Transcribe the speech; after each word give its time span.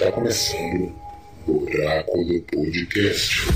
Está 0.00 0.12
começando 0.12 0.94
o 1.46 1.62
Oráculo 1.62 2.42
Podcast. 2.44 3.48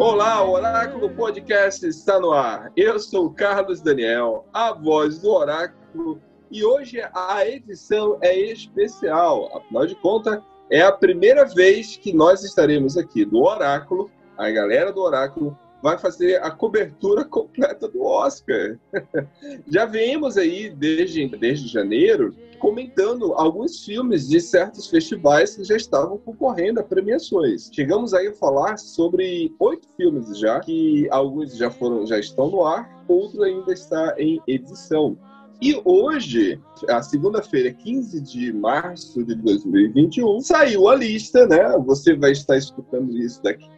Olá, 0.00 0.44
Oráculo 0.44 1.10
Podcast 1.10 1.86
está 1.86 2.18
no 2.18 2.32
ar. 2.32 2.72
Eu 2.76 2.98
sou 2.98 3.26
o 3.26 3.30
Carlos 3.32 3.80
Daniel, 3.80 4.48
a 4.52 4.72
voz 4.72 5.20
do 5.20 5.30
Oráculo, 5.30 6.20
e 6.50 6.64
hoje 6.64 7.00
a 7.14 7.46
edição 7.46 8.18
é 8.20 8.36
especial. 8.36 9.56
Afinal 9.56 9.86
de 9.86 9.94
contas, 9.94 10.42
é 10.74 10.82
a 10.82 10.90
primeira 10.90 11.44
vez 11.44 11.96
que 11.96 12.12
nós 12.12 12.42
estaremos 12.42 12.96
aqui 12.96 13.24
do 13.24 13.44
Oráculo, 13.44 14.10
a 14.36 14.50
galera 14.50 14.92
do 14.92 15.00
Oráculo 15.02 15.56
vai 15.80 15.96
fazer 15.96 16.42
a 16.42 16.50
cobertura 16.50 17.22
completa 17.30 17.86
do 17.86 18.02
Oscar. 18.02 18.76
Já 19.70 19.86
vimos 19.86 20.36
aí 20.36 20.70
desde, 20.70 21.28
desde 21.28 21.68
janeiro 21.68 22.34
comentando 22.58 23.34
alguns 23.34 23.84
filmes 23.84 24.28
de 24.28 24.40
certos 24.40 24.88
festivais 24.88 25.54
que 25.54 25.64
já 25.64 25.76
estavam 25.76 26.16
concorrendo 26.16 26.80
a 26.80 26.82
premiações. 26.82 27.68
Chegamos 27.70 28.14
aí 28.14 28.28
a 28.28 28.32
falar 28.32 28.78
sobre 28.78 29.54
oito 29.60 29.86
filmes 29.98 30.38
já, 30.38 30.58
que 30.60 31.06
alguns 31.10 31.58
já 31.58 31.70
foram, 31.70 32.06
já 32.06 32.18
estão 32.18 32.50
no 32.50 32.64
ar, 32.64 33.04
outros 33.06 33.42
ainda 33.42 33.70
está 33.70 34.14
em 34.18 34.40
edição. 34.46 35.18
E 35.60 35.80
hoje, 35.84 36.60
a 36.88 37.02
segunda-feira, 37.02 37.72
15 37.72 38.20
de 38.20 38.52
março 38.52 39.24
de 39.24 39.34
2021, 39.34 40.40
saiu 40.40 40.88
a 40.88 40.94
lista, 40.94 41.46
né? 41.46 41.78
Você 41.86 42.14
vai 42.16 42.32
estar 42.32 42.56
escutando 42.56 43.16
isso 43.16 43.42
daqui 43.42 43.68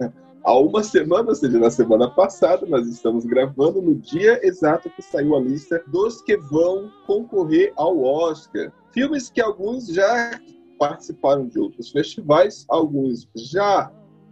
há 0.46 0.56
uma 0.56 0.82
semana, 0.82 1.30
ou 1.30 1.34
seja, 1.34 1.58
na 1.58 1.70
semana 1.70 2.08
passada, 2.08 2.64
nós 2.66 2.86
estamos 2.86 3.26
gravando 3.26 3.82
no 3.82 3.96
dia 3.96 4.38
exato 4.46 4.88
que 4.90 5.02
saiu 5.02 5.34
a 5.34 5.40
lista 5.40 5.82
dos 5.88 6.22
que 6.22 6.36
vão 6.36 6.88
concorrer 7.04 7.72
ao 7.76 8.00
Oscar. 8.00 8.72
Filmes 8.92 9.28
que 9.28 9.40
alguns 9.40 9.88
já 9.88 10.40
participaram 10.78 11.48
de 11.48 11.58
outros 11.58 11.90
festivais, 11.90 12.64
alguns 12.68 13.28
já 13.34 13.90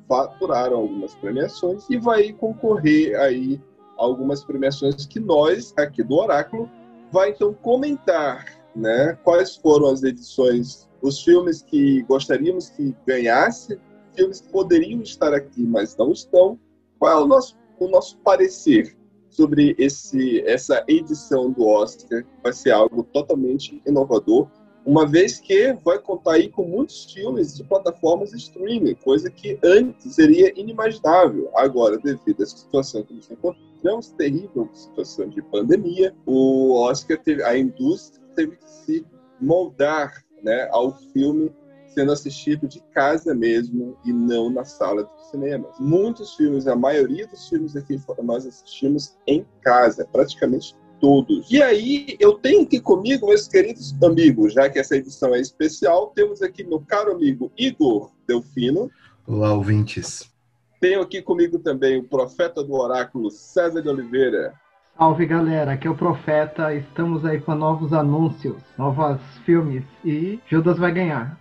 faturaram 0.09 0.77
algumas 0.77 1.17
premiações 1.17 1.85
e 1.91 1.99
vai 1.99 2.33
concorrer 2.33 3.19
aí 3.19 3.61
algumas 3.97 4.45
premiações 4.45 5.07
que 5.07 5.19
nós 5.19 5.75
aqui 5.77 6.03
do 6.05 6.15
Oráculo 6.15 6.71
vai 7.15 7.31
então 7.31 7.55
comentar, 7.55 8.45
né, 8.75 9.17
quais 9.23 9.55
foram 9.55 9.89
as 9.89 10.03
edições, 10.03 10.91
os 11.01 11.23
filmes 11.23 11.63
que 11.63 12.03
gostaríamos 12.03 12.71
que 12.71 12.93
ganhasse 13.07 13.79
filmes 14.17 14.41
que 14.41 14.49
poderiam 14.49 15.01
estar 15.01 15.33
aqui, 15.33 15.63
mas 15.63 15.97
não 15.97 16.11
estão. 16.11 16.59
Qual 16.99 17.13
é 17.13 17.23
o 17.23 17.27
nosso, 17.27 17.57
o 17.79 17.87
nosso 17.87 18.19
parecer 18.19 18.97
sobre 19.31 19.77
esse, 19.79 20.41
essa 20.41 20.85
edição 20.89 21.53
do 21.53 21.65
Oscar? 21.69 22.25
Vai 22.43 22.53
ser 22.53 22.73
algo 22.73 23.05
totalmente 23.05 23.81
inovador, 23.87 24.49
uma 24.85 25.07
vez 25.07 25.41
que 25.41 25.73
vai 25.85 25.99
contar 25.99 26.33
aí 26.33 26.51
com 26.51 26.65
muitos 26.65 27.13
filmes 27.13 27.57
de 27.57 27.65
plataformas 27.65 28.31
de 28.31 28.37
streaming, 28.37 28.95
coisa 28.97 29.31
que 29.31 29.59
antes 29.65 30.15
seria 30.15 30.53
inimaginável. 30.59 31.51
Agora, 31.55 31.99
devido 31.99 32.43
à 32.43 32.47
situação 32.47 33.03
que 33.03 33.15
nos 33.15 33.31
encontramos, 33.31 34.09
terrível 34.11 34.69
situação 34.73 35.29
de 35.29 35.41
pandemia, 35.43 36.15
o 36.27 36.75
Oscar 36.75 37.19
teve, 37.19 37.43
a 37.43 37.57
indústria 37.57 38.23
teve 38.35 38.57
que 38.57 38.71
se 38.71 39.07
moldar 39.41 40.23
né, 40.43 40.69
ao 40.71 40.93
filme 41.13 41.51
sendo 41.95 42.13
assistido 42.13 42.67
de 42.67 42.81
casa 42.93 43.35
mesmo 43.35 43.97
e 44.05 44.13
não 44.13 44.51
na 44.51 44.65
sala 44.65 45.05
de 45.05 45.31
cinema. 45.31 45.71
Muitos 45.79 46.35
filmes, 46.35 46.67
a 46.67 46.75
maioria 46.75 47.27
dos 47.27 47.49
filmes 47.49 47.77
aqui 47.77 47.99
nós 48.23 48.45
assistimos 48.45 49.17
em 49.27 49.47
casa, 49.63 50.07
praticamente 50.11 50.75
todos. 51.01 51.51
E 51.51 51.63
aí, 51.63 52.17
eu 52.19 52.35
tenho 52.35 52.63
aqui 52.63 52.81
comigo, 52.81 53.27
meus 53.27 53.49
queridos 53.49 53.95
amigos, 54.03 54.53
já 54.53 54.69
que 54.69 54.79
essa 54.79 54.97
edição 54.97 55.35
é 55.35 55.41
especial, 55.41 56.13
temos 56.15 56.43
aqui 56.43 56.65
meu 56.65 56.81
caro 56.81 57.13
amigo 57.13 57.51
Igor 57.57 58.11
Delfino. 58.27 58.91
Olá, 59.27 59.53
ouvintes. 59.53 60.33
Tenho 60.81 61.01
aqui 61.01 61.23
comigo 61.23 61.59
também 61.59 61.99
o 61.99 62.05
profeta 62.05 62.63
do 62.63 62.75
oráculo, 62.75 63.31
César 63.31 63.81
de 63.81 63.89
Oliveira. 63.89 64.55
Salve 64.97 65.27
galera, 65.27 65.73
aqui 65.73 65.89
é 65.89 65.91
o 65.91 65.97
Profeta. 65.97 66.73
Estamos 66.73 67.25
aí 67.25 67.41
com 67.41 67.55
novos 67.55 67.93
anúncios, 67.93 68.63
novos 68.79 69.21
filmes 69.45 69.83
e 70.05 70.39
Judas 70.47 70.79
vai 70.79 70.93
ganhar. 70.93 71.39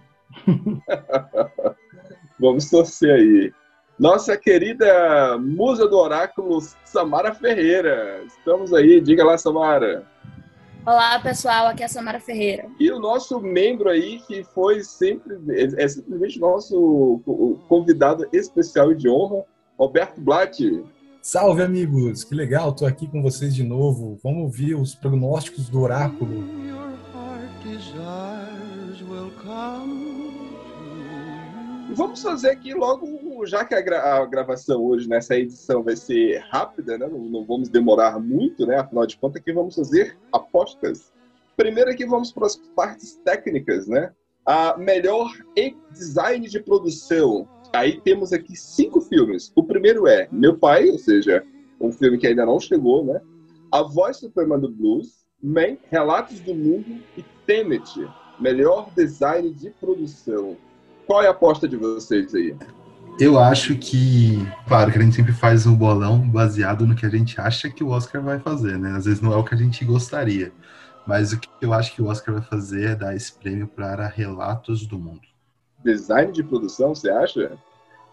Vamos 2.39 2.69
torcer 2.69 3.13
aí. 3.13 3.53
Nossa 3.97 4.35
querida 4.35 5.37
musa 5.37 5.87
do 5.87 5.97
oráculo, 5.97 6.59
Samara 6.83 7.33
Ferreira. 7.33 8.23
Estamos 8.25 8.73
aí, 8.73 8.99
diga 8.99 9.23
lá, 9.23 9.37
Samara. 9.37 10.03
Olá, 10.85 11.19
pessoal, 11.19 11.67
aqui 11.67 11.83
é 11.83 11.85
a 11.85 11.89
Samara 11.89 12.19
Ferreira. 12.19 12.65
E 12.79 12.91
o 12.91 12.99
nosso 12.99 13.39
membro 13.39 13.89
aí, 13.89 14.19
que 14.27 14.43
foi 14.43 14.83
sempre, 14.83 15.37
é, 15.49 15.83
é 15.83 15.87
simplesmente 15.87 16.39
nosso 16.39 17.21
convidado 17.69 18.27
especial 18.33 18.91
e 18.91 18.95
de 18.95 19.07
honra, 19.07 19.45
Roberto 19.77 20.19
Blatt. 20.19 20.59
Salve, 21.21 21.61
amigos! 21.61 22.23
Que 22.25 22.35
legal, 22.35 22.71
estou 22.71 22.85
aqui 22.85 23.07
com 23.07 23.21
vocês 23.21 23.55
de 23.55 23.63
novo. 23.63 24.19
Vamos 24.21 24.43
ouvir 24.43 24.75
os 24.75 24.93
prognósticos 24.93 25.69
do 25.69 25.79
oráculo. 25.79 26.43
Vamos 31.95 32.21
fazer 32.21 32.49
aqui 32.49 32.73
logo, 32.73 33.12
já 33.45 33.65
que 33.65 33.73
a, 33.73 33.81
gra 33.81 34.17
a, 34.17 34.25
gravação 34.25 34.83
hoje, 34.83 35.07
nessa 35.07 35.35
edição, 35.35 35.83
vai 35.83 35.95
ser 35.95 36.39
rápida, 36.51 36.97
né? 36.97 37.07
Não, 37.07 37.19
não, 37.19 37.45
vamos 37.45 37.69
demorar 37.69 38.19
muito, 38.19 38.65
né? 38.65 38.77
Afinal 38.77 39.05
de 39.05 39.17
contas, 39.17 39.41
aqui 39.41 39.51
vamos 39.51 39.75
fazer 39.75 40.17
apostas. 40.31 41.11
Primeiro 41.55 41.89
aqui 41.89 42.05
vamos 42.05 42.31
para 42.31 42.47
as 42.47 42.55
partes 42.55 43.15
técnicas, 43.23 43.87
né? 43.87 44.11
A 44.45 44.77
melhor 44.77 45.31
design 45.91 46.47
de 46.47 46.59
produção. 46.59 47.47
Aí 47.71 47.99
temos 48.01 48.33
aqui 48.33 48.55
cinco 48.55 49.01
filmes. 49.01 49.51
O 49.55 49.63
primeiro 49.63 50.07
é 50.07 50.27
Meu 50.31 50.57
Pai, 50.57 50.89
ou 50.89 50.99
seja, 50.99 51.43
um 51.79 51.91
filme 51.91 52.17
que 52.17 52.27
ainda 52.27 52.45
não 52.45 52.59
chegou, 52.59 53.03
né? 53.03 53.21
A 53.71 53.81
Voz 53.81 54.17
Suprema 54.17 54.59
do 54.59 54.69
Blues, 54.69 55.25
Man, 55.41 55.77
Relatos 55.89 56.39
do 56.39 56.53
Mundo 56.53 57.01
e 57.17 57.23
Tenet. 57.45 57.89
Melhor 58.39 58.89
design 58.95 59.49
de 59.51 59.69
produção. 59.71 60.57
Qual 61.05 61.21
é 61.21 61.27
a 61.27 61.31
aposta 61.31 61.67
de 61.67 61.75
vocês 61.75 62.33
aí? 62.33 62.55
Eu 63.19 63.39
acho 63.39 63.75
que, 63.77 64.39
claro, 64.67 64.91
que 64.91 64.97
a 64.97 65.01
gente 65.01 65.15
sempre 65.15 65.33
faz 65.33 65.67
um 65.67 65.75
bolão 65.75 66.19
baseado 66.19 66.85
no 66.85 66.95
que 66.95 67.05
a 67.05 67.09
gente 67.09 67.39
acha 67.39 67.69
que 67.69 67.83
o 67.83 67.89
Oscar 67.89 68.21
vai 68.21 68.39
fazer, 68.39 68.77
né? 68.77 68.95
Às 68.97 69.05
vezes 69.05 69.21
não 69.21 69.31
é 69.31 69.35
o 69.35 69.43
que 69.43 69.53
a 69.53 69.57
gente 69.57 69.85
gostaria. 69.85 70.51
Mas 71.05 71.31
o 71.31 71.39
que 71.39 71.47
eu 71.61 71.73
acho 71.73 71.93
que 71.93 72.01
o 72.01 72.07
Oscar 72.07 72.33
vai 72.33 72.43
fazer 72.43 72.89
é 72.89 72.95
dar 72.95 73.15
esse 73.15 73.31
prêmio 73.31 73.67
para 73.67 74.07
Relatos 74.07 74.87
do 74.87 74.97
Mundo. 74.97 75.21
Design 75.83 76.31
de 76.31 76.43
produção, 76.43 76.95
você 76.95 77.09
acha? 77.09 77.51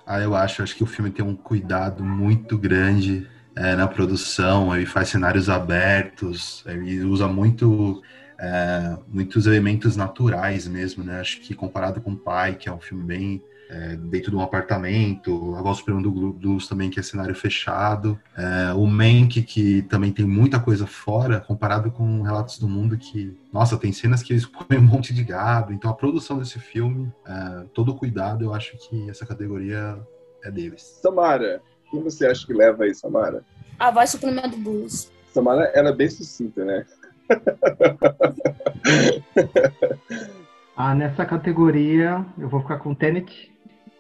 Ah, 0.07 0.21
eu 0.21 0.35
acho. 0.35 0.63
Acho 0.63 0.77
que 0.77 0.83
o 0.83 0.87
filme 0.87 1.11
tem 1.11 1.25
um 1.25 1.37
cuidado 1.37 2.05
muito 2.05 2.59
grande 2.59 3.27
é, 3.57 3.75
na 3.75 3.89
produção. 3.89 4.77
Ele 4.77 4.87
faz 4.87 5.09
cenários 5.09 5.49
abertos, 5.49 6.63
ele 6.67 7.03
usa 7.05 7.27
muito 7.27 8.03
é, 8.39 8.99
muitos 9.09 9.47
elementos 9.47 9.97
naturais 9.97 10.69
mesmo, 10.69 11.03
né? 11.03 11.21
Acho 11.21 11.41
que 11.41 11.55
comparado 11.55 12.01
com 12.01 12.13
o 12.13 12.17
Pai, 12.17 12.55
que 12.55 12.69
é 12.69 12.73
um 12.73 12.81
filme 12.81 13.05
bem 13.05 13.43
é, 13.71 13.97
dentro 13.97 14.33
de 14.33 14.37
um 14.37 14.41
apartamento, 14.41 15.55
a 15.57 15.63
Voz 15.63 15.79
Suprema 15.79 16.03
do 16.03 16.11
Blues 16.11 16.67
também, 16.67 16.91
que 16.91 16.99
é 16.99 17.03
cenário 17.03 17.35
fechado, 17.35 18.19
é, 18.37 18.73
o 18.73 18.85
Mank, 18.87 19.43
que 19.43 19.83
também 19.83 20.13
tem 20.13 20.27
muita 20.27 20.59
coisa 20.59 20.87
fora, 20.87 21.41
comparado 21.41 21.93
com 21.93 22.23
Relatos 22.23 22.59
do 22.59 22.69
Mundo, 22.69 22.99
que, 22.99 23.37
nossa, 23.53 23.79
tem 23.79 23.93
cenas 23.93 24.23
que 24.23 24.33
eles 24.33 24.45
põem 24.45 24.79
um 24.79 24.83
monte 24.83 25.15
de 25.15 25.23
gado, 25.23 25.73
então 25.73 25.91
a 25.91 25.95
produção 25.95 26.39
desse 26.39 26.59
filme, 26.59 27.13
é, 27.25 27.65
todo 27.73 27.93
o 27.93 27.97
cuidado, 27.97 28.45
eu 28.45 28.53
acho 28.53 28.77
que 28.77 29.09
essa 29.09 29.25
categoria 29.25 29.97
é 30.43 30.51
deles. 30.51 30.83
Samara, 31.01 31.63
quem 31.91 32.03
você 32.03 32.27
acha 32.27 32.45
que 32.45 32.53
leva 32.53 32.83
aí, 32.85 32.95
Samara? 32.95 33.45
A 33.79 33.93
Voz 33.93 34.11
Suprema 34.11 34.43
do 34.43 34.57
Blues. 34.57 35.11
Samara, 35.33 35.71
ela 35.75 35.91
é 35.91 35.95
bem 35.95 36.11
sucinta, 36.11 36.65
né? 36.65 36.85
ah, 40.77 40.95
nessa 40.95 41.25
categoria 41.25 42.27
eu 42.37 42.49
vou 42.49 42.61
ficar 42.63 42.79
com 42.79 42.93
Tenet. 42.95 43.51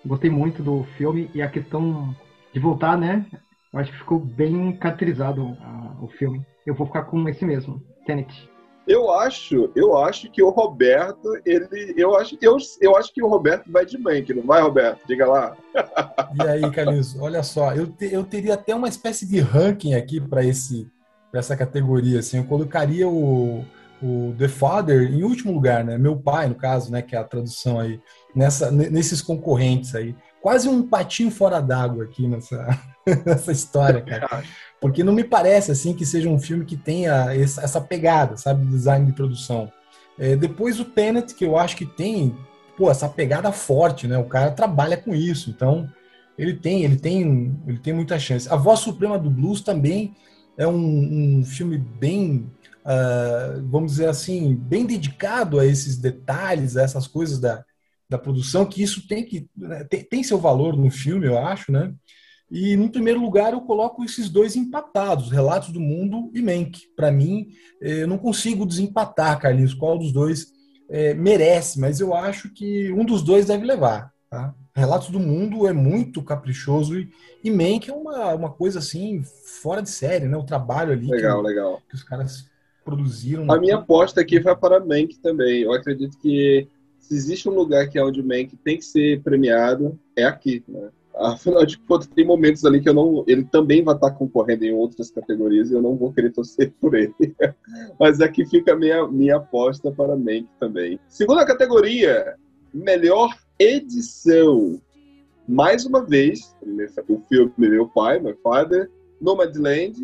Gostei 0.05 0.31
muito 0.31 0.62
do 0.62 0.85
filme 0.97 1.31
e 1.35 1.43
a 1.43 1.49
questão 1.49 2.14
de 2.52 2.61
voltar, 2.61 2.97
né? 2.99 3.26
Eu 3.73 3.79
acho 3.79 3.93
que 3.93 3.99
ficou 3.99 4.19
bem 4.19 4.73
caracterizado 4.73 5.43
uh, 5.43 6.05
o 6.05 6.08
filme. 6.08 6.44
Eu 6.67 6.75
vou 6.75 6.87
ficar 6.87 7.05
com 7.05 7.29
esse 7.29 7.44
mesmo, 7.44 7.82
Tenet. 8.06 8.49
Eu 8.88 9.11
acho, 9.12 9.70
eu 9.76 9.97
acho 9.97 10.31
que 10.31 10.43
o 10.43 10.50
Roberto, 10.50 11.29
ele, 11.44 11.94
eu 11.97 12.17
acho, 12.17 12.37
eu, 12.41 12.56
eu 12.81 12.97
acho 12.97 13.12
que 13.12 13.23
o 13.23 13.29
Roberto 13.29 13.70
vai 13.70 13.87
de 13.87 13.97
Mank, 13.99 14.32
não 14.35 14.43
vai, 14.43 14.61
Roberto? 14.62 15.06
Diga 15.06 15.26
lá. 15.26 15.56
E 16.32 16.46
aí, 16.46 16.70
Carlinhos, 16.70 17.19
olha 17.19 17.43
só, 17.43 17.75
eu, 17.75 17.88
te, 17.88 18.12
eu 18.12 18.23
teria 18.23 18.55
até 18.55 18.73
uma 18.73 18.88
espécie 18.88 19.26
de 19.26 19.41
ranking 19.41 19.94
aqui 19.94 20.20
para 20.20 20.44
esse 20.44 20.88
para 21.31 21.41
essa 21.41 21.56
categoria, 21.56 22.19
assim, 22.19 22.38
eu 22.38 22.44
colocaria 22.44 23.08
o, 23.08 23.64
o 24.03 24.35
The 24.37 24.49
Father 24.49 25.03
em 25.03 25.23
último 25.23 25.53
lugar, 25.53 25.85
né? 25.85 25.96
Meu 25.96 26.17
pai, 26.17 26.49
no 26.49 26.55
caso, 26.55 26.91
né? 26.91 27.03
Que 27.03 27.14
é 27.14 27.19
a 27.19 27.25
tradução 27.25 27.79
aí. 27.79 28.00
Nessa, 28.35 28.71
nesses 28.71 29.21
concorrentes 29.23 29.94
aí. 29.94 30.15
Quase 30.41 30.69
um 30.69 30.82
patinho 30.82 31.31
fora 31.31 31.61
d'água 31.61 32.05
aqui 32.05 32.27
nessa, 32.27 32.79
nessa 33.27 33.53
história, 33.53 34.00
cara. 34.00 34.43
Porque 34.81 35.05
não 35.05 35.12
me 35.12 35.25
parece 35.25 35.71
assim 35.71 35.94
que 35.94 36.06
seja 36.06 36.29
um 36.29 36.38
filme 36.38 36.65
que 36.65 36.77
tenha 36.77 37.35
essa 37.35 37.81
pegada, 37.81 38.37
sabe, 38.37 38.65
design 38.67 39.06
de 39.06 39.12
produção. 39.12 39.71
É, 40.19 40.37
depois 40.37 40.81
o 40.81 40.85
Tenet, 40.85 41.35
que 41.35 41.44
eu 41.44 41.56
acho 41.56 41.77
que 41.77 41.87
tem, 41.87 42.37
pô, 42.77 42.91
essa 42.91 43.09
pegada 43.09 43.53
forte, 43.53 44.06
né? 44.06 44.19
O 44.19 44.25
cara 44.25 44.50
trabalha 44.50 44.97
com 44.97 45.15
isso, 45.15 45.50
então 45.50 45.88
ele 46.38 46.55
tem, 46.55 46.85
ele 46.85 46.97
tem, 46.97 47.59
ele 47.67 47.79
tem 47.79 47.93
muita 47.93 48.19
chance. 48.19 48.49
A 48.49 48.56
Voz 48.56 48.81
Suprema 48.81 49.19
do 49.19 49.31
Blues 49.31 49.61
também 49.61 50.15
é 50.56 50.67
um, 50.67 51.38
um 51.41 51.44
filme 51.44 51.77
bem, 51.79 52.50
uh, 52.85 53.62
vamos 53.71 53.93
dizer 53.93 54.09
assim, 54.09 54.55
bem 54.55 54.87
dedicado 54.87 55.59
a 55.59 55.67
esses 55.67 55.97
detalhes, 55.97 56.77
a 56.77 56.82
essas 56.82 57.06
coisas 57.06 57.38
da, 57.38 57.65
da 58.10 58.18
produção, 58.18 58.66
que 58.66 58.82
isso 58.82 59.06
tem 59.06 59.24
que 59.24 59.48
né, 59.56 59.84
tem, 59.84 60.02
tem 60.02 60.22
seu 60.22 60.36
valor 60.36 60.76
no 60.76 60.90
filme, 60.90 61.26
eu 61.26 61.38
acho, 61.38 61.70
né? 61.70 61.94
E, 62.50 62.76
no 62.76 62.90
primeiro 62.90 63.20
lugar, 63.20 63.52
eu 63.52 63.60
coloco 63.60 64.02
esses 64.02 64.28
dois 64.28 64.56
empatados, 64.56 65.30
Relatos 65.30 65.70
do 65.70 65.78
Mundo 65.78 66.32
e 66.34 66.42
Mank. 66.42 66.80
Para 66.96 67.12
mim, 67.12 67.50
eh, 67.80 68.02
eu 68.02 68.08
não 68.08 68.18
consigo 68.18 68.66
desempatar, 68.66 69.38
Carlinhos, 69.38 69.72
qual 69.72 69.96
dos 69.96 70.10
dois 70.10 70.48
é, 70.88 71.14
merece, 71.14 71.78
mas 71.78 72.00
eu 72.00 72.12
acho 72.12 72.52
que 72.52 72.90
um 72.92 73.04
dos 73.04 73.22
dois 73.22 73.46
deve 73.46 73.64
levar. 73.64 74.12
Tá? 74.28 74.52
Relatos 74.74 75.10
do 75.10 75.20
Mundo 75.20 75.68
é 75.68 75.72
muito 75.72 76.22
caprichoso 76.24 76.98
e, 76.98 77.08
e 77.44 77.50
Mank 77.50 77.88
é 77.88 77.94
uma, 77.94 78.34
uma 78.34 78.50
coisa 78.50 78.80
assim, 78.80 79.22
fora 79.62 79.80
de 79.80 79.90
série, 79.90 80.26
né? 80.26 80.36
O 80.36 80.44
trabalho 80.44 80.92
ali 80.92 81.06
legal, 81.06 81.40
que, 81.40 81.48
legal. 81.48 81.82
que 81.88 81.94
os 81.94 82.02
caras 82.02 82.50
produziram. 82.84 83.50
A 83.50 83.60
minha 83.60 83.76
aposta 83.76 84.20
aqui 84.20 84.40
vai 84.40 84.56
para 84.56 84.80
Mank 84.80 85.20
também. 85.22 85.62
Eu 85.62 85.72
acredito 85.72 86.18
que 86.18 86.66
se 87.10 87.16
existe 87.16 87.48
um 87.48 87.54
lugar 87.54 87.88
que 87.88 87.98
é 87.98 88.04
onde 88.04 88.22
Mank 88.22 88.56
tem 88.64 88.76
que 88.76 88.84
ser 88.84 89.20
premiado, 89.22 89.98
é 90.16 90.24
aqui, 90.24 90.62
né? 90.68 90.90
Afinal 91.16 91.66
de 91.66 91.76
contas, 91.76 92.06
tem 92.06 92.24
momentos 92.24 92.64
ali 92.64 92.80
que 92.80 92.88
eu 92.88 92.94
não. 92.94 93.24
Ele 93.26 93.42
também 93.44 93.82
vai 93.82 93.96
estar 93.96 94.12
concorrendo 94.12 94.64
em 94.64 94.72
outras 94.72 95.10
categorias 95.10 95.70
e 95.70 95.74
eu 95.74 95.82
não 95.82 95.96
vou 95.96 96.12
querer 96.12 96.30
torcer 96.30 96.72
por 96.80 96.94
ele. 96.94 97.12
Mas 97.98 98.20
aqui 98.20 98.46
fica 98.46 98.72
a 98.72 98.76
minha, 98.76 99.06
minha 99.08 99.36
aposta 99.36 99.90
para 99.90 100.16
Mank 100.16 100.46
também. 100.60 101.00
Segunda 101.08 101.44
categoria: 101.44 102.36
melhor 102.72 103.36
edição. 103.58 104.80
Mais 105.48 105.84
uma 105.84 106.06
vez, 106.06 106.56
o 107.08 107.20
filme 107.28 107.52
Meu 107.58 107.88
Pai, 107.88 108.20
My 108.20 108.34
Father, 108.40 108.88
Nomadland, 109.20 109.96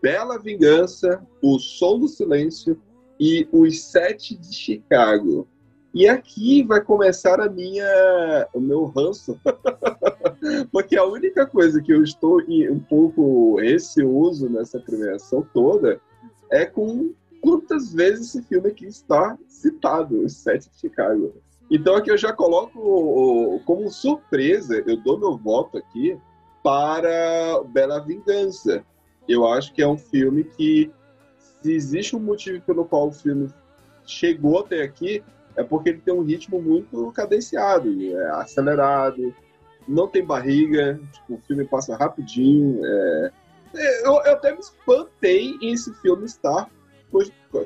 Bela 0.00 0.38
Vingança, 0.38 1.26
O 1.42 1.58
Som 1.58 1.98
do 1.98 2.08
Silêncio 2.08 2.80
e 3.18 3.48
Os 3.50 3.82
Sete 3.82 4.36
de 4.36 4.54
Chicago. 4.54 5.48
E 5.96 6.06
aqui 6.06 6.62
vai 6.62 6.82
começar 6.82 7.40
a 7.40 7.48
minha, 7.48 8.46
o 8.52 8.60
meu 8.60 8.84
ranço, 8.84 9.40
porque 10.70 10.94
a 10.94 11.06
única 11.06 11.46
coisa 11.46 11.80
que 11.80 11.90
eu 11.90 12.04
estou 12.04 12.38
um 12.70 12.78
pouco 12.78 13.58
receoso 13.58 14.46
nessa 14.50 14.78
premiação 14.78 15.40
toda 15.54 15.98
é 16.50 16.66
com 16.66 17.14
quantas 17.40 17.94
vezes 17.94 18.28
esse 18.28 18.42
filme 18.42 18.68
aqui 18.68 18.84
está 18.84 19.38
citado, 19.48 20.20
Os 20.20 20.34
Sete 20.34 20.68
de 20.68 20.78
Chicago. 20.78 21.32
Então 21.70 21.96
aqui 21.96 22.10
eu 22.10 22.18
já 22.18 22.30
coloco 22.30 23.58
como 23.64 23.90
surpresa, 23.90 24.84
eu 24.86 24.98
dou 24.98 25.18
meu 25.18 25.38
voto 25.38 25.78
aqui 25.78 26.14
para 26.62 27.62
Bela 27.68 28.00
Vingança. 28.00 28.84
Eu 29.26 29.48
acho 29.48 29.72
que 29.72 29.80
é 29.80 29.88
um 29.88 29.96
filme 29.96 30.44
que, 30.44 30.92
se 31.62 31.72
existe 31.72 32.14
um 32.14 32.20
motivo 32.20 32.60
pelo 32.66 32.84
qual 32.84 33.08
o 33.08 33.12
filme 33.12 33.48
chegou 34.04 34.58
até 34.58 34.82
aqui, 34.82 35.24
é 35.56 35.62
porque 35.62 35.88
ele 35.88 36.00
tem 36.00 36.14
um 36.14 36.22
ritmo 36.22 36.60
muito 36.60 37.10
cadenciado, 37.12 37.88
é 38.02 38.30
acelerado, 38.30 39.34
não 39.88 40.08
tem 40.08 40.24
barriga, 40.24 41.00
tipo, 41.12 41.34
o 41.34 41.40
filme 41.46 41.64
passa 41.64 41.96
rapidinho. 41.96 42.80
É... 42.84 43.32
Eu, 44.04 44.12
eu, 44.24 44.32
até 44.32 44.52
me 44.52 44.60
espantei 44.60 45.56
em 45.60 45.72
esse 45.72 45.92
filme 45.94 46.24
estar 46.24 46.70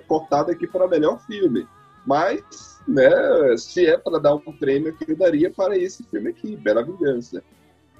cortado 0.06 0.50
aqui 0.50 0.66
para 0.66 0.88
melhor 0.88 1.20
filme. 1.26 1.66
Mas, 2.06 2.81
né, 2.88 3.10
se 3.56 3.87
é 3.87 3.96
para 3.96 4.19
dar 4.19 4.34
um 4.34 4.40
prêmio 4.40 4.94
que 4.96 5.10
eu 5.10 5.16
daria 5.16 5.50
para 5.50 5.76
esse 5.76 6.02
filme 6.04 6.31
aqui, 6.31 6.56
Bela 6.56 6.82
Vingança. 6.82 7.42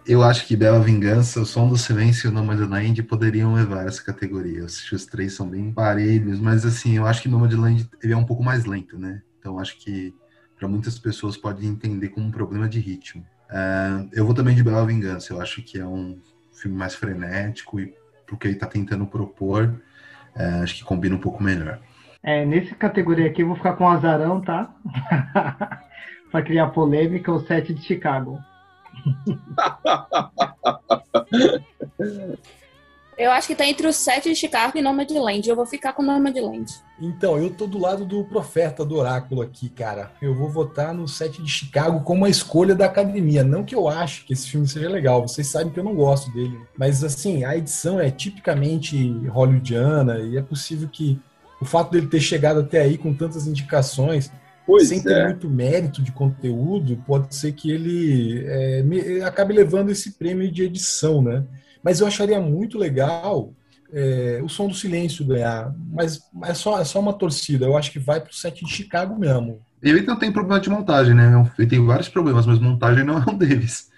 Eu 0.07 0.23
acho 0.23 0.47
que 0.47 0.57
Bela 0.57 0.81
Vingança, 0.81 1.41
O 1.41 1.47
Som 1.47 1.69
do 1.69 1.77
Silêncio 1.77 2.27
e 2.27 2.31
O 2.31 2.33
Nomadland 2.33 3.03
poderiam 3.03 3.55
levar 3.55 3.87
essa 3.87 4.03
categoria. 4.03 4.65
Os 4.65 5.07
três 5.07 5.35
são 5.35 5.49
bem 5.49 5.71
parelhos, 5.73 6.41
mas 6.41 6.65
assim, 6.65 6.97
eu 6.97 7.07
acho 7.07 7.23
que 7.23 7.29
Nomadland 7.29 7.89
ele 8.03 8.13
é 8.13 8.17
um 8.17 8.25
pouco 8.25 8.43
mais 8.43 8.65
lento, 8.65 8.99
né? 8.99 9.23
Então 9.41 9.59
acho 9.59 9.79
que 9.79 10.15
para 10.57 10.69
muitas 10.69 10.99
pessoas 10.99 11.37
pode 11.37 11.67
entender 11.67 12.11
como 12.11 12.27
um 12.27 12.31
problema 12.31 12.69
de 12.69 12.79
ritmo. 12.79 13.27
Uh, 13.49 14.09
eu 14.13 14.25
vou 14.25 14.35
também 14.35 14.55
de 14.55 14.63
Bela 14.63 14.87
Vingança. 14.87 15.33
Eu 15.33 15.41
acho 15.41 15.63
que 15.63 15.81
é 15.81 15.85
um 15.85 16.21
filme 16.53 16.77
mais 16.77 16.95
frenético 16.95 17.81
e 17.81 17.93
porque 18.27 18.47
ele 18.47 18.55
está 18.55 18.67
tentando 18.67 19.07
propor, 19.07 19.81
uh, 20.37 20.63
acho 20.63 20.77
que 20.77 20.85
combina 20.85 21.17
um 21.17 21.21
pouco 21.21 21.43
melhor. 21.43 21.81
É, 22.23 22.45
nesse 22.45 22.75
categoria 22.75 23.27
aqui 23.27 23.43
eu 23.43 23.47
vou 23.47 23.57
ficar 23.57 23.73
com 23.73 23.85
o 23.85 23.89
azarão, 23.89 24.43
tá? 24.43 24.73
para 26.31 26.43
criar 26.43 26.69
polêmica, 26.69 27.33
o 27.33 27.41
set 27.41 27.73
de 27.73 27.83
Chicago. 27.83 28.39
Eu 33.21 33.31
acho 33.31 33.49
que 33.49 33.55
tá 33.55 33.67
entre 33.67 33.87
os 33.87 33.97
sete 33.97 34.31
de 34.31 34.35
Chicago 34.35 34.79
e 34.79 34.81
Nomadland. 34.81 35.47
Eu 35.47 35.55
vou 35.55 35.67
ficar 35.67 35.93
com 35.93 36.03
Nomadland. 36.03 36.73
Então, 36.99 37.37
eu 37.37 37.51
tô 37.51 37.67
do 37.67 37.79
lado 37.79 38.07
do 38.07 38.25
profeta 38.25 38.83
do 38.83 38.97
oráculo 38.97 39.43
aqui, 39.43 39.69
cara. 39.69 40.11
Eu 40.23 40.35
vou 40.35 40.49
votar 40.49 40.95
no 40.95 41.07
sete 41.07 41.43
de 41.43 41.51
Chicago 41.51 42.01
como 42.01 42.23
uma 42.23 42.31
escolha 42.31 42.75
da 42.75 42.87
academia. 42.87 43.45
Não 43.45 43.63
que 43.63 43.75
eu 43.75 43.89
ache 43.89 44.25
que 44.25 44.33
esse 44.33 44.49
filme 44.49 44.67
seja 44.67 44.89
legal. 44.89 45.21
Vocês 45.21 45.49
sabem 45.49 45.71
que 45.71 45.79
eu 45.79 45.85
não 45.85 45.95
gosto 45.95 46.33
dele. 46.33 46.59
Mas, 46.79 47.05
assim, 47.05 47.45
a 47.45 47.55
edição 47.55 48.01
é 48.01 48.11
tipicamente 48.11 48.97
hollywoodiana 49.29 50.21
e 50.21 50.39
é 50.39 50.43
possível 50.43 50.89
que 50.89 51.21
o 51.61 51.67
fato 51.67 51.91
dele 51.91 52.07
ter 52.07 52.21
chegado 52.21 52.61
até 52.61 52.81
aí 52.81 52.97
com 52.97 53.13
tantas 53.13 53.47
indicações, 53.47 54.33
pois 54.67 54.89
sem 54.89 55.01
é. 55.01 55.03
ter 55.03 55.25
muito 55.27 55.51
mérito 55.51 56.01
de 56.01 56.11
conteúdo, 56.11 56.97
pode 57.07 57.35
ser 57.35 57.53
que 57.53 57.71
ele 57.71 58.47
é, 58.47 58.83
me, 58.83 59.21
acabe 59.21 59.53
levando 59.53 59.91
esse 59.91 60.13
prêmio 60.13 60.51
de 60.51 60.63
edição, 60.63 61.21
né? 61.21 61.45
Mas 61.83 62.01
eu 62.01 62.07
acharia 62.07 62.41
muito 62.41 62.79
legal 62.79 63.53
é, 63.93 64.41
o 64.43 64.49
som 64.49 64.69
do 64.69 64.75
silêncio 64.75 65.27
ganhar. 65.27 65.75
Mas 65.93 66.21
é 66.45 66.55
só, 66.55 66.81
é 66.81 66.85
só 66.85 67.01
uma 67.01 67.13
torcida. 67.13 67.67
Eu 67.67 67.77
acho 67.77 67.91
que 67.91 67.99
vai 67.99 68.21
para 68.21 68.31
o 68.31 68.35
set 68.35 68.65
de 68.65 68.71
Chicago 68.71 69.19
mesmo. 69.19 69.61
Ele 69.83 70.03
não 70.03 70.19
tem 70.19 70.33
problema 70.33 70.61
de 70.61 70.69
montagem, 70.69 71.15
né? 71.15 71.31
Ele 71.59 71.69
tem 71.69 71.85
vários 71.85 72.09
problemas, 72.09 72.47
mas 72.47 72.59
montagem 72.59 73.05
não 73.05 73.19
é 73.19 73.25
um 73.31 73.37
deles. 73.37 73.91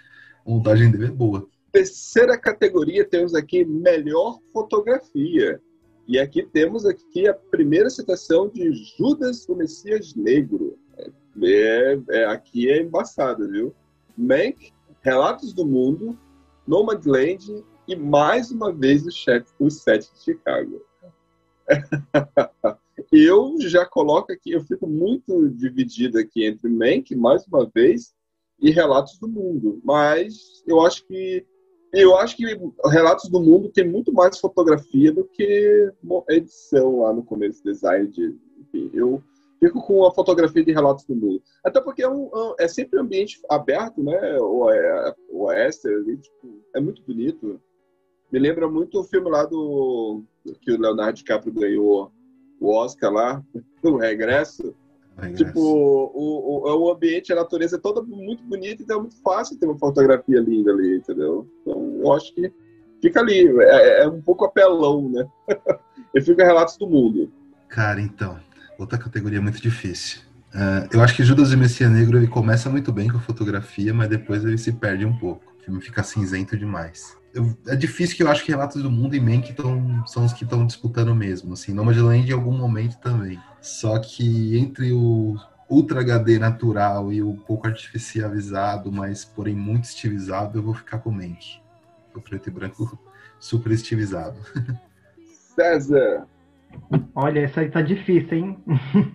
A 0.46 0.50
montagem 0.50 0.90
dele 0.90 1.06
é 1.06 1.10
boa. 1.10 1.46
Terceira 1.72 2.38
categoria, 2.38 3.04
temos 3.04 3.34
aqui 3.34 3.64
melhor 3.64 4.38
fotografia. 4.52 5.60
E 6.06 6.18
aqui 6.18 6.42
temos 6.52 6.84
aqui 6.84 7.28
a 7.28 7.34
primeira 7.34 7.88
citação 7.88 8.48
de 8.48 8.72
Judas, 8.96 9.48
o 9.48 9.54
Messias 9.54 10.14
Negro. 10.14 10.76
É, 11.42 11.98
é, 12.10 12.24
aqui 12.26 12.70
é 12.70 12.82
embaçado, 12.82 13.48
viu? 13.48 13.74
Mank, 14.16 14.72
Relatos 15.00 15.52
do 15.52 15.66
Mundo, 15.66 16.16
Nomadland 16.66 17.64
e 17.92 17.96
mais 17.96 18.50
uma 18.50 18.72
vez 18.72 19.06
o 19.06 19.11
chefe 19.11 19.52
o 19.58 19.70
set 19.70 20.11
de 20.12 20.20
Chicago. 20.20 20.80
eu 23.12 23.56
já 23.61 23.84
coloco 23.84 24.32
aqui, 24.32 24.52
eu 24.52 24.62
fico 24.62 24.87
muito 24.87 25.50
dividido 25.50 26.18
aqui 26.18 26.46
entre 26.46 26.68
Mank, 26.68 27.14
mais 27.14 27.46
uma 27.46 27.70
vez, 27.72 28.14
e 28.58 28.70
Relatos 28.70 29.18
do 29.18 29.28
Mundo. 29.28 29.80
Mas 29.84 30.62
eu 30.66 30.80
acho 30.80 31.06
que 31.06 31.46
eu 31.92 32.16
acho 32.16 32.37
que 32.38 32.44
Relatos 32.87 33.28
do 33.28 33.38
Mundo 33.38 33.68
tem 33.68 33.87
muito 33.87 34.12
mais 34.14 34.38
fotografia 34.38 35.12
do 35.12 35.25
que 35.25 35.92
edição 36.30 37.00
lá 37.00 37.12
no 37.12 37.22
começo, 37.22 37.62
design 37.62 38.08
de. 38.08 38.34
Enfim, 38.58 38.90
eu 38.94 39.22
fico 39.61 39.82
com 39.82 40.06
a 40.06 40.14
fotografia 40.14 40.64
de 40.64 40.72
Relatos 40.72 41.04
do 41.04 41.14
Mundo. 41.14 41.42
Até 41.62 41.82
porque 41.82 42.02
é, 42.02 42.08
um, 42.08 42.30
é 42.58 42.66
sempre 42.66 42.99
um 42.99 43.02
ambiente 43.02 43.38
aberto, 43.50 44.02
né? 44.02 44.38
O, 44.40 44.70
é, 44.70 45.14
o 45.28 45.52
Esther 45.52 46.02
tipo, 46.16 46.62
é 46.75 46.80
muito 46.80 47.02
bonito. 47.02 47.61
Me 48.32 48.38
lembra 48.38 48.66
muito 48.66 48.98
o 48.98 49.04
filme 49.04 49.28
lá 49.28 49.44
do 49.44 50.24
que 50.62 50.72
o 50.72 50.80
Leonardo 50.80 51.18
DiCaprio 51.18 51.52
ganhou 51.52 52.10
o 52.58 52.74
Oscar 52.74 53.12
lá, 53.12 53.42
o 53.84 53.96
Regresso. 53.98 54.74
Tipo, 55.36 55.60
o, 55.60 56.64
o, 56.64 56.86
o 56.86 56.90
ambiente, 56.90 57.32
a 57.32 57.36
natureza 57.36 57.76
é 57.76 57.78
toda 57.78 58.00
muito 58.00 58.42
bonita, 58.44 58.82
então 58.82 58.96
é 58.96 59.00
muito 59.00 59.20
fácil 59.20 59.58
ter 59.58 59.66
uma 59.66 59.78
fotografia 59.78 60.40
linda 60.40 60.72
ali, 60.72 60.96
entendeu? 60.96 61.46
Então, 61.60 62.00
eu 62.02 62.12
acho 62.14 62.34
que 62.34 62.50
fica 63.02 63.20
ali. 63.20 63.46
É, 63.60 64.04
é 64.04 64.08
um 64.08 64.22
pouco 64.22 64.46
apelão, 64.46 65.10
né? 65.10 65.28
e 66.14 66.20
fica 66.22 66.46
Relatos 66.46 66.78
do 66.78 66.88
Mundo. 66.88 67.30
Cara, 67.68 68.00
então, 68.00 68.40
outra 68.78 68.96
categoria 68.96 69.42
muito 69.42 69.60
difícil. 69.60 70.22
Uh, 70.54 70.88
eu 70.94 71.02
acho 71.02 71.14
que 71.14 71.22
Judas 71.22 71.52
e 71.52 71.56
Messias 71.56 71.90
Negro 71.90 72.16
ele 72.16 72.26
começa 72.26 72.70
muito 72.70 72.90
bem 72.90 73.10
com 73.10 73.18
a 73.18 73.20
fotografia, 73.20 73.92
mas 73.92 74.08
depois 74.08 74.42
ele 74.42 74.56
se 74.56 74.72
perde 74.72 75.04
um 75.04 75.16
pouco. 75.16 75.54
O 75.58 75.62
filme 75.62 75.80
fica 75.82 76.02
cinzento 76.02 76.56
demais 76.56 77.20
eu, 77.34 77.56
é 77.66 77.76
difícil 77.76 78.16
que 78.16 78.22
eu 78.22 78.28
acho 78.28 78.44
que 78.44 78.50
Relatos 78.50 78.82
do 78.82 78.90
Mundo 78.90 79.16
e 79.16 79.20
Mank 79.20 79.52
tão, 79.54 80.06
são 80.06 80.24
os 80.24 80.32
que 80.32 80.44
estão 80.44 80.66
disputando 80.66 81.14
mesmo. 81.14 81.54
Assim, 81.54 81.72
Nomadland 81.72 82.30
em 82.30 82.34
algum 82.34 82.56
momento 82.56 82.98
também. 82.98 83.38
Só 83.60 83.98
que 83.98 84.58
entre 84.58 84.92
o, 84.92 85.36
Ultra 85.72 86.00
HD 86.00 86.38
natural 86.38 87.10
e 87.10 87.22
um 87.22 87.34
pouco 87.34 87.66
artificializado, 87.66 88.92
mas 88.92 89.24
porém 89.24 89.54
muito 89.54 89.84
estilizado, 89.84 90.58
eu 90.58 90.62
vou 90.62 90.74
ficar 90.74 90.98
com 90.98 91.10
Mank. 91.10 91.62
O 92.14 92.20
preto 92.20 92.48
e 92.48 92.52
branco 92.52 92.98
super 93.40 93.72
estilizado. 93.72 94.36
César. 95.56 96.26
Olha, 97.14 97.40
essa 97.40 97.62
aí 97.62 97.70
tá 97.70 97.80
difícil, 97.80 98.36
hein? 98.36 98.58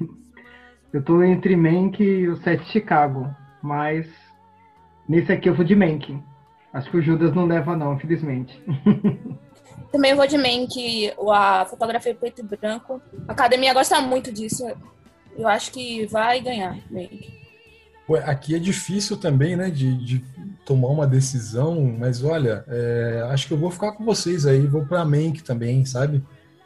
eu 0.92 1.04
tô 1.04 1.22
entre 1.22 1.56
Mank 1.56 2.04
e 2.04 2.28
o 2.28 2.38
Sete 2.38 2.66
Chicago, 2.72 3.30
mas 3.62 4.08
nesse 5.08 5.32
aqui 5.32 5.50
eu 5.50 5.54
vou 5.54 5.64
de 5.64 5.76
Mank. 5.76 6.20
Acho 6.78 6.92
que 6.92 6.98
o 6.98 7.02
Judas 7.02 7.34
não 7.34 7.48
leva 7.48 7.76
não, 7.76 7.96
infelizmente. 7.96 8.64
Também 9.92 10.14
vou 10.14 10.28
de 10.28 10.38
Mank, 10.38 11.12
a 11.34 11.66
fotografia 11.66 12.14
preto 12.14 12.42
e 12.42 12.44
branco. 12.44 13.02
A 13.28 13.32
academia 13.32 13.74
gosta 13.74 14.00
muito 14.00 14.32
disso. 14.32 14.64
Eu 15.36 15.48
acho 15.48 15.72
que 15.72 16.06
vai 16.06 16.40
ganhar 16.40 16.78
Mank. 16.92 17.36
Aqui 18.26 18.56
é 18.56 18.60
difícil 18.60 19.18
também, 19.18 19.56
né, 19.56 19.72
de, 19.72 19.98
de 19.98 20.24
tomar 20.66 20.90
uma 20.90 21.08
decisão, 21.08 21.96
mas 21.98 22.24
olha, 22.24 22.64
é, 22.68 23.28
acho 23.32 23.48
que 23.48 23.54
eu 23.54 23.58
vou 23.58 23.72
ficar 23.72 23.94
com 23.94 24.06
vocês 24.06 24.46
aí, 24.46 24.66
vou 24.68 24.86
para 24.86 25.04
Mank 25.04 25.42
também, 25.44 25.84
sabe? 25.84 26.24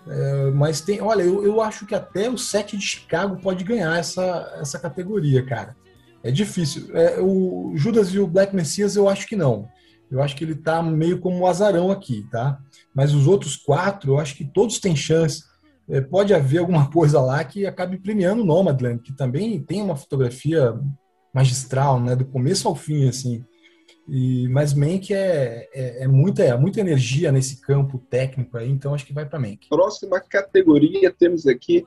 É, 0.07 0.51
mas 0.51 0.81
tem, 0.81 1.01
olha, 1.01 1.23
eu, 1.23 1.43
eu 1.45 1.61
acho 1.61 1.85
que 1.85 1.95
até 1.95 2.29
o 2.29 2.37
7 2.37 2.75
de 2.75 2.85
Chicago 2.85 3.39
pode 3.41 3.63
ganhar 3.63 3.97
essa, 3.97 4.57
essa 4.59 4.77
categoria, 4.77 5.43
cara. 5.45 5.75
É 6.21 6.31
difícil. 6.31 6.89
É, 6.95 7.19
o 7.19 7.71
Judas 7.75 8.09
e 8.09 8.19
o 8.19 8.27
Black 8.27 8.53
Messias, 8.53 8.95
eu 8.95 9.07
acho 9.07 9.25
que 9.25 9.35
não. 9.35 9.69
Eu 10.11 10.21
acho 10.21 10.35
que 10.35 10.43
ele 10.43 10.55
tá 10.55 10.83
meio 10.83 11.19
como 11.19 11.37
um 11.37 11.47
azarão 11.47 11.89
aqui, 11.89 12.27
tá? 12.29 12.59
Mas 12.93 13.13
os 13.13 13.27
outros 13.27 13.55
quatro, 13.55 14.13
eu 14.13 14.19
acho 14.19 14.35
que 14.35 14.43
todos 14.43 14.79
têm 14.79 14.95
chance. 14.95 15.43
É, 15.89 16.01
pode 16.01 16.33
haver 16.33 16.59
alguma 16.59 16.89
coisa 16.91 17.21
lá 17.21 17.43
que 17.43 17.65
acabe 17.65 17.97
premiando 17.97 18.41
o 18.41 18.45
Nomadland, 18.45 19.01
que 19.01 19.13
também 19.13 19.61
tem 19.61 19.81
uma 19.81 19.95
fotografia 19.95 20.77
magistral, 21.33 21.99
né? 21.99 22.15
Do 22.15 22.25
começo 22.25 22.67
ao 22.67 22.75
fim, 22.75 23.07
assim. 23.07 23.43
E, 24.09 24.47
mas 24.49 24.73
Mank 24.73 25.13
é, 25.13 25.69
é, 25.73 26.03
é, 26.03 26.07
muita, 26.07 26.43
é 26.43 26.57
muita 26.57 26.81
energia 26.81 27.31
nesse 27.31 27.61
campo 27.61 27.97
técnico 28.09 28.57
aí, 28.57 28.69
então 28.69 28.93
acho 28.93 29.05
que 29.05 29.13
vai 29.13 29.25
para 29.25 29.39
Mank. 29.39 29.69
Próxima 29.69 30.19
categoria 30.19 31.13
temos 31.17 31.47
aqui 31.47 31.85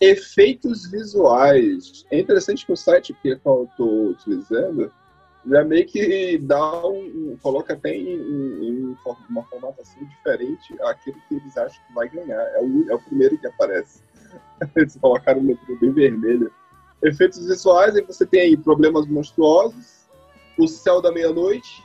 efeitos 0.00 0.90
visuais. 0.90 2.04
É 2.10 2.18
interessante 2.18 2.64
que 2.64 2.72
o 2.72 2.76
site 2.76 3.14
que 3.20 3.28
eu 3.28 3.64
estou 3.64 4.10
utilizando 4.10 4.90
já 5.48 5.64
meio 5.64 5.86
que 5.86 6.38
dá 6.38 6.86
um, 6.86 7.36
coloca 7.40 7.74
até 7.74 7.94
em, 7.94 8.14
em, 8.14 8.68
em, 8.68 8.96
uma 9.30 9.42
formatação 9.44 10.04
diferente 10.04 10.74
aquilo 10.82 11.16
que 11.28 11.34
eles 11.36 11.56
acham 11.56 11.80
que 11.86 11.94
vai 11.94 12.08
ganhar. 12.08 12.40
É 12.54 12.60
o, 12.60 12.90
é 12.90 12.94
o 12.94 13.00
primeiro 13.00 13.38
que 13.38 13.46
aparece. 13.46 14.02
Eles 14.74 14.96
colocaram 14.96 15.40
um 15.40 15.46
letreiro 15.46 15.80
bem 15.80 15.92
vermelho. 15.92 16.52
Efeitos 17.02 17.46
visuais, 17.46 17.94
aí 17.94 18.02
você 18.02 18.26
tem 18.26 18.40
aí 18.40 18.56
problemas 18.56 19.06
monstruosos, 19.06 20.08
o 20.58 20.66
Céu 20.66 21.00
da 21.00 21.12
Meia-Noite, 21.12 21.84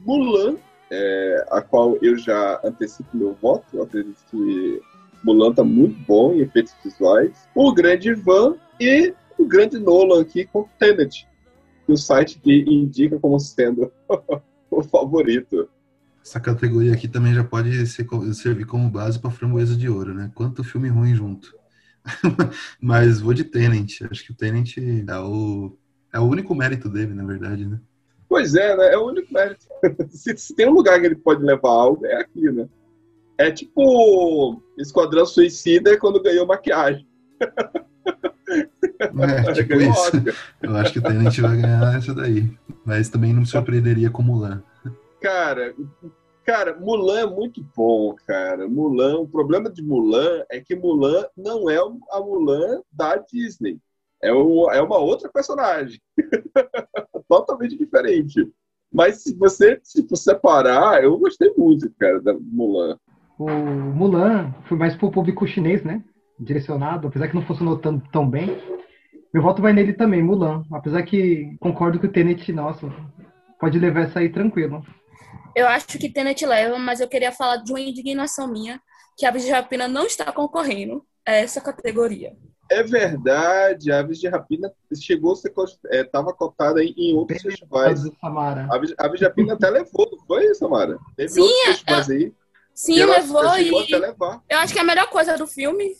Mulan, 0.00 0.56
é, 0.90 1.46
a 1.50 1.62
qual 1.62 1.96
eu 2.02 2.18
já 2.18 2.60
antecipo 2.64 3.16
meu 3.16 3.32
voto. 3.34 3.64
Eu 3.72 3.84
acredito 3.84 4.18
que 4.30 4.82
Mulan 5.24 5.54
tá 5.54 5.62
muito 5.62 5.98
bom 6.04 6.34
em 6.34 6.40
efeitos 6.40 6.74
visuais. 6.84 7.48
O 7.54 7.72
Grande 7.72 8.12
Van 8.12 8.56
e 8.80 9.14
o 9.38 9.46
Grande 9.46 9.78
Nolan 9.78 10.20
aqui 10.20 10.44
com 10.44 10.68
Tenet, 10.78 11.26
que 11.90 11.92
o 11.92 11.96
site 11.96 12.38
que 12.38 12.64
indica 12.68 13.18
como 13.18 13.38
sendo 13.40 13.92
o 14.70 14.82
favorito. 14.82 15.68
Essa 16.24 16.38
categoria 16.38 16.92
aqui 16.92 17.08
também 17.08 17.34
já 17.34 17.42
pode 17.42 17.86
ser, 17.86 18.06
servir 18.34 18.64
como 18.66 18.88
base 18.88 19.18
para 19.18 19.30
Framboesa 19.30 19.74
de 19.74 19.88
Ouro, 19.88 20.14
né? 20.14 20.30
Quanto 20.34 20.62
filme 20.62 20.88
ruim 20.88 21.14
junto. 21.14 21.52
Mas 22.80 23.20
vou 23.20 23.34
de 23.34 23.42
Tenant. 23.42 23.90
Acho 24.08 24.24
que 24.24 24.32
o 24.32 24.36
Tenant 24.36 24.76
é 24.78 25.18
o, 25.18 25.76
é 26.12 26.20
o 26.20 26.24
único 26.24 26.54
mérito 26.54 26.88
dele, 26.88 27.12
na 27.12 27.24
verdade, 27.24 27.66
né? 27.66 27.80
Pois 28.28 28.54
é, 28.54 28.76
né? 28.76 28.92
É 28.92 28.98
o 28.98 29.06
único 29.06 29.32
mérito. 29.32 29.66
se, 30.10 30.36
se, 30.36 30.54
tem 30.54 30.68
um 30.68 30.74
lugar 30.74 31.00
que 31.00 31.06
ele 31.06 31.16
pode 31.16 31.42
levar 31.42 31.70
algo, 31.70 32.06
é 32.06 32.20
aqui, 32.20 32.50
né? 32.52 32.68
É 33.36 33.50
tipo 33.50 34.62
Esquadrão 34.78 35.26
Suicida 35.26 35.98
quando 35.98 36.22
ganhou 36.22 36.46
maquiagem. 36.46 37.08
É, 39.00 39.52
tipo 39.52 39.74
isso. 39.74 40.12
Eu 40.62 40.76
acho 40.76 40.92
que 40.92 40.98
o 40.98 41.02
Tenant 41.02 41.38
vai 41.38 41.56
ganhar 41.56 41.96
essa 41.96 42.14
daí. 42.14 42.50
Mas 42.84 43.08
também 43.08 43.32
não 43.32 43.40
me 43.40 43.46
surpreenderia 43.46 44.10
com 44.10 44.22
Mulan. 44.22 44.62
Cara, 45.20 45.74
cara, 46.44 46.78
Mulan 46.78 47.20
é 47.20 47.26
muito 47.26 47.64
bom, 47.74 48.14
cara. 48.26 48.68
Mulan, 48.68 49.18
o 49.18 49.28
problema 49.28 49.70
de 49.70 49.82
Mulan 49.82 50.44
é 50.50 50.60
que 50.60 50.74
Mulan 50.74 51.24
não 51.36 51.70
é 51.70 51.76
a 51.76 52.20
Mulan 52.20 52.82
da 52.92 53.16
Disney. 53.16 53.78
É, 54.22 54.32
o, 54.32 54.70
é 54.70 54.82
uma 54.82 54.98
outra 54.98 55.30
personagem. 55.30 56.00
totalmente 57.30 57.78
diferente. 57.78 58.52
Mas 58.92 59.22
se 59.22 59.34
você 59.36 59.76
tipo, 59.76 60.16
separar, 60.16 61.02
eu 61.02 61.16
gostei 61.16 61.52
muito, 61.56 61.88
cara, 61.98 62.20
da 62.20 62.34
Mulan. 62.34 62.98
O 63.38 63.48
Mulan 63.48 64.52
foi 64.68 64.76
mais 64.76 64.96
pro 64.96 65.12
público 65.12 65.46
chinês, 65.46 65.84
né? 65.84 66.02
Direcionado, 66.38 67.06
apesar 67.06 67.28
que 67.28 67.36
não 67.36 67.46
funcionou 67.46 67.78
tão, 67.78 68.00
tão 68.00 68.28
bem. 68.28 68.58
Meu 69.32 69.42
voto 69.42 69.62
vai 69.62 69.72
nele 69.72 69.92
também, 69.92 70.22
Mulan. 70.22 70.64
Apesar 70.72 71.02
que 71.02 71.56
concordo 71.60 71.98
que 71.98 72.06
o 72.06 72.12
Tenet, 72.12 72.52
nossa, 72.52 72.92
pode 73.60 73.78
levar 73.78 74.02
essa 74.02 74.18
aí 74.18 74.28
tranquilo. 74.28 74.84
Eu 75.54 75.68
acho 75.68 75.86
que 75.98 76.08
Tenet 76.08 76.44
leva, 76.44 76.78
mas 76.78 77.00
eu 77.00 77.08
queria 77.08 77.32
falar 77.32 77.56
de 77.56 77.72
uma 77.72 77.80
indignação 77.80 78.48
minha, 78.48 78.80
que 79.16 79.26
a 79.26 79.30
Vigilapina 79.30 79.86
não 79.86 80.06
está 80.06 80.32
concorrendo 80.32 81.04
a 81.26 81.32
essa 81.32 81.60
categoria. 81.60 82.36
É 82.70 82.84
verdade, 82.84 83.90
a 83.90 83.98
Aves 83.98 84.20
de 84.20 84.28
Rapina 84.28 84.72
chegou 84.94 85.32
a 85.32 85.36
ser 85.36 85.52
estava 85.90 86.30
é, 86.30 86.34
cotada 86.34 86.82
em, 86.84 86.94
em 86.96 87.16
outros 87.16 87.42
Bem 87.42 87.50
festivais. 87.50 88.00
Samara. 88.20 88.68
A 88.70 88.76
Aves, 88.76 88.94
Aves 88.96 89.18
de 89.18 89.26
Rapina 89.26 89.54
até 89.54 89.68
levou, 89.68 90.08
não 90.10 90.24
foi, 90.24 90.54
Samara? 90.54 90.96
Teve 91.16 91.30
sim, 91.30 91.40
outros 91.40 91.62
é, 91.62 91.66
festivais 91.66 92.10
é, 92.10 92.12
aí. 92.14 92.32
Sim, 92.72 93.04
levou 93.04 93.58
e 93.58 93.68
eu 94.48 94.58
acho 94.58 94.72
que 94.72 94.78
é 94.78 94.82
a 94.82 94.86
melhor 94.86 95.08
coisa 95.08 95.36
do 95.36 95.46
filme. 95.46 95.96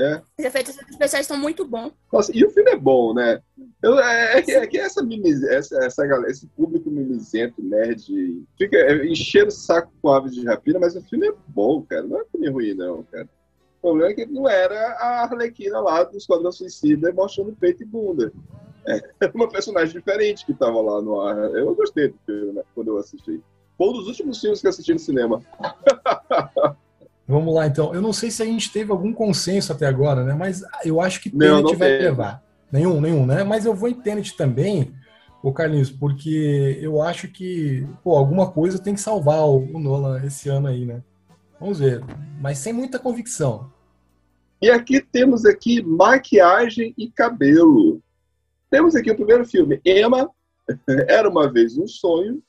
É. 0.00 0.22
Os 0.38 0.44
efeitos 0.46 0.78
especiais 0.88 1.24
estão 1.24 1.36
muito 1.36 1.66
bons. 1.66 1.92
Nossa, 2.10 2.32
e 2.34 2.42
o 2.42 2.50
filme 2.50 2.70
é 2.70 2.76
bom, 2.76 3.12
né? 3.12 3.42
Eu, 3.82 4.00
é, 4.00 4.40
é, 4.40 4.50
é 4.50 4.66
que 4.66 4.78
essa, 4.78 5.06
essa, 5.50 5.84
essa 5.84 6.06
galera, 6.06 6.30
esse 6.30 6.46
público 6.46 6.90
mimizento, 6.90 7.62
nerd, 7.62 8.42
fica 8.56 8.78
é, 8.78 9.06
enchendo 9.06 9.48
o 9.48 9.52
saco 9.52 9.92
com 10.00 10.08
Aves 10.08 10.32
de 10.32 10.46
Rapina, 10.46 10.78
mas 10.78 10.96
o 10.96 11.02
filme 11.02 11.28
é 11.28 11.34
bom, 11.48 11.82
cara. 11.82 12.02
Não 12.04 12.18
é 12.18 12.24
filme 12.32 12.48
ruim, 12.48 12.72
não, 12.72 13.02
cara. 13.04 13.28
O 13.78 13.88
problema 13.88 14.10
é 14.10 14.14
que 14.14 14.24
não 14.24 14.48
era 14.48 14.92
a 14.92 15.22
Arlequina 15.24 15.80
lá 15.80 16.02
do 16.02 16.16
Esquadrão 16.16 16.50
Suicida 16.50 17.12
mostrando 17.12 17.54
peito 17.56 17.82
e 17.82 17.86
bunda. 17.86 18.32
É 18.86 19.02
uma 19.34 19.48
personagem 19.48 19.92
diferente 19.92 20.46
que 20.46 20.52
estava 20.52 20.80
lá 20.80 21.02
no 21.02 21.20
ar. 21.20 21.36
Eu 21.54 21.74
gostei 21.74 22.08
do 22.08 22.18
filme, 22.24 22.52
né, 22.52 22.62
quando 22.74 22.88
eu 22.88 22.96
assisti. 22.96 23.42
Foi 23.76 23.88
um 23.88 23.92
dos 23.92 24.06
últimos 24.06 24.40
filmes 24.40 24.60
que 24.60 24.66
eu 24.66 24.70
assisti 24.70 24.94
no 24.94 24.98
cinema. 24.98 25.42
Vamos 27.30 27.54
lá, 27.54 27.68
então. 27.68 27.94
Eu 27.94 28.02
não 28.02 28.12
sei 28.12 28.28
se 28.28 28.42
a 28.42 28.44
gente 28.44 28.72
teve 28.72 28.90
algum 28.90 29.12
consenso 29.12 29.72
até 29.72 29.86
agagora, 29.86 30.24
né? 30.24 30.34
Mas 30.34 30.64
eu 30.84 31.00
acho 31.00 31.22
que 31.22 31.30
Tenet 31.30 31.62
não, 31.62 31.76
vai 31.76 31.98
levar. 31.98 32.42
Nenhum, 32.72 33.00
nenhum, 33.00 33.24
né? 33.24 33.44
Mas 33.44 33.64
eu 33.64 33.72
vou 33.72 33.88
em 33.88 33.94
Tenet 33.94 34.36
também, 34.36 34.92
o 35.40 35.52
Carlinhos, 35.52 35.92
porque 35.92 36.76
eu 36.82 37.00
acho 37.00 37.28
que, 37.28 37.86
pô, 38.02 38.16
alguma 38.16 38.50
coisa 38.50 38.80
tem 38.80 38.94
que 38.94 39.00
salvar 39.00 39.48
o 39.48 39.78
Nolan 39.78 40.24
esse 40.24 40.48
ano 40.48 40.66
aí, 40.66 40.84
né? 40.84 41.04
Vamos 41.60 41.78
ver, 41.78 42.02
mas 42.40 42.58
sem 42.58 42.72
muita 42.72 42.98
convicção. 42.98 43.70
E 44.60 44.68
aqui 44.68 45.00
temos 45.00 45.44
aqui 45.44 45.82
maquiagem 45.82 46.92
e 46.98 47.08
cabelo. 47.08 48.02
Temos 48.68 48.96
aqui 48.96 49.08
o 49.08 49.16
primeiro 49.16 49.44
filme, 49.44 49.80
Emma, 49.84 50.28
Era 51.08 51.28
Uma 51.28 51.48
Vez 51.48 51.78
Um 51.78 51.86
Sonho, 51.86 52.42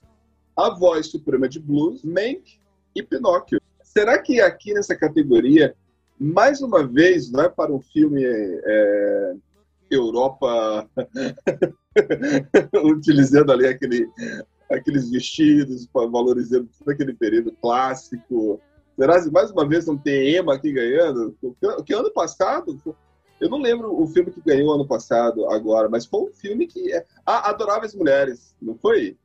A 0.58 0.72
Voz 0.72 1.08
Suprema 1.08 1.48
de 1.48 1.60
Blues, 1.60 2.04
Mank 2.04 2.60
e 2.96 3.04
Pinóquio. 3.04 3.61
Será 3.94 4.18
que 4.20 4.40
aqui 4.40 4.74
nessa 4.74 4.96
categoria, 4.96 5.76
mais 6.20 6.62
uma 6.62 6.86
vez, 6.88 7.30
vai 7.30 7.50
para 7.50 7.74
um 7.74 7.82
filme 7.82 8.24
é, 8.24 9.34
Europa, 9.90 10.90
utilizando 12.84 13.52
ali 13.52 13.68
aquele, 13.68 14.10
aqueles 14.72 15.10
vestidos, 15.10 15.90
valorizando 15.94 16.70
todo 16.80 16.90
aquele 16.90 17.14
período 17.14 17.52
clássico, 17.62 18.62
Será 18.98 19.22
que 19.22 19.32
mais 19.32 19.50
uma 19.50 19.68
vez 19.68 19.86
não 19.86 19.98
tem 19.98 20.36
Ema 20.36 20.54
aqui 20.54 20.72
ganhando? 20.72 21.36
Porque 21.42 21.94
ano 21.94 22.12
passado, 22.12 22.80
eu 23.40 23.50
não 23.50 23.60
lembro 23.60 24.00
o 24.00 24.06
filme 24.06 24.32
que 24.32 24.42
ganhou 24.42 24.74
ano 24.74 24.86
passado 24.86 25.50
agora, 25.50 25.90
mas 25.90 26.06
foi 26.06 26.30
um 26.30 26.34
filme 26.34 26.68
que. 26.68 26.94
É... 26.94 27.06
Ah, 27.26 27.50
Adoráveis 27.50 27.96
Mulheres, 27.96 28.56
não 28.62 28.76
foi? 28.76 29.18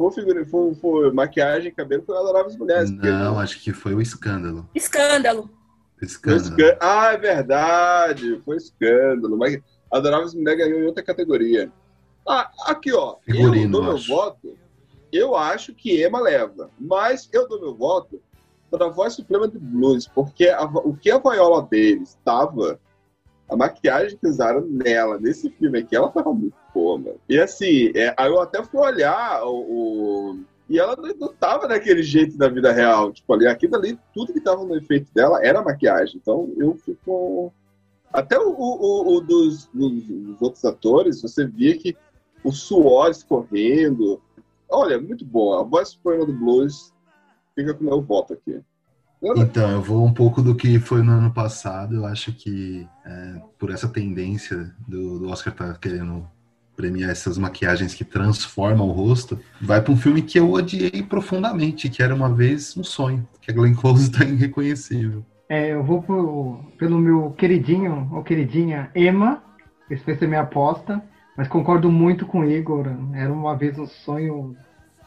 Foi, 0.00 0.10
figura, 0.12 0.46
foi, 0.46 0.74
foi 0.76 1.12
maquiagem, 1.12 1.74
cabelo, 1.74 2.02
foi 2.06 2.16
Adoráveis 2.16 2.56
Mulheres. 2.56 2.90
Não, 2.90 3.38
acho 3.38 3.60
que 3.60 3.70
foi 3.70 3.92
o 3.92 4.00
Escândalo. 4.00 4.66
Escândalo. 4.74 5.50
Escândalo. 6.00 6.78
Ah, 6.80 7.12
é 7.12 7.18
verdade, 7.18 8.40
foi 8.42 8.56
Escândalo. 8.56 9.36
Mas 9.36 9.60
Adoráveis 9.92 10.32
Mulheres 10.32 10.58
ganhou 10.58 10.80
em 10.80 10.86
outra 10.86 11.02
categoria. 11.02 11.70
Ah, 12.26 12.50
aqui, 12.64 12.90
ó. 12.94 13.16
Figurino, 13.26 13.66
eu 13.66 13.70
dou 13.70 13.82
meu 13.82 13.98
voto. 13.98 14.56
Eu 15.12 15.36
acho 15.36 15.74
que 15.74 16.00
Ema 16.00 16.18
leva, 16.18 16.70
mas 16.80 17.28
eu 17.30 17.46
dou 17.46 17.60
meu 17.60 17.74
voto 17.74 18.22
para 18.70 18.86
a 18.86 18.88
voz 18.88 19.12
suprema 19.12 19.48
de 19.48 19.58
blues, 19.58 20.06
porque 20.06 20.48
a, 20.48 20.64
o 20.64 20.96
que 20.96 21.10
a 21.10 21.18
vaiola 21.18 21.60
dele 21.70 22.04
estava 22.04 22.80
a 23.50 23.56
maquiagem 23.56 24.16
que 24.16 24.28
usaram 24.28 24.64
nela, 24.68 25.18
nesse 25.18 25.50
filme 25.50 25.80
aqui, 25.80 25.96
ela 25.96 26.08
tava 26.08 26.32
muito 26.32 26.54
boa, 26.72 26.98
mano. 26.98 27.20
E 27.28 27.38
assim, 27.38 27.90
é, 27.96 28.14
aí 28.16 28.30
eu 28.30 28.40
até 28.40 28.62
fui 28.62 28.80
olhar 28.80 29.42
o. 29.44 29.56
o 29.58 30.38
e 30.68 30.78
ela 30.78 30.96
não 31.18 31.32
tava 31.34 31.66
daquele 31.66 32.00
jeito 32.00 32.38
da 32.38 32.48
vida 32.48 32.70
real. 32.72 33.12
Tipo, 33.12 33.34
ali, 33.34 33.48
aquilo 33.48 33.74
ali, 33.74 33.98
tudo 34.14 34.32
que 34.32 34.40
tava 34.40 34.64
no 34.64 34.76
efeito 34.76 35.12
dela 35.12 35.44
era 35.44 35.62
maquiagem. 35.62 36.16
Então 36.22 36.52
eu 36.56 36.76
fico. 36.76 37.52
Até 38.12 38.38
o, 38.38 38.50
o, 38.50 39.16
o 39.16 39.20
dos, 39.20 39.66
dos, 39.74 40.02
dos, 40.04 40.42
outros 40.42 40.64
atores, 40.64 41.22
você 41.22 41.44
via 41.44 41.76
que 41.76 41.96
o 42.44 42.52
suor 42.52 43.10
escorrendo. 43.10 44.22
Olha, 44.68 45.00
muito 45.00 45.24
bom. 45.24 45.54
A 45.54 45.64
voz 45.64 45.88
suprema 45.88 46.24
do 46.24 46.32
blues 46.32 46.94
fica 47.56 47.74
com 47.74 47.82
o 47.82 47.86
meu 47.86 48.00
voto 48.00 48.34
aqui. 48.34 48.60
Então, 49.22 49.70
eu 49.70 49.82
vou 49.82 50.04
um 50.04 50.12
pouco 50.12 50.40
do 50.40 50.54
que 50.54 50.78
foi 50.78 51.02
no 51.02 51.12
ano 51.12 51.30
passado. 51.30 51.94
Eu 51.94 52.06
acho 52.06 52.32
que 52.32 52.86
é, 53.04 53.42
por 53.58 53.70
essa 53.70 53.88
tendência 53.88 54.72
do, 54.88 55.18
do 55.18 55.28
Oscar 55.28 55.52
tá 55.52 55.74
querendo 55.74 56.26
premiar 56.80 57.10
essas 57.10 57.36
maquiagens 57.36 57.94
que 57.94 58.04
transformam 58.04 58.88
o 58.88 58.92
rosto, 58.92 59.38
vai 59.60 59.82
para 59.82 59.92
um 59.92 59.96
filme 59.98 60.22
que 60.22 60.38
eu 60.38 60.50
odiei 60.50 61.02
profundamente, 61.02 61.90
que 61.90 62.02
era 62.02 62.14
uma 62.14 62.32
vez 62.34 62.74
um 62.74 62.82
sonho, 62.82 63.28
que 63.42 63.50
a 63.50 63.54
Glenn 63.54 63.74
Close 63.74 64.04
está 64.04 64.24
irreconhecível. 64.24 65.22
É, 65.46 65.74
eu 65.74 65.84
vou 65.84 66.02
pro, 66.02 66.60
pelo 66.78 66.98
meu 66.98 67.32
queridinho, 67.32 68.08
ou 68.10 68.22
queridinha, 68.22 68.90
Emma, 68.94 69.42
esse 69.90 70.06
vai 70.06 70.16
ser 70.16 70.26
minha 70.26 70.40
aposta, 70.40 71.02
mas 71.36 71.48
concordo 71.48 71.90
muito 71.90 72.24
com 72.24 72.40
o 72.40 72.50
Igor, 72.50 72.86
era 73.12 73.30
uma 73.30 73.54
vez 73.54 73.78
um 73.78 73.86
sonho, 73.86 74.56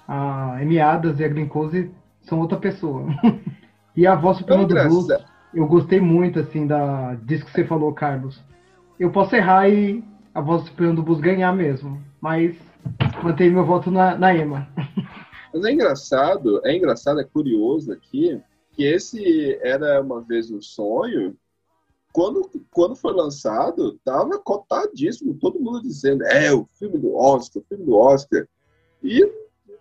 a 0.08 0.58
Amy 0.58 0.80
Adams 0.80 1.20
e 1.20 1.24
a 1.24 1.28
Glenn 1.28 1.48
Close 1.48 1.90
são 2.22 2.40
outra 2.40 2.60
pessoa. 2.60 3.08
E 3.96 4.08
a 4.08 4.16
voz 4.16 4.38
suprema 4.38 4.66
do 4.66 4.74
blues, 4.74 5.08
eu 5.54 5.68
gostei 5.68 6.00
muito, 6.00 6.40
assim, 6.40 6.66
da, 6.66 7.16
disso 7.16 7.46
que 7.46 7.52
você 7.52 7.66
falou, 7.66 7.94
Carlos. 7.94 8.42
Eu 9.00 9.12
posso 9.12 9.36
errar 9.36 9.70
e 9.70 10.04
a 10.34 10.42
voz 10.42 10.64
suprema 10.64 10.94
do 10.94 11.04
blues 11.04 11.20
ganhar 11.20 11.54
mesmo, 11.54 12.02
mas 12.20 12.56
mantenho 13.24 13.54
meu 13.54 13.66
voto 13.66 13.92
na, 13.92 14.18
na 14.18 14.36
Ema. 14.36 14.68
Mas 15.54 15.66
é 15.66 15.72
engraçado, 15.72 16.60
é 16.66 16.76
engraçado, 16.76 17.20
é 17.20 17.24
curioso 17.24 17.92
aqui, 17.92 18.42
que 18.72 18.84
esse 18.84 19.56
era 19.62 20.02
uma 20.02 20.20
vez 20.20 20.50
um 20.50 20.60
sonho, 20.60 21.38
quando, 22.12 22.50
quando 22.72 22.96
foi 22.96 23.14
lançado, 23.14 24.00
tava 24.04 24.40
cotadíssimo, 24.40 25.38
todo 25.40 25.60
mundo 25.60 25.84
dizendo, 25.84 26.24
é, 26.24 26.52
o 26.52 26.68
filme 26.74 26.98
do 26.98 27.16
Oscar, 27.16 27.62
o 27.62 27.66
filme 27.68 27.86
do 27.86 27.96
Oscar. 27.96 28.48
E 29.04 29.24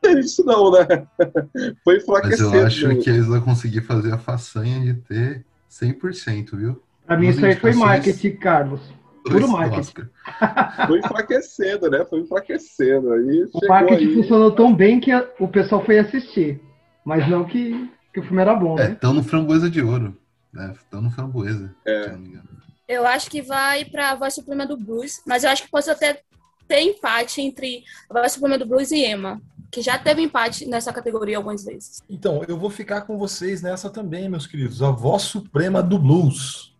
teve 0.02 0.20
isso 0.26 0.44
não, 0.44 0.70
né? 0.72 1.06
Foi 1.84 1.96
enfraquecido. 1.96 2.50
Mas 2.50 2.58
eu 2.58 2.66
acho 2.66 2.96
que 2.98 3.08
eles 3.08 3.26
vão 3.26 3.40
conseguir 3.40 3.80
fazer 3.82 4.12
a 4.12 4.18
façanha 4.18 4.80
de 4.80 4.94
ter 4.94 5.44
100%, 5.70 6.56
viu? 6.56 6.82
Pra 7.06 7.16
mim 7.16 7.28
isso 7.28 7.44
aí 7.44 7.56
foi 7.56 7.72
marketing, 7.72 8.36
Carlos. 8.36 8.80
Puro 9.24 9.48
marketing. 9.48 10.08
Foi 10.86 10.98
enfraquecendo, 10.98 11.90
né? 11.90 12.04
Foi 12.04 12.20
enfraquecendo. 12.20 13.12
Aí 13.12 13.44
o 13.52 13.68
marketing 13.68 14.06
aí... 14.06 14.14
funcionou 14.14 14.50
tão 14.52 14.74
bem 14.74 14.98
que 14.98 15.10
o 15.38 15.46
pessoal 15.46 15.84
foi 15.84 15.98
assistir. 15.98 16.60
Mas 17.04 17.28
não 17.28 17.44
que, 17.44 17.88
que 18.12 18.20
o 18.20 18.22
filme 18.22 18.42
era 18.42 18.54
bom, 18.54 18.78
é, 18.78 18.88
né? 18.88 18.92
Estão 18.92 19.12
no 19.12 19.22
Framboesa 19.22 19.70
de 19.70 19.80
Ouro. 19.80 20.16
Né? 20.52 20.72
Estão 20.76 21.00
no 21.00 21.10
Framboesa, 21.10 21.74
é. 21.84 22.02
se 22.04 22.10
não 22.10 22.18
me 22.18 22.28
engano. 22.28 22.48
Eu 22.88 23.06
acho 23.06 23.30
que 23.30 23.42
vai 23.42 23.84
para 23.84 24.10
a 24.10 24.14
voz 24.14 24.34
suprema 24.34 24.66
do 24.66 24.76
blues, 24.76 25.22
mas 25.26 25.44
eu 25.44 25.50
acho 25.50 25.64
que 25.64 25.70
pode 25.70 25.88
até 25.88 26.20
ter 26.66 26.80
empate 26.80 27.40
entre 27.40 27.84
a 28.08 28.14
voz 28.14 28.32
suprema 28.32 28.58
do 28.58 28.66
blues 28.66 28.90
e 28.90 29.04
Emma 29.04 29.40
que 29.72 29.80
já 29.80 29.98
teve 29.98 30.20
empate 30.20 30.66
nessa 30.66 30.92
categoria 30.92 31.38
algumas 31.38 31.64
vezes. 31.64 32.02
Então, 32.08 32.44
eu 32.46 32.58
vou 32.58 32.68
ficar 32.68 33.00
com 33.02 33.16
vocês 33.16 33.62
nessa 33.62 33.88
também, 33.88 34.28
meus 34.28 34.46
queridos. 34.46 34.82
A 34.82 34.90
voz 34.90 35.22
suprema 35.22 35.82
do 35.82 35.98
blues. 35.98 36.76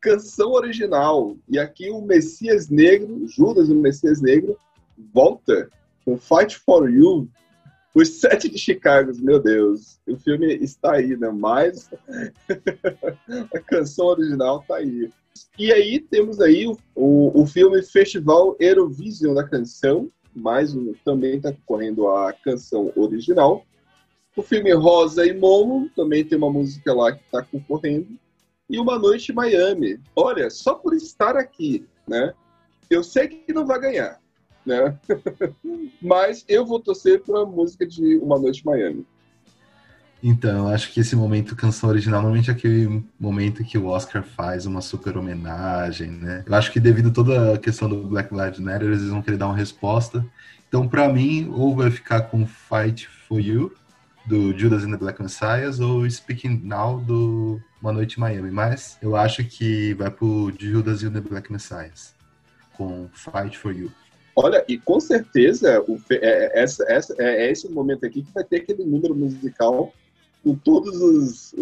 Canção 0.00 0.52
original. 0.52 1.36
E 1.48 1.58
aqui 1.58 1.90
o 1.90 2.00
Messias 2.00 2.68
Negro, 2.68 3.26
Judas, 3.26 3.68
o 3.68 3.74
Messias 3.74 4.22
Negro, 4.22 4.56
volta 5.12 5.68
com 6.04 6.16
Fight 6.16 6.56
for 6.58 6.88
You. 6.88 7.28
Os 7.94 8.20
Sete 8.20 8.48
de 8.48 8.58
Chicago, 8.58 9.12
meu 9.18 9.40
Deus. 9.40 9.98
O 10.06 10.16
filme 10.16 10.54
está 10.56 10.94
aí, 10.94 11.16
né? 11.16 11.30
Mas 11.30 11.90
a 13.54 13.60
canção 13.60 14.06
original 14.06 14.60
está 14.60 14.76
aí. 14.76 15.10
E 15.58 15.72
aí 15.72 15.98
temos 16.00 16.40
aí 16.40 16.66
o, 16.66 16.76
o, 16.94 17.42
o 17.42 17.46
filme 17.46 17.82
Festival 17.82 18.56
Eurovision 18.58 19.34
da 19.34 19.44
Canção, 19.44 20.10
mais 20.34 20.74
um 20.74 20.92
também 21.04 21.36
está 21.36 21.52
concorrendo 21.52 22.08
a 22.08 22.32
canção 22.32 22.92
original. 22.94 23.64
O 24.36 24.42
filme 24.42 24.72
Rosa 24.72 25.26
e 25.26 25.36
Momo 25.36 25.90
também 25.96 26.24
tem 26.24 26.38
uma 26.38 26.50
música 26.50 26.92
lá 26.94 27.12
que 27.12 27.24
está 27.24 27.42
concorrendo. 27.42 28.18
E 28.70 28.78
Uma 28.78 28.98
Noite 28.98 29.32
em 29.32 29.34
Miami. 29.34 29.98
Olha, 30.14 30.48
só 30.50 30.74
por 30.74 30.94
estar 30.94 31.36
aqui, 31.36 31.86
né? 32.06 32.32
Eu 32.88 33.02
sei 33.02 33.28
que 33.28 33.52
não 33.52 33.66
vai 33.66 33.80
ganhar, 33.80 34.20
né? 34.68 34.96
Mas 36.00 36.44
eu 36.46 36.64
vou 36.64 36.78
torcer 36.78 37.22
para 37.22 37.42
a 37.42 37.46
música 37.46 37.86
de 37.86 38.18
Uma 38.18 38.38
Noite 38.38 38.64
Miami. 38.64 39.04
Então, 40.22 40.68
acho 40.68 40.92
que 40.92 41.00
esse 41.00 41.14
momento 41.14 41.54
canção 41.54 41.90
original 41.90 42.20
normalmente 42.20 42.50
é 42.50 42.52
aquele 42.52 43.04
momento 43.18 43.64
que 43.64 43.78
o 43.78 43.86
Oscar 43.86 44.22
faz 44.22 44.66
uma 44.66 44.80
super 44.80 45.16
homenagem, 45.16 46.10
né? 46.10 46.44
Eu 46.44 46.54
acho 46.54 46.72
que 46.72 46.80
devido 46.80 47.08
a 47.08 47.12
toda 47.12 47.54
a 47.54 47.58
questão 47.58 47.88
do 47.88 48.02
Black 48.02 48.34
Lives 48.34 48.58
Matter, 48.58 48.88
eles 48.88 49.04
vão 49.04 49.22
querer 49.22 49.36
dar 49.36 49.46
uma 49.46 49.56
resposta. 49.56 50.26
Então, 50.68 50.88
para 50.88 51.08
mim, 51.08 51.48
ou 51.54 51.74
vai 51.74 51.90
ficar 51.90 52.22
com 52.22 52.46
Fight 52.46 53.06
for 53.06 53.40
You, 53.40 53.72
do 54.26 54.56
Judas 54.58 54.84
and 54.84 54.90
the 54.90 54.96
Black 54.96 55.22
Messiahs, 55.22 55.80
ou 55.80 56.08
Speaking 56.10 56.60
Now, 56.64 57.00
do 57.00 57.60
Uma 57.80 57.92
Noite 57.92 58.18
em 58.18 58.20
Miami. 58.20 58.50
Mas 58.50 58.98
eu 59.00 59.16
acho 59.16 59.44
que 59.44 59.94
vai 59.94 60.10
pro 60.10 60.52
Judas 60.58 61.02
and 61.04 61.12
the 61.12 61.20
Black 61.20 61.50
Messiahs, 61.50 62.14
com 62.76 63.08
Fight 63.12 63.56
for 63.56 63.72
You. 63.72 63.90
Olha, 64.40 64.64
e 64.68 64.78
com 64.78 65.00
certeza 65.00 65.82
o, 65.88 65.98
é, 66.12 66.16
é, 66.22 66.62
essa, 66.62 66.84
essa, 66.88 67.12
é, 67.18 67.46
é 67.46 67.50
esse 67.50 67.68
momento 67.68 68.06
aqui 68.06 68.22
que 68.22 68.32
vai 68.32 68.44
ter 68.44 68.58
aquele 68.58 68.84
número 68.84 69.12
musical 69.12 69.92
com 70.42 70.54
todas 70.54 71.54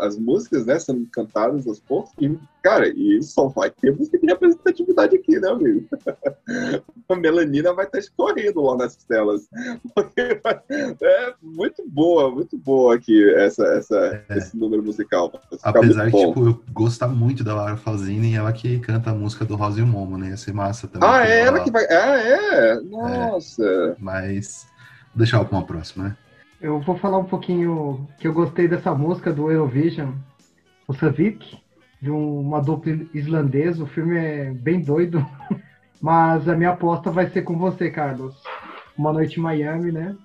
as 0.00 0.18
músicas, 0.18 0.66
né, 0.66 0.78
sendo 0.78 1.06
cantadas 1.06 1.66
aos 1.66 1.78
poucos. 1.80 2.12
E, 2.20 2.36
cara, 2.62 2.88
e 2.88 3.22
só 3.22 3.48
vai 3.48 3.70
ter 3.70 3.94
música 3.94 4.18
de 4.18 4.26
representatividade 4.26 5.16
aqui, 5.16 5.38
né, 5.38 5.48
amigo? 5.48 5.86
A 7.08 7.14
melanina 7.14 7.72
vai 7.72 7.84
estar 7.84 7.98
escorrendo 7.98 8.62
lá 8.62 8.76
nas 8.76 8.96
telas. 8.96 9.48
É 11.00 11.34
muito 11.40 11.84
boa, 11.86 12.30
muito 12.30 12.58
boa 12.58 12.96
aqui 12.96 13.32
essa, 13.34 13.64
essa, 13.64 14.24
é. 14.28 14.38
esse 14.38 14.56
número 14.56 14.82
musical. 14.82 15.32
Apesar 15.62 16.10
que, 16.10 16.26
tipo, 16.26 16.46
eu 16.46 16.60
gosto 16.72 17.08
muito 17.08 17.44
da 17.44 17.54
Laura 17.54 17.76
Falzini, 17.76 18.34
ela 18.34 18.52
que 18.52 18.80
canta 18.80 19.10
a 19.10 19.14
música 19.14 19.44
do 19.44 19.54
Rosa 19.54 19.78
e 19.78 19.82
o 19.82 19.86
Momo, 19.86 20.18
né? 20.18 20.30
Ia 20.30 20.36
ser 20.36 20.52
massa 20.52 20.88
também. 20.88 21.08
Ah, 21.08 21.24
é 21.24 21.42
ela 21.42 21.60
que 21.60 21.70
vai. 21.70 21.84
Ah, 21.84 22.18
é? 22.18 22.80
Nossa. 22.80 23.64
É, 23.64 23.96
mas. 24.00 24.66
Vou 25.14 25.18
deixar 25.18 25.36
ela 25.36 25.46
pra 25.46 25.58
uma 25.58 25.66
próxima, 25.66 26.04
né? 26.04 26.16
Eu 26.66 26.80
vou 26.80 26.98
falar 26.98 27.18
um 27.18 27.24
pouquinho 27.24 28.08
que 28.18 28.26
eu 28.26 28.32
gostei 28.32 28.66
dessa 28.66 28.92
música 28.92 29.32
do 29.32 29.52
Eurovision, 29.52 30.14
o 30.88 30.92
Savik, 30.92 31.56
de 32.02 32.10
uma 32.10 32.60
dupla 32.60 32.92
islandesa. 33.14 33.84
O 33.84 33.86
filme 33.86 34.18
é 34.18 34.50
bem 34.50 34.80
doido, 34.80 35.24
mas 36.02 36.48
a 36.48 36.56
minha 36.56 36.70
aposta 36.70 37.08
vai 37.08 37.30
ser 37.30 37.42
com 37.42 37.56
você, 37.56 37.88
Carlos. 37.88 38.34
Uma 38.98 39.12
Noite 39.12 39.38
em 39.38 39.44
Miami, 39.44 39.92
né? 39.92 40.16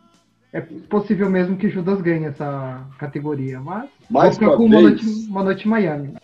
É 0.51 0.61
possível 0.61 1.29
mesmo 1.29 1.57
que 1.57 1.69
Judas 1.69 2.01
ganhe 2.01 2.25
essa 2.25 2.87
categoria, 2.97 3.59
mas 3.59 3.87
Mais 4.09 4.35
vou 4.39 4.57
com 4.57 4.65
uma 4.65 4.81
noite, 4.81 5.05
uma 5.29 5.43
noite 5.43 5.67
em 5.67 5.69
Miami. 5.69 6.15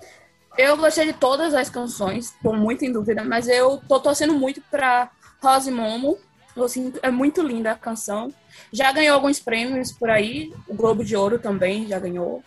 Eu 0.58 0.77
gostei 0.77 1.06
de 1.06 1.13
todas 1.13 1.53
as 1.53 1.69
canções, 1.69 2.34
tô 2.41 2.53
muito 2.53 2.84
em 2.84 2.91
dúvida, 2.91 3.23
mas 3.23 3.47
eu 3.47 3.80
tô 3.88 3.99
torcendo 3.99 4.34
muito 4.34 4.63
pra 4.71 5.12
Rose 5.39 5.69
Momo. 5.69 6.17
Assim, 6.58 6.91
é 7.03 7.12
muito 7.12 7.43
linda 7.43 7.73
a 7.73 7.75
canção. 7.75 8.34
Já 8.72 8.91
ganhou 8.91 9.15
alguns 9.15 9.39
prêmios 9.39 9.91
por 9.91 10.10
aí, 10.10 10.54
o 10.67 10.76
Globo 10.76 11.04
de 11.04 11.15
Ouro 11.15 11.39
também 11.39 11.88
já 11.88 12.00
ganhou. 12.00 12.43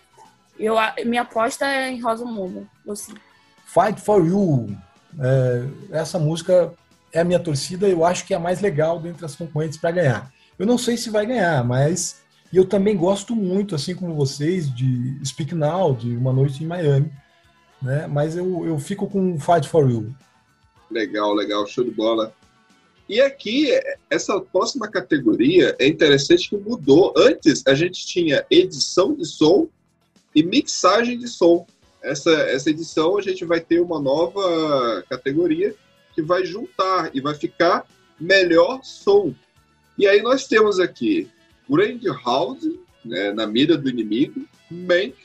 Eu, 0.58 0.76
minha 1.06 1.22
aposta 1.22 1.66
é 1.66 1.90
em 1.90 2.00
Rosa 2.00 2.24
Momo. 2.24 2.68
Assim. 2.88 3.14
Fight 3.66 4.00
for 4.00 4.24
You. 4.26 4.76
É, 5.18 5.98
essa 5.98 6.18
música 6.18 6.72
é 7.12 7.20
a 7.20 7.24
minha 7.24 7.40
torcida, 7.40 7.88
eu 7.88 8.04
acho 8.04 8.26
que 8.26 8.34
é 8.34 8.36
a 8.36 8.40
mais 8.40 8.60
legal 8.60 9.00
dentre 9.00 9.24
as 9.24 9.34
concorrentes 9.34 9.78
para 9.78 9.90
ganhar. 9.90 10.30
Eu 10.58 10.66
não 10.66 10.78
sei 10.78 10.96
se 10.96 11.10
vai 11.10 11.26
ganhar, 11.26 11.64
mas 11.64 12.20
eu 12.52 12.64
também 12.64 12.96
gosto 12.96 13.34
muito, 13.34 13.74
assim 13.74 13.94
como 13.94 14.14
vocês, 14.14 14.72
de 14.74 15.18
Speak 15.24 15.54
Now, 15.54 15.94
de 15.94 16.16
Uma 16.16 16.32
Noite 16.32 16.62
em 16.62 16.66
Miami. 16.66 17.10
Né? 17.80 18.06
Mas 18.06 18.36
eu, 18.36 18.66
eu 18.66 18.78
fico 18.78 19.08
com 19.08 19.38
Fight 19.40 19.68
for 19.68 19.90
You. 19.90 20.14
Legal, 20.90 21.32
legal, 21.32 21.66
show 21.66 21.84
de 21.84 21.90
bola. 21.90 22.32
E 23.10 23.20
aqui, 23.20 23.70
essa 24.08 24.40
próxima 24.40 24.86
categoria 24.86 25.74
é 25.80 25.88
interessante 25.88 26.48
que 26.48 26.56
mudou. 26.56 27.12
Antes, 27.16 27.60
a 27.66 27.74
gente 27.74 28.06
tinha 28.06 28.46
edição 28.48 29.14
de 29.14 29.26
som 29.26 29.68
e 30.32 30.44
mixagem 30.44 31.18
de 31.18 31.26
som. 31.26 31.66
Essa, 32.00 32.30
essa 32.30 32.70
edição, 32.70 33.18
a 33.18 33.20
gente 33.20 33.44
vai 33.44 33.58
ter 33.58 33.80
uma 33.80 34.00
nova 34.00 35.02
categoria 35.10 35.74
que 36.14 36.22
vai 36.22 36.44
juntar 36.44 37.10
e 37.12 37.20
vai 37.20 37.34
ficar 37.34 37.84
melhor 38.20 38.78
som. 38.84 39.34
E 39.98 40.06
aí 40.06 40.22
nós 40.22 40.46
temos 40.46 40.78
aqui 40.78 41.28
Grand 41.68 41.98
House, 42.24 42.64
né, 43.04 43.32
Na 43.32 43.44
Mira 43.44 43.76
do 43.76 43.88
Inimigo, 43.88 44.46
Mank, 44.70 45.16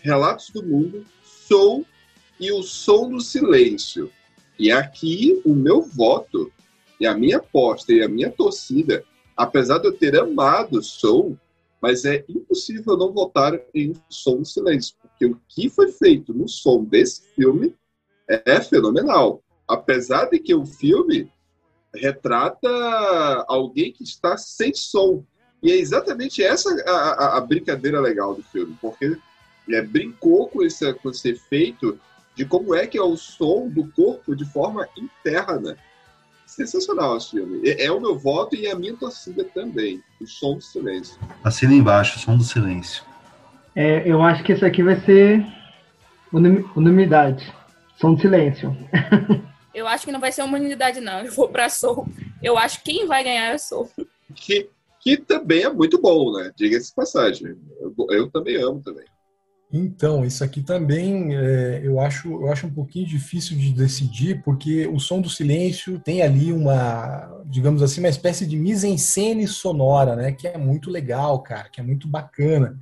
Relatos 0.00 0.50
do 0.50 0.62
Mundo, 0.62 1.04
Soul 1.24 1.84
e 2.38 2.52
O 2.52 2.62
Som 2.62 3.10
do 3.10 3.20
Silêncio. 3.20 4.12
E 4.56 4.70
aqui 4.70 5.42
o 5.44 5.56
meu 5.56 5.82
voto, 5.82 6.52
e 7.02 7.06
a 7.06 7.14
minha 7.16 7.38
aposta 7.38 7.92
e 7.92 8.00
a 8.00 8.08
minha 8.08 8.30
torcida, 8.30 9.04
apesar 9.36 9.78
de 9.78 9.88
eu 9.88 9.92
ter 9.92 10.16
amado 10.16 10.80
Soul, 10.80 11.36
mas 11.80 12.04
é 12.04 12.24
impossível 12.28 12.96
não 12.96 13.12
votar 13.12 13.60
em 13.74 13.92
Som 14.08 14.36
do 14.36 14.44
Silêncio, 14.44 14.94
porque 15.02 15.26
o 15.26 15.36
que 15.48 15.68
foi 15.68 15.90
feito 15.90 16.32
no 16.32 16.46
som 16.46 16.84
desse 16.84 17.22
filme 17.34 17.74
é 18.28 18.60
fenomenal. 18.60 19.42
Apesar 19.66 20.26
de 20.26 20.38
que 20.38 20.54
o 20.54 20.64
filme 20.64 21.28
retrata 21.92 22.68
alguém 23.48 23.92
que 23.92 24.04
está 24.04 24.36
sem 24.36 24.72
som. 24.72 25.24
E 25.60 25.72
é 25.72 25.76
exatamente 25.76 26.40
essa 26.40 26.70
a, 26.86 26.90
a, 26.90 27.38
a 27.38 27.40
brincadeira 27.40 28.00
legal 28.00 28.32
do 28.32 28.44
filme, 28.44 28.78
porque 28.80 29.18
é, 29.68 29.82
brincou 29.82 30.46
com 30.48 30.62
esse, 30.62 30.94
com 30.94 31.10
esse 31.10 31.30
efeito 31.30 31.98
de 32.36 32.44
como 32.44 32.76
é 32.76 32.86
que 32.86 32.96
é 32.96 33.02
o 33.02 33.16
som 33.16 33.68
do 33.68 33.90
corpo 33.90 34.36
de 34.36 34.44
forma 34.44 34.88
interna. 34.96 35.76
Sensacional 36.52 37.16
esse 37.16 37.30
filme. 37.30 37.68
É, 37.68 37.86
é 37.86 37.92
o 37.92 38.00
meu 38.00 38.18
voto 38.18 38.54
e 38.54 38.68
a 38.68 38.76
minha 38.76 38.94
torcida 38.94 39.42
também. 39.44 40.02
O 40.20 40.26
som 40.26 40.54
do 40.54 40.60
silêncio. 40.60 41.18
Assina 41.42 41.72
embaixo, 41.74 42.18
som 42.18 42.36
do 42.36 42.44
silêncio. 42.44 43.02
É, 43.74 44.06
eu 44.06 44.22
acho 44.22 44.44
que 44.44 44.52
esse 44.52 44.64
aqui 44.64 44.82
vai 44.82 45.00
ser 45.00 45.44
unanimidade. 46.32 47.50
Som 47.98 48.14
do 48.14 48.20
silêncio. 48.20 48.76
Eu 49.74 49.88
acho 49.88 50.04
que 50.04 50.12
não 50.12 50.20
vai 50.20 50.30
ser 50.30 50.42
uma 50.42 50.58
unidade, 50.58 51.00
não. 51.00 51.20
Eu 51.20 51.32
vou 51.32 51.48
pra 51.48 51.70
Soul. 51.70 52.06
Eu 52.42 52.58
acho 52.58 52.82
que 52.82 52.92
quem 52.92 53.06
vai 53.06 53.24
ganhar 53.24 53.54
é 53.54 53.56
Soul. 53.56 53.88
Que, 54.34 54.68
que 55.00 55.16
também 55.16 55.62
é 55.62 55.72
muito 55.72 55.98
bom, 55.98 56.30
né? 56.36 56.52
Diga-se 56.54 56.94
passagem. 56.94 57.56
Eu, 57.80 57.94
eu, 58.10 58.30
também 58.30 58.56
amo 58.56 58.82
também. 58.82 59.06
Então, 59.72 60.22
isso 60.22 60.44
aqui 60.44 60.60
também 60.60 61.34
é, 61.34 61.80
eu, 61.82 61.98
acho, 61.98 62.28
eu 62.30 62.52
acho 62.52 62.66
um 62.66 62.72
pouquinho 62.72 63.06
difícil 63.06 63.56
de 63.56 63.72
decidir, 63.72 64.42
porque 64.42 64.86
o 64.86 65.00
som 65.00 65.18
do 65.18 65.30
silêncio 65.30 65.98
tem 65.98 66.20
ali 66.20 66.52
uma, 66.52 67.42
digamos 67.46 67.82
assim, 67.82 68.00
uma 68.00 68.10
espécie 68.10 68.44
de 68.46 68.54
mise-en-scène 68.54 69.48
sonora, 69.48 70.14
né? 70.14 70.32
Que 70.32 70.46
é 70.46 70.58
muito 70.58 70.90
legal, 70.90 71.42
cara, 71.42 71.70
que 71.70 71.80
é 71.80 71.82
muito 71.82 72.06
bacana. 72.06 72.78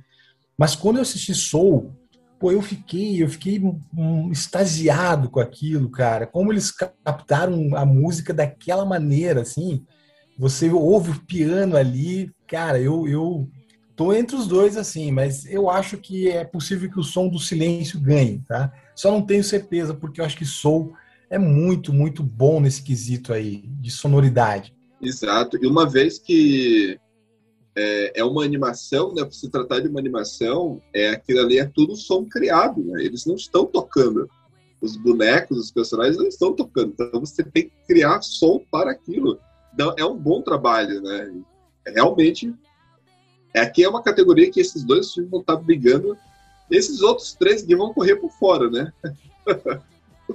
Mas 0.57 0.75
quando 0.75 0.97
eu 0.97 1.03
assisti 1.03 1.33
Soul, 1.33 1.93
pô, 2.37 2.51
eu 2.51 2.61
fiquei, 2.61 3.23
eu 3.23 3.29
fiquei 3.29 3.57
um, 3.95 4.29
extasiado 4.29 5.29
com 5.29 5.39
aquilo, 5.39 5.89
cara. 5.89 6.27
Como 6.27 6.51
eles 6.51 6.71
captaram 6.71 7.73
a 7.73 7.85
música 7.85 8.33
daquela 8.33 8.83
maneira, 8.83 9.41
assim. 9.41 9.85
Você 10.37 10.69
ouve 10.69 11.11
o 11.11 11.21
piano 11.21 11.77
ali, 11.77 12.31
cara, 12.47 12.79
eu, 12.79 13.07
eu 13.07 13.47
tô 13.95 14.13
entre 14.13 14.35
os 14.35 14.47
dois, 14.47 14.77
assim, 14.77 15.11
mas 15.11 15.45
eu 15.45 15.69
acho 15.69 15.97
que 15.97 16.29
é 16.29 16.43
possível 16.43 16.89
que 16.89 16.99
o 16.99 17.03
som 17.03 17.27
do 17.27 17.39
silêncio 17.39 17.99
ganhe, 17.99 18.43
tá? 18.47 18.71
Só 18.95 19.11
não 19.11 19.21
tenho 19.21 19.43
certeza, 19.43 19.93
porque 19.93 20.21
eu 20.21 20.25
acho 20.25 20.37
que 20.37 20.45
Soul 20.45 20.93
é 21.29 21.37
muito, 21.37 21.93
muito 21.93 22.21
bom 22.21 22.59
nesse 22.59 22.83
quesito 22.83 23.31
aí, 23.31 23.63
de 23.65 23.89
sonoridade. 23.89 24.75
Exato. 25.01 25.57
E 25.61 25.65
uma 25.65 25.89
vez 25.89 26.19
que 26.19 26.99
é, 27.75 28.19
é 28.19 28.23
uma 28.23 28.43
animação, 28.43 29.13
né? 29.13 29.27
Se 29.31 29.49
tratar 29.49 29.79
de 29.79 29.87
uma 29.87 29.99
animação, 29.99 30.81
é 30.93 31.09
aquilo 31.09 31.39
ali 31.41 31.57
é 31.57 31.65
tudo 31.65 31.95
som 31.95 32.25
criado, 32.25 32.83
né? 32.83 33.03
Eles 33.03 33.25
não 33.25 33.35
estão 33.35 33.65
tocando. 33.65 34.29
Os 34.81 34.97
bonecos, 34.97 35.57
os 35.57 35.71
personagens 35.71 36.17
não 36.17 36.27
estão 36.27 36.53
tocando. 36.53 36.93
Então 36.93 37.19
você 37.19 37.43
tem 37.43 37.69
que 37.69 37.73
criar 37.87 38.21
som 38.21 38.61
para 38.71 38.91
aquilo. 38.91 39.39
Então 39.73 39.93
é 39.97 40.05
um 40.05 40.17
bom 40.17 40.41
trabalho, 40.41 41.01
né? 41.01 41.33
Realmente, 41.87 42.53
aqui 43.59 43.83
é 43.83 43.89
uma 43.89 44.01
categoria 44.01 44.49
que 44.49 44.59
esses 44.59 44.83
dois 44.83 45.13
filmes 45.13 45.31
vão 45.31 45.41
estar 45.41 45.55
brigando. 45.57 46.17
Esses 46.69 47.01
outros 47.01 47.33
três 47.33 47.61
que 47.61 47.75
vão 47.75 47.93
correr 47.93 48.15
por 48.15 48.31
fora, 48.31 48.69
né? 48.69 48.93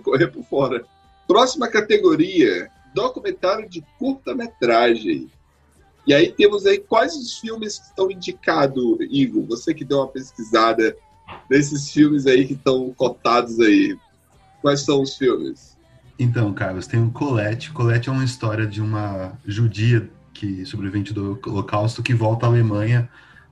correr 0.05 0.29
por 0.29 0.44
fora. 0.44 0.85
Próxima 1.26 1.68
categoria: 1.68 2.70
documentário 2.94 3.68
de 3.68 3.83
curta-metragem. 3.98 5.31
E 6.07 6.14
aí 6.14 6.31
temos 6.31 6.66
aí 6.66 6.79
quais 6.79 7.16
os 7.16 7.38
filmes 7.38 7.79
que 7.79 7.87
estão 7.87 8.11
indicados, 8.11 8.98
Igor? 9.11 9.44
Você 9.46 9.74
que 9.74 9.85
deu 9.85 9.98
uma 9.98 10.09
pesquisada 10.09 10.96
nesses 11.50 11.90
filmes 11.90 12.26
aí 12.26 12.46
que 12.46 12.52
estão 12.52 12.92
cotados 12.94 13.59
aí. 13.59 13.96
Quais 14.62 14.83
são 14.83 15.02
os 15.02 15.16
filmes? 15.16 15.76
Então, 16.18 16.52
Carlos, 16.52 16.87
tem 16.87 17.02
o 17.02 17.11
Colette. 17.11 17.72
Colette 17.72 18.09
é 18.09 18.12
uma 18.12 18.24
história 18.24 18.66
de 18.66 18.81
uma 18.81 19.38
judia 19.44 20.09
que 20.37 20.64
sobrevivente 20.64 21.12
do 21.12 21.38
Holocausto 21.46 22.03
que 22.03 22.14
volta 22.14 22.46
à 22.46 22.49
Alemanha 22.49 23.09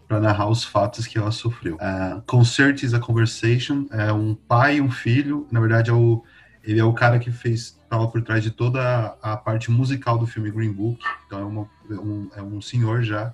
para 0.06 0.20
narrar 0.20 0.48
os 0.48 0.62
fatos 0.62 1.06
que 1.06 1.18
ela 1.18 1.30
sofreu. 1.30 1.76
Uh, 1.76 2.20
Concert 2.26 2.82
is 2.82 2.94
a 2.94 3.00
Conversation 3.00 3.86
é 3.90 4.12
um 4.12 4.34
pai 4.34 4.76
e 4.76 4.80
um 4.80 4.90
filho. 4.90 5.46
Na 5.50 5.60
verdade, 5.60 5.90
é 5.90 5.92
o, 5.92 6.22
ele 6.62 6.78
é 6.78 6.84
o 6.84 6.92
cara 6.92 7.18
que 7.18 7.30
fez 7.30 7.78
estava 7.94 8.08
por 8.08 8.22
trás 8.22 8.42
de 8.42 8.50
toda 8.50 9.16
a 9.22 9.36
parte 9.36 9.70
musical 9.70 10.18
do 10.18 10.26
filme 10.26 10.50
Green 10.50 10.72
Book. 10.72 10.98
Então 11.26 11.38
é, 11.38 11.44
uma, 11.44 11.68
é 11.90 11.94
um, 11.94 12.30
é 12.36 12.42
um 12.42 12.60
senhor 12.60 13.02
já 13.02 13.32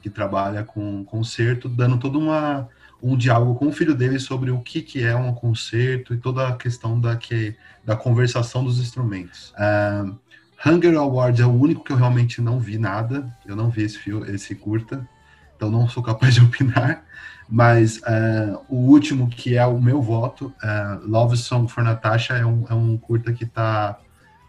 que 0.00 0.08
trabalha 0.08 0.62
com 0.62 1.04
concerto, 1.04 1.68
dando 1.68 1.98
todo 1.98 2.18
uma, 2.18 2.68
um 3.02 3.16
diálogo 3.16 3.56
com 3.56 3.66
o 3.66 3.72
filho 3.72 3.94
dele 3.94 4.18
sobre 4.20 4.50
o 4.50 4.60
que, 4.60 4.80
que 4.80 5.02
é 5.02 5.16
um 5.16 5.34
concerto 5.34 6.14
e 6.14 6.18
toda 6.18 6.46
a 6.46 6.56
questão 6.56 7.00
da, 7.00 7.16
que, 7.16 7.56
da 7.84 7.96
conversação 7.96 8.64
dos 8.64 8.78
instrumentos. 8.78 9.52
Uh, 9.52 10.16
Hunger 10.64 10.96
Awards 10.96 11.40
é 11.40 11.46
o 11.46 11.52
único 11.52 11.84
que 11.84 11.92
eu 11.92 11.96
realmente 11.96 12.40
não 12.40 12.58
vi 12.58 12.78
nada. 12.78 13.32
Eu 13.46 13.54
não 13.54 13.70
vi 13.70 13.82
esse 13.82 13.98
filme, 13.98 14.28
esse 14.30 14.54
curta, 14.54 15.08
então 15.56 15.70
não 15.70 15.88
sou 15.88 16.02
capaz 16.02 16.34
de 16.34 16.40
opinar. 16.44 17.04
Mas 17.48 17.98
uh, 17.98 18.60
o 18.68 18.76
último, 18.76 19.28
que 19.28 19.56
é 19.56 19.64
o 19.64 19.80
meu 19.80 20.02
voto, 20.02 20.52
uh, 20.62 21.06
Love 21.08 21.36
Song 21.36 21.70
for 21.70 21.82
Natasha, 21.82 22.34
é 22.34 22.44
um, 22.44 22.66
é 22.68 22.74
um 22.74 22.98
curta 22.98 23.32
que 23.32 23.44
está 23.44 23.98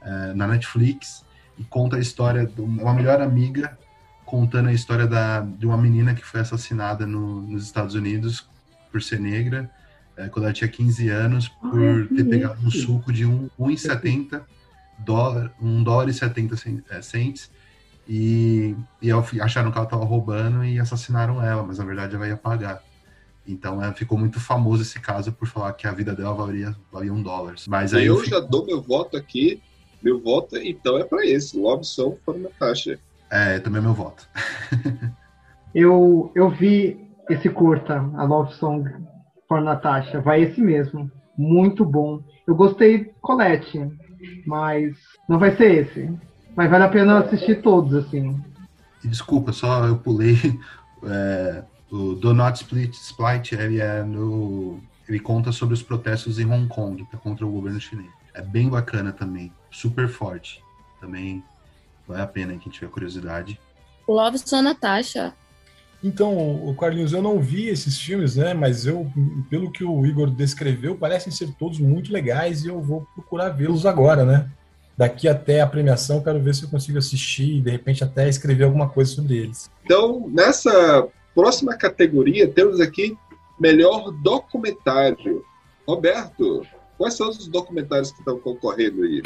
uh, 0.02 0.36
na 0.36 0.48
Netflix 0.48 1.24
e 1.58 1.64
conta 1.64 1.96
a 1.96 2.00
história 2.00 2.46
de 2.46 2.60
uma 2.60 2.94
melhor 2.94 3.22
amiga 3.22 3.78
contando 4.26 4.70
a 4.70 4.74
história 4.74 5.08
da, 5.08 5.42
de 5.42 5.66
uma 5.66 5.78
menina 5.78 6.14
que 6.14 6.24
foi 6.26 6.42
assassinada 6.42 7.06
no, 7.06 7.42
nos 7.42 7.64
Estados 7.64 7.96
Unidos 7.96 8.48
por 8.92 9.02
ser 9.02 9.20
negra, 9.20 9.70
quando 10.32 10.46
ela 10.46 10.54
tinha 10.54 10.68
15 10.68 11.10
anos, 11.10 11.48
por 11.48 12.08
ter 12.10 12.26
pegado 12.26 12.60
um 12.64 12.70
suco 12.70 13.12
de 13.12 13.26
1,70 13.26 14.42
dólar, 15.00 15.52
1 15.62 15.84
dólar 15.84 16.10
e 16.10 16.14
70 16.14 16.56
cents 17.02 17.52
e, 18.08 18.76
e 19.02 19.12
acharam 19.42 19.72
que 19.72 19.78
ela 19.78 19.86
estava 19.86 20.04
roubando 20.04 20.64
e 20.64 20.80
assassinaram 20.80 21.44
ela, 21.44 21.64
mas 21.64 21.78
na 21.78 21.86
verdade 21.86 22.16
ela 22.16 22.28
ia 22.28 22.38
pagar. 22.38 22.84
Então 23.48 23.84
é, 23.84 23.92
ficou 23.94 24.18
muito 24.18 24.40
famoso 24.40 24.82
esse 24.82 25.00
caso 25.00 25.32
por 25.32 25.48
falar 25.48 25.74
que 25.74 25.88
a 25.88 25.92
vida 25.92 26.14
dela 26.16 26.34
valia, 26.34 26.76
valia 26.92 27.14
um 27.14 27.22
dólar. 27.22 27.56
Mas 27.68 27.94
aí 27.94 28.06
eu, 28.06 28.16
eu 28.16 28.20
fico... 28.22 28.36
já 28.36 28.40
dou 28.40 28.66
meu 28.66 28.82
voto 28.82 29.16
aqui. 29.16 29.62
Meu 30.02 30.20
voto, 30.22 30.56
então, 30.58 30.98
é 30.98 31.04
para 31.04 31.26
esse. 31.26 31.58
Love 31.58 31.84
Song 31.84 32.18
for 32.24 32.38
Natasha. 32.38 32.98
É, 33.30 33.60
também 33.60 33.80
é 33.80 33.84
meu 33.84 33.94
voto. 33.94 34.28
eu, 35.76 36.32
eu 36.34 36.50
vi 36.50 36.98
esse 37.30 37.50
curta, 37.50 37.96
a 38.16 38.24
Love 38.24 38.54
Song 38.54 38.90
for 39.48 39.62
Natasha. 39.62 40.22
Vai 40.22 40.44
esse 40.44 40.62
mesmo. 40.62 41.12
Muito 41.38 41.84
bom. 41.86 42.22
Eu 42.48 42.56
gostei 42.56 43.12
Colette, 43.22 43.80
mas 44.46 44.96
não 45.28 45.40
vai 45.40 45.56
ser 45.56 45.86
esse. 45.86 46.12
Mas 46.56 46.70
vale 46.70 46.84
a 46.84 46.90
pena 46.90 47.20
assistir 47.20 47.62
todos, 47.62 47.94
assim. 47.94 48.40
Desculpa, 49.04 49.52
só 49.52 49.86
eu 49.86 49.98
pulei. 49.98 50.38
É, 51.02 51.64
o 51.90 52.14
Do 52.14 52.34
Not 52.34 52.62
Split, 52.62 52.94
Split 52.94 53.54
ele, 53.54 53.80
é 53.80 54.04
no, 54.04 54.82
ele 55.08 55.20
conta 55.20 55.52
sobre 55.52 55.74
os 55.74 55.82
protestos 55.82 56.40
em 56.40 56.46
Hong 56.46 56.68
Kong 56.68 57.08
contra 57.24 57.46
o 57.46 57.52
governo 57.52 57.80
chinês. 57.80 58.12
É 58.34 58.42
bem 58.42 58.70
bacana 58.70 59.14
também, 59.14 59.52
super 59.72 60.10
forte. 60.10 60.62
Também 61.00 61.42
vale 62.08 62.22
a 62.22 62.28
pena 62.28 62.58
quem 62.58 62.72
tiver 62.72 62.90
curiosidade. 62.90 63.60
Love 64.08 64.40
Só 64.40 64.62
Natasha. 64.62 65.34
Então, 66.04 66.34
o 66.66 66.74
Carlinhos, 66.76 67.12
eu 67.12 67.22
não 67.22 67.40
vi 67.40 67.68
esses 67.68 68.00
filmes, 68.00 68.36
né? 68.36 68.54
Mas 68.54 68.86
eu, 68.86 69.12
pelo 69.50 69.72
que 69.72 69.84
o 69.84 70.06
Igor 70.06 70.30
descreveu, 70.30 70.96
parecem 70.96 71.32
ser 71.32 71.54
todos 71.60 71.80
muito 71.80 72.14
legais 72.14 72.64
e 72.64 72.68
eu 72.68 72.82
vou 72.82 73.06
procurar 73.14 73.50
vê-los 73.50 73.86
agora, 73.86 74.24
né? 74.24 74.50
Daqui 74.98 75.28
até 75.28 75.62
a 75.62 75.68
premiação, 75.68 76.22
quero 76.22 76.42
ver 76.42 76.56
se 76.56 76.64
eu 76.64 76.70
consigo 76.70 76.98
assistir 76.98 77.58
e 77.58 77.62
de 77.62 77.72
repente 77.72 78.04
até 78.04 78.28
escrever 78.28 78.66
alguma 78.66 78.90
coisa 78.90 79.12
sobre 79.12 79.38
eles. 79.38 79.70
Então, 79.84 80.30
nessa 80.30 81.08
próxima 81.36 81.76
categoria, 81.76 82.48
temos 82.48 82.80
aqui 82.80 83.18
melhor 83.60 84.12
documentário. 84.12 85.44
Roberto, 85.88 86.66
quais 86.98 87.16
são 87.16 87.30
os 87.30 87.48
documentários 87.48 88.12
que 88.12 88.20
estão 88.20 88.40
concorrendo 88.40 89.04
aí? 89.04 89.22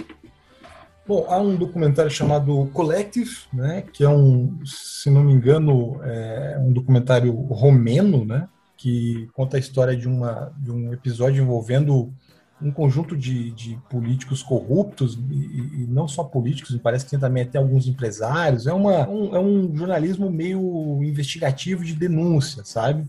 Bom, 1.05 1.25
há 1.27 1.37
um 1.37 1.55
documentário 1.55 2.09
chamado 2.09 2.69
Collective, 2.73 3.29
né, 3.51 3.83
que 3.91 4.05
é 4.05 4.09
um, 4.09 4.57
se 4.65 5.09
não 5.09 5.21
me 5.21 5.33
engano, 5.33 5.99
é 6.01 6.57
um 6.59 6.71
documentário 6.71 7.33
romeno, 7.33 8.23
né, 8.23 8.47
que 8.77 9.27
conta 9.33 9.57
a 9.57 9.59
história 9.59 9.97
de, 9.97 10.07
uma, 10.07 10.53
de 10.57 10.71
um 10.71 10.93
episódio 10.93 11.43
envolvendo 11.43 12.13
um 12.61 12.71
conjunto 12.71 13.17
de, 13.17 13.51
de 13.51 13.77
políticos 13.89 14.41
corruptos, 14.41 15.19
e, 15.29 15.83
e, 15.83 15.87
não 15.87 16.07
só 16.07 16.23
políticos, 16.23 16.71
me 16.71 16.79
parece 16.79 17.03
que 17.03 17.11
tem 17.11 17.19
também 17.19 17.43
até 17.43 17.57
alguns 17.57 17.85
empresários. 17.85 18.65
É, 18.65 18.71
uma, 18.71 19.07
um, 19.09 19.35
é 19.35 19.39
um 19.39 19.75
jornalismo 19.75 20.31
meio 20.31 21.03
investigativo 21.03 21.83
de 21.83 21.93
denúncia, 21.93 22.63
sabe? 22.63 23.05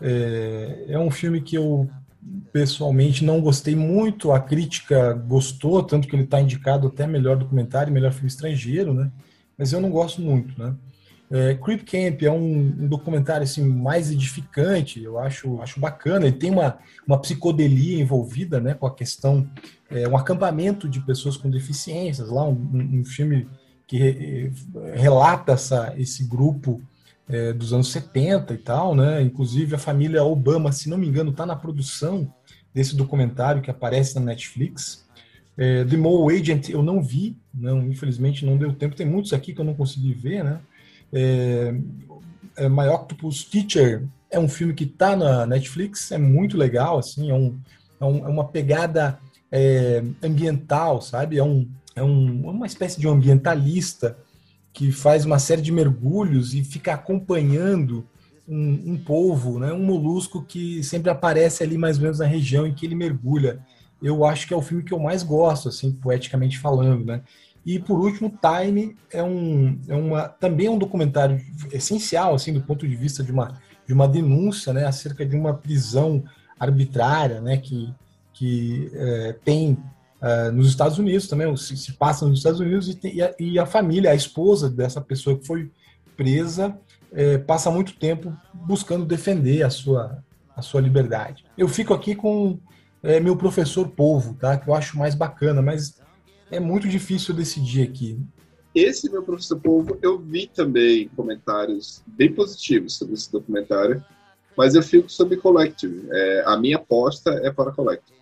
É, 0.00 0.84
é 0.90 0.98
um 0.98 1.10
filme 1.10 1.40
que 1.40 1.56
eu 1.56 1.90
pessoalmente 2.52 3.24
não 3.24 3.40
gostei 3.40 3.74
muito, 3.74 4.32
a 4.32 4.40
crítica 4.40 5.12
gostou, 5.12 5.82
tanto 5.82 6.06
que 6.06 6.14
ele 6.14 6.24
está 6.24 6.40
indicado 6.40 6.88
até 6.88 7.06
melhor 7.06 7.36
documentário, 7.36 7.92
melhor 7.92 8.12
filme 8.12 8.28
estrangeiro, 8.28 8.92
né? 8.92 9.10
Mas 9.56 9.72
eu 9.72 9.80
não 9.80 9.90
gosto 9.90 10.20
muito, 10.20 10.60
né? 10.60 10.74
É, 11.30 11.54
Creep 11.54 11.84
Camp 11.84 12.22
é 12.22 12.30
um, 12.30 12.58
um, 12.58 12.88
documentário 12.88 13.44
assim 13.44 13.62
mais 13.62 14.10
edificante, 14.10 15.00
eu 15.00 15.16
acho, 15.16 15.62
acho 15.62 15.78
bacana. 15.78 16.26
Ele 16.26 16.36
tem 16.36 16.50
uma, 16.50 16.78
uma 17.06 17.20
psicodelia 17.20 18.00
envolvida, 18.00 18.58
né, 18.60 18.74
com 18.74 18.84
a 18.84 18.94
questão 18.94 19.48
é, 19.88 20.08
um 20.08 20.16
acampamento 20.16 20.88
de 20.88 20.98
pessoas 21.00 21.36
com 21.36 21.48
deficiências, 21.48 22.28
lá 22.28 22.48
um, 22.48 22.58
um 22.74 23.04
filme 23.04 23.46
que 23.86 23.96
re, 23.96 24.52
relata 24.94 25.52
essa, 25.52 25.94
esse 25.96 26.24
grupo 26.24 26.82
é, 27.30 27.52
dos 27.52 27.72
anos 27.72 27.92
70 27.92 28.52
e 28.52 28.58
tal, 28.58 28.94
né? 28.94 29.22
Inclusive 29.22 29.76
a 29.76 29.78
família 29.78 30.24
Obama, 30.24 30.72
se 30.72 30.88
não 30.88 30.98
me 30.98 31.06
engano, 31.06 31.30
está 31.30 31.46
na 31.46 31.54
produção 31.54 32.32
desse 32.74 32.96
documentário 32.96 33.62
que 33.62 33.70
aparece 33.70 34.16
na 34.16 34.20
Netflix. 34.20 35.06
É, 35.56 35.84
The 35.84 35.96
Mole 35.96 36.36
Agent 36.36 36.68
eu 36.70 36.82
não 36.82 37.02
vi, 37.02 37.36
não, 37.54 37.82
infelizmente 37.86 38.44
não 38.44 38.56
deu 38.56 38.72
tempo. 38.72 38.96
Tem 38.96 39.06
muitos 39.06 39.32
aqui 39.32 39.54
que 39.54 39.60
eu 39.60 39.64
não 39.64 39.74
consegui 39.74 40.12
ver, 40.12 40.42
né? 40.42 40.60
É, 41.12 41.74
é, 42.56 42.68
My 42.68 42.88
Octopus 42.88 43.44
Teacher 43.44 44.04
é 44.30 44.38
um 44.38 44.48
filme 44.48 44.74
que 44.74 44.84
está 44.84 45.16
na 45.16 45.46
Netflix, 45.46 46.10
é 46.12 46.18
muito 46.18 46.56
legal, 46.56 46.98
assim, 46.98 47.30
é, 47.30 47.34
um, 47.34 47.58
é, 48.00 48.04
um, 48.04 48.26
é 48.26 48.28
uma 48.28 48.44
pegada 48.44 49.18
é, 49.50 50.02
ambiental, 50.22 51.00
sabe? 51.00 51.38
É, 51.38 51.44
um, 51.44 51.68
é 51.94 52.02
um, 52.02 52.48
uma 52.48 52.66
espécie 52.66 52.98
de 52.98 53.06
um 53.06 53.12
ambientalista 53.12 54.16
que 54.72 54.92
faz 54.92 55.24
uma 55.24 55.38
série 55.38 55.62
de 55.62 55.72
mergulhos 55.72 56.54
e 56.54 56.62
fica 56.62 56.94
acompanhando 56.94 58.06
um, 58.48 58.92
um 58.92 58.98
polvo, 58.98 59.58
né? 59.58 59.72
um 59.72 59.82
molusco 59.82 60.42
que 60.42 60.82
sempre 60.82 61.10
aparece 61.10 61.62
ali 61.62 61.78
mais 61.78 61.96
ou 61.96 62.02
menos 62.02 62.18
na 62.18 62.26
região 62.26 62.66
em 62.66 62.74
que 62.74 62.86
ele 62.86 62.94
mergulha. 62.94 63.64
Eu 64.02 64.24
acho 64.24 64.46
que 64.46 64.54
é 64.54 64.56
o 64.56 64.62
filme 64.62 64.82
que 64.82 64.92
eu 64.92 64.98
mais 64.98 65.22
gosto, 65.22 65.68
assim, 65.68 65.92
poeticamente 65.92 66.58
falando, 66.58 67.04
né? 67.04 67.22
E 67.64 67.78
por 67.78 68.00
último, 68.00 68.32
Time 68.40 68.96
é 69.12 69.22
um, 69.22 69.78
é 69.86 69.94
uma 69.94 70.28
também 70.28 70.66
é 70.66 70.70
um 70.70 70.78
documentário 70.78 71.40
essencial 71.70 72.34
assim 72.34 72.54
do 72.54 72.62
ponto 72.62 72.88
de 72.88 72.96
vista 72.96 73.22
de 73.22 73.30
uma 73.30 73.60
de 73.86 73.92
uma 73.92 74.08
denúncia, 74.08 74.72
né, 74.72 74.86
acerca 74.86 75.26
de 75.26 75.36
uma 75.36 75.52
prisão 75.52 76.22
arbitrária, 76.58 77.40
né, 77.40 77.56
que 77.56 77.92
que 78.32 78.90
é, 78.94 79.36
tem 79.44 79.76
uh, 80.20 80.52
nos 80.52 80.68
Estados 80.68 80.98
Unidos 80.98 81.28
também 81.28 81.54
se, 81.56 81.76
se, 81.76 81.92
passa 81.92 82.26
nos 82.26 82.38
Estados 82.38 82.60
Unidos 82.60 82.88
e, 82.88 82.94
tem, 82.94 83.14
e, 83.16 83.22
a, 83.22 83.34
e, 83.38 83.58
a, 83.58 83.66
família, 83.66 84.10
a 84.10 84.14
esposa 84.14 84.68
dessa 84.70 85.00
pessoa 85.00 85.38
que 85.38 85.46
foi 85.46 85.70
presa 86.16 86.78
é, 87.12 87.38
passa 87.38 87.70
muito 87.70 87.94
tempo 87.96 88.32
buscando 88.54 89.04
defender 89.04 89.62
a 89.62 89.70
sua 89.70 90.22
a 90.60 90.62
sua 90.62 90.80
liberdade. 90.80 91.44
Eu 91.56 91.66
fico 91.68 91.94
aqui 91.94 92.14
com 92.14 92.58
é, 93.02 93.18
meu 93.18 93.36
professor 93.36 93.88
Povo, 93.88 94.34
tá? 94.34 94.56
Que 94.58 94.68
eu 94.68 94.74
acho 94.74 94.98
mais 94.98 95.14
bacana, 95.14 95.62
mas 95.62 96.00
é 96.50 96.60
muito 96.60 96.86
difícil 96.86 97.34
decidir 97.34 97.82
aqui. 97.82 98.18
Esse 98.74 99.10
meu 99.10 99.22
professor 99.22 99.58
Povo, 99.58 99.98
eu 100.02 100.18
vi 100.18 100.46
também 100.46 101.08
comentários 101.16 102.02
bem 102.06 102.32
positivos 102.32 102.96
sobre 102.96 103.14
esse 103.14 103.32
documentário, 103.32 104.04
mas 104.56 104.74
eu 104.74 104.82
fico 104.82 105.10
sobre 105.10 105.38
Collective. 105.38 106.06
É, 106.12 106.44
a 106.46 106.56
minha 106.56 106.76
aposta 106.76 107.30
é 107.42 107.50
para 107.50 107.72
Collective. 107.72 108.19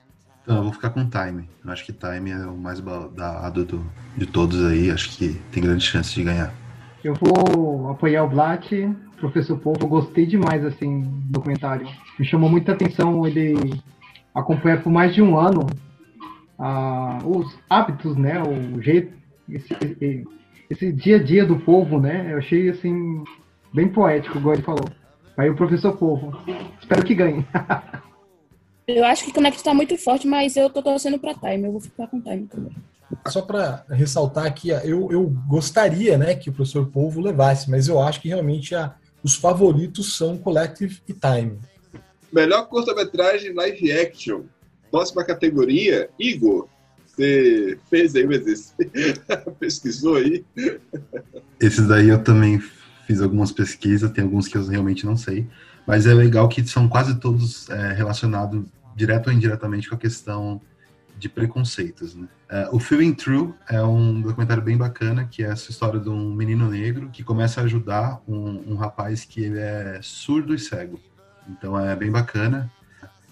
Então, 0.49 0.57
eu 0.57 0.63
vou 0.63 0.73
ficar 0.73 0.89
com 0.89 1.07
Time. 1.07 1.47
Eu 1.63 1.71
acho 1.71 1.85
que 1.85 1.93
Time 1.93 2.31
é 2.31 2.47
o 2.47 2.57
mais 2.57 2.81
badado 2.81 3.67
do, 3.67 3.85
de 4.17 4.25
todos 4.25 4.65
aí. 4.65 4.91
Acho 4.91 5.11
que 5.11 5.35
tem 5.53 5.63
grande 5.63 5.85
chance 5.85 6.15
de 6.15 6.25
ganhar. 6.25 6.55
Eu 7.05 7.13
vou 7.17 7.91
apoiar 7.91 8.25
o 8.25 8.31
Blatt, 8.31 8.73
Professor 9.19 9.59
Povo. 9.59 9.87
Gostei 9.87 10.25
demais, 10.25 10.65
assim, 10.65 11.03
do 11.03 11.33
documentário. 11.33 11.87
Me 12.19 12.25
chamou 12.25 12.49
muita 12.49 12.73
atenção 12.73 13.27
ele 13.27 13.79
acompanhar 14.35 14.83
por 14.83 14.89
mais 14.89 15.15
de 15.15 15.21
um 15.21 15.39
ano 15.39 15.67
ah, 16.59 17.19
os 17.27 17.59
hábitos, 17.69 18.17
né, 18.17 18.43
o 18.43 18.81
jeito, 18.81 19.13
esse, 19.51 19.75
esse, 19.75 20.25
esse, 20.71 20.93
dia 20.95 21.17
a 21.17 21.23
dia 21.23 21.45
do 21.45 21.59
povo, 21.59 22.01
né, 22.01 22.33
eu 22.33 22.39
achei 22.39 22.71
assim 22.71 23.23
bem 23.75 23.89
poético, 23.89 24.39
igual 24.39 24.55
ele 24.55 24.63
falou. 24.63 24.89
Aí 25.37 25.51
o 25.51 25.55
professor 25.55 25.95
Povo, 25.95 26.37
espero 26.81 27.05
que 27.05 27.15
ganhe. 27.15 27.47
eu 28.89 29.05
acho 29.05 29.25
que 29.25 29.31
o 29.31 29.35
Connect 29.35 29.59
está 29.59 29.75
muito 29.75 29.97
forte, 29.99 30.27
mas 30.27 30.57
eu 30.57 30.71
tô 30.71 30.83
torcendo 30.83 31.19
para 31.19 31.35
Time, 31.35 31.65
eu 31.65 31.73
vou 31.73 31.81
ficar 31.81 32.07
com 32.07 32.21
Time 32.21 32.47
também. 32.47 32.73
Só 33.27 33.43
para 33.43 33.85
ressaltar 33.91 34.47
aqui, 34.47 34.71
eu, 34.71 35.11
eu 35.13 35.35
gostaria 35.47 36.17
né, 36.17 36.35
que 36.35 36.49
o 36.49 36.53
professor 36.53 36.87
Povo 36.87 37.21
levasse, 37.21 37.71
mas 37.71 37.87
eu 37.87 38.01
acho 38.01 38.21
que 38.21 38.29
realmente 38.29 38.75
a, 38.75 38.95
os 39.23 39.37
favoritos 39.37 40.17
são 40.17 40.39
Collective 40.39 41.01
e 41.07 41.13
Time. 41.13 41.59
Melhor 42.33 42.67
curta-metragem 42.67 43.53
live 43.53 43.93
action. 43.93 44.43
Próxima 44.91 45.25
categoria, 45.25 46.09
Igor. 46.19 46.67
Você 47.07 47.79
fez 47.91 48.15
aí 48.15 48.25
o 48.25 48.33
exercício, 48.33 48.77
pesquisou 49.59 50.17
aí? 50.17 50.45
Esses 51.61 51.87
daí 51.87 52.09
eu 52.09 52.23
também 52.23 52.61
fiz 53.07 53.21
algumas 53.21 53.51
pesquisas, 53.51 54.11
tem 54.13 54.25
alguns 54.25 54.47
que 54.47 54.57
eu 54.57 54.65
realmente 54.67 55.05
não 55.05 55.17
sei, 55.17 55.47
mas 55.87 56.07
é 56.07 56.15
legal 56.15 56.49
que 56.49 56.65
são 56.67 56.89
quase 56.89 57.19
todos 57.19 57.69
é, 57.71 57.93
relacionados 57.93 58.63
direto 58.99 59.29
ou 59.29 59.33
indiretamente 59.33 59.89
com 59.89 59.95
a 59.95 59.99
questão 59.99 60.61
de 61.17 61.29
preconceitos. 61.29 62.15
Né? 62.15 62.29
É, 62.49 62.69
o 62.73 62.79
Feeling 62.79 63.15
True 63.15 63.55
é 63.69 63.83
um 63.83 64.21
documentário 64.21 64.63
bem 64.63 64.77
bacana, 64.77 65.25
que 65.25 65.43
é 65.43 65.49
essa 65.49 65.71
história 65.71 66.01
de 66.01 66.09
um 66.09 66.35
menino 66.35 66.69
negro 66.69 67.09
que 67.11 67.23
começa 67.23 67.61
a 67.61 67.65
ajudar 67.65 68.21
um, 68.27 68.73
um 68.73 68.77
rapaz 68.77 69.25
que 69.25 69.41
ele 69.41 69.59
é 69.59 70.01
surdo 70.03 70.55
e 70.55 70.59
cego. 70.59 71.01
Então 71.49 71.79
é 71.79 71.95
bem 71.95 72.11
bacana. 72.11 72.71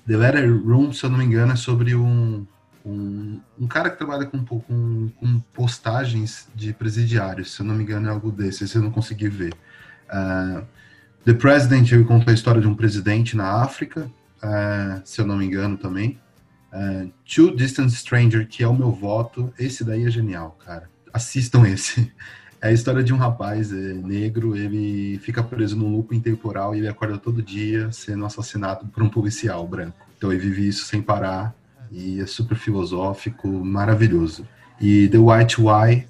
The 0.07 0.17
Letter 0.17 0.63
Room, 0.65 0.93
se 0.93 1.05
eu 1.05 1.11
não 1.11 1.19
me 1.19 1.25
engano, 1.25 1.53
é 1.53 1.57
sobre 1.57 1.95
um, 1.97 2.47
um, 2.85 3.41
um 3.59 3.67
cara 3.67 3.91
que 3.91 3.99
trabalha 3.99 4.25
com, 4.25 4.45
com, 4.45 5.09
com, 5.09 5.41
postagens 5.53 6.49
de 6.55 6.73
presidiários, 6.73 7.53
se 7.53 7.61
eu 7.61 7.67
não 7.67 7.75
me 7.75 7.83
engano, 7.83 8.07
é 8.07 8.11
algo 8.11 8.31
desse, 8.31 8.69
se 8.69 8.77
eu 8.77 8.83
não 8.83 8.93
conseguir 8.93 9.29
ver. 9.29 9.53
Uh, 10.09 10.65
The 11.25 11.35
President, 11.35 11.91
ele 11.91 12.05
conta 12.05 12.31
a 12.31 12.35
história 12.35 12.61
de 12.61 12.69
um 12.69 12.75
presidente 12.75 13.37
na 13.37 13.61
África, 13.63 14.09
uh, 14.43 15.01
se 15.05 15.21
eu 15.21 15.27
não 15.27 15.37
me 15.37 15.47
engano 15.47 15.77
também. 15.77 16.19
Uh, 16.73 17.11
Two 17.25 17.55
Distant 17.57 17.91
Stranger, 17.91 18.47
que 18.47 18.63
é 18.63 18.69
o 18.69 18.75
meu 18.75 18.91
voto, 18.91 19.53
esse 19.59 19.85
daí 19.85 20.05
é 20.05 20.11
genial, 20.11 20.57
cara. 20.65 20.89
Assistam 21.13 21.67
esse. 21.67 22.13
É 22.59 22.69
a 22.69 22.73
história 22.73 23.05
de 23.05 23.13
um 23.13 23.19
rapaz 23.19 23.71
é, 23.71 23.77
negro, 23.77 24.57
ele 24.57 25.19
fica 25.19 25.43
preso 25.43 25.77
num 25.77 25.95
loop 25.95 26.17
intemporal 26.17 26.75
e 26.75 26.79
ele 26.79 26.89
acorda 26.89 27.19
todo 27.19 27.43
dia 27.43 27.93
sendo 27.93 28.25
assassinado 28.25 28.87
por 28.87 29.03
um 29.03 29.11
policial 29.11 29.67
branco. 29.69 29.99
Então 30.17 30.33
ele 30.33 30.41
vive 30.41 30.67
isso 30.67 30.87
sem 30.87 31.03
parar 31.03 31.55
e 31.93 32.19
é 32.19 32.27
super 32.27 32.57
filosófico, 32.57 33.47
maravilhoso. 33.47 34.49
E 34.81 35.07
The 35.09 35.19
White 35.19 35.61
Eye, 35.61 36.07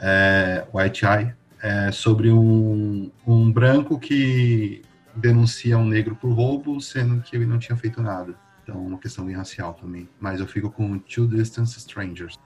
é, 0.00 0.66
White 0.72 1.04
Eye 1.06 1.34
é 1.62 1.90
sobre 1.90 2.30
um, 2.30 3.10
um 3.26 3.50
branco 3.50 3.98
que 3.98 4.82
denuncia 5.18 5.76
um 5.78 5.86
negro 5.86 6.16
por 6.16 6.32
roubo, 6.32 6.80
sendo 6.80 7.20
que 7.22 7.36
ele 7.36 7.46
não 7.46 7.58
tinha 7.58 7.76
feito 7.76 8.00
nada. 8.00 8.34
Então, 8.62 8.86
uma 8.86 8.98
questão 8.98 9.24
bem 9.24 9.34
racial 9.34 9.74
também. 9.74 10.08
Mas 10.20 10.40
eu 10.40 10.46
fico 10.46 10.70
com 10.70 10.98
Two 10.98 11.26
Distance 11.26 11.78
Strangers 11.78 12.38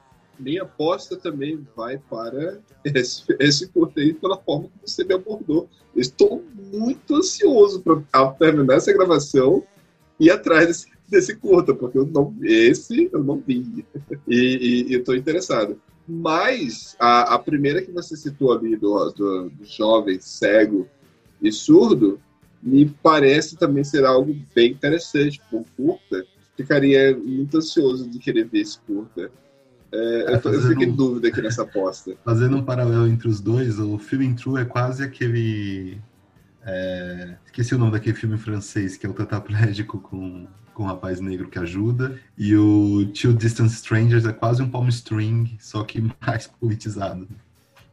minha 0.43 0.63
aposta 0.63 1.17
também 1.17 1.67
vai 1.77 1.99
para 1.99 2.59
esse, 2.85 3.25
esse 3.39 3.71
aí 3.97 4.13
pela 4.13 4.37
forma 4.37 4.69
que 4.69 4.91
você 4.91 5.05
me 5.05 5.15
abordou. 5.15 5.69
estou 5.95 6.45
muito 6.73 7.17
ansioso 7.17 7.81
para 7.81 8.33
terminar 8.33 8.77
essa 8.77 8.93
gravação 8.93 9.63
e 10.19 10.27
ir 10.27 10.31
atrás 10.31 10.67
desse, 10.67 10.87
desse 11.09 11.37
curta, 11.37 11.75
porque 11.75 11.99
eu 11.99 12.07
não, 12.07 12.35
esse 12.43 13.09
eu 13.13 13.23
não 13.23 13.39
vi. 13.39 13.85
E, 14.27 14.87
e, 14.89 14.95
estou 14.95 15.15
interessado. 15.15 15.81
Mas 16.09 16.97
a, 16.99 17.35
a, 17.35 17.39
primeira 17.39 17.81
que 17.81 17.93
você 17.93 18.17
citou 18.17 18.53
ali 18.53 18.77
do, 18.77 19.11
do, 19.11 19.51
do 19.51 19.65
jovem 19.65 20.19
cego 20.21 20.89
e 21.41 21.53
surdo 21.53 22.21
me 22.63 22.87
parece 23.03 23.57
também 23.57 23.83
ser 23.83 24.05
algo 24.05 24.37
bem 24.55 24.73
interessante. 24.73 25.41
Por 25.51 25.65
curta, 25.77 26.25
ficaria 26.57 27.17
muito 27.17 27.57
ansioso 27.57 28.09
de 28.09 28.19
querer 28.19 28.45
ver 28.45 28.61
esse 28.61 28.79
curta. 28.81 29.31
É, 29.93 30.35
eu, 30.35 30.41
tô, 30.41 30.51
eu 30.51 30.63
fico 30.63 30.83
em 30.83 30.91
dúvida 30.91 31.29
aqui 31.29 31.43
nessa 31.43 31.63
aposta. 31.63 32.17
Fazendo 32.25 32.57
um 32.57 32.65
paralelo 32.65 33.07
entre 33.07 33.29
os 33.29 33.41
dois, 33.41 33.79
o 33.79 33.99
Feeling 33.99 34.35
True 34.35 34.63
é 34.63 34.65
quase 34.65 35.03
aquele. 35.03 35.99
É, 36.65 37.37
esqueci 37.45 37.75
o 37.75 37.79
nome 37.79 37.93
daquele 37.93 38.17
filme 38.17 38.39
francês, 38.39 38.97
que 38.97 39.05
é 39.05 39.09
o 39.09 39.13
tetraplégico 39.13 39.99
com, 39.99 40.47
com 40.73 40.85
um 40.85 40.87
rapaz 40.87 41.21
negro 41.21 41.51
que 41.51 41.59
ajuda. 41.59 42.19
E 42.39 42.57
o 42.57 43.07
Two 43.13 43.35
Distant 43.35 43.71
Strangers 43.71 44.25
é 44.25 44.33
quase 44.33 44.63
um 44.63 44.71
palm 44.71 44.89
string, 44.89 45.59
só 45.61 45.83
que 45.83 46.01
mais 46.25 46.47
politizado. 46.47 47.29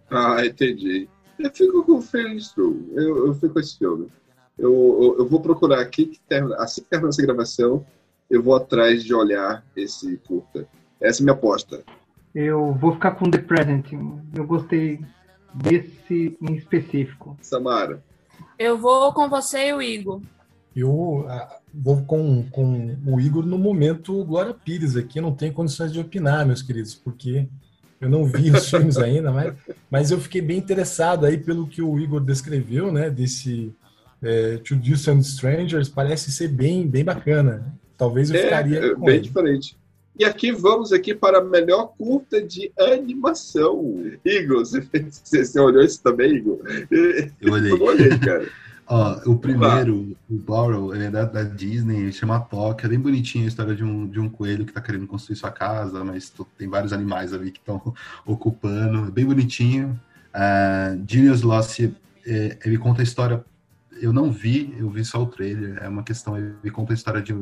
Ah, 0.10 0.46
entendi. 0.46 1.10
Eu 1.38 1.52
fico 1.52 1.84
com 1.84 1.98
o 1.98 2.02
Feeling 2.02 2.40
True. 2.54 2.92
Eu, 2.94 3.28
eu 3.28 3.34
fico 3.34 3.54
com 3.56 3.60
esse 3.60 3.78
filme. 3.78 4.08
Eu, 4.60 5.00
eu, 5.02 5.16
eu 5.20 5.28
vou 5.28 5.40
procurar 5.40 5.80
aqui, 5.80 6.06
que 6.06 6.20
termina, 6.28 6.56
assim 6.58 6.82
que 6.82 6.90
terminar 6.90 7.10
essa 7.10 7.22
gravação, 7.22 7.86
eu 8.30 8.44
vou 8.44 8.56
atrás 8.56 9.04
de 9.04 9.14
olhar 9.14 9.64
esse 9.76 10.18
curta. 10.18 10.68
Essa 11.02 11.22
é 11.22 11.24
a 11.24 11.26
minha 11.26 11.34
aposta. 11.34 11.82
Eu 12.36 12.74
vou 12.74 12.94
ficar 12.94 13.12
com 13.12 13.32
The 13.32 13.40
Present. 13.40 13.94
Eu 14.36 14.46
gostei 14.46 15.00
desse 15.54 16.38
em 16.42 16.54
específico. 16.56 17.38
Samara. 17.42 18.04
Eu 18.58 18.78
vou 18.78 19.14
com 19.14 19.30
você 19.30 19.70
e 19.70 19.74
o 19.74 19.82
Igor. 19.82 20.22
Eu 20.76 21.26
ah, 21.28 21.58
vou 21.74 22.04
com, 22.04 22.44
com 22.50 22.98
o 23.06 23.20
Igor 23.20 23.46
no 23.46 23.58
momento 23.58 24.24
Glória 24.26 24.54
Pires 24.54 24.96
aqui, 24.96 25.20
não 25.20 25.34
tenho 25.34 25.54
condições 25.54 25.92
de 25.92 26.00
opinar, 26.00 26.46
meus 26.46 26.62
queridos, 26.62 26.94
porque 26.94 27.48
eu 28.00 28.10
não 28.10 28.26
vi 28.26 28.52
os 28.52 28.68
filmes 28.70 28.98
ainda, 28.98 29.32
mas, 29.32 29.54
mas 29.90 30.12
eu 30.12 30.20
fiquei 30.20 30.42
bem 30.42 30.58
interessado 30.58 31.26
aí 31.26 31.38
pelo 31.38 31.68
que 31.68 31.82
o 31.82 32.00
Igor 32.00 32.22
descreveu, 32.22 32.92
né, 32.92 33.10
desse 33.10 33.74
é, 34.22 34.58
To 34.58 34.76
Distant 34.76 35.22
Strangers, 35.22 35.90
parece 35.90 36.32
ser 36.32 36.48
bem, 36.50 36.88
bem 36.88 37.04
bacana. 37.04 37.74
Talvez 37.98 38.30
eu 38.30 38.36
É, 38.38 38.44
ficaria 38.44 38.80
é 38.80 38.96
com 38.96 39.06
bem 39.06 39.16
ele. 39.16 39.24
diferente. 39.24 39.78
E 40.18 40.26
aqui 40.26 40.52
vamos 40.52 40.92
aqui 40.92 41.14
para 41.16 41.38
a 41.40 41.44
melhor 41.44 41.94
curta 41.98 42.42
de 42.42 42.72
animação. 42.78 44.04
Igor, 44.26 44.60
você, 44.60 44.82
você, 44.82 45.46
você 45.46 45.60
olhou 45.60 45.82
isso 45.82 46.02
também, 46.04 46.36
Igor? 46.36 46.60
Eu 47.42 47.54
olhei. 47.54 47.72
Eu 47.72 47.82
olhei, 47.82 48.18
cara. 48.20 48.48
Ó, 48.92 49.20
o 49.28 49.38
primeiro, 49.38 50.18
o 50.28 50.36
Borrow, 50.36 50.96
ele 50.96 51.06
é 51.06 51.12
da, 51.12 51.24
da 51.24 51.44
Disney, 51.44 51.98
ele 52.02 52.12
chama 52.12 52.40
Tóquio. 52.40 52.88
É 52.88 52.90
bem 52.90 53.00
bonitinho 53.00 53.46
a 53.46 53.48
história 53.48 53.76
de 53.76 53.84
um, 53.84 54.08
de 54.08 54.20
um 54.20 54.28
coelho 54.28 54.66
que 54.66 54.74
tá 54.74 54.82
querendo 54.82 55.06
construir 55.06 55.36
sua 55.36 55.52
casa, 55.52 56.04
mas 56.04 56.30
to- 56.32 56.48
tem 56.58 56.68
vários 56.68 56.92
animais 56.92 57.32
ali 57.32 57.52
que 57.52 57.60
estão 57.60 57.94
ocupando. 58.26 59.08
É 59.08 59.12
bem 59.12 59.26
bonitinho. 59.26 60.00
Uh, 60.34 61.04
Genius 61.08 61.44
Lost, 61.44 61.80
é, 62.26 62.58
ele 62.66 62.78
conta 62.80 63.02
a 63.02 63.04
história. 63.04 63.46
Eu 64.02 64.14
não 64.14 64.32
vi, 64.32 64.76
eu 64.78 64.90
vi 64.90 65.04
só 65.04 65.22
o 65.22 65.28
trailer. 65.28 65.78
É 65.82 65.88
uma 65.88 66.04
questão, 66.04 66.38
ele 66.38 66.72
conta 66.72 66.94
a 66.94 66.96
história 66.96 67.22
de, 67.22 67.34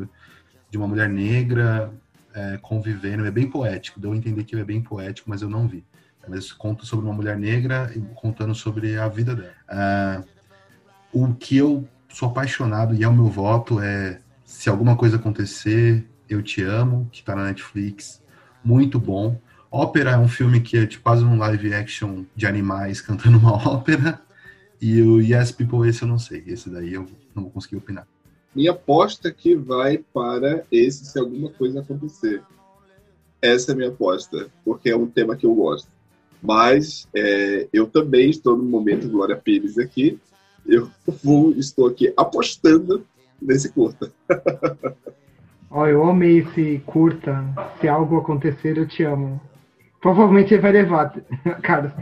de 0.69 0.77
uma 0.77 0.87
mulher 0.87 1.09
negra 1.09 1.91
é, 2.33 2.57
convivendo. 2.61 3.25
É 3.25 3.31
bem 3.31 3.49
poético, 3.49 3.99
deu 3.99 4.11
a 4.11 4.15
entender 4.15 4.43
que 4.43 4.55
é 4.55 4.63
bem 4.63 4.81
poético, 4.81 5.29
mas 5.29 5.41
eu 5.41 5.49
não 5.49 5.67
vi. 5.67 5.83
Mas 6.27 6.51
conta 6.51 6.85
sobre 6.85 7.05
uma 7.05 7.13
mulher 7.13 7.37
negra 7.37 7.91
e 7.95 8.01
contando 8.15 8.53
sobre 8.53 8.97
a 8.97 9.07
vida 9.07 9.35
dela. 9.35 9.53
Ah, 9.67 10.23
o 11.13 11.33
que 11.33 11.57
eu 11.57 11.87
sou 12.09 12.29
apaixonado 12.29 12.93
e 12.93 13.03
é 13.03 13.07
o 13.07 13.13
meu 13.13 13.27
voto 13.27 13.79
é 13.79 14.19
Se 14.43 14.69
Alguma 14.69 14.95
Coisa 14.95 15.15
Acontecer, 15.15 16.05
Eu 16.29 16.41
Te 16.43 16.61
Amo, 16.63 17.07
que 17.11 17.23
tá 17.23 17.35
na 17.35 17.45
Netflix. 17.45 18.21
Muito 18.63 18.99
bom. 18.99 19.39
Ópera 19.71 20.11
é 20.11 20.17
um 20.17 20.27
filme 20.27 20.59
que 20.59 20.77
é 20.77 20.85
tipo 20.85 21.03
quase 21.03 21.23
um 21.23 21.37
live 21.37 21.73
action 21.73 22.23
de 22.35 22.45
animais 22.45 22.99
cantando 23.01 23.37
uma 23.37 23.53
ópera. 23.53 24.19
E 24.81 25.01
o 25.01 25.19
Yes 25.19 25.51
People, 25.51 25.87
esse 25.87 26.03
eu 26.03 26.07
não 26.07 26.19
sei. 26.19 26.43
Esse 26.45 26.69
daí 26.69 26.93
eu 26.93 27.07
não 27.35 27.43
vou 27.43 27.51
conseguir 27.51 27.77
opinar. 27.77 28.07
Minha 28.55 28.71
aposta 28.71 29.31
que 29.31 29.55
vai 29.55 29.99
para 30.13 30.63
esse 30.71 31.05
se 31.05 31.19
alguma 31.19 31.49
coisa 31.49 31.81
acontecer. 31.81 32.41
Essa 33.41 33.71
é 33.71 33.73
a 33.73 33.75
minha 33.75 33.89
aposta, 33.89 34.47
porque 34.65 34.89
é 34.89 34.95
um 34.95 35.07
tema 35.07 35.35
que 35.35 35.45
eu 35.45 35.53
gosto. 35.53 35.89
Mas 36.41 37.07
é, 37.15 37.67
eu 37.71 37.87
também 37.87 38.29
estou 38.29 38.57
no 38.57 38.63
momento 38.63 39.09
Glória 39.09 39.35
Pires 39.35 39.77
aqui. 39.77 40.19
Eu 40.65 40.89
vou, 41.23 41.51
estou 41.51 41.87
aqui 41.87 42.13
apostando 42.15 43.05
nesse 43.41 43.71
curta. 43.71 44.11
Ó, 45.69 45.85
eu 45.85 46.03
amei 46.03 46.39
esse 46.39 46.81
curta. 46.85 47.43
Se 47.79 47.87
algo 47.87 48.17
acontecer, 48.17 48.77
eu 48.77 48.87
te 48.87 49.03
amo. 49.03 49.39
Provavelmente 50.01 50.53
ele 50.53 50.61
vai 50.61 50.71
levar, 50.71 51.13
cara. 51.61 51.93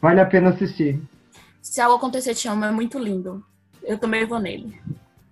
Vale 0.00 0.20
a 0.20 0.26
pena 0.26 0.50
assistir. 0.50 1.00
Se 1.62 1.80
algo 1.80 1.96
acontecer, 1.96 2.34
te 2.34 2.48
amo, 2.48 2.64
é 2.64 2.70
muito 2.70 2.98
lindo. 2.98 3.44
Eu 3.82 3.98
também 3.98 4.26
vou 4.26 4.38
nele. 4.38 4.80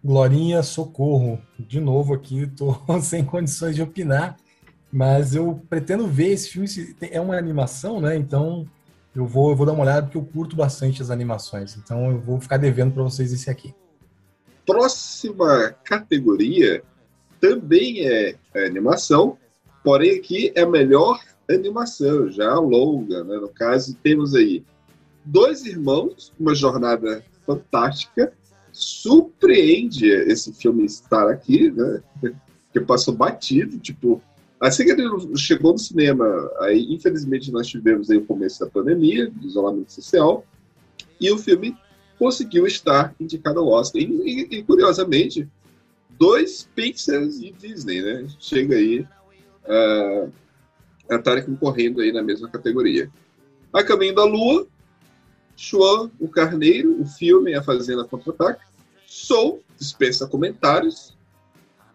Glorinha, 0.04 0.62
socorro. 0.62 1.40
De 1.58 1.80
novo 1.80 2.14
aqui, 2.14 2.46
tô 2.46 2.76
sem 3.02 3.24
condições 3.24 3.74
de 3.74 3.82
opinar, 3.82 4.36
mas 4.92 5.34
eu 5.34 5.62
pretendo 5.68 6.06
ver 6.06 6.32
esse 6.32 6.50
filme. 6.50 6.68
É 7.10 7.20
uma 7.20 7.36
animação, 7.36 8.00
né? 8.00 8.16
Então 8.16 8.66
eu 9.14 9.26
vou, 9.26 9.50
eu 9.50 9.56
vou 9.56 9.66
dar 9.66 9.72
uma 9.72 9.82
olhada 9.82 10.02
porque 10.02 10.18
eu 10.18 10.24
curto 10.24 10.54
bastante 10.54 11.02
as 11.02 11.10
animações. 11.10 11.76
Então 11.76 12.10
eu 12.10 12.20
vou 12.20 12.40
ficar 12.40 12.56
devendo 12.56 12.92
para 12.92 13.02
vocês 13.02 13.32
esse 13.32 13.50
aqui. 13.50 13.74
Próxima 14.66 15.74
categoria 15.82 16.82
também 17.40 18.06
é 18.06 18.36
animação, 18.54 19.38
porém 19.82 20.18
aqui 20.18 20.52
é 20.54 20.62
a 20.62 20.68
melhor 20.68 21.20
animação, 21.48 22.30
já 22.30 22.54
longa. 22.54 23.24
Né? 23.24 23.36
No 23.36 23.48
caso, 23.48 23.96
temos 24.02 24.34
aí 24.34 24.64
dois 25.28 25.64
irmãos, 25.66 26.32
uma 26.38 26.54
jornada 26.54 27.22
fantástica. 27.46 28.32
Surpreende 28.72 30.06
esse 30.06 30.52
filme 30.52 30.84
estar 30.84 31.28
aqui, 31.28 31.70
né? 31.70 32.00
Que 32.72 32.80
passou 32.80 33.14
batido, 33.14 33.78
tipo. 33.78 34.22
Assim 34.60 34.84
que 34.84 34.90
ele 34.90 35.08
chegou 35.36 35.72
no 35.72 35.78
cinema, 35.78 36.24
aí 36.60 36.92
infelizmente 36.92 37.52
nós 37.52 37.68
tivemos 37.68 38.10
aí 38.10 38.16
o 38.18 38.26
começo 38.26 38.58
da 38.58 38.66
pandemia, 38.68 39.30
do 39.30 39.46
isolamento 39.46 39.92
social, 39.92 40.44
e 41.20 41.30
o 41.30 41.38
filme 41.38 41.76
conseguiu 42.18 42.66
estar 42.66 43.14
indicado 43.20 43.60
ao 43.60 43.68
Oscar. 43.68 44.02
E, 44.02 44.04
e- 44.04 44.48
e, 44.58 44.62
curiosamente, 44.64 45.48
dois 46.18 46.68
Pixars 46.74 47.38
e 47.40 47.52
Disney, 47.52 48.02
né? 48.02 48.26
Chega 48.40 48.74
aí 48.74 49.06
ah, 49.68 50.26
a 51.10 51.14
estarem 51.16 51.44
concorrendo 51.44 52.00
aí 52.00 52.10
na 52.12 52.22
mesma 52.22 52.48
categoria. 52.48 53.08
A 53.72 53.84
Caminho 53.84 54.14
da 54.14 54.24
Lua, 54.24 54.66
Chuan, 55.58 56.08
o 56.20 56.28
Carneiro, 56.28 57.02
o 57.02 57.04
filme 57.04 57.52
A 57.52 57.62
Fazenda 57.62 58.04
Contra-Ataque, 58.04 58.62
Soul, 59.04 59.60
dispensa 59.76 60.28
comentários, 60.28 61.16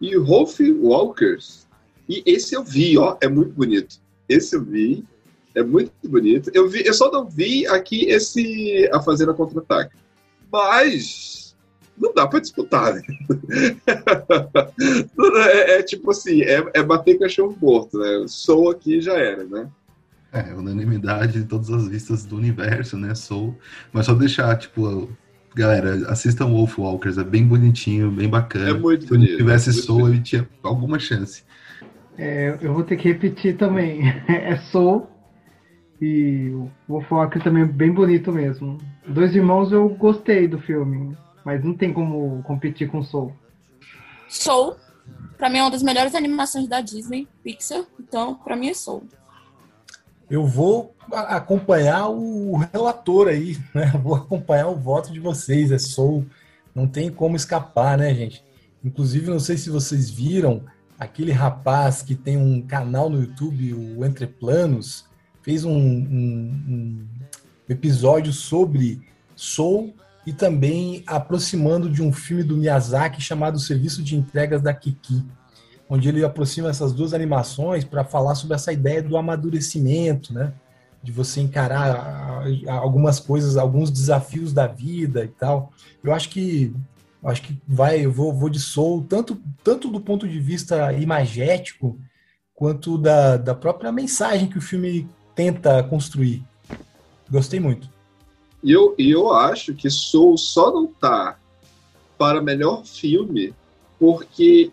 e 0.00 0.14
Rolf 0.16 0.60
Walkers. 0.60 1.66
E 2.06 2.22
esse 2.26 2.54
eu 2.54 2.62
vi, 2.62 2.98
ó, 2.98 3.16
é 3.22 3.26
muito 3.26 3.52
bonito. 3.52 3.96
Esse 4.28 4.54
eu 4.54 4.62
vi, 4.62 5.02
é 5.54 5.62
muito 5.62 5.92
bonito. 6.04 6.50
Eu, 6.52 6.68
vi, 6.68 6.84
eu 6.84 6.92
só 6.92 7.10
não 7.10 7.26
vi 7.26 7.66
aqui 7.66 8.04
esse 8.04 8.86
A 8.92 9.00
Fazenda 9.00 9.32
Contra-Ataque. 9.32 9.96
Mas 10.52 11.56
não 11.96 12.12
dá 12.12 12.26
pra 12.26 12.40
disputar, 12.40 12.94
né? 12.94 13.00
é, 15.48 15.78
é 15.78 15.82
tipo 15.82 16.10
assim, 16.10 16.42
é, 16.42 16.62
é 16.74 16.82
bater 16.82 17.18
cachorro 17.18 17.56
morto, 17.58 17.98
né? 17.98 18.26
Sou 18.28 18.70
aqui 18.70 19.00
já 19.00 19.14
era, 19.14 19.44
né? 19.44 19.70
É, 20.34 20.52
unanimidade 20.52 21.40
de 21.40 21.44
todas 21.44 21.70
as 21.70 21.86
vistas 21.86 22.24
do 22.24 22.36
universo, 22.36 22.96
né? 22.98 23.14
Soul. 23.14 23.56
Mas 23.92 24.06
só 24.06 24.14
deixar, 24.14 24.58
tipo, 24.58 25.08
galera, 25.54 26.10
assistam 26.10 26.46
Wolf 26.46 26.76
Walkers, 26.76 27.18
é 27.18 27.22
bem 27.22 27.46
bonitinho, 27.46 28.10
bem 28.10 28.28
bacana. 28.28 28.70
É 28.70 28.74
muito 28.74 29.04
Se 29.04 29.12
não 29.12 29.20
bonito, 29.20 29.36
tivesse 29.36 29.70
muito 29.70 29.86
Soul, 29.86 30.08
ele 30.08 30.20
tinha 30.20 30.48
alguma 30.60 30.98
chance. 30.98 31.44
É, 32.18 32.58
eu 32.60 32.74
vou 32.74 32.82
ter 32.82 32.96
que 32.96 33.08
repetir 33.08 33.56
também. 33.56 34.02
É 34.26 34.56
Soul 34.56 35.08
e 36.00 36.48
o 36.48 36.68
Wolf 36.88 37.12
Walker 37.12 37.38
também 37.38 37.62
é 37.62 37.66
bem 37.66 37.92
bonito 37.92 38.32
mesmo. 38.32 38.78
Dois 39.06 39.36
Irmãos 39.36 39.70
eu 39.70 39.88
gostei 39.90 40.48
do 40.48 40.58
filme, 40.58 41.16
mas 41.44 41.62
não 41.62 41.74
tem 41.74 41.92
como 41.92 42.42
competir 42.42 42.90
com 42.90 43.04
Soul. 43.04 43.32
Soul, 44.28 44.74
pra 45.38 45.48
mim, 45.48 45.58
é 45.58 45.62
uma 45.62 45.70
das 45.70 45.82
melhores 45.82 46.16
animações 46.16 46.66
da 46.66 46.80
Disney, 46.80 47.28
Pixar. 47.44 47.84
Então, 48.00 48.34
pra 48.34 48.56
mim 48.56 48.68
é 48.68 48.74
Soul. 48.74 49.06
Eu 50.30 50.46
vou 50.46 50.94
acompanhar 51.12 52.08
o 52.08 52.56
relator 52.72 53.28
aí, 53.28 53.58
né? 53.74 53.92
Vou 54.02 54.14
acompanhar 54.14 54.68
o 54.68 54.76
voto 54.76 55.12
de 55.12 55.20
vocês. 55.20 55.70
É 55.70 55.78
Soul, 55.78 56.24
não 56.74 56.86
tem 56.86 57.10
como 57.10 57.36
escapar, 57.36 57.98
né, 57.98 58.14
gente? 58.14 58.42
Inclusive, 58.82 59.30
não 59.30 59.38
sei 59.40 59.56
se 59.56 59.70
vocês 59.70 60.10
viram 60.10 60.62
aquele 60.98 61.32
rapaz 61.32 62.02
que 62.02 62.14
tem 62.14 62.36
um 62.36 62.62
canal 62.62 63.10
no 63.10 63.20
YouTube, 63.20 63.74
o 63.74 64.04
Entre 64.04 64.26
Planos, 64.26 65.04
fez 65.42 65.64
um, 65.64 65.72
um- 65.76 66.52
um 66.68 67.06
episódio 67.68 68.32
sobre 68.32 69.00
Soul 69.36 69.94
e 70.26 70.32
também 70.32 71.02
aproximando 71.06 71.88
de 71.90 72.02
um 72.02 72.12
filme 72.12 72.42
do 72.42 72.56
Miyazaki 72.56 73.20
chamado 73.20 73.58
Serviço 73.58 74.02
de 74.02 74.16
Entregas 74.16 74.62
da 74.62 74.72
Kiki, 74.72 75.22
onde 75.88 76.08
ele 76.08 76.24
aproxima 76.24 76.70
essas 76.70 76.92
duas 76.92 77.12
animações 77.12 77.84
para 77.84 78.04
falar 78.04 78.34
sobre 78.34 78.54
essa 78.54 78.72
ideia 78.72 79.02
do 79.02 79.16
amadurecimento, 79.16 80.32
né? 80.32 80.52
De 81.02 81.12
você 81.12 81.40
encarar 81.40 82.44
algumas 82.66 83.20
coisas, 83.20 83.56
alguns 83.56 83.90
desafios 83.90 84.52
da 84.52 84.66
vida 84.66 85.24
e 85.24 85.28
tal. 85.28 85.72
Eu 86.02 86.12
acho 86.12 86.30
que 86.30 86.74
acho 87.22 87.42
que 87.42 87.58
vai, 87.66 88.04
eu 88.04 88.12
vou, 88.12 88.32
vou 88.32 88.50
de 88.50 88.60
Soul, 88.60 89.06
tanto, 89.08 89.40
tanto 89.62 89.88
do 89.88 90.00
ponto 90.00 90.28
de 90.28 90.38
vista 90.38 90.92
imagético, 90.92 91.98
quanto 92.54 92.98
da, 92.98 93.36
da 93.36 93.54
própria 93.54 93.90
mensagem 93.90 94.48
que 94.48 94.58
o 94.58 94.62
filme 94.62 95.08
tenta 95.34 95.82
construir. 95.82 96.44
Gostei 97.30 97.58
muito. 97.58 97.88
E 98.62 98.72
eu, 98.72 98.94
eu 98.98 99.32
acho 99.32 99.74
que 99.74 99.90
Soul 99.90 100.36
só 100.38 100.72
não 100.72 100.86
tá 100.86 101.38
para 102.16 102.40
melhor 102.40 102.84
filme 102.84 103.52
porque 103.98 104.70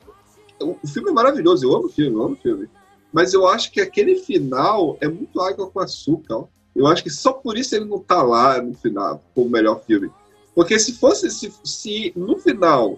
o, 0.64 0.88
filme 0.88 1.09
é 1.09 1.14
maravilhoso, 1.14 1.66
eu 1.66 1.76
amo 1.76 1.86
o 1.86 1.89
filme, 1.89 2.16
eu 2.16 2.24
amo 2.24 2.34
o 2.34 2.38
filme. 2.38 2.70
Mas 3.12 3.34
eu 3.34 3.47
acho 3.47 3.72
que 3.72 3.82
aquele 3.82 4.16
final 4.16 4.97
é 5.01 5.07
muito 5.07 5.39
água 5.41 5.70
com 5.70 5.80
açúcar. 5.80 6.36
ó. 6.36 6.47
Eu 6.76 6.88
acho 6.88 7.03
que 7.03 7.09
só 7.09 7.34
por 7.34 7.57
isso 7.57 7.76
ele 7.76 7.86
não 7.86 7.99
tá 7.99 8.22
lá 8.24 8.62
no 8.62 8.74
final 8.74 9.22
como 9.36 9.49
melhor 9.49 9.82
filme. 9.84 10.09
Porque 10.55 10.80
se 10.80 10.93
fosse, 10.93 11.30
se, 11.30 11.51
se 11.64 12.14
no 12.16 12.38
final 12.38 12.97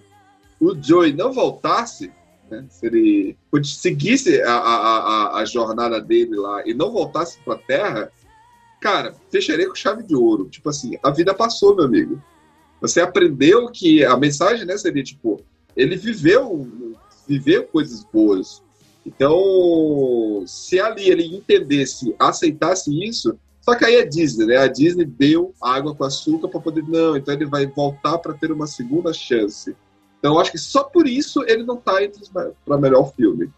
o 0.59 0.75
Joey 0.79 1.13
não 1.13 1.31
voltasse, 1.31 2.11
né, 2.49 2.65
se 2.69 2.85
ele 2.85 3.37
seguisse 3.63 4.41
a, 4.41 4.53
a, 4.53 4.97
a, 4.97 5.39
a 5.39 5.45
jornada 5.45 5.99
dele 5.99 6.35
lá 6.35 6.63
e 6.65 6.73
não 6.73 6.91
voltasse 6.91 7.39
para 7.39 7.55
a 7.55 7.59
Terra, 7.59 8.11
cara, 8.79 9.15
fecharia 9.31 9.67
com 9.67 9.75
chave 9.75 10.03
de 10.03 10.15
ouro. 10.15 10.49
Tipo 10.49 10.69
assim, 10.69 10.97
a 11.01 11.09
vida 11.09 11.33
passou, 11.33 11.75
meu 11.75 11.85
amigo. 11.85 12.21
Você 12.81 13.01
aprendeu 13.01 13.69
que 13.69 14.03
a 14.03 14.17
mensagem, 14.17 14.65
né, 14.65 14.77
seria 14.77 15.03
tipo, 15.03 15.41
ele 15.75 15.95
viveu, 15.95 16.67
viveu 17.27 17.63
coisas 17.63 18.03
boas. 18.03 18.61
Então, 19.05 20.43
se 20.47 20.79
ali 20.79 21.09
ele 21.09 21.25
entendesse, 21.25 22.15
aceitasse 22.17 22.91
isso, 23.03 23.37
só 23.61 23.75
que 23.75 23.85
aí 23.85 23.95
é 23.95 24.05
Disney, 24.05 24.45
né? 24.45 24.57
A 24.57 24.67
Disney 24.67 25.05
deu 25.05 25.53
água 25.61 25.95
com 25.95 26.03
açúcar 26.03 26.47
para 26.49 26.59
poder. 26.59 26.83
Não, 26.83 27.15
então 27.15 27.33
ele 27.33 27.45
vai 27.45 27.65
voltar 27.65 28.17
para 28.17 28.33
ter 28.33 28.51
uma 28.51 28.67
segunda 28.67 29.13
chance. 29.13 29.75
Então, 30.19 30.33
eu 30.33 30.39
acho 30.39 30.51
que 30.51 30.57
só 30.57 30.83
por 30.83 31.07
isso 31.07 31.43
ele 31.47 31.63
não 31.63 31.77
tá 31.77 32.03
entre 32.03 32.21
para 32.65 32.77
melhor 32.77 33.13
filme. 33.13 33.49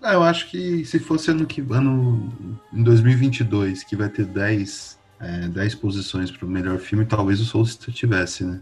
Ah, 0.00 0.14
eu 0.14 0.22
acho 0.22 0.48
que 0.48 0.84
se 0.84 0.98
fosse 0.98 1.30
ano 1.30 1.46
que 1.46 1.60
ano 1.70 2.32
em 2.72 2.82
2022, 2.82 3.82
que 3.82 3.96
vai 3.96 4.08
ter 4.08 4.24
10, 4.24 4.98
é, 5.18 5.48
10 5.48 5.74
posições 5.76 6.30
para 6.30 6.46
o 6.46 6.48
melhor 6.48 6.78
filme, 6.78 7.04
talvez 7.04 7.40
o 7.40 7.44
Soul 7.44 7.64
tivesse, 7.64 8.44
né? 8.44 8.60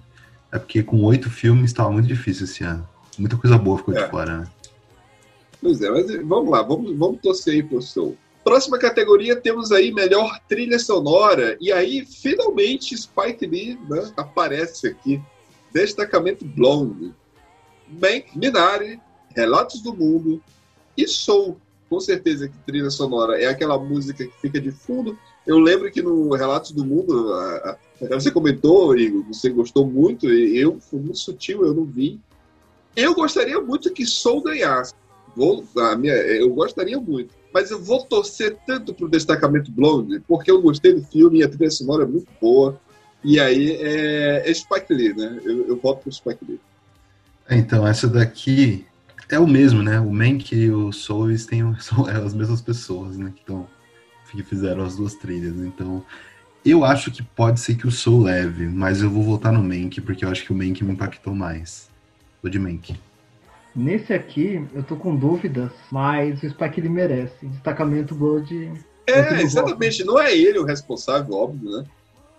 É 0.51 0.59
porque 0.59 0.83
com 0.83 1.03
oito 1.03 1.29
filmes 1.29 1.71
estava 1.71 1.91
muito 1.91 2.07
difícil 2.07 2.45
esse 2.45 2.65
ano. 2.65 2.89
Muita 3.19 3.37
coisa 3.37 3.59
boa 3.59 3.79
ficou 3.79 3.95
é. 3.97 4.03
de 4.03 4.11
fora, 4.11 4.39
né? 4.39 4.49
Pois 5.61 5.81
é, 5.81 5.91
mas 5.91 6.07
vamos 6.27 6.51
lá, 6.51 6.63
vamos, 6.63 6.97
vamos 6.97 7.21
torcer 7.21 7.55
aí 7.55 7.63
pro 7.63 7.81
Soul. 7.81 8.17
Próxima 8.45 8.79
categoria 8.79 9.35
temos 9.35 9.73
aí 9.73 9.91
melhor 9.91 10.39
trilha 10.47 10.79
sonora. 10.79 11.57
E 11.59 11.73
aí, 11.73 12.05
finalmente, 12.05 12.95
Spike 12.95 13.47
Lee 13.47 13.79
né, 13.89 14.13
aparece 14.19 14.89
aqui. 14.89 15.23
Destacamento 15.73 16.45
Blonde. 16.45 17.15
Mank, 17.89 18.37
Minari, 18.37 19.01
Relatos 19.35 19.81
do 19.81 19.95
Mundo 19.95 20.43
e 20.95 21.09
Soul. 21.09 21.59
Com 21.89 21.99
certeza 21.99 22.49
que 22.49 22.59
trilha 22.67 22.91
sonora 22.91 23.41
é 23.41 23.47
aquela 23.47 23.79
música 23.79 24.27
que 24.27 24.41
fica 24.41 24.61
de 24.61 24.71
fundo. 24.71 25.19
Eu 25.47 25.59
lembro 25.59 25.91
que 25.91 26.03
no 26.03 26.35
Relatos 26.35 26.73
do 26.73 26.85
Mundo, 26.85 27.31
você 28.11 28.31
comentou, 28.31 28.97
Igor, 28.97 29.25
você 29.25 29.49
gostou 29.49 29.87
muito, 29.87 30.31
e 30.31 30.59
eu 30.59 30.79
fui 30.81 31.01
muito 31.01 31.19
sutil, 31.19 31.65
eu 31.65 31.73
não 31.73 31.85
vi. 31.85 32.21
Eu 32.97 33.15
gostaria 33.15 33.61
muito 33.61 33.93
que 33.93 34.07
Soul 34.07 34.43
ganhasse. 34.43 34.95
Vou, 35.35 35.65
a 35.77 35.97
minha, 35.97 36.15
eu 36.15 36.51
gostaria 36.51 36.99
muito 37.01 37.35
mas 37.55 37.71
eu 37.71 37.81
vou 37.81 38.05
torcer 38.05 38.59
tanto 38.67 38.93
pro 38.93 39.09
Destacamento 39.09 39.71
Blonde, 39.71 40.19
porque 40.27 40.51
eu 40.51 40.61
gostei 40.61 40.93
do 40.93 41.05
filme 41.05 41.39
e 41.39 41.45
a 41.45 41.49
trilha 41.49 41.71
sonora 41.71 42.03
é 42.03 42.07
muito 42.07 42.27
boa. 42.41 42.81
E 43.23 43.39
aí 43.39 43.77
é, 43.77 44.51
é 44.51 44.53
Spike 44.53 44.93
Lee, 44.93 45.15
né? 45.15 45.41
Eu, 45.45 45.69
eu 45.69 45.77
voto 45.77 46.03
pro 46.03 46.13
Spike 46.13 46.45
Lee. 46.45 46.61
É, 47.49 47.57
então, 47.57 47.87
essa 47.87 48.09
daqui 48.09 48.85
é 49.29 49.39
o 49.39 49.47
mesmo, 49.47 49.85
né? 49.85 50.01
O 50.01 50.13
Mank 50.13 50.53
e 50.53 50.69
o 50.69 50.91
Souls 50.91 51.47
têm, 51.47 51.63
são 51.79 52.05
as 52.07 52.35
mesmas 52.35 52.61
pessoas, 52.61 53.17
né? 53.17 53.33
Que, 53.35 53.45
tão, 53.45 53.69
que 54.33 54.43
fizeram 54.43 54.85
as 54.85 54.97
duas 54.97 55.15
trilhas. 55.15 55.55
Então, 55.59 56.05
eu 56.67 56.85
acho 56.85 57.13
que 57.13 57.23
pode 57.23 57.61
ser 57.61 57.77
que 57.77 57.87
o 57.87 57.93
Soul 57.93 58.25
leve, 58.25 58.67
mas 58.67 59.01
eu 59.01 59.09
vou 59.09 59.23
votar 59.23 59.53
no 59.53 59.63
Mank, 59.63 60.01
porque 60.01 60.25
eu 60.25 60.29
acho 60.29 60.45
que 60.45 60.53
o 60.53 60.57
Mank 60.57 60.83
me 60.83 60.91
impactou 60.91 61.37
mais. 61.37 61.89
Vou 62.45 62.51
de 62.51 62.59
Mank. 62.59 62.95
Nesse 63.75 64.13
aqui, 64.13 64.63
eu 64.75 64.83
tô 64.83 64.97
com 64.97 65.17
dúvidas, 65.17 65.73
mas 65.91 66.43
o 66.43 66.51
Spike 66.51 66.79
ele 66.79 66.91
merece. 66.91 67.47
Destacamento 67.47 68.15
Blood. 68.15 68.71
É, 69.07 69.41
exatamente. 69.41 70.05
Não 70.05 70.21
é 70.21 70.37
ele 70.37 70.59
o 70.59 70.65
responsável, 70.65 71.35
óbvio, 71.35 71.71
né? 71.71 71.85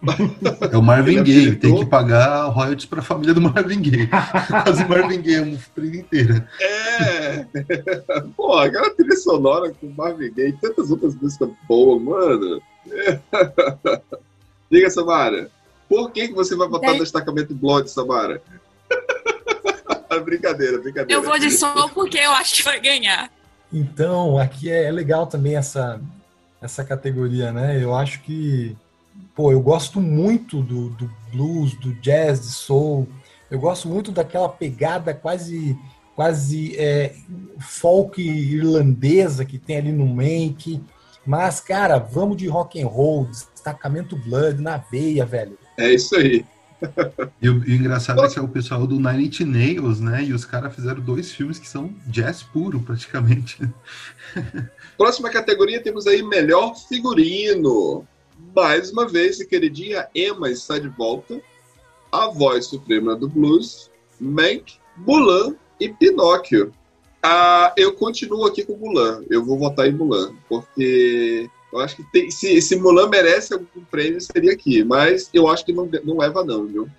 É 0.72 0.78
o 0.78 0.84
Marvin 0.84 1.24
Gaye, 1.24 1.56
tem 1.56 1.76
que 1.76 1.86
pagar 1.88 2.46
royalties 2.50 2.86
pra 2.86 3.02
família 3.02 3.34
do 3.34 3.42
Marvin 3.42 3.82
Gaye. 3.82 4.08
Quase 4.64 4.84
o 4.84 4.90
Marvin 4.90 5.22
Gaye, 5.22 5.40
uma 5.40 5.58
trilha 5.74 5.98
inteira. 5.98 6.48
É! 6.62 7.46
Pô, 8.38 8.60
aquela 8.60 8.92
trilha 8.92 9.16
sonora 9.16 9.72
com 9.72 9.88
o 9.88 9.96
Marvin 9.96 10.32
Gaye, 10.32 10.54
tantas 10.62 10.92
outras 10.92 11.16
músicas 11.16 11.50
boas, 11.68 12.00
mano. 12.04 12.62
É. 12.92 13.20
Diga, 14.70 14.88
Samara, 14.92 15.50
por 15.90 16.12
que, 16.12 16.28
que 16.28 16.34
você 16.36 16.56
vai 16.56 16.68
botar 16.68 16.94
no 16.94 17.00
destacamento 17.00 17.56
Blood, 17.56 17.90
Samara? 17.90 18.40
brincadeira, 20.24 20.78
brincadeira. 20.80 21.12
Eu 21.12 21.24
vou 21.24 21.38
de 21.40 21.52
som 21.52 21.90
porque 21.90 22.18
eu 22.18 22.32
acho 22.32 22.56
que 22.56 22.64
vai 22.64 22.80
ganhar. 22.80 23.32
Então, 23.72 24.38
aqui 24.38 24.72
é, 24.72 24.86
é 24.86 24.92
legal 24.92 25.28
também 25.28 25.56
essa, 25.56 26.00
essa 26.62 26.84
categoria, 26.84 27.52
né? 27.52 27.82
Eu 27.82 27.96
acho 27.96 28.22
que, 28.22 28.76
pô, 29.36 29.52
eu 29.52 29.60
gosto 29.60 30.00
muito 30.00 30.62
do, 30.62 30.90
do 30.90 31.12
blues, 31.32 31.74
do 31.76 31.94
jazz, 31.96 32.42
de 32.42 32.52
soul. 32.52 33.08
Eu 33.50 33.60
gosto 33.60 33.88
muito 33.88 34.12
daquela 34.12 34.50
pegada 34.50 35.14
quase 35.14 35.78
quase 36.16 36.76
é, 36.78 37.14
folk 37.60 38.22
irlandesa 38.22 39.44
que 39.44 39.60
tem 39.60 39.78
ali 39.78 39.92
no 39.92 40.06
Mank. 40.06 40.82
Mas, 41.26 41.60
cara, 41.60 41.98
vamos 41.98 42.38
de 42.38 42.48
rock 42.48 42.82
and 42.82 42.88
roll, 42.88 43.26
destacamento 43.26 44.16
Blood 44.16 44.62
na 44.62 44.78
veia, 44.78 45.26
velho. 45.26 45.58
É 45.78 45.94
isso 45.94 46.16
aí. 46.16 46.46
E 47.42 47.50
o, 47.50 47.64
e 47.68 47.72
o 47.72 47.76
engraçado 47.76 48.24
é 48.24 48.30
que 48.30 48.40
é 48.40 48.42
o 48.42 48.48
pessoal 48.48 48.86
do 48.86 48.96
Nine 48.96 49.28
Inch 49.28 49.42
Nails, 49.42 50.00
né? 50.00 50.24
E 50.24 50.34
os 50.34 50.46
caras 50.46 50.74
fizeram 50.74 51.02
dois 51.02 51.32
filmes 51.32 51.60
que 51.60 51.68
são 51.68 51.94
jazz 52.08 52.44
puro, 52.44 52.80
praticamente. 52.80 53.58
Próxima 54.98 55.30
categoria 55.30 55.82
temos 55.82 56.08
aí 56.08 56.24
melhor 56.24 56.76
figurino. 56.76 58.06
Mais 58.56 58.92
uma 58.92 59.08
vez, 59.08 59.44
queridinha 59.44 60.08
Emma 60.14 60.50
está 60.50 60.80
de 60.80 60.88
volta. 60.90 61.42
A 62.12 62.28
voz 62.28 62.68
suprema 62.68 63.16
do 63.16 63.28
blues, 63.28 63.90
Mank, 64.20 64.76
Mulan 64.98 65.56
e 65.80 65.90
Pinóquio. 65.90 66.74
Ah, 67.22 67.74
eu 67.76 67.94
continuo 67.94 68.46
aqui 68.46 68.64
com 68.64 68.78
Mulan. 68.78 69.24
Eu 69.30 69.44
vou 69.44 69.58
votar 69.58 69.88
em 69.88 69.92
Mulan, 69.92 70.36
porque 70.48 71.50
eu 71.76 71.82
acho 71.82 71.98
que 71.98 72.04
tem, 72.04 72.32
se, 72.32 72.62
se 72.62 72.76
Mulan 72.78 73.10
merece 73.10 73.54
algum 73.54 73.84
prêmio, 73.92 74.22
seria 74.22 74.54
aqui. 74.54 74.84
Mas 74.84 75.30
eu 75.34 75.48
acho 75.48 75.66
que 75.66 75.74
não, 75.74 75.90
não 76.04 76.18
leva, 76.18 76.44
não, 76.44 76.66
viu? 76.66 76.90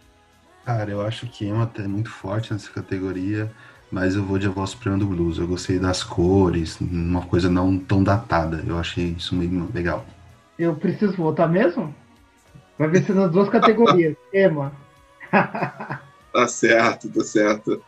Cara, 0.65 0.91
eu 0.91 1.01
acho 1.01 1.27
que 1.29 1.47
Emma 1.47 1.71
é 1.79 1.87
muito 1.87 2.11
forte 2.11 2.53
nessa 2.53 2.71
categoria, 2.71 3.51
mas 3.91 4.17
eu 4.17 4.25
vou 4.25 4.39
de 4.39 4.49
A 4.49 4.51
Voz 4.51 4.71
Suprema 4.71 4.99
do 4.99 5.07
Blues. 5.07 5.39
Eu 5.39 5.47
gostei 5.47 5.79
das 5.79 6.03
cores, 6.03 6.79
uma 6.81 7.25
coisa 7.25 7.49
não 7.49 7.79
tão 7.79 8.03
datada. 8.03 8.63
Eu 8.67 8.79
achei 8.79 9.15
isso 9.17 9.35
meio 9.35 9.71
legal. 9.73 10.05
Eu 10.59 10.75
preciso 10.75 11.13
votar 11.17 11.49
mesmo? 11.49 11.95
Vai 12.79 12.89
ver 12.89 13.05
se 13.05 13.13
nas 13.13 13.31
duas 13.31 13.49
categorias. 13.49 14.17
Emma. 14.33 14.73
tá 15.31 16.49
certo, 16.49 17.09
tá 17.09 17.25
certo. 17.25 17.83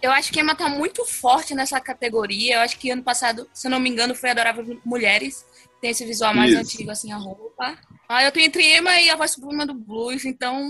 Eu 0.00 0.12
acho 0.12 0.32
que 0.32 0.40
Emma 0.40 0.54
tá 0.54 0.68
muito 0.68 1.04
forte 1.04 1.54
nessa 1.54 1.80
categoria. 1.80 2.56
Eu 2.56 2.60
acho 2.60 2.78
que 2.78 2.90
ano 2.90 3.02
passado, 3.02 3.48
se 3.52 3.66
eu 3.66 3.70
não 3.70 3.80
me 3.80 3.90
engano, 3.90 4.14
foi 4.14 4.30
Adorável 4.30 4.80
Mulheres. 4.84 5.44
Tem 5.82 5.90
esse 5.90 6.06
visual 6.06 6.32
mais 6.32 6.52
Isso. 6.52 6.60
antigo, 6.60 6.92
assim, 6.92 7.10
a 7.10 7.16
roupa. 7.16 7.76
Ah, 8.08 8.22
eu 8.22 8.30
tô 8.30 8.38
entre 8.38 8.62
Emma 8.62 9.00
e 9.00 9.10
a 9.10 9.16
voz 9.16 9.32
suprema 9.32 9.66
do 9.66 9.74
blues, 9.74 10.24
então 10.24 10.64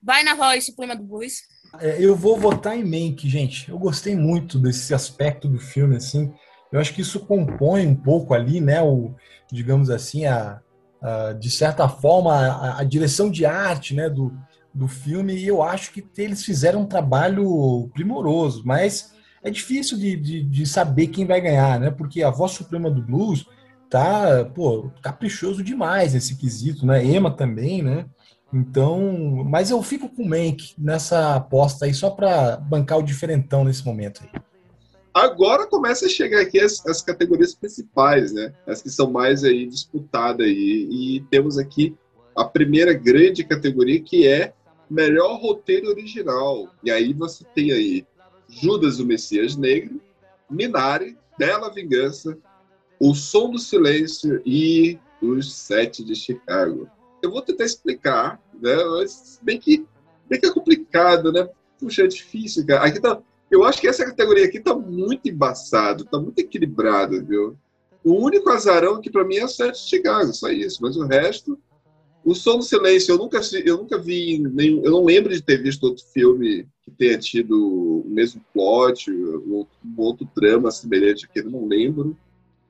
vai 0.00 0.22
na 0.22 0.36
voz 0.36 0.64
suprema 0.64 0.94
do 0.94 1.02
blues. 1.02 1.42
É, 1.80 1.96
eu 1.98 2.14
vou 2.14 2.38
votar 2.38 2.78
em 2.78 2.84
Mank, 2.84 3.28
gente. 3.28 3.68
Eu 3.68 3.76
gostei 3.76 4.14
muito 4.14 4.56
desse 4.56 4.94
aspecto 4.94 5.48
do 5.48 5.58
filme, 5.58 5.96
assim. 5.96 6.32
Eu 6.70 6.78
acho 6.78 6.94
que 6.94 7.00
isso 7.00 7.18
compõe 7.26 7.88
um 7.88 7.94
pouco 7.96 8.34
ali, 8.34 8.60
né, 8.60 8.80
o, 8.80 9.16
digamos 9.50 9.90
assim, 9.90 10.26
a, 10.26 10.60
a 11.02 11.32
de 11.32 11.50
certa 11.50 11.88
forma, 11.88 12.32
a, 12.32 12.80
a, 12.80 12.84
direção 12.84 13.28
de 13.28 13.44
arte, 13.44 13.94
né, 13.94 14.08
do, 14.08 14.32
do 14.72 14.86
filme. 14.86 15.34
E 15.34 15.44
eu 15.44 15.60
acho 15.60 15.90
que 15.90 16.06
eles 16.18 16.44
fizeram 16.44 16.82
um 16.82 16.86
trabalho 16.86 17.90
primoroso, 17.92 18.62
mas 18.64 19.12
é 19.42 19.50
difícil 19.50 19.98
de, 19.98 20.16
de, 20.16 20.42
de 20.44 20.66
saber 20.66 21.08
quem 21.08 21.26
vai 21.26 21.40
ganhar, 21.40 21.80
né, 21.80 21.90
porque 21.90 22.22
a 22.22 22.30
voz 22.30 22.52
suprema 22.52 22.88
do 22.88 23.02
blues 23.02 23.44
tá, 23.90 24.44
pô, 24.54 24.90
caprichoso 25.02 25.62
demais 25.62 26.14
esse 26.14 26.36
quesito, 26.36 26.86
né? 26.86 27.04
Ema 27.04 27.30
também, 27.30 27.82
né? 27.82 28.06
Então, 28.52 29.44
mas 29.44 29.70
eu 29.70 29.82
fico 29.82 30.08
com 30.08 30.22
o 30.22 30.28
Mank 30.28 30.74
nessa 30.78 31.36
aposta 31.36 31.84
aí 31.84 31.94
só 31.94 32.10
para 32.10 32.56
bancar 32.56 32.98
o 32.98 33.02
diferentão 33.02 33.64
nesse 33.64 33.84
momento 33.84 34.22
aí. 34.22 34.40
Agora 35.12 35.66
começa 35.66 36.06
a 36.06 36.10
chegar 36.10 36.42
aqui 36.42 36.60
as, 36.60 36.84
as, 36.86 37.00
categorias 37.00 37.54
principais, 37.54 38.32
né? 38.32 38.52
As 38.66 38.82
que 38.82 38.90
são 38.90 39.10
mais 39.10 39.44
aí 39.44 39.66
disputadas 39.66 40.46
aí. 40.46 40.88
E 40.90 41.24
temos 41.30 41.56
aqui 41.56 41.96
a 42.36 42.44
primeira 42.44 42.92
grande 42.92 43.42
categoria 43.42 44.00
que 44.00 44.28
é 44.28 44.52
melhor 44.90 45.40
roteiro 45.40 45.88
original. 45.88 46.68
E 46.84 46.90
aí 46.90 47.14
você 47.14 47.44
tem 47.54 47.72
aí 47.72 48.06
Judas 48.48 49.00
o 49.00 49.06
Messias 49.06 49.56
Negro, 49.56 50.00
Minari, 50.50 51.16
Bela 51.38 51.72
Vingança, 51.72 52.36
o 52.98 53.14
Som 53.14 53.50
do 53.50 53.58
Silêncio 53.58 54.40
e 54.44 54.98
Os 55.20 55.54
Sete 55.54 56.04
de 56.04 56.14
Chicago. 56.14 56.88
Eu 57.22 57.30
vou 57.30 57.42
tentar 57.42 57.64
explicar, 57.64 58.40
né? 58.60 58.76
Mas 58.84 59.40
bem 59.42 59.58
que, 59.58 59.86
bem 60.28 60.40
que 60.40 60.46
é 60.46 60.52
complicado, 60.52 61.32
né? 61.32 61.48
Puxa, 61.78 62.04
é 62.04 62.06
difícil, 62.06 62.66
cara. 62.66 62.84
Aqui 62.84 63.00
tá, 63.00 63.20
eu 63.50 63.64
acho 63.64 63.80
que 63.80 63.88
essa 63.88 64.04
categoria 64.04 64.46
aqui 64.46 64.60
tá 64.60 64.74
muito 64.74 65.28
embaçado, 65.28 66.04
tá 66.04 66.18
muito 66.18 66.38
equilibrado, 66.38 67.24
viu? 67.24 67.56
O 68.04 68.14
único 68.14 68.50
azarão 68.50 69.00
que 69.00 69.10
para 69.10 69.24
mim 69.24 69.36
é 69.36 69.44
o 69.44 69.48
Sete 69.48 69.82
de 69.82 69.88
Chicago, 69.88 70.32
só 70.32 70.48
isso. 70.48 70.78
Mas 70.80 70.96
o 70.96 71.04
resto, 71.04 71.58
o 72.24 72.34
Som 72.34 72.58
do 72.58 72.62
Silêncio, 72.62 73.12
eu 73.12 73.18
nunca, 73.18 73.40
eu 73.64 73.76
nunca 73.76 73.98
vi 73.98 74.38
nenhum, 74.38 74.84
eu 74.84 74.90
não 74.90 75.04
lembro 75.04 75.32
de 75.32 75.42
ter 75.42 75.62
visto 75.62 75.84
outro 75.84 76.04
filme 76.12 76.66
que 76.82 76.90
tenha 76.90 77.18
tido 77.18 78.02
o 78.04 78.08
mesmo 78.08 78.40
plot, 78.52 79.10
um 79.10 79.66
outro 79.96 80.28
drama 80.34 80.70
semelhante 80.70 81.28
eu 81.34 81.50
não 81.50 81.66
lembro. 81.66 82.16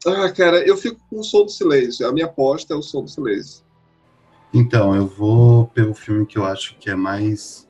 Ah, 0.06 0.30
cara, 0.30 0.64
eu 0.66 0.76
fico 0.76 1.00
com 1.10 1.18
o 1.18 1.24
Som 1.24 1.44
do 1.44 1.50
Silêncio. 1.50 2.06
A 2.06 2.12
minha 2.12 2.26
aposta 2.26 2.72
é 2.72 2.76
o 2.76 2.82
Som 2.82 3.02
do 3.02 3.10
Silêncio. 3.10 3.64
Então, 4.54 4.94
eu 4.94 5.06
vou 5.06 5.66
pelo 5.68 5.94
filme 5.94 6.24
que 6.24 6.38
eu 6.38 6.44
acho 6.44 6.78
que 6.78 6.88
é 6.88 6.94
mais 6.94 7.68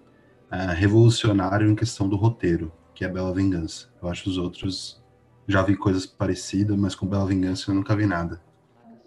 uh, 0.53 0.75
revolucionário 0.75 1.71
em 1.71 1.75
questão 1.75 2.07
do 2.09 2.17
roteiro. 2.17 2.71
que 2.95 3.05
é 3.05 3.09
Bela 3.09 3.35
Vingança. 3.35 3.89
Eu 4.03 4.09
acho 4.09 4.29
os 4.29 4.37
outros 4.37 5.03
já 5.49 5.63
vi 5.63 5.77
coisas 5.77 6.05
parecidas, 6.05 6.77
mas 6.77 6.95
com 6.95 7.07
Bela 7.07 7.27
Vingança 7.27 7.71
eu 7.71 7.75
nunca 7.75 7.97
vi 7.97 8.05
nada. 8.05 8.41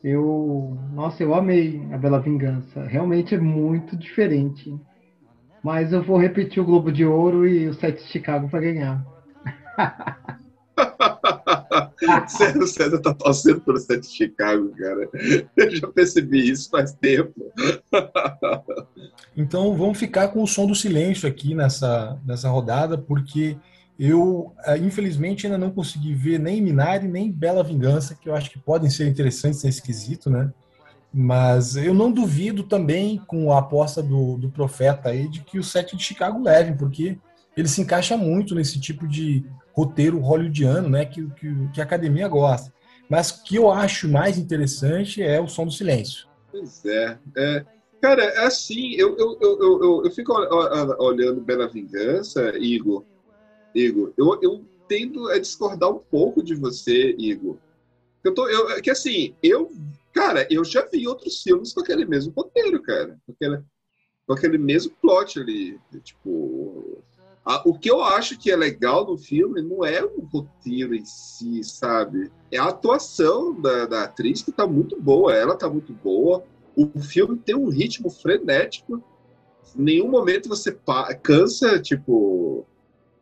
Eu, 0.04 0.78
nossa, 0.94 1.22
eu 1.22 1.36
amei 1.36 1.88
a 1.92 1.98
Bela 1.98 2.20
Vingança. 2.20 2.84
Realmente 2.86 3.36
é 3.36 3.40
muito 3.40 3.96
diferente. 3.96 4.76
Mas 5.64 5.92
eu 5.92 6.02
vou 6.02 6.18
repetir 6.18 6.64
o 6.64 6.66
Globo 6.66 6.92
de 6.92 7.06
Ouro 7.06 7.48
e 7.48 7.68
o 7.68 7.74
Sete 7.74 8.04
de 8.04 8.10
Chicago 8.10 8.50
para 8.50 8.62
ganhar. 8.62 9.06
César, 12.28 12.68
César 12.68 13.00
tá 13.00 13.14
torcendo 13.14 13.62
pelo 13.62 13.78
Sete 13.78 14.08
de 14.08 14.16
Chicago, 14.16 14.72
cara. 14.78 15.10
Eu 15.56 15.76
já 15.76 15.88
percebi 15.88 16.50
isso 16.50 16.70
faz 16.70 16.94
tempo. 16.94 17.52
Então 19.36 19.76
vamos 19.76 19.98
ficar 19.98 20.30
com 20.30 20.44
o 20.44 20.48
som 20.48 20.66
do 20.66 20.76
silêncio 20.76 21.28
aqui 21.28 21.54
nessa, 21.56 22.20
nessa 22.26 22.50
rodada, 22.50 22.98
porque 22.98 23.58
eu, 24.00 24.54
eh, 24.66 24.78
infelizmente, 24.78 25.46
ainda 25.46 25.58
não 25.58 25.72
consegui 25.72 26.14
ver 26.14 26.40
nem 26.40 26.62
Minari, 26.62 27.08
nem 27.08 27.32
Bela 27.32 27.64
Vingança, 27.64 28.16
que 28.16 28.30
eu 28.30 28.36
acho 28.36 28.50
que 28.50 28.58
podem 28.58 28.90
ser 28.90 29.08
interessantes 29.08 29.64
nesse 29.64 29.82
quesito, 29.82 30.30
né? 30.30 30.52
Mas 31.14 31.76
eu 31.76 31.94
não 31.94 32.12
duvido 32.12 32.64
também 32.64 33.18
com 33.28 33.52
a 33.52 33.60
aposta 33.60 34.02
do, 34.02 34.38
do 34.38 34.50
profeta 34.50 35.10
aí 35.10 35.28
de 35.28 35.42
que 35.42 35.60
o 35.60 35.64
Sete 35.64 35.98
de 35.98 36.04
Chicago 36.04 36.42
leve, 36.42 36.74
porque 36.78 37.18
ele 37.58 37.68
se 37.68 37.82
encaixa 37.82 38.16
muito 38.16 38.56
nesse 38.56 38.80
tipo 38.80 39.08
de 39.08 39.46
roteiro 39.74 40.20
hollywoodiano, 40.20 40.90
né, 40.90 41.06
que, 41.06 41.26
que, 41.32 41.70
que 41.74 41.82
a 41.82 41.84
academia 41.84 42.28
gosta. 42.28 42.74
Mas 43.10 43.32
o 43.32 43.44
que 43.44 43.56
eu 43.56 43.72
acho 43.72 44.08
mais 44.08 44.38
interessante 44.38 45.22
é 45.22 45.42
o 45.42 45.48
som 45.48 45.66
do 45.66 45.72
silêncio. 45.72 46.28
Pois 46.52 46.86
é. 46.86 47.18
é 47.36 47.66
cara, 48.02 48.24
é 48.24 48.46
assim, 48.46 48.94
eu, 48.94 49.18
eu, 49.18 49.38
eu, 49.42 49.60
eu, 49.62 50.02
eu 50.06 50.12
fico 50.12 50.34
olhando 51.00 51.42
Bela 51.42 51.68
Vingança, 51.68 52.56
Igor. 52.58 53.04
Igor, 53.74 54.14
eu, 54.18 54.40
eu 54.42 54.66
tendo 54.88 55.28
a 55.30 55.40
discordar 55.40 55.90
um 55.90 56.00
pouco 56.00 56.44
de 56.44 56.56
você, 56.56 57.16
Igor. 57.18 57.58
Eu 58.24 58.34
tô, 58.34 58.48
eu, 58.50 58.70
é 58.72 58.82
que 58.82 58.90
assim, 58.90 59.36
eu, 59.42 59.72
cara, 60.14 60.48
eu 60.50 60.64
já 60.66 60.86
vi 60.86 61.08
outros 61.08 61.42
filmes 61.42 61.74
com 61.74 61.82
aquele 61.82 62.06
mesmo 62.06 62.34
roteiro, 62.36 62.82
cara. 62.82 63.18
Com 63.26 63.32
aquele, 63.32 63.64
com 64.28 64.34
aquele 64.34 64.58
mesmo 64.58 64.92
plot 65.02 65.40
ali. 65.40 65.80
Tipo, 66.04 66.99
o 67.66 67.74
que 67.74 67.90
eu 67.90 68.04
acho 68.04 68.38
que 68.38 68.52
é 68.52 68.56
legal 68.56 69.06
no 69.06 69.18
filme 69.18 69.62
não 69.62 69.84
é 69.84 70.04
o 70.04 70.22
roteiro 70.22 70.94
em 70.94 71.04
si, 71.04 71.64
sabe? 71.64 72.32
É 72.52 72.58
a 72.58 72.66
atuação 72.66 73.60
da, 73.60 73.88
da 73.88 74.04
atriz 74.04 74.44
que 74.44 74.52
tá 74.52 74.68
muito 74.68 75.00
boa, 75.02 75.34
ela 75.34 75.56
tá 75.56 75.68
muito 75.68 75.92
boa. 75.92 76.44
O 76.76 77.00
filme 77.00 77.38
tem 77.38 77.56
um 77.56 77.70
ritmo 77.70 78.10
frenético. 78.10 79.04
Em 79.76 79.82
nenhum 79.82 80.10
momento 80.10 80.48
você 80.48 80.78
cansa, 81.24 81.80
tipo. 81.80 82.66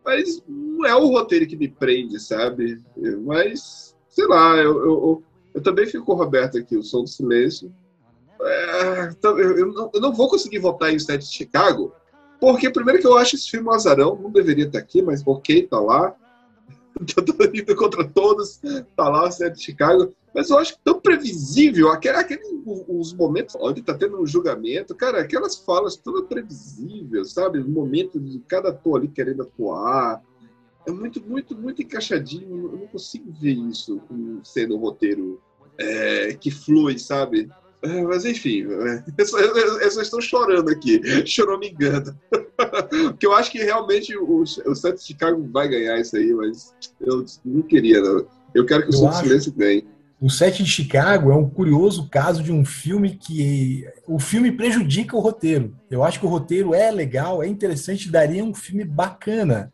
Mas 0.03 0.43
não 0.47 0.85
é 0.85 0.95
o 0.95 1.07
roteiro 1.07 1.47
que 1.47 1.55
me 1.55 1.69
prende, 1.69 2.19
sabe? 2.19 2.81
Mas, 3.25 3.95
sei 4.09 4.27
lá, 4.27 4.57
eu, 4.57 4.77
eu, 4.77 4.85
eu, 4.85 5.23
eu 5.55 5.61
também 5.61 5.85
fico 5.85 6.05
com 6.05 6.13
o 6.13 6.17
Roberto 6.17 6.57
aqui, 6.57 6.75
o 6.75 6.83
som 6.83 7.03
do 7.03 7.09
silêncio. 7.09 7.73
É, 8.41 9.09
então, 9.09 9.37
eu, 9.39 9.57
eu, 9.57 9.73
não, 9.73 9.91
eu 9.93 10.01
não 10.01 10.13
vou 10.13 10.29
conseguir 10.29 10.59
votar 10.59 10.91
em 10.91 10.97
o 10.97 10.99
set 10.99 11.21
de 11.21 11.33
Chicago, 11.33 11.93
porque, 12.39 12.69
primeiro, 12.69 12.99
que 13.01 13.07
eu 13.07 13.17
acho 13.17 13.35
esse 13.35 13.49
filme 13.49 13.67
um 13.67 13.73
azarão, 13.73 14.15
não 14.15 14.31
deveria 14.31 14.65
estar 14.65 14.79
aqui, 14.79 15.01
mas 15.01 15.23
ok, 15.25 15.67
tá 15.67 15.79
lá. 15.79 16.15
Tô 17.15 17.43
indo 17.53 17.75
contra 17.75 18.07
todos, 18.07 18.59
tá 18.95 19.09
lá 19.09 19.25
o 19.25 19.29
de 19.29 19.61
Chicago. 19.61 20.13
Mas 20.33 20.49
eu 20.49 20.57
acho 20.59 20.77
tão 20.83 20.99
previsível, 20.99 21.89
aquele, 21.89 22.17
aquele, 22.17 22.41
os 22.65 23.13
momentos 23.13 23.55
onde 23.59 23.81
tá 23.81 23.93
tendo 23.93 24.21
um 24.21 24.25
julgamento, 24.25 24.93
cara, 24.93 25.21
aquelas 25.21 25.55
falas 25.55 25.95
tudo 25.95 26.25
previsível, 26.25 27.25
sabe? 27.25 27.59
O 27.59 27.67
momento 27.67 28.19
de 28.19 28.39
cada 28.47 28.69
ator 28.69 28.99
ali 28.99 29.07
querendo 29.07 29.43
atuar. 29.43 30.21
É 30.85 30.91
muito, 30.91 31.21
muito, 31.21 31.57
muito 31.57 31.81
encaixadinho. 31.81 32.71
Eu 32.71 32.79
não 32.79 32.87
consigo 32.87 33.31
ver 33.31 33.53
isso 33.53 34.01
sendo 34.43 34.75
um 34.75 34.79
roteiro 34.79 35.41
é, 35.77 36.33
que 36.33 36.51
flui, 36.51 36.99
sabe? 36.99 37.49
É, 37.87 38.01
mas 38.01 38.25
enfim, 38.25 38.65
é, 38.69 39.03
eu 39.17 39.25
só, 39.25 39.39
eu 39.39 39.91
só 39.91 40.01
estou 40.01 40.21
chorando 40.21 40.69
aqui, 40.69 40.99
engano. 41.63 42.17
Porque 43.09 43.25
eu 43.25 43.33
acho 43.33 43.51
que 43.51 43.59
realmente 43.59 44.17
o, 44.17 44.41
o 44.41 44.75
Santos 44.75 45.05
Chicago 45.05 45.47
vai 45.51 45.69
ganhar 45.69 45.99
isso 45.99 46.17
aí, 46.17 46.33
mas 46.33 46.73
eu 46.99 47.23
não 47.45 47.61
queria, 47.61 48.01
não. 48.01 48.25
Eu 48.53 48.65
quero 48.65 48.83
que 48.83 48.89
o 48.89 48.93
Santos 48.93 49.19
Silêncio 49.19 49.53
ganhe. 49.53 49.85
O 50.19 50.29
Sete 50.31 50.63
de 50.63 50.69
Chicago 50.69 51.31
é 51.31 51.35
um 51.35 51.47
curioso 51.47 52.09
caso 52.09 52.41
de 52.41 52.51
um 52.51 52.65
filme 52.65 53.15
que 53.15 53.85
o 54.07 54.17
filme 54.17 54.51
prejudica 54.51 55.15
o 55.15 55.19
roteiro. 55.19 55.75
Eu 55.91 56.03
acho 56.03 56.19
que 56.19 56.25
o 56.25 56.29
roteiro 56.29 56.73
é 56.73 56.89
legal, 56.89 57.43
é 57.43 57.47
interessante, 57.47 58.09
daria 58.09 58.43
um 58.43 58.53
filme 58.53 58.83
bacana, 58.83 59.71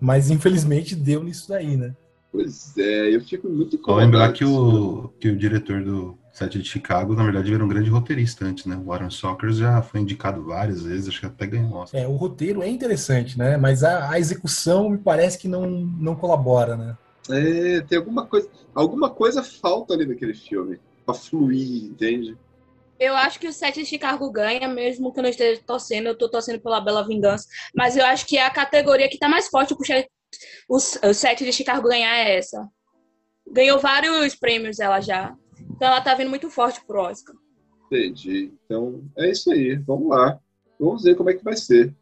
mas 0.00 0.30
infelizmente 0.30 0.96
deu 0.96 1.22
nisso 1.22 1.50
daí, 1.50 1.76
né? 1.76 1.94
Pois 2.32 2.72
é, 2.78 3.14
eu 3.14 3.20
fico 3.20 3.46
muito 3.46 3.78
Vou 3.82 3.96
lembrar 3.96 4.32
que 4.32 4.42
o, 4.42 5.12
que 5.20 5.28
o 5.28 5.36
diretor 5.36 5.84
do 5.84 6.16
Sete 6.32 6.58
de 6.58 6.68
Chicago, 6.68 7.14
na 7.14 7.24
verdade, 7.24 7.52
era 7.52 7.64
um 7.64 7.68
grande 7.68 7.90
roteirista 7.90 8.44
antes, 8.44 8.64
né? 8.64 8.74
O 8.76 8.84
Warren 8.84 9.10
Sockers 9.10 9.58
já 9.58 9.82
foi 9.82 10.00
indicado 10.00 10.42
várias 10.42 10.82
vezes, 10.82 11.08
acho 11.08 11.20
que 11.20 11.26
até 11.26 11.46
ganhou 11.46 11.74
Oscar. 11.74 12.00
É, 12.00 12.08
o 12.08 12.16
roteiro 12.16 12.62
é 12.62 12.68
interessante, 12.68 13.38
né? 13.38 13.56
Mas 13.58 13.84
a, 13.84 14.10
a 14.10 14.18
execução 14.18 14.88
me 14.88 14.98
parece 14.98 15.38
que 15.38 15.46
não, 15.46 15.68
não 15.68 16.16
colabora, 16.16 16.76
né? 16.76 16.96
É, 17.30 17.82
tem 17.82 17.98
alguma 17.98 18.26
coisa, 18.26 18.48
alguma 18.74 19.10
coisa 19.10 19.42
falta 19.42 19.92
ali 19.94 20.06
naquele 20.06 20.34
filme 20.34 20.80
pra 21.04 21.14
fluir, 21.14 21.84
entende? 21.84 22.36
Eu 22.98 23.14
acho 23.14 23.38
que 23.38 23.48
o 23.48 23.52
Sete 23.52 23.80
de 23.80 23.86
Chicago 23.86 24.30
ganha, 24.30 24.68
mesmo 24.68 25.12
que 25.12 25.18
eu 25.18 25.22
não 25.22 25.30
esteja 25.30 25.60
torcendo, 25.66 26.06
eu 26.06 26.16
tô 26.16 26.30
torcendo 26.30 26.60
pela 26.60 26.80
Bela 26.80 27.06
Vingança, 27.06 27.46
mas 27.74 27.96
eu 27.96 28.06
acho 28.06 28.26
que 28.26 28.38
é 28.38 28.46
a 28.46 28.50
categoria 28.50 29.08
que 29.08 29.18
tá 29.18 29.28
mais 29.28 29.48
forte 29.48 29.74
puxar 29.74 30.02
o, 30.68 30.78
Sete 31.12 31.44
de 31.44 31.52
Chicago 31.52 31.88
ganhar 31.88 32.14
é 32.14 32.38
essa. 32.38 32.66
Ganhou 33.46 33.78
vários 33.78 34.34
prêmios 34.34 34.78
ela 34.78 35.00
já. 35.00 35.34
Então 35.82 35.90
ela 35.90 36.00
tá 36.00 36.14
vindo 36.14 36.30
muito 36.30 36.48
forte 36.48 36.80
pro 36.86 37.00
Oscar. 37.00 37.34
Entendi. 37.86 38.52
Então 38.64 39.02
é 39.18 39.28
isso 39.28 39.50
aí. 39.50 39.74
Vamos 39.74 40.10
lá. 40.10 40.38
Vamos 40.78 41.02
ver 41.02 41.16
como 41.16 41.28
é 41.28 41.34
que 41.34 41.42
vai 41.42 41.56
ser. 41.56 41.92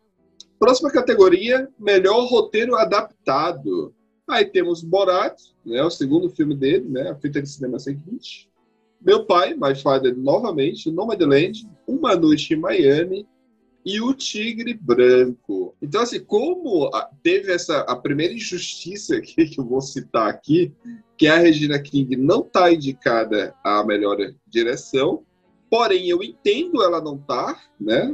Próxima 0.59 0.91
categoria: 0.91 1.67
melhor 1.79 2.27
roteiro 2.27 2.77
adaptado. 2.77 3.95
Aí 4.29 4.45
temos 4.45 4.83
Borat, 4.83 5.35
né, 5.65 5.83
o 5.83 5.89
segundo 5.89 6.29
filme 6.29 6.55
dele, 6.55 6.91
né, 6.91 7.09
a 7.09 7.15
fita 7.15 7.41
de 7.41 7.49
cinema 7.49 7.79
seguinte. 7.79 8.51
Meu 9.01 9.25
pai, 9.25 9.55
My 9.55 9.75
Father, 9.75 10.15
novamente, 10.15 10.91
Nomadland, 10.91 11.67
Uma 11.87 12.15
Noite 12.15 12.53
em 12.53 12.59
Miami 12.59 13.27
e 13.85 14.01
O 14.01 14.13
Tigre 14.15 14.75
Branco. 14.75 15.75
Então, 15.81 16.03
assim, 16.03 16.21
como 16.21 16.91
teve 17.23 17.53
essa 17.53 17.81
a 17.81 17.97
primeira 17.97 18.35
injustiça 18.35 19.21
que, 19.23 19.47
que 19.47 19.61
eu 19.61 19.65
vou 19.65 19.81
citar 19.81 20.29
aqui, 20.29 20.73
que 21.17 21.27
a 21.27 21.39
Regina 21.39 21.79
King 21.79 22.17
não 22.17 22.41
está 22.41 22.73
indicada 22.73 23.55
a 23.65 23.85
melhor 23.85 24.17
direção, 24.47 25.23
porém 25.71 26.09
eu 26.09 26.23
entendo 26.23 26.83
ela 26.83 27.01
não 27.01 27.19
tá, 27.19 27.61
né? 27.81 28.13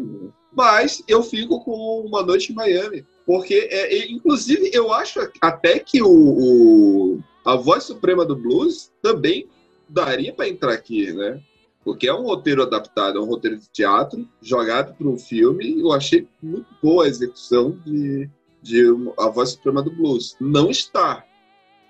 Mas 0.52 1.02
eu 1.06 1.22
fico 1.22 1.62
com 1.62 2.00
Uma 2.06 2.22
Noite 2.22 2.52
em 2.52 2.54
Miami, 2.54 3.04
porque 3.26 3.68
é, 3.70 4.10
inclusive 4.10 4.70
eu 4.72 4.92
acho 4.92 5.20
até 5.40 5.78
que 5.78 6.02
o, 6.02 6.08
o 6.08 7.20
a 7.44 7.54
voz 7.54 7.84
suprema 7.84 8.24
do 8.24 8.34
blues 8.34 8.90
também 9.02 9.46
daria 9.88 10.32
para 10.32 10.48
entrar 10.48 10.72
aqui, 10.72 11.12
né? 11.12 11.40
Porque 11.86 12.08
é 12.08 12.12
um 12.12 12.24
roteiro 12.24 12.62
adaptado, 12.62 13.16
é 13.16 13.20
um 13.22 13.26
roteiro 13.26 13.58
de 13.58 13.68
teatro 13.70 14.28
jogado 14.42 14.92
para 14.92 15.06
um 15.06 15.16
filme. 15.16 15.80
Eu 15.80 15.92
achei 15.92 16.26
muito 16.42 16.66
boa 16.82 17.04
a 17.04 17.08
execução 17.08 17.78
de, 17.86 18.28
de 18.60 18.82
A 19.16 19.28
Voz 19.28 19.50
Suprema 19.50 19.80
do 19.84 19.92
Blues. 19.92 20.34
Não 20.40 20.68
está, 20.68 21.24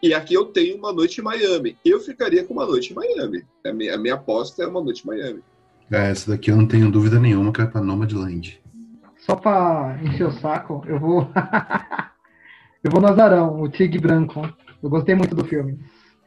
e 0.03 0.13
aqui 0.13 0.35
eu 0.35 0.45
tenho 0.45 0.77
Uma 0.77 0.93
Noite 0.93 1.23
em 1.23 1.25
Miami. 1.25 1.79
Eu 1.83 1.99
ficaria 1.99 2.45
com 2.45 2.53
Uma 2.53 2.67
Noite 2.67 2.93
em 2.93 2.95
Miami. 2.95 3.43
A 3.65 3.73
minha, 3.73 3.95
a 3.95 3.99
minha 3.99 4.15
aposta 4.15 4.63
é 4.63 4.67
Uma 4.67 4.83
Noite 4.83 5.03
em 5.03 5.07
Miami. 5.07 5.43
É, 5.91 6.11
essa 6.11 6.31
daqui 6.31 6.51
eu 6.51 6.57
não 6.57 6.69
tenho 6.69 6.91
dúvida 6.91 7.19
nenhuma 7.19 7.51
que 7.51 7.63
é 7.63 7.67
pra 7.67 7.81
Nomadland. 7.81 8.61
Só 9.17 9.35
pra 9.35 9.99
encher 10.03 10.27
o 10.27 10.33
saco, 10.33 10.85
eu 10.87 11.01
vou. 11.01 11.27
eu 12.85 12.91
vou 12.91 13.01
no 13.01 13.09
Azarão, 13.09 13.63
o 13.63 13.69
Tigre 13.71 13.99
Branco. 13.99 14.47
Eu 14.83 14.91
gostei 14.91 15.15
muito 15.15 15.35
do 15.35 15.45
filme. 15.47 15.81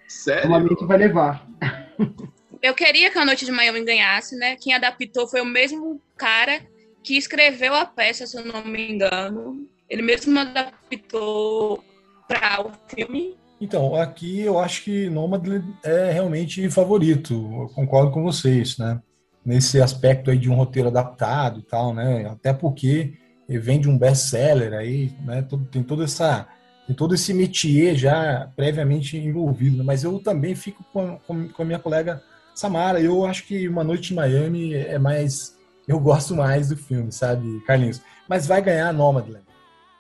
Sério? 0.08 0.50
Normalmente 0.50 0.86
vai 0.86 0.98
levar. 0.98 1.48
eu 2.62 2.74
queria 2.74 3.10
que 3.12 3.18
a 3.18 3.26
Noite 3.26 3.46
de 3.46 3.52
Miami 3.52 3.84
ganhasse, 3.84 4.36
né? 4.36 4.56
Quem 4.56 4.74
adaptou 4.74 5.28
foi 5.28 5.42
o 5.42 5.46
mesmo 5.46 6.02
cara 6.18 6.62
que 7.04 7.18
escreveu 7.18 7.74
a 7.74 7.86
peça, 7.86 8.28
se 8.28 8.38
eu 8.38 8.46
não 8.46 8.64
me 8.66 8.92
engano. 8.92 9.68
Ele 9.90 10.02
mesmo 10.02 10.38
adaptou 10.40 11.84
para 12.28 12.62
o 12.62 12.72
filme 12.88 13.40
então, 13.62 13.96
aqui 13.96 14.40
eu 14.40 14.58
acho 14.58 14.84
que 14.84 15.10
Nomadland 15.10 15.66
é 15.84 16.12
realmente 16.12 16.70
favorito. 16.70 17.34
Eu 17.34 17.68
concordo 17.76 18.12
com 18.12 18.24
vocês, 18.24 18.78
né? 18.78 19.02
Nesse 19.46 19.82
aspecto 19.82 20.32
aí 20.32 20.38
de 20.38 20.50
um 20.50 20.56
roteiro 20.56 20.88
adaptado 20.88 21.60
e 21.60 21.64
tal, 21.64 21.94
né? 21.94 22.26
Até 22.28 22.54
porque 22.54 23.14
vem 23.48 23.80
de 23.82 23.90
um 23.90 23.98
best-seller 23.98 24.74
aí, 24.74 25.14
né? 25.26 25.46
Tem 25.72 25.84
toda 25.84 26.06
essa 26.06 26.48
tem 26.88 26.96
todo 26.96 27.14
esse 27.14 27.34
métier 27.34 27.96
já 27.96 28.50
previamente 28.56 29.16
envolvido. 29.18 29.78
Né? 29.78 29.84
Mas 29.84 30.04
eu 30.04 30.18
também 30.20 30.56
fico 30.56 30.84
com, 30.92 31.20
com, 31.20 31.48
com 31.50 31.62
a 31.62 31.66
minha 31.66 31.78
colega 31.78 32.22
Samara. 32.54 33.02
Eu 33.02 33.26
acho 33.26 33.46
que 33.46 33.68
Uma 33.68 33.84
Noite 33.84 34.14
em 34.14 34.16
Miami 34.16 34.74
é 34.74 34.98
mais... 35.00 35.58
Eu 35.88 36.00
gosto 36.00 36.36
mais 36.36 36.70
do 36.70 36.78
filme, 36.78 37.12
sabe, 37.12 37.62
Carlinhos? 37.66 38.02
Mas 38.28 38.46
vai 38.46 38.62
ganhar 38.62 38.94
Nomadland. 38.94 39.44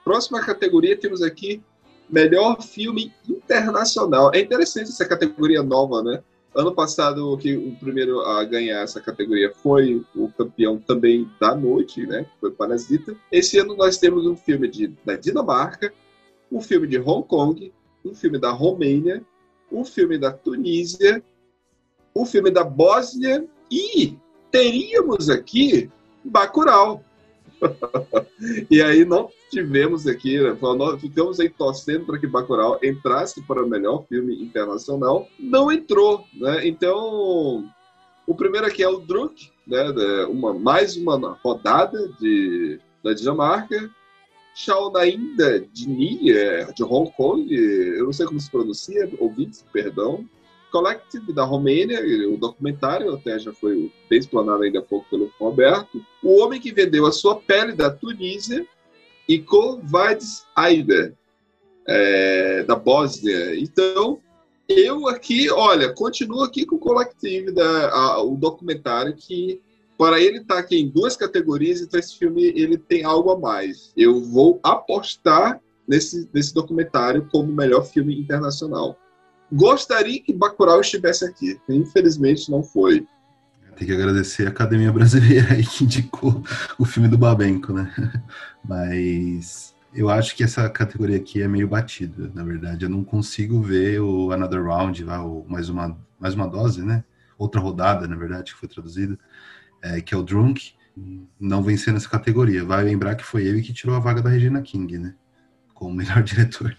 Próxima 0.03 0.39
categoria 0.41 0.95
temos 0.95 1.21
aqui 1.21 1.63
melhor 2.09 2.61
filme 2.61 3.13
internacional. 3.27 4.31
É 4.33 4.39
interessante 4.39 4.89
essa 4.89 5.05
categoria 5.05 5.63
nova, 5.63 6.03
né? 6.03 6.21
Ano 6.55 6.73
passado, 6.73 7.37
que 7.37 7.55
o 7.55 7.75
primeiro 7.75 8.21
a 8.21 8.43
ganhar 8.43 8.81
essa 8.81 8.99
categoria 8.99 9.53
foi 9.53 10.03
o 10.15 10.29
campeão 10.29 10.79
também 10.79 11.29
da 11.39 11.55
noite, 11.55 12.05
né? 12.07 12.25
Foi 12.39 12.51
Parasita. 12.51 13.15
Esse 13.31 13.59
ano 13.59 13.75
nós 13.75 13.97
temos 13.97 14.25
um 14.25 14.35
filme 14.35 14.67
de, 14.67 14.87
da 15.05 15.15
Dinamarca, 15.15 15.93
um 16.51 16.59
filme 16.59 16.87
de 16.87 16.99
Hong 16.99 17.27
Kong, 17.27 17.71
um 18.03 18.15
filme 18.15 18.39
da 18.39 18.49
Romênia, 18.49 19.23
um 19.71 19.85
filme 19.85 20.17
da 20.17 20.31
Tunísia, 20.31 21.23
um 22.15 22.25
filme 22.25 22.51
da 22.51 22.63
Bósnia 22.63 23.45
e 23.71 24.17
teríamos 24.51 25.29
aqui 25.29 25.89
Bacurau. 26.23 27.03
e 28.71 28.81
aí 28.81 29.03
não 29.03 29.29
tivemos 29.51 30.07
aqui, 30.07 30.39
né, 30.39 30.57
ficamos 30.99 31.39
aí 31.39 31.49
torcendo 31.49 32.05
para 32.05 32.17
que 32.17 32.27
Bacurau 32.27 32.79
entrasse 32.81 33.41
para 33.41 33.63
o 33.63 33.67
melhor 33.67 34.05
filme 34.07 34.41
internacional, 34.41 35.27
não 35.37 35.71
entrou, 35.71 36.23
né? 36.33 36.65
Então, 36.67 37.69
o 38.25 38.35
primeiro 38.35 38.67
aqui 38.67 38.81
é 38.83 38.87
o 38.87 38.99
Druk, 38.99 39.49
né? 39.67 39.91
Uma, 40.29 40.53
mais 40.53 40.95
uma 40.95 41.37
rodada 41.43 42.07
de, 42.19 42.79
da 43.03 43.13
Dinamarca, 43.13 43.89
Shaonainda 44.55 45.61
Dini, 45.73 46.19
de 46.75 46.83
Hong 46.83 47.11
Kong, 47.17 47.53
eu 47.53 48.05
não 48.05 48.13
sei 48.13 48.25
como 48.25 48.39
se 48.39 48.49
pronuncia, 48.49 49.09
ouvintes, 49.19 49.65
perdão, 49.71 50.25
Collective 50.71 51.33
da 51.33 51.43
Romênia, 51.43 51.99
o 52.29 52.37
documentário 52.37 53.13
até 53.13 53.37
já 53.39 53.53
foi 53.53 53.91
bem 54.09 54.19
explanado 54.19 54.63
ainda 54.63 54.79
há 54.79 54.83
pouco 54.83 55.09
pelo 55.09 55.31
Roberto. 55.39 56.03
O 56.23 56.41
Homem 56.41 56.59
que 56.59 56.71
Vendeu 56.71 57.05
a 57.05 57.11
Sua 57.11 57.35
Pele 57.35 57.73
da 57.73 57.89
Tunísia 57.89 58.65
e 59.27 59.39
Kovacs 59.39 60.45
Aida 60.55 61.13
é, 61.87 62.63
da 62.63 62.75
Bósnia. 62.75 63.59
Então, 63.59 64.19
eu 64.67 65.07
aqui, 65.07 65.49
olha, 65.49 65.93
continuo 65.93 66.43
aqui 66.43 66.65
com 66.65 66.75
o 66.75 66.79
Collective, 66.79 67.51
da, 67.51 67.89
a, 67.89 68.23
o 68.23 68.35
documentário 68.35 69.15
que 69.15 69.61
para 69.97 70.21
ele 70.21 70.37
estar 70.37 70.55
tá 70.55 70.59
aqui 70.61 70.77
em 70.77 70.87
duas 70.87 71.17
categorias, 71.17 71.81
então 71.81 71.99
esse 71.99 72.17
filme 72.17 72.43
ele 72.43 72.77
tem 72.77 73.03
algo 73.03 73.31
a 73.31 73.37
mais. 73.37 73.91
Eu 73.97 74.21
vou 74.21 74.59
apostar 74.63 75.59
nesse, 75.85 76.29
nesse 76.33 76.53
documentário 76.53 77.27
como 77.29 77.51
melhor 77.51 77.83
filme 77.83 78.17
internacional. 78.17 78.95
Gostaria 79.51 80.21
que 80.21 80.33
Bacurau 80.33 80.81
estivesse 80.81 81.25
aqui. 81.25 81.59
Infelizmente 81.67 82.51
não 82.51 82.63
foi. 82.63 83.07
Tem 83.75 83.87
que 83.87 83.93
agradecer 83.93 84.45
a 84.45 84.49
Academia 84.49 84.91
Brasileira 84.91 85.53
aí 85.53 85.65
que 85.65 85.85
indicou 85.85 86.43
o 86.77 86.85
filme 86.85 87.07
do 87.07 87.17
Babenco, 87.17 87.71
né? 87.71 87.91
Mas 88.63 89.73
eu 89.93 90.09
acho 90.09 90.35
que 90.35 90.43
essa 90.43 90.69
categoria 90.69 91.17
aqui 91.17 91.41
é 91.41 91.47
meio 91.47 91.67
batida, 91.67 92.29
na 92.33 92.43
verdade. 92.43 92.85
Eu 92.85 92.89
não 92.89 93.03
consigo 93.03 93.61
ver 93.61 94.01
o 94.01 94.31
Another 94.31 94.63
Round, 94.63 95.03
lá, 95.03 95.23
o 95.25 95.45
mais, 95.47 95.69
uma, 95.69 95.97
mais 96.19 96.35
uma 96.35 96.47
dose, 96.47 96.83
né? 96.83 97.03
Outra 97.37 97.61
rodada, 97.61 98.07
na 98.07 98.15
verdade, 98.15 98.53
que 98.53 98.59
foi 98.59 98.67
traduzida, 98.67 99.17
é, 99.81 100.01
que 100.01 100.13
é 100.13 100.17
o 100.17 100.23
Drunk, 100.23 100.73
não 101.39 101.63
vencer 101.63 101.93
nessa 101.93 102.09
categoria. 102.09 102.65
Vai 102.65 102.83
lembrar 102.83 103.15
que 103.15 103.23
foi 103.23 103.45
ele 103.45 103.61
que 103.61 103.73
tirou 103.73 103.95
a 103.95 103.99
vaga 103.99 104.21
da 104.21 104.29
Regina 104.29 104.61
King, 104.61 104.97
né? 104.97 105.15
Como 105.73 105.95
melhor 105.95 106.21
diretor. 106.23 106.75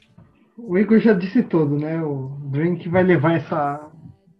O 0.63 0.79
Igor 0.79 0.99
já 0.99 1.13
disse 1.13 1.43
tudo, 1.43 1.79
né? 1.79 2.03
O 2.03 2.37
Drink 2.51 2.89
vai 2.89 3.03
levar 3.03 3.35
essa, 3.35 3.91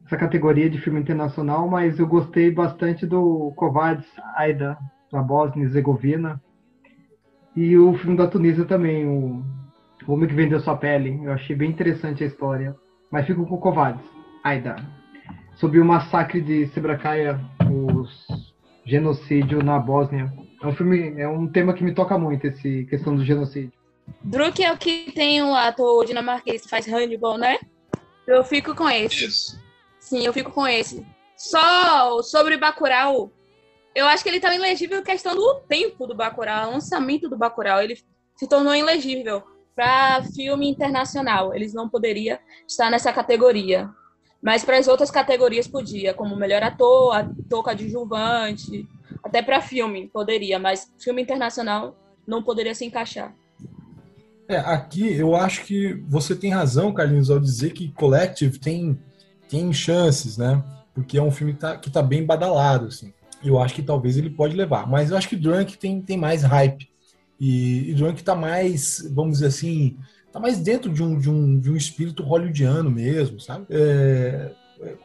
essa 0.07 0.17
categoria 0.17 0.69
de 0.69 0.81
filme 0.81 1.01
internacional, 1.01 1.69
mas 1.69 1.99
eu 1.99 2.07
gostei 2.07 2.51
bastante 2.51 3.07
do 3.07 3.53
Kovacs 3.57 4.07
Aida, 4.37 4.79
da 5.11 5.23
Bósnia 5.23 5.63
e 5.63 5.67
Herzegovina. 5.67 6.41
E 7.57 7.77
o 7.77 7.95
filme 7.95 8.17
da 8.17 8.29
Tunísia 8.29 8.65
também, 8.65 9.07
o, 9.07 9.43
o 10.07 10.13
Homem 10.13 10.29
que 10.29 10.35
Vendeu 10.35 10.61
Sua 10.61 10.77
Pele. 10.77 11.21
Eu 11.25 11.33
achei 11.33 11.57
bem 11.57 11.71
interessante 11.71 12.23
a 12.23 12.27
história. 12.27 12.77
Mas 13.11 13.27
fico 13.27 13.45
com 13.47 13.57
o 13.57 13.61
Kovacs 13.61 14.05
Aida. 14.45 14.77
Sobre 15.55 15.81
o 15.81 15.85
massacre 15.85 16.41
de 16.41 16.67
Sebracaia, 16.69 17.41
o 17.69 18.05
genocídio 18.85 19.63
na 19.63 19.79
Bósnia. 19.79 20.33
É 20.63 20.67
um 20.67 20.73
filme, 20.73 21.21
é 21.21 21.29
um 21.29 21.47
tema 21.49 21.73
que 21.73 21.83
me 21.83 21.95
toca 21.95 22.17
muito, 22.19 22.47
esse 22.47 22.85
questão 22.85 23.17
do 23.17 23.25
genocídio. 23.25 23.80
Druk 24.23 24.63
é 24.63 24.73
o 24.73 24.79
que 24.79 25.13
tem 25.13 25.43
o 25.43 25.55
ator 25.55 26.05
dinamarquês 26.05 26.63
que 26.63 26.69
faz 26.69 26.87
handball, 26.87 27.39
né? 27.39 27.59
Eu 28.27 28.45
fico 28.45 28.75
com 28.75 28.89
esse. 28.89 29.25
Isso. 29.25 29.61
Sim, 29.99 30.25
eu 30.25 30.33
fico 30.33 30.51
com 30.51 30.67
esse. 30.67 31.07
Só 31.37 32.23
sobre 32.23 32.57
Bacurau, 32.57 33.33
eu 33.95 34.07
acho 34.07 34.23
que 34.23 34.29
ele 34.29 34.41
tá 34.41 34.55
ilegível 34.55 35.03
questão 35.03 35.35
do 35.35 35.61
tempo 35.69 36.07
do 36.07 36.15
Bacurau, 36.15 36.71
lançamento 36.71 37.29
do 37.29 37.37
Bacurau. 37.37 37.83
Ele 37.83 37.99
se 38.37 38.49
tornou 38.49 38.75
ilegível 38.75 39.43
para 39.75 40.23
filme 40.35 40.69
internacional. 40.69 41.55
Eles 41.55 41.75
não 41.75 41.89
poderiam 41.89 42.39
estar 42.69 42.91
nessa 42.91 43.13
categoria. 43.13 43.91
Mas 44.43 44.65
para 44.65 44.79
as 44.79 44.89
outras 44.89 45.11
categorias 45.11 45.69
podia, 45.69 46.15
como 46.15 46.37
melhor 46.37 46.63
ator, 46.63 47.15
ator 47.15 47.63
coadjuvante, 47.63 48.87
até 49.23 49.43
para 49.43 49.61
filme 49.61 50.09
poderia, 50.09 50.59
mas 50.59 50.91
filme 50.99 51.23
internacional 51.23 51.97
não 52.27 52.43
poderia 52.43 52.75
se 52.75 52.85
encaixar. 52.85 53.35
É, 54.51 54.57
aqui 54.57 55.15
eu 55.15 55.37
acho 55.37 55.65
que 55.65 55.95
você 56.09 56.35
tem 56.35 56.51
razão, 56.51 56.93
Carlinhos, 56.93 57.31
ao 57.31 57.39
dizer 57.39 57.73
que 57.73 57.93
Collective 57.93 58.59
tem, 58.59 58.99
tem 59.49 59.73
chances, 59.73 60.37
né? 60.37 60.61
Porque 60.93 61.17
é 61.17 61.23
um 61.23 61.31
filme 61.31 61.53
que 61.53 61.61
tá, 61.61 61.77
que 61.77 61.89
tá 61.89 62.03
bem 62.03 62.27
badalado, 62.27 62.87
assim. 62.87 63.13
Eu 63.45 63.61
acho 63.61 63.77
que 63.77 63.83
talvez 63.83 64.17
ele 64.17 64.29
pode 64.29 64.57
levar. 64.57 64.89
Mas 64.89 65.09
eu 65.09 65.17
acho 65.17 65.29
que 65.29 65.37
Drunk 65.37 65.79
tem, 65.79 66.03
tem 66.03 66.17
mais 66.17 66.43
hype. 66.43 66.91
E, 67.39 67.93
e 67.93 67.95
Drunk 67.95 68.25
tá 68.25 68.35
mais, 68.35 69.09
vamos 69.15 69.35
dizer 69.35 69.47
assim, 69.47 69.97
tá 70.33 70.41
mais 70.41 70.59
dentro 70.59 70.93
de 70.93 71.01
um, 71.01 71.17
de 71.17 71.31
um, 71.31 71.61
de 71.61 71.71
um 71.71 71.77
espírito 71.77 72.25
hollywoodiano 72.25 72.91
mesmo, 72.91 73.39
sabe? 73.39 73.67
É, 73.71 74.51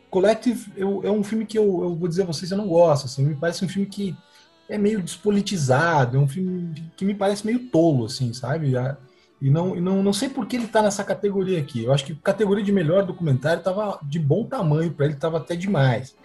Collective 0.09 0.71
eu, 0.75 1.03
é 1.03 1.11
um 1.11 1.23
filme 1.23 1.45
que 1.45 1.59
eu, 1.59 1.83
eu 1.83 1.95
vou 1.95 2.07
dizer 2.07 2.23
a 2.23 2.25
vocês, 2.25 2.49
eu 2.49 2.57
não 2.57 2.67
gosto, 2.67 3.05
assim. 3.05 3.23
Me 3.23 3.35
parece 3.35 3.63
um 3.63 3.69
filme 3.69 3.87
que 3.87 4.17
é 4.67 4.75
meio 4.75 5.03
despolitizado, 5.03 6.17
é 6.17 6.19
um 6.19 6.27
filme 6.27 6.73
que 6.97 7.05
me 7.05 7.13
parece 7.13 7.45
meio 7.45 7.59
tolo, 7.69 8.05
assim, 8.05 8.33
sabe? 8.33 8.73
E 9.45 9.49
não, 9.51 9.77
e 9.77 9.79
não, 9.79 10.01
não 10.01 10.11
sei 10.11 10.27
por 10.27 10.47
que 10.47 10.55
ele 10.55 10.65
está 10.65 10.81
nessa 10.81 11.03
categoria 11.03 11.59
aqui. 11.59 11.83
Eu 11.83 11.93
acho 11.93 12.03
que 12.03 12.15
categoria 12.15 12.63
de 12.63 12.71
melhor 12.71 13.05
documentário 13.05 13.59
estava 13.59 13.99
de 14.01 14.17
bom 14.17 14.43
tamanho 14.43 14.91
para 14.91 15.05
ele, 15.05 15.13
estava 15.13 15.37
até 15.37 15.55
demais. 15.55 16.15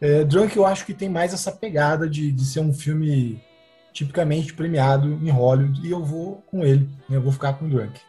É, 0.00 0.24
Drunk 0.24 0.56
eu 0.56 0.64
acho 0.64 0.86
que 0.86 0.94
tem 0.94 1.06
mais 1.06 1.34
essa 1.34 1.52
pegada 1.52 2.08
de, 2.08 2.32
de 2.32 2.44
ser 2.46 2.60
um 2.60 2.72
filme 2.72 3.44
tipicamente 3.92 4.54
premiado 4.54 5.06
em 5.06 5.28
Hollywood 5.28 5.86
e 5.86 5.90
eu 5.90 6.02
vou 6.02 6.42
com 6.46 6.64
ele. 6.64 6.88
Eu 7.10 7.20
vou 7.20 7.30
ficar 7.30 7.52
com 7.58 7.68
Drunk. 7.68 8.00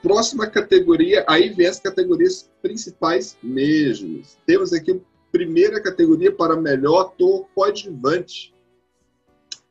Próxima 0.00 0.46
categoria, 0.46 1.24
aí 1.28 1.48
vem 1.48 1.66
as 1.66 1.80
categorias 1.80 2.48
principais 2.62 3.36
mesmo. 3.42 4.22
Temos 4.46 4.72
aqui 4.72 4.92
a 4.92 5.32
primeira 5.32 5.82
categoria 5.82 6.30
para 6.30 6.54
melhor 6.54 7.00
ator 7.00 7.48
coadjuvante. 7.52 8.54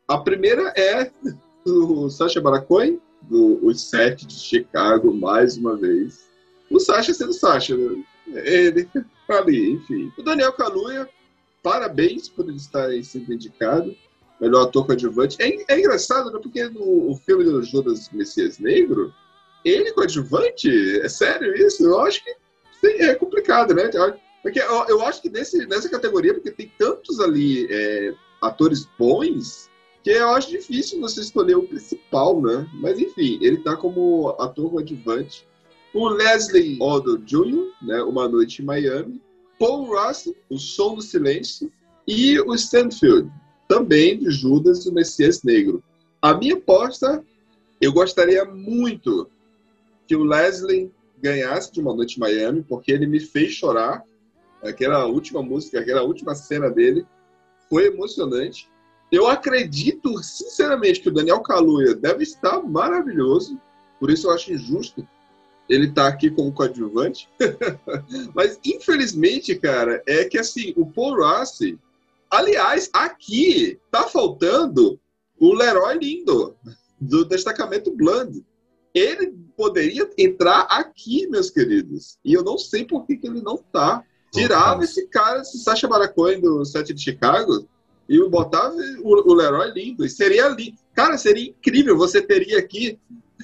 A 0.06 0.18
primeira 0.18 0.74
é 0.76 1.10
o 1.66 2.10
Sacha 2.10 2.42
Baron 2.42 3.00
do 3.22 3.66
Os 3.66 3.82
Sete 3.82 4.26
de 4.26 4.36
Chicago, 4.36 5.14
mais 5.14 5.58
uma 5.58 5.76
vez. 5.76 6.28
O 6.70 6.80
Sasha 6.80 7.14
sendo 7.14 7.34
Sasha, 7.34 7.76
né? 7.76 8.04
Ele 8.28 8.88
ali, 9.30 9.72
enfim. 9.72 10.12
O 10.18 10.24
Daniel 10.24 10.54
Kaluuya, 10.54 11.10
parabéns 11.62 12.30
por 12.30 12.48
ele 12.48 12.58
estar 12.58 12.90
sendo 13.04 13.34
indicado. 13.34 13.96
Melhor 14.40 14.68
ator 14.68 14.86
coadjuvante. 14.86 15.38
É, 15.40 15.74
é 15.74 15.80
engraçado, 15.80 16.32
né? 16.32 16.40
Porque 16.42 16.70
no 16.70 17.16
filme 17.26 17.44
do 17.44 17.64
Judas 17.64 18.10
Messias 18.12 18.60
Negro, 18.60 19.14
ele 19.66 19.92
coadjuvante? 19.92 20.70
É 21.02 21.10
sério 21.10 21.56
isso? 21.56 21.84
Eu 21.84 22.00
acho 22.02 22.24
que 22.24 22.32
sim, 22.80 23.04
é 23.04 23.16
complicado, 23.16 23.74
né? 23.74 23.90
Porque 24.44 24.60
eu, 24.60 24.86
eu 24.88 25.06
acho 25.06 25.22
que 25.22 25.30
nesse, 25.30 25.66
nessa 25.66 25.90
categoria, 25.90 26.34
porque 26.34 26.52
tem 26.52 26.72
tantos 26.78 27.20
ali 27.20 27.68
é, 27.70 28.14
atores 28.42 28.88
bons, 28.98 29.70
que 30.08 30.14
eu 30.14 30.30
acho 30.30 30.50
difícil 30.50 31.02
você 31.02 31.20
escolher 31.20 31.58
o 31.58 31.68
principal, 31.68 32.42
né? 32.42 32.66
Mas 32.76 32.98
enfim, 32.98 33.38
ele 33.42 33.58
tá 33.58 33.76
como 33.76 34.30
ator 34.40 34.72
coadjuvante. 34.72 35.46
O 35.94 36.08
Leslie 36.08 36.78
Odom 36.80 37.18
Jr., 37.26 37.74
né? 37.82 38.02
Uma 38.04 38.26
Noite 38.26 38.62
em 38.62 38.66
Miami. 38.66 39.22
Paul 39.60 39.86
Russell, 39.86 40.34
O 40.50 40.58
Som 40.58 40.96
do 40.96 41.02
Silêncio. 41.02 41.70
E 42.08 42.40
o 42.40 42.56
Stanfield, 42.56 43.30
também 43.68 44.18
de 44.18 44.32
Judas, 44.32 44.86
o 44.86 44.94
Messias 44.94 45.44
Negro. 45.44 45.84
A 46.22 46.34
minha 46.34 46.56
aposta, 46.56 47.22
eu 47.82 47.92
gostaria 47.92 48.46
muito 48.46 49.30
que 50.08 50.16
o 50.16 50.24
Leslie 50.24 50.90
ganhasse 51.22 51.74
de 51.74 51.82
Uma 51.82 51.94
Noite 51.94 52.16
em 52.16 52.22
Miami, 52.22 52.64
porque 52.64 52.94
ele 52.94 53.08
me 53.08 53.20
fez 53.20 53.52
chorar. 53.52 54.06
Aquela 54.64 55.06
última 55.06 55.44
música, 55.44 55.82
aquela 55.82 56.04
última 56.04 56.34
cena 56.34 56.70
dele 56.70 57.06
foi 57.70 57.88
emocionante. 57.88 58.70
Eu 59.12 59.28
acredito, 59.28 60.22
sinceramente, 60.22 61.00
que 61.00 61.10
o 61.10 61.14
Daniel 61.14 61.42
Kaluuya 61.42 61.96
deve 61.96 62.24
estar 62.24 62.62
maravilhoso. 62.62 63.60
Por 64.00 64.10
isso 64.10 64.28
eu 64.28 64.32
acho 64.32 64.52
injusto 64.52 65.08
ele 65.70 65.88
estar 65.88 66.04
tá 66.04 66.08
aqui 66.08 66.30
como 66.30 66.52
coadjuvante. 66.52 67.30
Mas, 68.34 68.60
infelizmente, 68.66 69.56
cara, 69.56 70.02
é 70.06 70.26
que 70.26 70.38
assim, 70.38 70.74
o 70.76 70.86
Paul 70.86 71.16
Rossi... 71.16 71.78
Aliás, 72.30 72.90
aqui 72.92 73.80
tá 73.90 74.04
faltando 74.04 75.00
o 75.40 75.54
Leroy 75.54 75.98
Lindo, 75.98 76.56
do 77.00 77.24
destacamento 77.24 77.90
Bland. 77.92 78.44
ele 78.94 79.34
poderia 79.56 80.10
entrar 80.18 80.62
aqui, 80.64 81.28
meus 81.28 81.50
queridos. 81.50 82.18
E 82.26 82.34
eu 82.34 82.44
não 82.44 82.58
sei 82.58 82.84
por 82.84 83.06
que, 83.06 83.16
que 83.16 83.28
ele 83.28 83.42
não 83.42 83.58
tá. 83.58 84.04
Tirava 84.32 84.84
esse 84.84 85.08
cara, 85.08 85.40
esse 85.40 85.60
Sacha 85.60 85.88
Baracoin 85.88 86.42
do 86.42 86.66
set 86.66 86.94
de 86.94 87.02
Chicago, 87.02 87.68
e 88.10 88.20
o, 88.20 88.30
o 89.04 89.34
Leroy 89.34 89.72
lindo. 89.72 90.06
E 90.06 90.10
seria 90.10 90.48
lindo. 90.50 90.78
Cara, 90.94 91.18
seria 91.18 91.50
incrível. 91.50 91.98
Você 91.98 92.22
teria 92.22 92.58
aqui, 92.58 92.98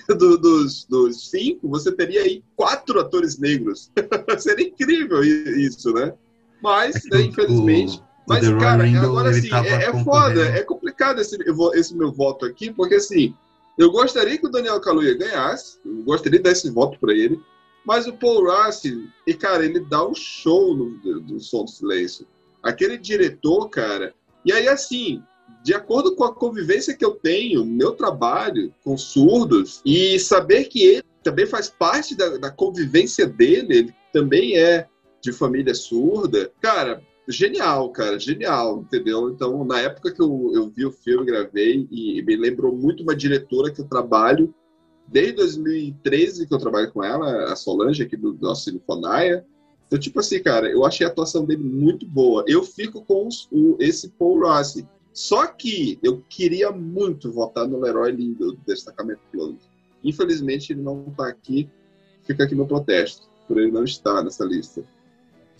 do, 0.07 0.37
dos, 0.37 0.85
dos 0.85 1.29
cinco, 1.29 1.69
você 1.69 1.91
teria 1.91 2.21
aí 2.21 2.43
quatro 2.55 2.99
atores 2.99 3.37
negros. 3.37 3.91
seria 4.39 4.67
incrível 4.67 5.23
isso, 5.23 5.93
né? 5.93 6.13
Mas, 6.61 6.95
é 7.05 7.17
né, 7.17 7.21
infelizmente. 7.23 7.97
O, 7.97 8.03
mas, 8.27 8.47
cara, 8.57 8.85
agora 9.01 9.31
assim, 9.31 9.53
é, 9.53 9.83
é 9.83 10.03
foda, 10.03 10.45
é 10.45 10.63
complicado 10.63 11.19
esse, 11.19 11.37
esse 11.73 11.93
meu 11.93 12.09
voto 12.09 12.45
aqui, 12.45 12.71
porque 12.71 12.95
assim, 12.95 13.35
eu 13.77 13.91
gostaria 13.91 14.37
que 14.37 14.45
o 14.45 14.49
Daniel 14.49 14.79
Kaluuya 14.79 15.17
ganhasse, 15.17 15.77
eu 15.85 16.03
gostaria 16.03 16.39
de 16.39 16.43
dar 16.43 16.51
esse 16.51 16.69
voto 16.69 16.97
para 16.99 17.13
ele, 17.13 17.37
mas 17.85 18.07
o 18.07 18.13
Paul 18.13 18.47
Rassi, 18.47 19.09
e 19.27 19.33
cara, 19.33 19.65
ele 19.65 19.81
dá 19.81 20.07
um 20.07 20.15
show 20.15 20.73
no, 20.75 20.91
do 21.19 21.39
Som 21.39 21.65
do 21.65 21.69
Silêncio. 21.69 22.25
Aquele 22.61 22.97
diretor, 22.97 23.67
cara. 23.67 24.13
E 24.45 24.51
aí, 24.51 24.67
assim, 24.67 25.21
de 25.63 25.73
acordo 25.73 26.15
com 26.15 26.23
a 26.23 26.33
convivência 26.33 26.95
que 26.95 27.05
eu 27.05 27.11
tenho, 27.11 27.65
meu 27.65 27.91
trabalho 27.91 28.73
com 28.83 28.97
surdos, 28.97 29.81
e 29.85 30.19
saber 30.19 30.65
que 30.65 30.83
ele 30.83 31.03
também 31.23 31.45
faz 31.45 31.69
parte 31.69 32.15
da, 32.15 32.37
da 32.37 32.51
convivência 32.51 33.25
dele, 33.25 33.77
ele 33.77 33.95
também 34.11 34.57
é 34.57 34.87
de 35.21 35.31
família 35.31 35.73
surda, 35.73 36.51
cara, 36.61 37.01
genial, 37.27 37.89
cara, 37.91 38.19
genial, 38.19 38.81
entendeu? 38.81 39.29
Então, 39.29 39.63
na 39.63 39.79
época 39.79 40.11
que 40.11 40.21
eu, 40.21 40.51
eu 40.53 40.69
vi 40.69 40.85
o 40.85 40.91
filme, 40.91 41.25
gravei, 41.25 41.87
e 41.89 42.21
me 42.21 42.35
lembrou 42.35 42.75
muito 42.75 43.03
uma 43.03 43.15
diretora 43.15 43.71
que 43.71 43.79
eu 43.79 43.87
trabalho 43.87 44.53
desde 45.07 45.33
2013 45.33 46.47
que 46.47 46.53
eu 46.53 46.57
trabalho 46.57 46.91
com 46.91 47.03
ela, 47.03 47.51
a 47.51 47.55
Solange, 47.55 48.03
aqui 48.03 48.17
do 48.17 48.37
nosso 48.41 48.69
Sinfonaia. 48.69 49.45
Então, 49.93 50.01
tipo 50.01 50.19
assim, 50.19 50.41
cara, 50.41 50.67
eu 50.67 50.83
achei 50.83 51.05
a 51.05 51.09
atuação 51.11 51.45
dele 51.45 51.61
muito 51.61 52.03
boa. 52.07 52.43
Eu 52.47 52.63
fico 52.63 53.05
com 53.05 53.27
os, 53.27 53.47
o, 53.51 53.77
esse 53.79 54.09
Paul 54.09 54.39
Rossi. 54.39 54.87
Só 55.13 55.45
que 55.45 55.99
eu 56.01 56.23
queria 56.27 56.71
muito 56.71 57.31
votar 57.31 57.67
no 57.67 57.79
Leroy 57.79 58.11
Lindo, 58.11 58.53
do 58.53 58.61
Destacamento 58.65 59.21
Close. 59.31 59.59
Infelizmente, 60.03 60.73
ele 60.73 60.81
não 60.81 61.05
está 61.09 61.27
aqui. 61.27 61.69
Fica 62.23 62.43
aqui 62.43 62.55
meu 62.55 62.65
protesto, 62.65 63.29
por 63.47 63.59
ele 63.59 63.71
não 63.71 63.83
estar 63.83 64.23
nessa 64.23 64.43
lista. 64.43 64.83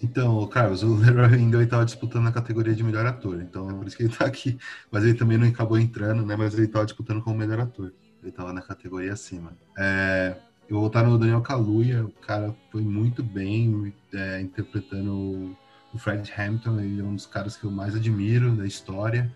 Então, 0.02 0.48
Carlos, 0.48 0.82
o 0.82 0.96
Leroy 0.96 1.38
Lindo 1.38 1.62
estava 1.62 1.86
disputando 1.86 2.26
a 2.26 2.32
categoria 2.32 2.74
de 2.74 2.84
melhor 2.84 3.06
ator, 3.06 3.40
então 3.40 3.70
é 3.70 3.74
por 3.76 3.86
isso 3.86 3.96
que 3.96 4.02
ele 4.02 4.14
está 4.14 4.26
aqui. 4.26 4.58
Mas 4.90 5.04
ele 5.04 5.14
também 5.14 5.38
não 5.38 5.48
acabou 5.48 5.78
entrando, 5.78 6.26
né? 6.26 6.36
Mas 6.36 6.56
ele 6.56 6.66
estava 6.66 6.86
disputando 6.86 7.22
como 7.22 7.38
melhor 7.38 7.60
ator. 7.60 7.94
Ele 8.20 8.32
estava 8.32 8.52
na 8.52 8.64
categoria 8.64 9.14
acima. 9.14 9.56
É, 9.78 10.36
eu 10.70 10.76
vou 10.76 10.82
voltar 10.82 11.04
no 11.04 11.18
Daniel 11.18 11.42
Kaluuya, 11.42 12.06
o 12.06 12.12
cara 12.26 12.56
foi 12.72 12.82
muito 12.82 13.22
bem 13.22 13.94
é, 14.14 14.42
interpretando 14.42 15.56
o 15.94 15.98
Fred 15.98 16.32
Hampton, 16.38 16.80
ele 16.80 17.02
é 17.02 17.04
um 17.04 17.16
dos 17.16 17.26
caras 17.26 17.56
que 17.56 17.66
eu 17.66 17.72
mais 17.72 17.96
admiro 17.96 18.52
da 18.52 18.66
história 18.66 19.32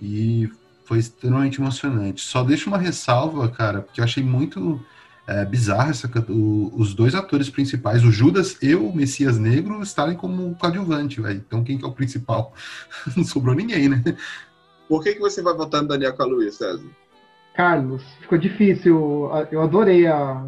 e 0.00 0.50
foi 0.84 0.98
extremamente 0.98 1.60
emocionante. 1.60 2.20
Só 2.20 2.42
deixo 2.42 2.68
uma 2.68 2.78
ressalva, 2.78 3.48
cara, 3.48 3.80
porque 3.80 4.00
eu 4.00 4.04
achei 4.04 4.22
muito 4.22 4.84
é, 5.26 5.44
bizarro 5.44 5.90
essa, 5.90 6.10
o, 6.28 6.72
os 6.74 6.92
dois 6.94 7.14
atores 7.14 7.48
principais, 7.48 8.04
o 8.04 8.10
Judas 8.10 8.58
e 8.60 8.74
o 8.74 8.92
Messias 8.92 9.38
Negro, 9.38 9.82
estarem 9.82 10.16
como 10.16 10.54
coadjuvante, 10.56 11.20
velho. 11.20 11.42
Então 11.46 11.64
quem 11.64 11.78
que 11.78 11.84
é 11.84 11.88
o 11.88 11.92
principal? 11.92 12.52
Não 13.16 13.24
sobrou 13.24 13.54
ninguém, 13.54 13.88
né? 13.88 14.02
Por 14.88 15.02
que, 15.02 15.14
que 15.14 15.20
você 15.20 15.40
vai 15.40 15.54
votar 15.54 15.80
no 15.80 15.88
Daniel 15.88 16.14
Kaluuya, 16.14 16.52
César? 16.52 16.84
Carlos, 17.54 18.02
ficou 18.20 18.36
difícil. 18.36 19.30
Eu 19.50 19.62
adorei 19.62 20.06
a, 20.06 20.44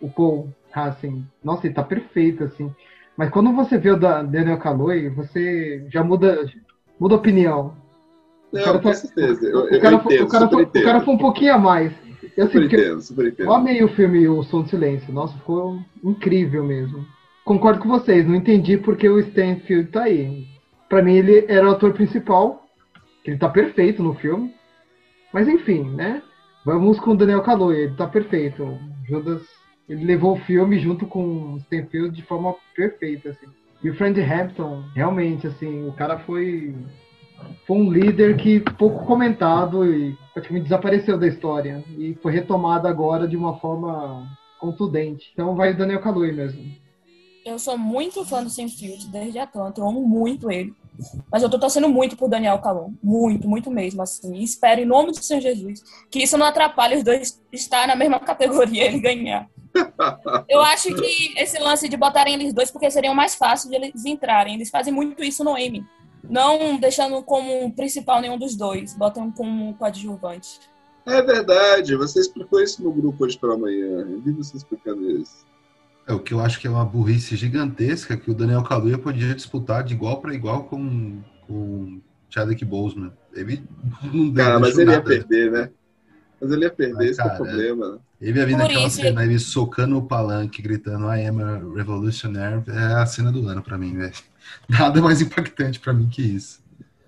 o 0.00 0.08
Paul 0.08 0.52
Hassen. 0.72 1.26
Nossa, 1.42 1.66
ele 1.66 1.74
tá 1.74 1.82
perfeito, 1.82 2.44
assim. 2.44 2.72
Mas 3.16 3.30
quando 3.30 3.52
você 3.52 3.76
vê 3.78 3.90
o 3.90 3.98
da 3.98 4.22
Daniel 4.22 4.58
Kaluuya, 4.58 5.10
você 5.10 5.84
já 5.90 6.04
muda, 6.04 6.46
muda 7.00 7.16
opinião. 7.16 7.74
Não, 8.52 8.76
o 8.76 8.80
com 8.80 8.94
certeza. 8.94 9.56
O, 9.56 9.64
o, 9.64 9.80
cara, 9.80 9.96
eu 9.96 9.98
entendo, 9.98 10.24
o, 10.24 10.28
cara 10.28 10.48
foi, 10.48 10.64
o 10.64 10.70
cara 10.70 11.00
foi 11.00 11.14
um 11.14 11.18
pouquinho 11.18 11.54
a 11.54 11.58
mais. 11.58 11.92
Eu, 12.36 12.44
assim, 12.44 12.62
super 12.62 12.80
entendo, 12.80 13.00
super 13.00 13.26
entendo. 13.26 13.46
Eu 13.46 13.52
amei 13.52 13.82
o 13.82 13.88
filme 13.88 14.28
O 14.28 14.42
Som 14.44 14.62
do 14.62 14.68
Silêncio. 14.68 15.12
Nossa, 15.12 15.34
ficou 15.34 15.78
incrível 16.02 16.64
mesmo. 16.64 17.04
Concordo 17.44 17.80
com 17.80 17.88
vocês, 17.88 18.26
não 18.26 18.34
entendi 18.34 18.76
porque 18.76 19.08
o 19.08 19.18
Stanfield 19.18 19.90
tá 19.90 20.04
aí. 20.04 20.46
Pra 20.88 21.02
mim, 21.02 21.14
ele 21.14 21.44
era 21.48 21.66
o 21.66 21.72
ator 21.72 21.92
principal, 21.92 22.64
ele 23.24 23.36
tá 23.36 23.48
perfeito 23.48 24.02
no 24.02 24.14
filme. 24.14 24.54
Mas 25.32 25.48
enfim, 25.48 25.90
né? 25.90 26.22
Vamos 26.64 27.00
com 27.00 27.12
o 27.12 27.16
Daniel 27.16 27.42
Kaluuya, 27.42 27.78
ele 27.78 27.94
tá 27.94 28.06
perfeito. 28.06 28.78
Judas, 29.08 29.42
ele 29.88 30.04
levou 30.04 30.34
o 30.34 30.40
filme 30.40 30.78
junto 30.78 31.06
com 31.06 31.54
o 31.54 31.56
Stanfield 31.58 32.14
de 32.14 32.22
forma 32.22 32.54
perfeita, 32.74 33.30
assim. 33.30 33.46
E 33.82 33.88
o 33.88 33.94
Friend 33.94 34.20
Hampton, 34.20 34.84
realmente, 34.94 35.46
assim, 35.46 35.86
o 35.88 35.92
cara 35.92 36.18
foi 36.18 36.74
foi 37.66 37.76
um 37.76 37.90
líder 37.90 38.36
que 38.36 38.58
pouco 38.58 39.06
comentado 39.06 39.84
e 39.86 40.16
praticamente 40.34 40.64
desapareceu 40.64 41.16
da 41.16 41.28
história 41.28 41.84
e 41.96 42.14
foi 42.20 42.32
retomado 42.32 42.88
agora 42.88 43.28
de 43.28 43.36
uma 43.36 43.58
forma 43.58 44.26
contundente. 44.58 45.30
Então 45.32 45.54
vai 45.54 45.72
o 45.72 45.76
Daniel 45.76 46.00
Kaluuya 46.00 46.32
mesmo. 46.32 46.64
Eu 47.44 47.58
sou 47.58 47.78
muito 47.78 48.24
fã 48.24 48.42
do 48.42 48.50
Senfield 48.50 49.08
desde 49.08 49.38
Atlanta, 49.38 49.80
eu 49.80 49.88
amo 49.88 50.00
muito 50.00 50.50
ele. 50.50 50.74
Mas 51.30 51.42
eu 51.44 51.48
tô 51.48 51.58
torcendo 51.60 51.88
muito 51.88 52.16
por 52.16 52.28
Daniel 52.28 52.58
Calon, 52.58 52.90
muito, 53.00 53.48
muito 53.48 53.70
mesmo, 53.70 54.02
assim. 54.02 54.34
E 54.34 54.42
espero, 54.42 54.80
em 54.80 54.84
nome 54.84 55.12
do 55.12 55.22
Senhor 55.22 55.40
Jesus, 55.40 55.80
que 56.10 56.20
isso 56.20 56.36
não 56.36 56.44
atrapalhe 56.46 56.96
os 56.96 57.04
dois 57.04 57.40
estar 57.52 57.86
na 57.86 57.94
mesma 57.94 58.18
categoria 58.18 58.90
e 58.90 58.98
ganhar. 58.98 59.48
Eu 60.48 60.60
acho 60.60 60.94
que 60.94 61.34
esse 61.36 61.58
lance 61.58 61.88
de 61.88 61.96
botarem 61.96 62.34
eles 62.34 62.52
dois, 62.52 62.70
porque 62.70 62.90
seriam 62.90 63.14
mais 63.14 63.34
fácil 63.34 63.70
de 63.70 63.76
eles 63.76 64.04
entrarem. 64.04 64.54
Eles 64.54 64.70
fazem 64.70 64.92
muito 64.92 65.22
isso 65.22 65.44
no 65.44 65.56
Emmy 65.56 65.84
não 66.28 66.78
deixando 66.78 67.22
como 67.22 67.72
principal 67.72 68.20
nenhum 68.20 68.38
dos 68.38 68.54
dois, 68.54 68.94
botam 68.94 69.30
como 69.30 69.74
coadjuvante. 69.74 70.60
É 71.06 71.22
verdade, 71.22 71.96
você 71.96 72.20
explicou 72.20 72.60
isso 72.62 72.82
no 72.82 72.92
grupo 72.92 73.24
hoje 73.24 73.38
pela 73.38 73.56
manhã. 73.56 74.00
Eu 74.00 74.20
vi 74.20 74.32
você 74.32 74.56
explicando 74.56 75.10
isso. 75.10 75.46
É 76.06 76.12
o 76.12 76.20
que 76.20 76.34
eu 76.34 76.40
acho 76.40 76.60
que 76.60 76.66
é 76.66 76.70
uma 76.70 76.84
burrice 76.84 77.36
gigantesca 77.36 78.16
que 78.16 78.30
o 78.30 78.34
Daniel 78.34 78.62
Kaluuya 78.62 78.98
podia 78.98 79.34
disputar 79.34 79.82
de 79.82 79.94
igual 79.94 80.20
para 80.20 80.34
igual 80.34 80.64
com 80.64 81.22
o 81.48 81.98
Chadwick 82.28 82.64
Boseman. 82.64 83.12
Ele 83.32 83.62
não 84.12 84.32
Cara, 84.32 84.58
mas 84.58 84.76
ele 84.76 84.90
nada. 84.90 84.98
ia 84.98 85.20
perder, 85.20 85.50
né? 85.50 85.70
Mas 86.40 86.52
ele 86.52 86.64
ia 86.64 86.70
perder, 86.70 87.10
esse 87.10 87.20
é 87.20 87.24
o 87.24 87.36
problema. 87.36 88.00
Ele 88.20 88.38
ia 88.38 88.46
vir 88.46 88.56
naquela 88.56 88.90
cena, 88.90 89.24
ele 89.24 89.38
socando 89.38 89.98
o 89.98 90.02
palanque, 90.02 90.62
gritando 90.62 91.06
I 91.12 91.26
am 91.26 91.42
a 91.42 91.58
revolutionary, 91.74 92.62
é 92.68 92.94
a 92.94 93.06
cena 93.06 93.32
do 93.32 93.46
ano 93.48 93.62
para 93.62 93.76
mim, 93.76 93.96
velho. 93.96 94.12
Nada 94.68 95.00
mais 95.00 95.20
impactante 95.20 95.80
para 95.80 95.92
mim 95.92 96.08
que 96.08 96.22
isso. 96.22 96.60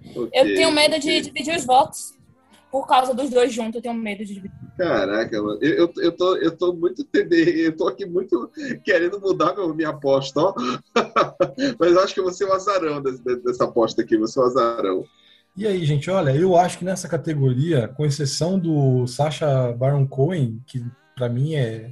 Okay, 0.04 0.40
eu 0.40 0.44
tenho 0.54 0.72
medo 0.72 0.96
okay. 0.96 1.20
de 1.20 1.30
dividir 1.30 1.56
os 1.56 1.64
votos. 1.64 2.18
Por 2.70 2.86
causa 2.86 3.12
dos 3.12 3.30
dois 3.30 3.52
juntos, 3.52 3.76
eu 3.76 3.82
tenho 3.82 3.94
medo 3.94 4.24
de 4.24 4.34
dividir. 4.34 4.56
Caraca, 4.78 5.42
mano. 5.42 5.58
Eu, 5.60 5.74
eu, 5.74 5.92
eu, 5.96 6.12
tô, 6.12 6.36
eu 6.36 6.56
tô 6.56 6.72
muito 6.72 7.02
TD, 7.04 7.66
eu 7.66 7.76
tô 7.76 7.88
aqui 7.88 8.06
muito 8.06 8.48
querendo 8.84 9.20
mudar 9.20 9.54
meu, 9.54 9.74
minha 9.74 9.88
aposta, 9.88 10.40
ó. 10.40 10.54
Mas 11.80 11.96
acho 11.96 12.14
que 12.14 12.20
eu 12.20 12.24
vou 12.24 12.32
ser 12.32 12.44
o 12.44 12.52
azarão 12.52 13.02
desse, 13.02 13.22
dessa 13.42 13.64
aposta 13.64 14.02
aqui, 14.02 14.16
vou 14.16 14.28
ser 14.28 14.38
o 14.38 14.44
azarão. 14.44 15.04
E 15.60 15.66
aí, 15.66 15.84
gente, 15.84 16.10
olha, 16.10 16.34
eu 16.34 16.56
acho 16.56 16.78
que 16.78 16.86
nessa 16.86 17.06
categoria, 17.06 17.86
com 17.86 18.06
exceção 18.06 18.58
do 18.58 19.06
Sacha 19.06 19.70
Baron 19.74 20.06
Cohen, 20.06 20.58
que 20.66 20.82
para 21.14 21.28
mim 21.28 21.54
é, 21.54 21.90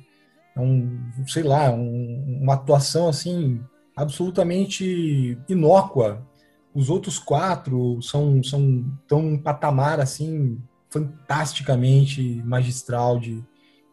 é, 0.57 0.59
um, 0.59 0.99
sei 1.27 1.43
lá, 1.43 1.71
um, 1.71 2.41
uma 2.41 2.55
atuação 2.55 3.11
assim 3.11 3.61
absolutamente 3.95 5.37
inócua. 5.47 6.27
Os 6.75 6.89
outros 6.89 7.19
quatro 7.19 8.01
são 8.01 8.43
são 8.43 8.91
tão 9.07 9.19
um 9.19 9.39
patamar 9.39 10.01
assim 10.01 10.59
fantasticamente 10.89 12.43
magistral 12.47 13.21
de, 13.21 13.45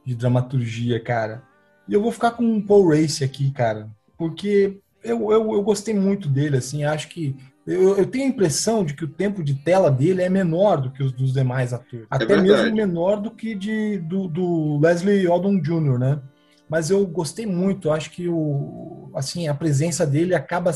de 0.06 0.16
dramaturgia, 0.16 1.02
cara. 1.02 1.44
E 1.86 1.94
eu 1.94 2.02
vou 2.02 2.14
ficar 2.14 2.32
com 2.32 2.60
o 2.60 2.66
Paul 2.66 2.92
Race 2.92 3.22
aqui, 3.26 3.52
cara, 3.52 3.90
porque 4.18 4.80
eu, 5.04 5.34
eu, 5.34 5.54
eu 5.54 5.62
gostei 5.62 5.94
muito 5.94 6.30
dele, 6.30 6.56
assim, 6.56 6.86
acho 6.86 7.10
que 7.10 7.36
eu, 7.66 7.98
eu, 7.98 8.06
tenho 8.06 8.26
a 8.26 8.30
impressão 8.30 8.84
de 8.84 8.94
que 8.94 9.04
o 9.04 9.08
tempo 9.08 9.44
de 9.44 9.56
tela 9.56 9.90
dele 9.90 10.22
é 10.22 10.30
menor 10.30 10.82
do 10.82 10.92
que 10.92 11.04
os 11.04 11.12
dos 11.12 11.34
demais 11.34 11.74
atores. 11.74 12.06
É 12.06 12.16
Até 12.16 12.38
mesmo 12.40 12.76
menor 12.76 13.20
do 13.20 13.32
que 13.32 13.56
de, 13.56 13.98
do, 14.00 14.28
do 14.28 14.80
Leslie 14.80 15.28
Odom 15.28 15.60
Jr., 15.60 15.98
né? 15.98 16.22
mas 16.70 16.90
eu 16.90 17.06
gostei 17.06 17.46
muito. 17.46 17.92
Acho 17.92 18.12
que 18.12 18.28
o, 18.28 19.10
assim, 19.16 19.48
a 19.48 19.54
presença 19.54 20.06
dele 20.06 20.36
acaba. 20.36 20.72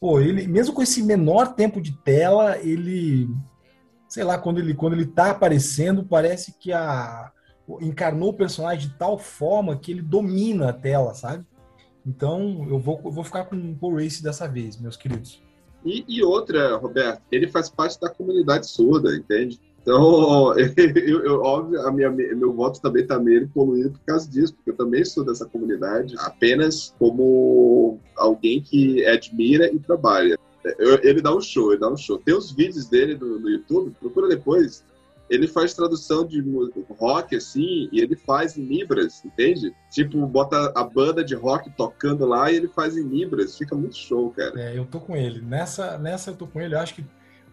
Pô, 0.00 0.20
ele, 0.20 0.46
mesmo 0.46 0.74
com 0.74 0.82
esse 0.82 1.02
menor 1.02 1.54
tempo 1.54 1.80
de 1.80 1.92
tela, 1.98 2.58
ele. 2.58 3.28
Sei 4.08 4.24
lá, 4.24 4.36
quando 4.36 4.58
ele, 4.58 4.74
quando 4.74 4.94
ele 4.94 5.06
tá 5.06 5.30
aparecendo, 5.30 6.04
parece 6.04 6.52
que 6.58 6.72
a, 6.72 7.30
encarnou 7.80 8.30
o 8.30 8.36
personagem 8.36 8.88
de 8.88 8.94
tal 8.98 9.18
forma 9.18 9.76
que 9.76 9.90
ele 9.90 10.02
domina 10.02 10.68
a 10.68 10.72
tela, 10.72 11.14
sabe? 11.14 11.46
Então, 12.04 12.66
eu 12.68 12.78
vou, 12.78 13.00
eu 13.04 13.10
vou 13.10 13.24
ficar 13.24 13.44
com 13.44 13.56
o 13.56 13.74
Paul 13.74 13.96
Race 13.96 14.22
dessa 14.22 14.46
vez, 14.46 14.78
meus 14.78 14.96
queridos. 14.96 15.42
E, 15.84 16.04
e, 16.08 16.22
outra, 16.22 16.76
Roberto, 16.76 17.22
ele 17.30 17.48
faz 17.48 17.68
parte 17.68 18.00
da 18.00 18.08
comunidade 18.08 18.68
surda, 18.68 19.14
entende? 19.16 19.60
Então, 19.82 20.54
eu, 20.56 21.24
eu, 21.24 21.42
óbvio, 21.42 21.80
a 21.86 21.92
minha, 21.92 22.10
meu 22.10 22.52
voto 22.52 22.80
também 22.80 23.02
está 23.02 23.18
meio 23.18 23.48
poluído 23.48 23.90
por 23.90 24.00
causa 24.06 24.30
disso, 24.30 24.54
porque 24.54 24.70
eu 24.70 24.76
também 24.76 25.04
sou 25.04 25.24
dessa 25.24 25.44
comunidade, 25.44 26.14
apenas 26.18 26.94
como 26.98 27.98
alguém 28.16 28.62
que 28.62 29.04
admira 29.06 29.72
e 29.72 29.78
trabalha. 29.78 30.38
Eu, 30.78 31.00
ele 31.02 31.20
dá 31.20 31.34
um 31.34 31.40
show, 31.40 31.72
ele 31.72 31.80
dá 31.80 31.90
um 31.90 31.96
show. 31.96 32.18
Tem 32.18 32.34
os 32.34 32.52
vídeos 32.52 32.86
dele 32.86 33.16
no, 33.16 33.40
no 33.40 33.50
YouTube, 33.50 33.96
procura 33.98 34.28
depois. 34.28 34.84
Ele 35.32 35.48
faz 35.48 35.72
tradução 35.72 36.26
de 36.26 36.44
rock, 36.90 37.34
assim, 37.34 37.88
e 37.90 38.00
ele 38.00 38.14
faz 38.14 38.58
em 38.58 38.66
Libras, 38.66 39.24
entende? 39.24 39.74
Tipo, 39.90 40.26
bota 40.26 40.70
a 40.76 40.84
banda 40.84 41.24
de 41.24 41.34
rock 41.34 41.70
tocando 41.70 42.26
lá 42.26 42.52
e 42.52 42.56
ele 42.56 42.68
faz 42.68 42.98
em 42.98 43.02
Libras. 43.02 43.56
Fica 43.56 43.74
muito 43.74 43.96
show, 43.96 44.30
cara. 44.30 44.60
É, 44.60 44.76
eu 44.76 44.84
tô 44.84 45.00
com 45.00 45.16
ele. 45.16 45.40
Nessa, 45.40 45.96
nessa 45.96 46.32
eu 46.32 46.36
tô 46.36 46.46
com 46.46 46.60
ele. 46.60 46.74
Eu 46.74 46.80
acho 46.80 46.96
que 46.96 47.04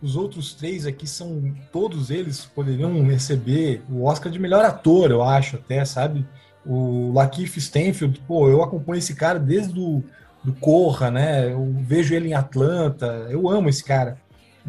os 0.01 0.17
outros 0.17 0.53
três 0.53 0.85
aqui 0.85 1.07
são. 1.07 1.55
Todos 1.71 2.11
eles 2.11 2.45
poderiam 2.45 3.01
receber 3.05 3.81
o 3.89 4.03
Oscar 4.03 4.29
de 4.29 4.39
melhor 4.39 4.65
ator, 4.65 5.09
eu 5.09 5.23
acho, 5.23 5.55
até, 5.55 5.85
sabe? 5.85 6.27
O 6.65 7.13
Lakeith 7.13 7.55
Stanfield, 7.55 8.21
pô, 8.27 8.49
eu 8.49 8.61
acompanho 8.61 8.99
esse 8.99 9.15
cara 9.15 9.39
desde 9.39 9.73
do, 9.73 10.03
do 10.43 10.51
Corra, 10.53 11.09
né? 11.09 11.49
Eu 11.53 11.73
vejo 11.79 12.13
ele 12.13 12.27
em 12.27 12.33
Atlanta, 12.33 13.25
eu 13.29 13.47
amo 13.47 13.69
esse 13.69 13.85
cara. 13.85 14.17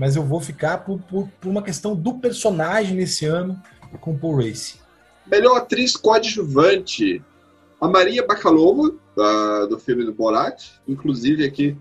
Mas 0.00 0.16
eu 0.16 0.24
vou 0.24 0.40
ficar 0.40 0.78
por, 0.78 0.98
por, 1.02 1.28
por 1.38 1.50
uma 1.50 1.60
questão 1.60 1.94
do 1.94 2.14
personagem 2.14 2.96
nesse 2.96 3.26
ano 3.26 3.60
com 4.00 4.16
Paul 4.16 4.36
Race. 4.36 4.78
Melhor 5.30 5.58
atriz 5.58 5.94
coadjuvante. 5.94 7.22
A 7.78 7.86
Maria 7.86 8.26
Bakalova, 8.26 8.94
do 9.68 9.78
filme 9.78 10.06
do 10.06 10.14
Borat. 10.14 10.70
Inclusive 10.88 11.44
aqui 11.44 11.76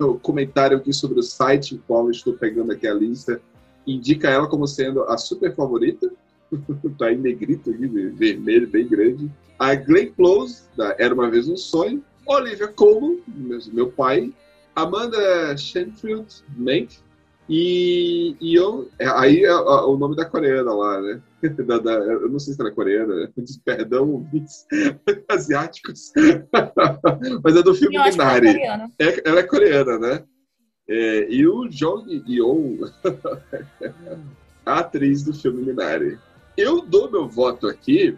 o 0.00 0.14
comentário 0.14 0.78
aqui 0.78 0.94
sobre 0.94 1.20
o 1.20 1.22
site 1.22 1.74
em 1.74 1.78
qual 1.86 2.06
eu 2.06 2.12
estou 2.12 2.32
pegando 2.32 2.72
aqui 2.72 2.88
a 2.88 2.94
lista 2.94 3.38
indica 3.86 4.30
ela 4.30 4.48
como 4.48 4.66
sendo 4.66 5.02
a 5.04 5.18
super 5.18 5.54
favorita. 5.54 6.10
tá 6.98 7.12
em 7.12 7.18
negrito 7.18 7.70
vermelho, 8.14 8.66
bem 8.66 8.88
grande. 8.88 9.30
A 9.58 9.74
Glenn 9.74 10.10
Close, 10.16 10.62
da 10.74 10.96
Era 10.98 11.12
Uma 11.12 11.30
Vez 11.30 11.46
Um 11.48 11.56
Sonho. 11.58 12.02
Olivia 12.24 12.68
Colman, 12.68 13.20
meu 13.72 13.90
pai. 13.90 14.32
Amanda 14.74 15.54
Shenfield 15.54 16.42
Mank, 16.56 16.96
e, 17.48 18.36
e 18.40 18.54
eu. 18.54 18.88
É, 18.98 19.08
aí 19.08 19.44
é, 19.44 19.54
o 19.54 19.96
nome 19.96 20.16
da 20.16 20.24
coreana 20.24 20.72
lá, 20.72 21.00
né? 21.00 21.20
Da, 21.66 21.78
da, 21.78 21.90
eu 21.92 22.28
não 22.28 22.38
sei 22.38 22.54
se 22.54 22.60
ela 22.60 22.70
é 22.70 22.72
coreana, 22.72 23.32
perdão, 23.64 24.08
ouvintes 24.12 24.64
asiáticos. 25.28 26.12
Mas 27.42 27.56
é 27.56 27.62
do 27.62 27.74
filme 27.74 27.98
Minari. 27.98 28.62
Ela, 28.62 28.88
é, 28.96 29.28
ela 29.28 29.40
é 29.40 29.42
coreana, 29.42 29.98
né? 29.98 30.24
É, 30.88 31.26
e 31.28 31.44
o 31.46 31.68
Jong 31.68 32.22
Yeon, 32.28 32.88
a 34.64 34.78
atriz 34.78 35.24
do 35.24 35.34
filme 35.34 35.62
Minari. 35.62 36.16
Eu 36.56 36.82
dou 36.82 37.10
meu 37.10 37.28
voto 37.28 37.66
aqui. 37.66 38.16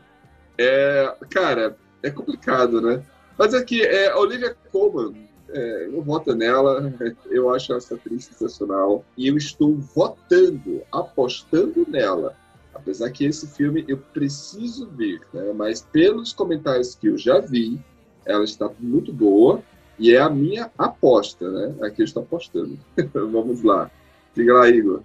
É, 0.59 1.15
cara, 1.31 1.79
é 2.03 2.11
complicado, 2.11 2.83
né? 2.83 3.03
Mas 3.39 3.55
aqui, 3.55 3.83
é 3.83 4.15
Olivia 4.15 4.55
Colman 4.71 5.24
é, 5.51 5.87
eu 5.87 6.03
voto 6.03 6.35
nela, 6.35 6.93
eu 7.31 7.55
acho 7.55 7.75
essa 7.75 7.95
atriz 7.95 8.25
sensacional 8.25 9.05
e 9.17 9.29
eu 9.29 9.37
estou 9.37 9.77
votando, 9.77 10.83
apostando 10.93 11.87
nela. 11.89 12.35
Apesar 12.75 13.11
que 13.11 13.25
esse 13.25 13.47
filme 13.47 13.85
eu 13.87 13.99
preciso 13.99 14.89
ver, 14.91 15.21
né? 15.33 15.53
mas 15.55 15.81
pelos 15.81 16.33
comentários 16.33 16.95
que 16.95 17.07
eu 17.07 17.17
já 17.17 17.39
vi, 17.39 17.81
ela 18.27 18.45
está 18.45 18.69
muito 18.81 19.13
boa 19.13 19.63
e 19.99 20.13
é 20.13 20.21
a 20.21 20.29
minha 20.29 20.71
aposta, 20.77 21.49
né? 21.49 21.75
Aqui 21.87 22.03
eu 22.03 22.05
estou 22.05 22.23
apostando. 22.23 22.77
Vamos 23.15 23.63
lá. 23.63 23.91
Diga 24.35 24.55
lá, 24.55 24.69
Igor. 24.69 25.03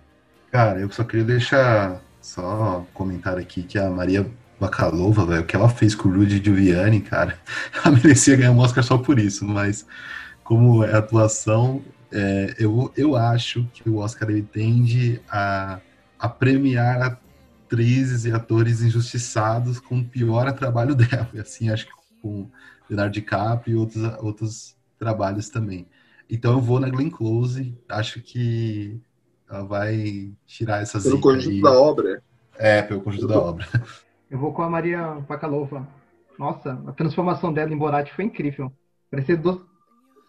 Cara, 0.51 0.79
eu 0.79 0.89
só 0.89 1.03
queria 1.03 1.25
deixar 1.25 2.01
só 2.19 2.85
comentar 2.93 3.37
aqui 3.37 3.61
que 3.61 3.77
a 3.77 3.89
Maria 3.89 4.25
Bakalova, 4.59 5.25
velho, 5.25 5.41
o 5.41 5.45
que 5.45 5.55
ela 5.55 5.69
fez 5.69 5.95
com 5.95 6.09
o 6.09 6.13
Rudy 6.13 6.43
Giuliani, 6.43 7.01
cara, 7.01 7.37
ela 7.85 7.95
merecia 7.95 8.35
ganhar 8.35 8.51
um 8.51 8.59
Oscar 8.59 8.83
só 8.83 8.97
por 8.97 9.19
isso, 9.19 9.45
mas 9.45 9.85
como 10.49 10.83
é 10.83 10.95
atuação, 10.95 11.79
é, 12.11 12.55
eu, 12.57 12.91
eu 12.97 13.15
acho 13.15 13.63
que 13.71 13.87
o 13.87 13.97
Oscar 13.97 14.31
ele 14.31 14.41
tende 14.41 15.21
a, 15.29 15.79
a 16.17 16.27
premiar 16.27 17.19
atrizes 17.67 18.25
e 18.25 18.31
atores 18.31 18.81
injustiçados 18.81 19.79
com 19.79 19.99
o 19.99 20.03
pior 20.03 20.51
trabalho 20.53 20.95
dela. 20.97 21.29
E 21.35 21.39
assim, 21.39 21.69
acho 21.69 21.85
que 21.85 21.93
com 22.19 22.49
Leonardo 22.89 23.13
DiCaprio 23.13 23.75
e 23.75 23.77
outros, 23.77 24.03
outros 24.23 24.75
trabalhos 24.97 25.49
também. 25.49 25.85
Então 26.27 26.53
eu 26.53 26.61
vou 26.61 26.79
na 26.79 26.89
Glenn 26.89 27.11
Close, 27.11 27.77
acho 27.87 28.19
que 28.19 28.99
ela 29.47 29.63
vai 29.63 30.31
tirar 30.47 30.81
essas 30.81 31.03
Pelo 31.03 31.21
conjunto 31.21 31.57
aí. 31.57 31.61
da 31.61 31.79
obra. 31.79 32.23
É, 32.57 32.81
pelo 32.81 33.01
conjunto 33.01 33.27
da 33.27 33.39
obra. 33.39 33.67
Eu 34.31 34.39
vou 34.39 34.51
com 34.51 34.63
a 34.63 34.69
Maria 34.69 35.13
Bakalova. 35.27 35.87
Nossa, 36.39 36.73
a 36.87 36.91
transformação 36.91 37.53
dela 37.53 37.71
em 37.71 37.77
Borat 37.77 38.11
foi 38.15 38.25
incrível. 38.25 38.73
Parecia 39.11 39.37
duas, 39.37 39.68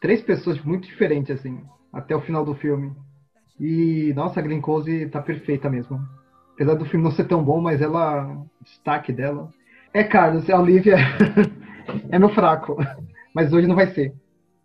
três 0.01 0.22
pessoas 0.22 0.61
muito 0.62 0.88
diferentes, 0.88 1.30
assim, 1.30 1.62
até 1.92 2.16
o 2.16 2.22
final 2.22 2.44
do 2.44 2.55
filme. 2.55 2.92
E, 3.59 4.12
nossa, 4.14 4.40
a 4.40 4.42
Glenn 4.42 4.61
Close 4.61 5.07
tá 5.11 5.20
perfeita 5.20 5.68
mesmo. 5.68 6.01
Apesar 6.55 6.74
do 6.74 6.86
filme 6.86 7.05
não 7.05 7.12
ser 7.12 7.28
tão 7.28 7.42
bom, 7.42 7.61
mas 7.61 7.80
ela, 7.80 8.44
destaque 8.62 9.12
dela. 9.12 9.51
É, 9.92 10.03
Carlos, 10.03 10.48
a 10.48 10.59
Olivia 10.59 10.96
é 12.11 12.18
meu 12.18 12.30
fraco, 12.30 12.76
mas 13.34 13.53
hoje 13.53 13.66
não 13.66 13.76
vai 13.76 13.92
ser. 13.92 14.14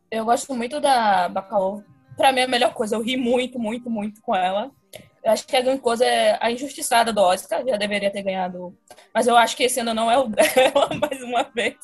Eu 0.09 0.25
gosto 0.25 0.53
muito 0.55 0.79
da 0.79 1.27
Bacalhau. 1.27 1.83
Pra 2.15 2.31
mim 2.31 2.39
é 2.39 2.43
a 2.43 2.47
melhor 2.47 2.73
coisa, 2.73 2.95
eu 2.95 3.01
ri 3.01 3.17
muito, 3.17 3.59
muito, 3.59 3.89
muito 3.89 4.21
com 4.21 4.33
ela. 4.33 4.71
Eu 5.21 5.31
acho 5.31 5.45
que 5.45 5.57
a 5.57 5.61
Glenn 5.61 5.79
Close 5.79 6.03
é 6.03 6.37
a 6.39 6.51
injustiçada 6.51 7.11
do 7.11 7.19
Oscar, 7.19 7.65
já 7.67 7.75
deveria 7.75 8.11
ter 8.11 8.21
ganhado. 8.21 8.77
Mas 9.13 9.27
eu 9.27 9.35
acho 9.35 9.57
que 9.57 9.63
esse 9.63 9.79
ano 9.79 9.93
não 9.93 10.09
é 10.09 10.17
o 10.17 10.27
dela, 10.29 10.89
mais 11.01 11.21
uma 11.21 11.43
vez. 11.43 11.75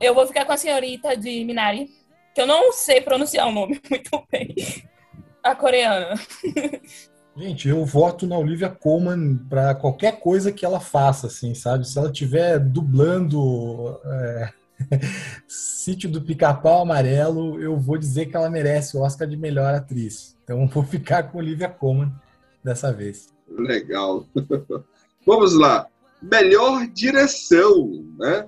Eu 0.00 0.14
vou 0.14 0.26
ficar 0.26 0.44
com 0.44 0.52
a 0.52 0.56
senhorita 0.56 1.16
de 1.16 1.44
Minari, 1.44 1.90
que 2.34 2.40
eu 2.40 2.46
não 2.46 2.72
sei 2.72 3.00
pronunciar 3.00 3.48
o 3.48 3.52
nome 3.52 3.80
muito 3.90 4.24
bem. 4.30 4.54
A 5.42 5.54
coreana. 5.54 6.14
Gente, 7.36 7.68
eu 7.68 7.84
voto 7.84 8.26
na 8.26 8.36
Olivia 8.36 8.68
Colman 8.68 9.38
para 9.48 9.74
qualquer 9.74 10.20
coisa 10.20 10.52
que 10.52 10.64
ela 10.64 10.78
faça, 10.78 11.26
assim, 11.26 11.54
sabe? 11.54 11.88
Se 11.88 11.98
ela 11.98 12.08
estiver 12.08 12.58
dublando 12.60 13.98
é, 14.04 14.52
Sítio 15.48 16.10
do 16.10 16.20
Pica-Pau 16.20 16.82
Amarelo, 16.82 17.60
eu 17.60 17.78
vou 17.78 17.98
dizer 17.98 18.26
que 18.26 18.36
ela 18.36 18.50
merece 18.50 18.96
o 18.96 19.00
Oscar 19.00 19.26
de 19.26 19.36
melhor 19.36 19.74
atriz. 19.74 20.36
Então 20.44 20.66
vou 20.66 20.84
ficar 20.84 21.24
com 21.24 21.38
Olivia 21.38 21.68
Colman 21.68 22.12
dessa 22.62 22.92
vez. 22.92 23.28
Legal. 23.48 24.26
Vamos 25.26 25.54
lá. 25.54 25.86
Melhor 26.20 26.86
direção, 26.86 28.04
né? 28.18 28.46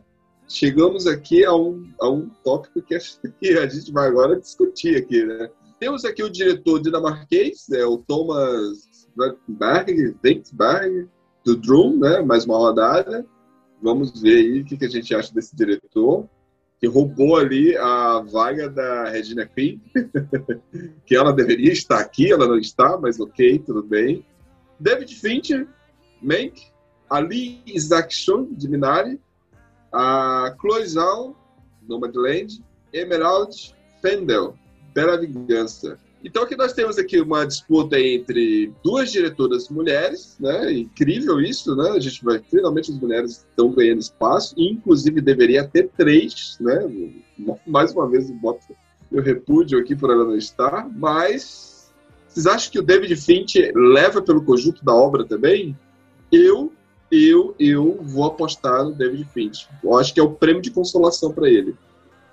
Chegamos 0.49 1.07
aqui 1.07 1.45
a 1.45 1.55
um, 1.55 1.91
a 2.01 2.09
um 2.09 2.29
tópico 2.43 2.83
que 2.83 2.95
a 2.95 3.67
gente 3.67 3.93
vai 3.93 4.09
agora 4.09 4.41
discutir 4.41 4.97
aqui, 4.97 5.25
né? 5.25 5.51
Temos 5.79 6.05
aqui 6.05 6.23
o 6.23 6.31
diretor 6.31 6.81
dinamarquês, 6.81 7.69
é 7.71 7.85
o 7.85 7.99
Thomas 7.99 9.09
Berg, 9.47 10.17
Berg, 10.53 11.09
do 11.45 11.57
Drum, 11.57 11.99
né? 11.99 12.21
Mais 12.23 12.45
uma 12.45 12.57
rodada. 12.57 13.27
Vamos 13.83 14.21
ver 14.21 14.39
aí 14.39 14.61
o 14.61 14.65
que, 14.65 14.77
que 14.77 14.87
a 14.87 14.91
gente 14.91 15.15
acha 15.15 15.33
desse 15.35 15.55
diretor, 15.55 16.27
que 16.81 16.87
roubou 16.87 17.37
ali 17.37 17.77
a 17.77 18.21
vaga 18.21 18.69
da 18.69 19.11
Regina 19.11 19.47
Quinn, 19.47 19.79
que 21.05 21.15
ela 21.15 21.33
deveria 21.33 21.73
estar 21.73 22.01
aqui, 22.01 22.33
ela 22.33 22.47
não 22.47 22.59
está, 22.59 22.97
mas 22.97 23.21
ok, 23.21 23.59
tudo 23.59 23.83
bem. 23.83 24.25
David 24.81 25.15
Fincher, 25.15 25.69
Mank, 26.23 26.63
Ali 27.11 27.63
Isaacson, 27.67 28.49
de 28.53 28.69
Minari, 28.69 29.21
a 29.95 30.53
Cloizal, 30.59 31.37
Nomadland, 31.89 32.61
Emerald 32.93 33.75
Fendel, 34.03 34.55
Bela 34.93 35.17
Vingança. 35.17 35.97
Então 36.25 36.43
aqui 36.43 36.57
nós 36.57 36.73
temos 36.73 36.99
aqui 36.99 37.21
uma 37.21 37.47
disputa 37.47 38.01
entre 38.01 38.73
duas 38.83 39.13
diretoras 39.13 39.69
mulheres, 39.69 40.37
né? 40.41 40.73
Incrível 40.73 41.41
isso, 41.41 41.77
né? 41.77 41.91
A 41.91 42.01
gente 42.01 42.25
vai 42.25 42.41
finalmente 42.51 42.91
as 42.91 42.99
mulheres 42.99 43.47
estão 43.49 43.71
ganhando 43.71 44.01
espaço, 44.01 44.55
inclusive 44.59 45.21
deveria 45.21 45.69
ter 45.69 45.91
três, 45.97 46.59
né? 46.61 47.15
Mais 47.67 47.93
uma 47.93 48.09
vez 48.09 48.29
eu 48.29 48.37
boto 48.37 48.75
eu 49.13 49.23
repúdio 49.23 49.79
aqui 49.79 49.95
por 49.95 50.11
ela 50.11 50.25
não 50.25 50.37
estar, 50.37 50.89
mas 50.89 51.93
vocês 52.27 52.47
acham 52.47 52.73
que 52.73 52.81
o 52.81 52.83
David 52.83 53.15
Finch 53.15 53.71
leva 53.73 54.21
pelo 54.21 54.43
conjunto 54.43 54.85
da 54.85 54.93
obra 54.93 55.25
também? 55.25 55.79
Eu 56.33 56.73
eu, 57.15 57.55
eu 57.59 58.01
vou 58.03 58.25
apostar 58.25 58.85
no 58.85 58.93
David 58.93 59.29
Finch. 59.33 59.69
Eu 59.83 59.97
acho 59.99 60.13
que 60.13 60.21
é 60.21 60.23
o 60.23 60.33
prêmio 60.33 60.63
de 60.63 60.71
consolação 60.71 61.33
para 61.33 61.49
ele. 61.49 61.77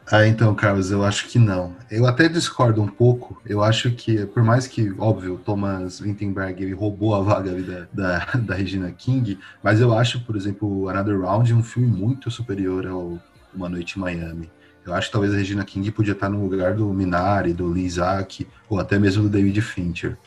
Ah, 0.09 0.27
então, 0.27 0.53
Carlos, 0.53 0.91
eu 0.91 1.05
acho 1.05 1.27
que 1.29 1.39
não. 1.39 1.75
Eu 1.89 2.05
até 2.05 2.27
discordo 2.27 2.81
um 2.81 2.87
pouco. 2.87 3.41
Eu 3.45 3.63
acho 3.63 3.91
que, 3.91 4.25
por 4.25 4.43
mais 4.43 4.67
que, 4.67 4.93
óbvio, 4.97 5.39
Thomas 5.45 6.01
Winterberg 6.01 6.61
ele 6.61 6.73
roubou 6.73 7.15
a 7.15 7.21
vaga 7.21 7.53
da, 7.61 7.87
da, 7.93 8.25
da, 8.39 8.55
Regina 8.55 8.91
King, 8.91 9.39
mas 9.63 9.79
eu 9.79 9.93
acho, 9.93 10.19
por 10.25 10.35
exemplo, 10.35 10.89
Another 10.89 11.21
Round 11.21 11.53
um 11.53 11.63
filme 11.63 11.87
muito 11.87 12.29
superior 12.29 12.87
ao 12.87 13.19
Uma 13.53 13.69
Noite 13.69 13.97
em 13.97 14.01
Miami. 14.01 14.51
Eu 14.85 14.93
acho 14.93 15.07
que 15.07 15.13
talvez 15.13 15.33
a 15.33 15.37
Regina 15.37 15.63
King 15.63 15.89
podia 15.91 16.13
estar 16.13 16.27
no 16.27 16.43
lugar 16.43 16.73
do 16.73 16.91
Minari, 16.91 17.53
do 17.53 17.67
Lee 17.67 17.85
Isaac, 17.85 18.47
ou 18.67 18.79
até 18.79 18.97
mesmo 18.97 19.23
do 19.23 19.29
David 19.29 19.61
Fincher. 19.61 20.17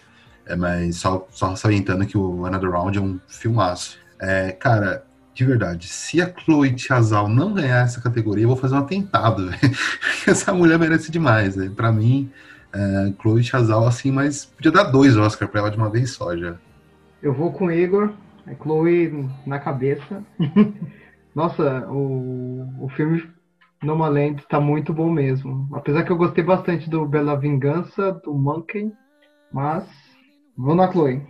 É, 0.46 0.55
mas 0.55 0.96
só, 0.96 1.26
só 1.30 1.57
salientando 1.57 2.07
que 2.07 2.16
o 2.16 2.46
Another 2.46 2.70
Round 2.70 2.96
é 2.96 3.00
um 3.00 3.18
filmaço. 3.26 3.98
É, 4.20 4.52
cara, 4.52 5.04
de 5.34 5.44
verdade, 5.44 5.88
se 5.88 6.22
a 6.22 6.32
Chloe 6.32 6.78
Chazal 6.78 7.28
não 7.28 7.52
ganhar 7.52 7.84
essa 7.84 8.00
categoria, 8.00 8.44
eu 8.44 8.48
vou 8.48 8.56
fazer 8.56 8.76
um 8.76 8.78
atentado. 8.78 9.50
essa 10.26 10.54
mulher 10.54 10.78
merece 10.78 11.10
demais. 11.10 11.56
Para 11.70 11.90
mim, 11.90 12.30
é, 12.72 13.12
Chloe 13.20 13.42
Chazal, 13.42 13.86
assim, 13.86 14.12
mas 14.12 14.44
podia 14.44 14.70
dar 14.70 14.84
dois 14.84 15.16
Oscar 15.16 15.48
para 15.48 15.60
ela 15.60 15.70
de 15.70 15.76
uma 15.76 15.90
vez 15.90 16.12
só 16.12 16.36
já. 16.36 16.56
Eu 17.20 17.32
vou 17.32 17.52
com 17.52 17.66
o 17.66 17.72
Igor, 17.72 18.12
é 18.46 18.54
Chloe 18.54 19.28
na 19.46 19.58
cabeça. 19.58 20.22
Nossa, 21.34 21.86
o, 21.88 22.84
o 22.84 22.88
filme 22.90 23.28
Nomaland 23.82 24.40
está 24.40 24.60
muito 24.60 24.92
bom 24.92 25.10
mesmo. 25.10 25.68
Apesar 25.72 26.04
que 26.04 26.12
eu 26.12 26.16
gostei 26.16 26.44
bastante 26.44 26.88
do 26.88 27.06
Bela 27.06 27.38
Vingança, 27.38 28.12
do 28.24 28.32
Monkey, 28.32 28.92
mas 29.52 29.84
vou 30.56 30.74
na 30.74 30.90
Chloe. 30.90 31.22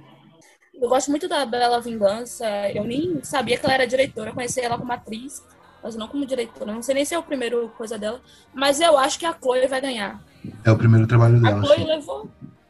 Eu 0.80 0.88
gosto 0.88 1.10
muito 1.10 1.28
da 1.28 1.46
Bela 1.46 1.80
Vingança. 1.80 2.46
Eu 2.70 2.84
nem 2.84 3.22
sabia 3.22 3.56
que 3.56 3.64
ela 3.64 3.74
era 3.74 3.86
diretora, 3.86 4.30
eu 4.30 4.34
conheci 4.34 4.60
ela 4.60 4.78
como 4.78 4.92
atriz, 4.92 5.42
mas 5.82 5.94
não 5.96 6.08
como 6.08 6.26
diretora. 6.26 6.72
Não 6.72 6.82
sei 6.82 6.94
nem 6.94 7.04
se 7.04 7.14
é 7.14 7.18
o 7.18 7.22
primeiro 7.22 7.68
coisa 7.76 7.98
dela, 7.98 8.20
mas 8.52 8.80
eu 8.80 8.98
acho 8.98 9.18
que 9.18 9.26
a 9.26 9.32
Chloe 9.32 9.66
vai 9.66 9.80
ganhar. 9.80 10.22
É 10.64 10.70
o 10.70 10.76
primeiro 10.76 11.06
trabalho 11.06 11.40
dela. 11.40 11.60
A 11.60 11.64
Chloe 11.64 11.78
sim. 11.78 11.84
levou. 11.84 12.28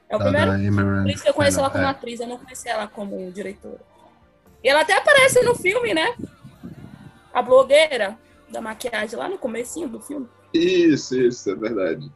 É 0.08 0.16
o 0.16 0.18
da, 0.18 0.24
primeiro? 0.24 0.96
Da 0.96 1.02
Por 1.02 1.10
isso 1.10 1.22
que 1.22 1.28
eu 1.28 1.34
conheço 1.34 1.58
ela 1.58 1.70
como 1.70 1.84
é. 1.84 1.88
atriz, 1.88 2.20
eu 2.20 2.26
não 2.26 2.38
conheci 2.38 2.68
ela 2.68 2.86
como 2.86 3.32
diretora. 3.32 3.80
E 4.62 4.68
ela 4.68 4.82
até 4.82 4.96
aparece 4.96 5.42
no 5.42 5.54
filme, 5.54 5.92
né? 5.92 6.14
A 7.32 7.42
blogueira 7.42 8.16
da 8.48 8.60
maquiagem 8.60 9.18
lá 9.18 9.28
no 9.28 9.38
comecinho 9.38 9.88
do 9.88 10.00
filme. 10.00 10.28
Isso, 10.52 11.18
isso, 11.18 11.50
é 11.50 11.54
verdade. 11.54 12.10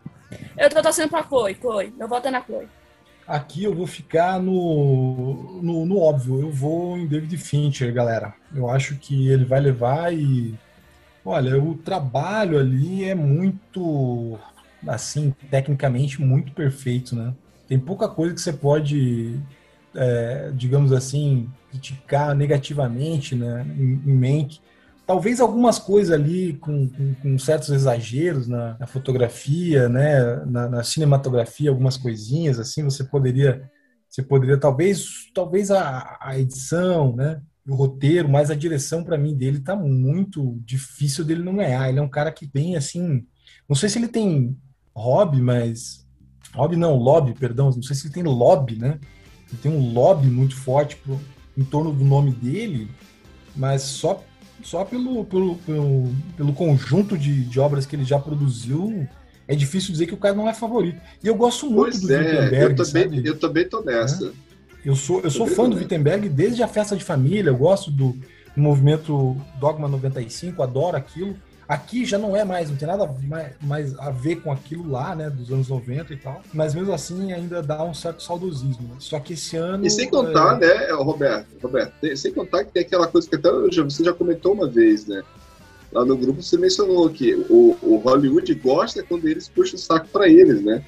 Eu 0.56 0.70
tô 0.70 0.80
torcendo 0.80 1.10
pra 1.10 1.24
Chloe, 1.24 1.54
Chloe. 1.54 1.92
Eu 1.98 2.08
voto 2.08 2.30
na 2.30 2.42
Chloe. 2.42 2.68
Aqui 3.28 3.64
eu 3.64 3.74
vou 3.74 3.86
ficar 3.86 4.40
no, 4.40 5.60
no, 5.62 5.84
no, 5.84 5.98
óbvio. 5.98 6.40
Eu 6.40 6.50
vou 6.50 6.96
em 6.96 7.06
David 7.06 7.36
Fincher, 7.36 7.92
galera. 7.92 8.32
Eu 8.54 8.70
acho 8.70 8.96
que 8.96 9.28
ele 9.28 9.44
vai 9.44 9.60
levar 9.60 10.14
e. 10.14 10.54
Olha, 11.22 11.62
o 11.62 11.74
trabalho 11.76 12.58
ali 12.58 13.04
é 13.04 13.14
muito. 13.14 14.38
Assim, 14.86 15.34
tecnicamente, 15.50 16.22
muito 16.22 16.52
perfeito, 16.52 17.14
né? 17.14 17.34
Tem 17.66 17.78
pouca 17.78 18.08
coisa 18.08 18.32
que 18.32 18.40
você 18.40 18.52
pode, 18.52 19.38
é, 19.94 20.50
digamos 20.54 20.90
assim, 20.90 21.50
criticar 21.70 22.34
negativamente 22.34 23.34
né, 23.34 23.66
em, 23.76 24.00
em. 24.06 24.62
Talvez 25.08 25.40
algumas 25.40 25.78
coisas 25.78 26.12
ali 26.12 26.52
com, 26.58 26.86
com, 26.86 27.14
com 27.14 27.38
certos 27.38 27.70
exageros 27.70 28.46
na, 28.46 28.76
na 28.78 28.86
fotografia, 28.86 29.88
né, 29.88 30.44
na, 30.44 30.68
na, 30.68 30.84
cinematografia, 30.84 31.70
algumas 31.70 31.96
coisinhas 31.96 32.58
assim, 32.58 32.84
você 32.84 33.02
poderia, 33.02 33.70
você 34.06 34.22
poderia 34.22 34.58
talvez, 34.58 35.30
talvez 35.32 35.70
a, 35.70 36.18
a 36.20 36.38
edição, 36.38 37.16
né, 37.16 37.40
o 37.66 37.74
roteiro, 37.74 38.28
mas 38.28 38.50
a 38.50 38.54
direção 38.54 39.02
para 39.02 39.16
mim 39.16 39.34
dele 39.34 39.60
tá 39.60 39.74
muito 39.74 40.60
difícil 40.62 41.24
dele 41.24 41.42
não 41.42 41.56
ganhar. 41.56 41.88
Ele 41.88 42.00
é 42.00 42.02
um 42.02 42.10
cara 42.10 42.30
que 42.30 42.46
tem 42.46 42.76
assim, 42.76 43.26
não 43.66 43.74
sei 43.74 43.88
se 43.88 43.98
ele 43.98 44.08
tem 44.08 44.54
hobby, 44.94 45.40
mas 45.40 46.06
hobby 46.54 46.76
não, 46.76 46.96
lobby, 46.96 47.32
perdão, 47.32 47.70
não 47.70 47.82
sei 47.82 47.96
se 47.96 48.08
ele 48.08 48.14
tem 48.14 48.24
lobby, 48.24 48.76
né? 48.76 49.00
Ele 49.48 49.62
tem 49.62 49.72
um 49.72 49.90
lobby 49.90 50.26
muito 50.26 50.54
forte 50.54 50.96
pro, 50.96 51.18
em 51.56 51.64
torno 51.64 51.94
do 51.94 52.04
nome 52.04 52.30
dele, 52.32 52.90
mas 53.56 53.80
só 53.80 54.22
só 54.62 54.84
pelo, 54.84 55.24
pelo, 55.24 55.56
pelo, 55.56 56.12
pelo 56.36 56.52
conjunto 56.52 57.16
de, 57.16 57.44
de, 57.44 57.60
obras 57.60 57.86
que 57.86 57.96
ele 57.96 58.04
já 58.04 58.18
produziu, 58.18 59.06
é 59.46 59.54
difícil 59.54 59.92
dizer 59.92 60.06
que 60.06 60.14
o 60.14 60.18
cara 60.18 60.34
não 60.34 60.48
é 60.48 60.54
favorito. 60.54 61.00
E 61.22 61.26
eu 61.26 61.34
gosto 61.34 61.66
muito 61.66 61.98
pois 61.98 62.00
do 62.00 62.12
é, 62.12 62.18
Wittenberg. 62.18 62.56
Eu 62.56 62.76
também, 62.76 63.02
sabe? 63.02 63.28
eu 63.28 63.38
também 63.38 63.68
tô 63.68 63.80
nessa. 63.82 64.26
É. 64.26 64.48
Eu 64.84 64.96
sou, 64.96 65.20
eu 65.20 65.30
sou 65.30 65.46
fã 65.46 65.68
do 65.68 65.76
Wittenberg 65.76 66.28
desde 66.28 66.62
a 66.62 66.68
festa 66.68 66.96
de 66.96 67.04
família, 67.04 67.50
eu 67.50 67.56
gosto 67.56 67.90
do, 67.90 68.16
do 68.54 68.62
movimento 68.62 69.36
Dogma 69.58 69.88
95, 69.88 70.62
adoro 70.62 70.96
aquilo. 70.96 71.36
Aqui 71.68 72.06
já 72.06 72.16
não 72.16 72.34
é 72.34 72.44
mais, 72.44 72.70
não 72.70 72.76
tem 72.78 72.88
nada 72.88 73.06
mais, 73.24 73.52
mais, 73.60 73.98
a 73.98 74.10
ver 74.10 74.36
com 74.36 74.50
aquilo 74.50 74.90
lá, 74.90 75.14
né, 75.14 75.28
dos 75.28 75.52
anos 75.52 75.68
90 75.68 76.14
e 76.14 76.16
tal. 76.16 76.42
Mas 76.54 76.74
mesmo 76.74 76.94
assim 76.94 77.30
ainda 77.30 77.62
dá 77.62 77.84
um 77.84 77.92
certo 77.92 78.22
saudosismo. 78.22 78.88
Né? 78.88 78.96
Só 78.98 79.20
que 79.20 79.34
esse 79.34 79.54
ano. 79.56 79.84
E 79.84 79.90
sem 79.90 80.08
contar, 80.08 80.56
é... 80.62 80.66
né, 80.66 80.92
Roberto, 80.92 81.46
Roberto, 81.62 82.16
sem 82.16 82.32
contar 82.32 82.64
que 82.64 82.72
tem 82.72 82.82
aquela 82.82 83.06
coisa 83.06 83.28
que 83.28 83.36
até 83.36 83.50
você 83.50 84.02
já 84.02 84.14
comentou 84.14 84.54
uma 84.54 84.66
vez, 84.66 85.06
né? 85.06 85.22
Lá 85.92 86.06
no 86.06 86.16
grupo 86.16 86.42
você 86.42 86.56
mencionou 86.56 87.08
que 87.10 87.34
o, 87.50 87.76
o 87.82 87.96
Hollywood 87.98 88.54
gosta 88.54 89.02
quando 89.02 89.26
eles 89.28 89.48
puxam 89.48 89.76
o 89.76 89.78
saco 89.78 90.08
para 90.08 90.26
eles, 90.26 90.62
né? 90.62 90.82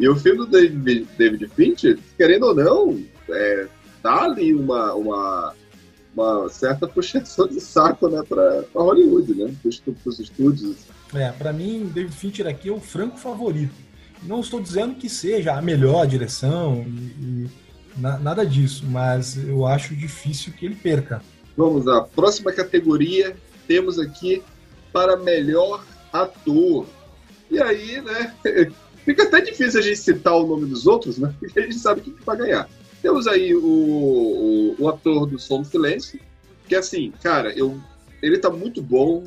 E 0.00 0.08
o 0.08 0.16
filme 0.16 0.38
do 0.38 0.46
David, 0.46 1.06
David 1.16 1.48
Fincher, 1.54 1.98
querendo 2.16 2.46
ou 2.46 2.54
não, 2.54 3.00
é, 3.30 3.66
dá 4.02 4.22
ali 4.24 4.52
uma, 4.52 4.94
uma 4.94 5.54
uma 6.14 6.48
certa 6.48 6.86
puxação 6.86 7.46
de 7.46 7.60
saco 7.60 8.08
né, 8.08 8.22
para 8.28 8.64
Hollywood, 8.74 9.34
né? 9.34 9.54
Para 9.62 10.10
os 10.10 10.20
estúdios. 10.20 10.76
É, 11.12 11.30
para 11.32 11.52
mim, 11.52 11.90
David 11.92 12.14
Fincher 12.14 12.46
aqui 12.46 12.68
é 12.68 12.72
o 12.72 12.80
franco 12.80 13.18
favorito. 13.18 13.74
Não 14.22 14.40
estou 14.40 14.60
dizendo 14.60 14.94
que 14.94 15.08
seja 15.08 15.52
a 15.52 15.60
melhor 15.60 16.06
direção 16.06 16.84
e, 16.86 16.90
e 16.90 17.50
na, 17.96 18.18
nada 18.18 18.44
disso, 18.44 18.84
mas 18.86 19.36
eu 19.36 19.66
acho 19.66 19.94
difícil 19.94 20.52
que 20.52 20.66
ele 20.66 20.74
perca. 20.74 21.22
Vamos 21.56 21.86
à 21.86 22.02
próxima 22.02 22.52
categoria. 22.52 23.36
Temos 23.66 23.98
aqui 23.98 24.42
para 24.92 25.16
melhor 25.16 25.84
ator. 26.12 26.86
E 27.50 27.60
aí, 27.60 28.00
né? 28.00 28.34
Fica 29.04 29.24
até 29.24 29.40
difícil 29.40 29.80
a 29.80 29.82
gente 29.82 29.98
citar 29.98 30.34
o 30.34 30.46
nome 30.46 30.66
dos 30.66 30.86
outros, 30.86 31.18
né? 31.18 31.34
Porque 31.38 31.58
a 31.60 31.62
gente 31.62 31.78
sabe 31.78 32.00
quem 32.00 32.14
vai 32.24 32.36
ganhar. 32.36 32.68
Temos 33.04 33.26
aí 33.26 33.54
o, 33.54 33.60
o, 33.62 34.76
o 34.78 34.88
ator 34.88 35.26
do 35.26 35.38
Som 35.38 35.60
do 35.60 35.68
Silêncio, 35.68 36.18
que 36.66 36.74
assim, 36.74 37.12
cara, 37.22 37.52
eu, 37.52 37.78
ele 38.22 38.38
tá 38.38 38.48
muito 38.48 38.80
bom. 38.80 39.24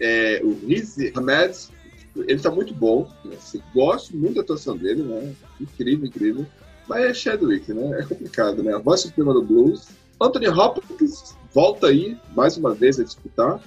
É, 0.00 0.40
o 0.42 0.52
Riz 0.66 0.96
Ahmed, 1.14 1.56
ele 2.16 2.40
tá 2.40 2.50
muito 2.50 2.74
bom. 2.74 3.08
Assim, 3.38 3.62
gosto 3.72 4.16
muito 4.16 4.34
da 4.34 4.40
atuação 4.40 4.76
dele, 4.76 5.04
né? 5.04 5.32
Incrível, 5.60 6.08
incrível. 6.08 6.46
Mas 6.88 7.04
é 7.04 7.14
Chadwick, 7.14 7.72
né? 7.72 8.00
É 8.00 8.02
complicado, 8.02 8.64
né? 8.64 8.74
A 8.74 8.78
voz 8.78 9.02
suprema 9.02 9.32
do 9.32 9.42
blues. 9.42 9.86
Anthony 10.20 10.48
Hopkins 10.48 11.36
volta 11.52 11.86
aí, 11.86 12.18
mais 12.34 12.56
uma 12.56 12.74
vez, 12.74 12.98
a 12.98 13.04
disputar. 13.04 13.60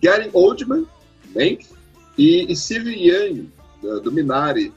Gary 0.00 0.30
Oldman, 0.32 0.86
Mank. 1.34 1.66
E, 2.16 2.52
e 2.52 2.54
Steve 2.54 2.94
Young, 2.94 3.50
do 4.04 4.12
Minari, 4.12 4.72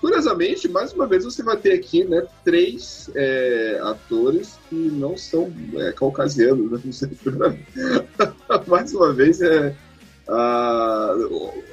Curiosamente, 0.00 0.68
mais 0.68 0.92
uma 0.92 1.06
vez 1.06 1.24
você 1.24 1.42
vai 1.42 1.56
ter 1.56 1.72
aqui 1.72 2.04
né, 2.04 2.24
três 2.44 3.10
é, 3.14 3.80
atores 3.82 4.56
que 4.68 4.76
não 4.76 5.16
são 5.16 5.52
é, 5.74 5.92
caucasianos, 5.92 6.70
né? 6.70 7.58
mais 8.68 8.94
uma 8.94 9.12
vez 9.12 9.40
é, 9.40 9.74
a, 10.28 11.16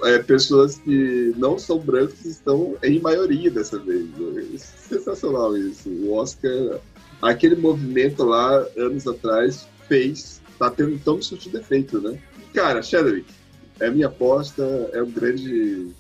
é, 0.05 0.19
pessoas 0.19 0.77
que 0.79 1.33
não 1.37 1.59
são 1.59 1.77
brancos 1.77 2.25
estão 2.25 2.75
em 2.81 2.99
maioria 2.99 3.51
dessa 3.51 3.77
vez. 3.77 4.07
Né? 4.17 4.43
Sensacional 4.57 5.55
isso. 5.55 5.87
O 5.89 6.13
Oscar, 6.13 6.79
aquele 7.21 7.55
movimento 7.55 8.23
lá 8.23 8.65
anos 8.75 9.05
atrás 9.07 9.67
fez, 9.87 10.41
tá 10.57 10.71
tendo 10.71 10.97
tão 11.03 11.21
surtido 11.21 11.59
defeito, 11.59 12.01
né? 12.01 12.17
Cara, 12.53 12.81
Chadwick, 12.81 13.31
é 13.79 13.91
minha 13.91 14.07
aposta, 14.07 14.63
é 14.93 15.03
um 15.03 15.11
grande 15.11 15.91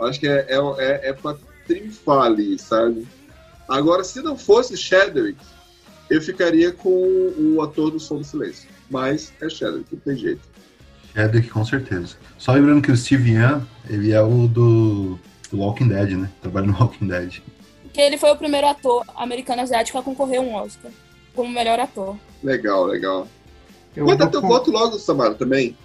Acho 0.00 0.20
que 0.20 0.28
é, 0.28 0.46
é, 0.48 0.56
é, 0.78 1.08
é 1.10 1.12
pra 1.12 1.36
triunfar 1.66 2.22
ali, 2.22 2.58
sabe? 2.58 3.06
Agora, 3.68 4.04
se 4.04 4.22
não 4.22 4.36
fosse 4.36 4.76
Chadwick, 4.76 5.38
eu 6.08 6.20
ficaria 6.20 6.72
com 6.72 7.32
o 7.38 7.60
ator 7.62 7.90
do 7.90 7.98
Som 7.98 8.18
do 8.18 8.24
Silêncio. 8.24 8.68
Mas 8.90 9.32
é 9.40 9.48
Chadwick, 9.48 9.86
não 9.92 10.00
tem 10.00 10.16
jeito. 10.16 10.42
Chadwick, 11.14 11.48
com 11.48 11.64
certeza. 11.64 12.16
Só 12.38 12.52
lembrando 12.52 12.82
que 12.82 12.92
o 12.92 12.96
Steve 12.96 13.32
Young, 13.32 13.62
ele 13.88 14.12
é 14.12 14.20
o 14.20 14.46
do, 14.46 15.18
do 15.50 15.58
Walking 15.58 15.88
Dead, 15.88 16.10
né? 16.10 16.30
Trabalha 16.40 16.66
no 16.66 16.78
Walking 16.78 17.08
Dead. 17.08 17.40
Que 17.92 18.00
ele 18.00 18.18
foi 18.18 18.30
o 18.30 18.36
primeiro 18.36 18.66
ator 18.66 19.04
americano 19.16 19.62
asiático 19.62 19.98
a 19.98 20.02
concorrer 20.02 20.38
a 20.38 20.42
um 20.42 20.54
Oscar 20.54 20.92
como 21.36 21.50
melhor 21.50 21.78
ator. 21.78 22.16
Legal, 22.42 22.86
legal. 22.86 23.28
Eu 23.94 24.06
Vai 24.06 24.16
dar 24.16 24.28
teu 24.28 24.40
com... 24.40 24.48
voto 24.48 24.70
logo, 24.70 24.98
Samara, 24.98 25.34
também. 25.34 25.76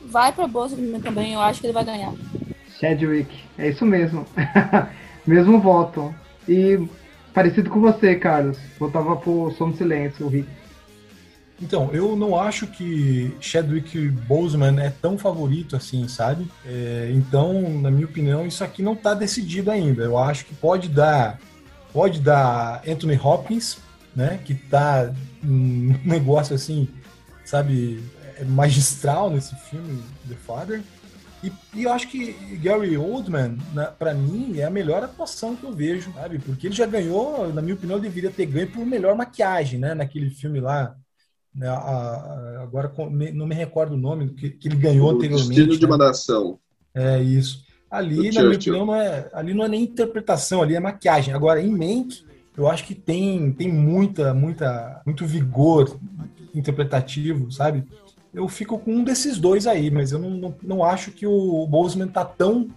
Vai 0.00 0.32
pra 0.32 0.48
bolsa 0.48 0.74
também, 1.02 1.34
eu 1.34 1.40
acho 1.40 1.60
que 1.60 1.66
ele 1.66 1.72
vai 1.72 1.84
ganhar. 1.84 2.12
Chadwick, 2.82 3.32
é 3.56 3.68
isso 3.68 3.86
mesmo. 3.86 4.26
mesmo 5.24 5.60
voto. 5.60 6.12
E 6.48 6.84
parecido 7.32 7.70
com 7.70 7.80
você, 7.80 8.16
Carlos. 8.16 8.58
Votava 8.76 9.14
por 9.14 9.52
Som 9.52 9.72
Silêncio, 9.72 10.26
o 10.26 10.28
Rick. 10.28 10.48
Então, 11.60 11.90
eu 11.92 12.16
não 12.16 12.38
acho 12.38 12.66
que 12.66 13.32
Chadwick 13.40 14.08
Boseman 14.08 14.80
é 14.80 14.90
tão 14.90 15.16
favorito 15.16 15.76
assim, 15.76 16.08
sabe? 16.08 16.48
É, 16.66 17.12
então, 17.14 17.78
na 17.78 17.88
minha 17.88 18.04
opinião, 18.06 18.44
isso 18.44 18.64
aqui 18.64 18.82
não 18.82 18.94
está 18.94 19.14
decidido 19.14 19.70
ainda. 19.70 20.02
Eu 20.02 20.18
acho 20.18 20.44
que 20.44 20.54
pode 20.56 20.88
dar, 20.88 21.38
pode 21.92 22.20
dar 22.20 22.82
Anthony 22.84 23.16
Hopkins, 23.16 23.78
né? 24.16 24.40
Que 24.44 24.56
tá 24.56 25.12
um 25.44 25.94
negócio 26.04 26.52
assim, 26.52 26.88
sabe, 27.44 28.02
é 28.40 28.44
magistral 28.44 29.30
nesse 29.30 29.54
filme 29.70 30.02
The 30.28 30.34
Father. 30.34 30.82
E, 31.42 31.52
e, 31.74 31.82
eu 31.82 31.92
acho 31.92 32.08
que 32.08 32.32
Gary 32.62 32.96
Oldman, 32.96 33.58
para 33.98 34.14
mim, 34.14 34.58
é 34.58 34.64
a 34.64 34.70
melhor 34.70 35.02
atuação 35.02 35.56
que 35.56 35.64
eu 35.64 35.72
vejo, 35.72 36.12
sabe? 36.12 36.38
Porque 36.38 36.68
ele 36.68 36.74
já 36.74 36.86
ganhou, 36.86 37.52
na 37.52 37.60
minha 37.60 37.74
opinião, 37.74 37.98
deveria 37.98 38.30
ter 38.30 38.46
ganho 38.46 38.70
por 38.70 38.86
melhor 38.86 39.16
maquiagem, 39.16 39.80
né? 39.80 39.94
Naquele 39.94 40.30
filme 40.30 40.60
lá. 40.60 40.94
Né? 41.54 41.68
A, 41.68 41.74
a, 41.74 42.62
agora 42.62 42.92
não 43.34 43.46
me 43.46 43.54
recordo 43.54 43.94
o 43.94 43.98
nome 43.98 44.30
que, 44.30 44.50
que 44.50 44.68
ele 44.68 44.76
ganhou 44.76 45.08
o 45.08 45.16
anteriormente. 45.16 45.48
Destino 45.48 45.76
de 45.76 45.82
né? 45.82 45.86
uma 45.86 45.98
nação. 45.98 46.58
É 46.94 47.20
isso. 47.20 47.64
Ali, 47.90 48.30
na 48.32 48.42
minha 48.42 48.56
opinião, 48.56 48.86
não 48.86 48.94
é, 48.94 49.28
ali 49.34 49.52
não 49.52 49.64
é 49.64 49.68
nem 49.68 49.82
interpretação, 49.82 50.62
ali 50.62 50.74
é 50.74 50.80
maquiagem. 50.80 51.34
Agora, 51.34 51.60
em 51.60 51.70
Mank, 51.70 52.24
eu 52.56 52.66
acho 52.68 52.84
que 52.86 52.94
tem, 52.94 53.52
tem 53.52 53.70
muita, 53.70 54.32
muita, 54.32 55.02
muito 55.04 55.26
vigor 55.26 55.98
interpretativo, 56.54 57.50
sabe? 57.50 57.84
Eu 58.34 58.48
fico 58.48 58.78
com 58.78 58.94
um 58.94 59.04
desses 59.04 59.38
dois 59.38 59.66
aí, 59.66 59.90
mas 59.90 60.12
eu 60.12 60.18
não, 60.18 60.30
não, 60.30 60.54
não 60.62 60.84
acho 60.84 61.10
que 61.12 61.26
o 61.26 61.66
Boseman 61.66 62.08
tá 62.08 62.24
tão 62.24 62.70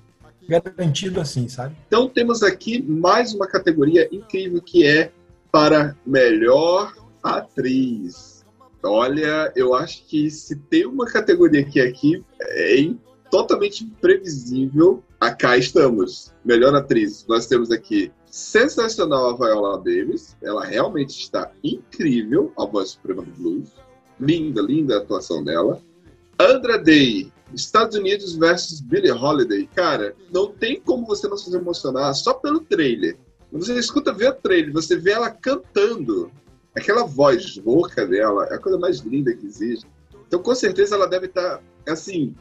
garantido 0.48 1.20
assim, 1.20 1.48
sabe? 1.48 1.76
Então 1.88 2.08
temos 2.10 2.44
aqui 2.44 2.82
mais 2.82 3.34
uma 3.34 3.48
categoria 3.48 4.08
incrível 4.12 4.62
que 4.62 4.86
é 4.86 5.12
para 5.52 5.96
melhor 6.06 6.94
atriz. 7.24 8.46
Olha, 8.84 9.52
eu 9.56 9.74
acho 9.74 10.06
que 10.06 10.30
se 10.30 10.56
tem 10.56 10.86
uma 10.86 11.06
categoria 11.06 11.64
que 11.64 11.82
aqui 11.82 12.24
é 12.42 12.92
totalmente 13.32 13.84
imprevisível, 13.84 15.04
cá 15.40 15.58
estamos. 15.58 16.34
Melhor 16.44 16.76
atriz. 16.76 17.26
Nós 17.28 17.48
temos 17.48 17.72
aqui 17.72 18.12
sensacional 18.30 19.32
a 19.32 19.36
Viola 19.36 19.78
Davis. 19.78 20.38
Ela 20.44 20.64
realmente 20.66 21.20
está 21.20 21.52
incrível, 21.64 22.54
a 22.58 22.66
voz 22.66 22.90
suprema 22.90 23.24
do 23.24 23.32
blues. 23.32 23.70
Linda, 24.20 24.62
linda 24.62 24.96
a 24.96 24.98
atuação 25.00 25.44
dela. 25.44 25.82
Andra 26.40 26.78
Day, 26.78 27.32
Estados 27.54 27.96
Unidos 27.98 28.36
versus 28.36 28.82
Billie 28.82 29.12
Holiday. 29.12 29.68
Cara, 29.74 30.16
não 30.32 30.52
tem 30.52 30.80
como 30.82 31.06
você 31.06 31.28
não 31.28 31.38
se 31.38 31.54
emocionar 31.56 32.14
só 32.14 32.34
pelo 32.34 32.60
trailer. 32.60 33.18
Você 33.52 33.74
escuta 33.78 34.12
ver 34.12 34.30
o 34.30 34.34
trailer, 34.34 34.74
você 34.74 34.98
vê 34.98 35.12
ela 35.12 35.30
cantando. 35.30 36.32
Aquela 36.76 37.06
voz 37.06 37.58
rouca 37.58 38.06
dela 38.06 38.46
é 38.48 38.56
a 38.56 38.60
coisa 38.60 38.78
mais 38.78 39.00
linda 39.00 39.34
que 39.34 39.46
existe. 39.46 39.88
Então, 40.28 40.42
com 40.42 40.54
certeza, 40.54 40.96
ela 40.96 41.08
deve 41.08 41.28
estar, 41.28 41.62
assim, 41.88 42.36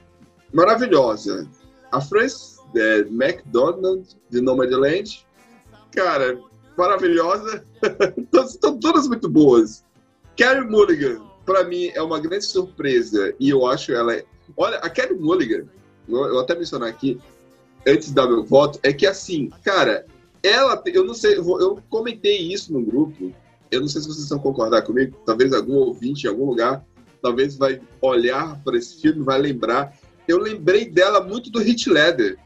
maravilhosa. 0.53 1.49
A 1.93 2.01
Frances 2.01 2.59
é, 2.75 3.01
McDonald, 3.01 4.05
de 4.29 4.41
Nomadland, 4.41 5.25
cara, 5.93 6.41
maravilhosa. 6.77 7.64
Estão 8.45 8.79
todas 8.79 9.07
muito 9.07 9.29
boas. 9.29 9.85
Carrie 10.37 10.68
Mulligan, 10.68 11.22
para 11.45 11.65
mim, 11.65 11.91
é 11.95 12.03
uma 12.03 12.21
grande 12.21 12.45
surpresa. 12.45 13.35
E 13.39 13.51
eu 13.51 13.67
acho 13.67 13.93
ela. 13.93 14.23
Olha, 14.57 14.79
a 14.79 14.91
Carrie 14.91 15.19
Mulligan, 15.19 15.67
eu, 16.09 16.39
até 16.39 16.55
mencionar 16.55 16.89
aqui, 16.89 17.21
antes 17.87 18.13
dar 18.13 18.27
meu 18.27 18.45
voto, 18.45 18.79
é 18.83 18.93
que 18.93 19.07
assim, 19.07 19.51
cara, 19.63 20.07
ela. 20.43 20.83
Eu 20.87 21.05
não 21.05 21.15
sei, 21.15 21.37
eu, 21.37 21.61
eu 21.61 21.79
comentei 21.89 22.39
isso 22.39 22.73
no 22.73 22.83
grupo. 22.83 23.33
Eu 23.71 23.81
não 23.81 23.89
sei 23.89 24.03
se 24.03 24.09
vocês 24.09 24.29
vão 24.29 24.39
concordar 24.39 24.83
comigo. 24.83 25.17
Talvez 25.27 25.53
algum 25.53 25.75
ouvinte 25.75 26.27
em 26.27 26.31
algum 26.31 26.47
lugar, 26.47 26.85
talvez 27.23 27.57
vai 27.57 27.81
olhar 28.01 28.61
para 28.63 28.77
esse 28.77 29.01
filme, 29.01 29.23
vai 29.23 29.41
lembrar. 29.41 29.97
Eu 30.29 30.39
lembrei 30.39 30.89
dela 30.89 31.23
muito 31.23 31.51
do 31.51 31.59
Hit 31.59 31.91
Leather 31.91 32.39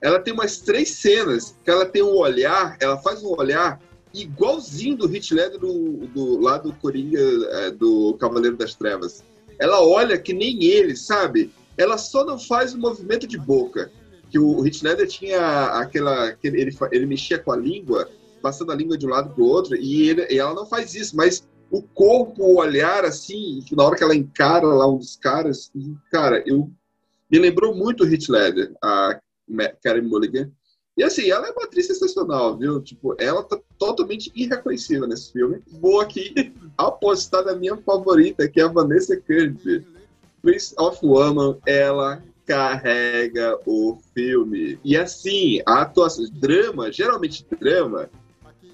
ela 0.00 0.20
tem 0.20 0.32
umas 0.32 0.58
três 0.58 0.90
cenas 0.90 1.56
que 1.64 1.70
ela 1.70 1.86
tem 1.86 2.02
um 2.02 2.14
olhar, 2.14 2.76
ela 2.80 2.98
faz 2.98 3.22
um 3.22 3.34
olhar 3.36 3.80
igualzinho 4.22 4.96
do 4.96 5.06
Hit 5.06 5.32
Ledger 5.32 5.58
do, 5.58 6.06
do, 6.08 6.40
lá 6.40 6.58
do 6.58 6.72
Coringa, 6.74 7.18
é, 7.18 7.70
do 7.70 8.14
Cavaleiro 8.14 8.56
das 8.56 8.74
Trevas. 8.74 9.24
Ela 9.58 9.82
olha 9.82 10.18
que 10.18 10.32
nem 10.32 10.64
ele, 10.64 10.96
sabe? 10.96 11.50
Ela 11.76 11.98
só 11.98 12.24
não 12.24 12.38
faz 12.38 12.74
o 12.74 12.78
movimento 12.78 13.26
de 13.26 13.38
boca. 13.38 13.90
Que 14.30 14.38
o 14.38 14.60
Hit 14.60 14.84
Ledger 14.84 15.06
tinha 15.06 15.66
aquela. 15.78 16.28
Aquele, 16.28 16.60
ele, 16.60 16.76
ele 16.90 17.06
mexia 17.06 17.38
com 17.38 17.52
a 17.52 17.56
língua, 17.56 18.08
passando 18.42 18.72
a 18.72 18.74
língua 18.74 18.98
de 18.98 19.06
um 19.06 19.10
lado 19.10 19.34
para 19.34 19.42
o 19.42 19.46
outro, 19.46 19.76
e, 19.76 20.08
ele, 20.08 20.26
e 20.30 20.38
ela 20.38 20.54
não 20.54 20.66
faz 20.66 20.94
isso, 20.94 21.16
mas 21.16 21.46
o 21.70 21.82
corpo, 21.82 22.42
o 22.42 22.58
olhar, 22.58 23.04
assim, 23.04 23.64
na 23.72 23.84
hora 23.84 23.96
que 23.96 24.04
ela 24.04 24.14
encara 24.14 24.66
lá 24.66 24.88
um 24.88 24.98
dos 24.98 25.16
caras, 25.16 25.70
cara, 26.10 26.42
eu 26.46 26.70
me 27.30 27.38
lembrou 27.38 27.74
muito 27.74 28.04
o 28.04 28.06
Hit 28.06 28.30
Ledger, 28.30 28.72
a 28.82 29.20
Karen 29.82 30.02
Mulligan. 30.02 30.50
E 30.96 31.04
assim, 31.04 31.30
ela 31.30 31.46
é 31.46 31.50
uma 31.50 31.64
atriz 31.64 31.86
sensacional, 31.86 32.56
viu? 32.56 32.80
Tipo, 32.80 33.14
ela 33.18 33.42
tá 33.42 33.58
totalmente 33.78 34.32
irreconhecível 34.34 35.06
nesse 35.06 35.30
filme. 35.30 35.60
Vou 35.80 36.00
aqui 36.00 36.54
apostar 36.76 37.44
na 37.44 37.54
minha 37.54 37.76
favorita, 37.76 38.48
que 38.48 38.60
é 38.60 38.64
a 38.64 38.68
Vanessa 38.68 39.16
Kirby. 39.16 39.86
Prince 40.40 40.74
of 40.78 41.04
Woman, 41.04 41.58
ela 41.66 42.22
carrega 42.46 43.58
o 43.66 43.98
filme. 44.14 44.78
E 44.84 44.96
assim, 44.96 45.60
a 45.66 45.82
atuação, 45.82 46.24
drama, 46.32 46.90
geralmente 46.90 47.44
drama, 47.60 48.08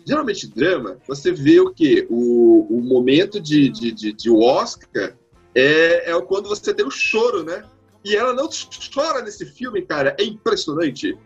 geralmente 0.04 0.46
drama, 0.46 0.98
você 1.08 1.32
vê 1.32 1.58
o 1.60 1.72
quê? 1.72 2.06
O, 2.10 2.66
o 2.70 2.82
momento 2.82 3.40
de, 3.40 3.68
de, 3.70 3.90
de, 3.90 4.12
de 4.12 4.30
Oscar 4.30 5.16
é, 5.54 6.10
é 6.10 6.20
quando 6.22 6.48
você 6.48 6.72
tem 6.74 6.86
o 6.86 6.90
choro, 6.90 7.42
né? 7.42 7.64
E 8.04 8.14
ela 8.14 8.32
não 8.34 8.48
chora 8.92 9.22
nesse 9.22 9.46
filme, 9.46 9.82
cara. 9.82 10.14
É 10.18 10.24
impressionante. 10.24 11.16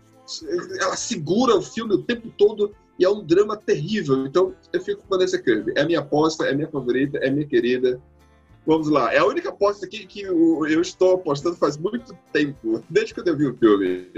Ela 0.81 0.97
segura 0.97 1.55
o 1.57 1.63
filme 1.63 1.95
o 1.95 2.03
tempo 2.03 2.33
todo 2.37 2.75
e 2.99 3.05
é 3.05 3.09
um 3.11 3.25
drama 3.25 3.57
terrível. 3.57 4.27
Então, 4.27 4.55
eu 4.73 4.81
fico 4.81 5.03
com 5.03 5.17
Vanessa 5.17 5.39
Kirby. 5.39 5.73
É 5.77 5.85
minha 5.85 6.01
aposta, 6.01 6.47
é 6.47 6.55
minha 6.55 6.69
favorita, 6.69 7.19
é 7.19 7.31
minha 7.31 7.47
querida. 7.47 8.01
Vamos 8.67 8.89
lá. 8.89 9.13
É 9.13 9.19
a 9.19 9.27
única 9.27 9.51
aposta 9.51 9.87
aqui 9.87 10.07
que 10.07 10.23
eu 10.23 10.81
estou 10.81 11.15
apostando 11.15 11.57
faz 11.57 11.77
muito 11.77 12.17
tempo, 12.33 12.83
desde 12.91 13.15
que 13.15 13.21
eu 13.21 13.37
vi 13.37 13.47
o 13.47 13.57
filme. 13.57 14.09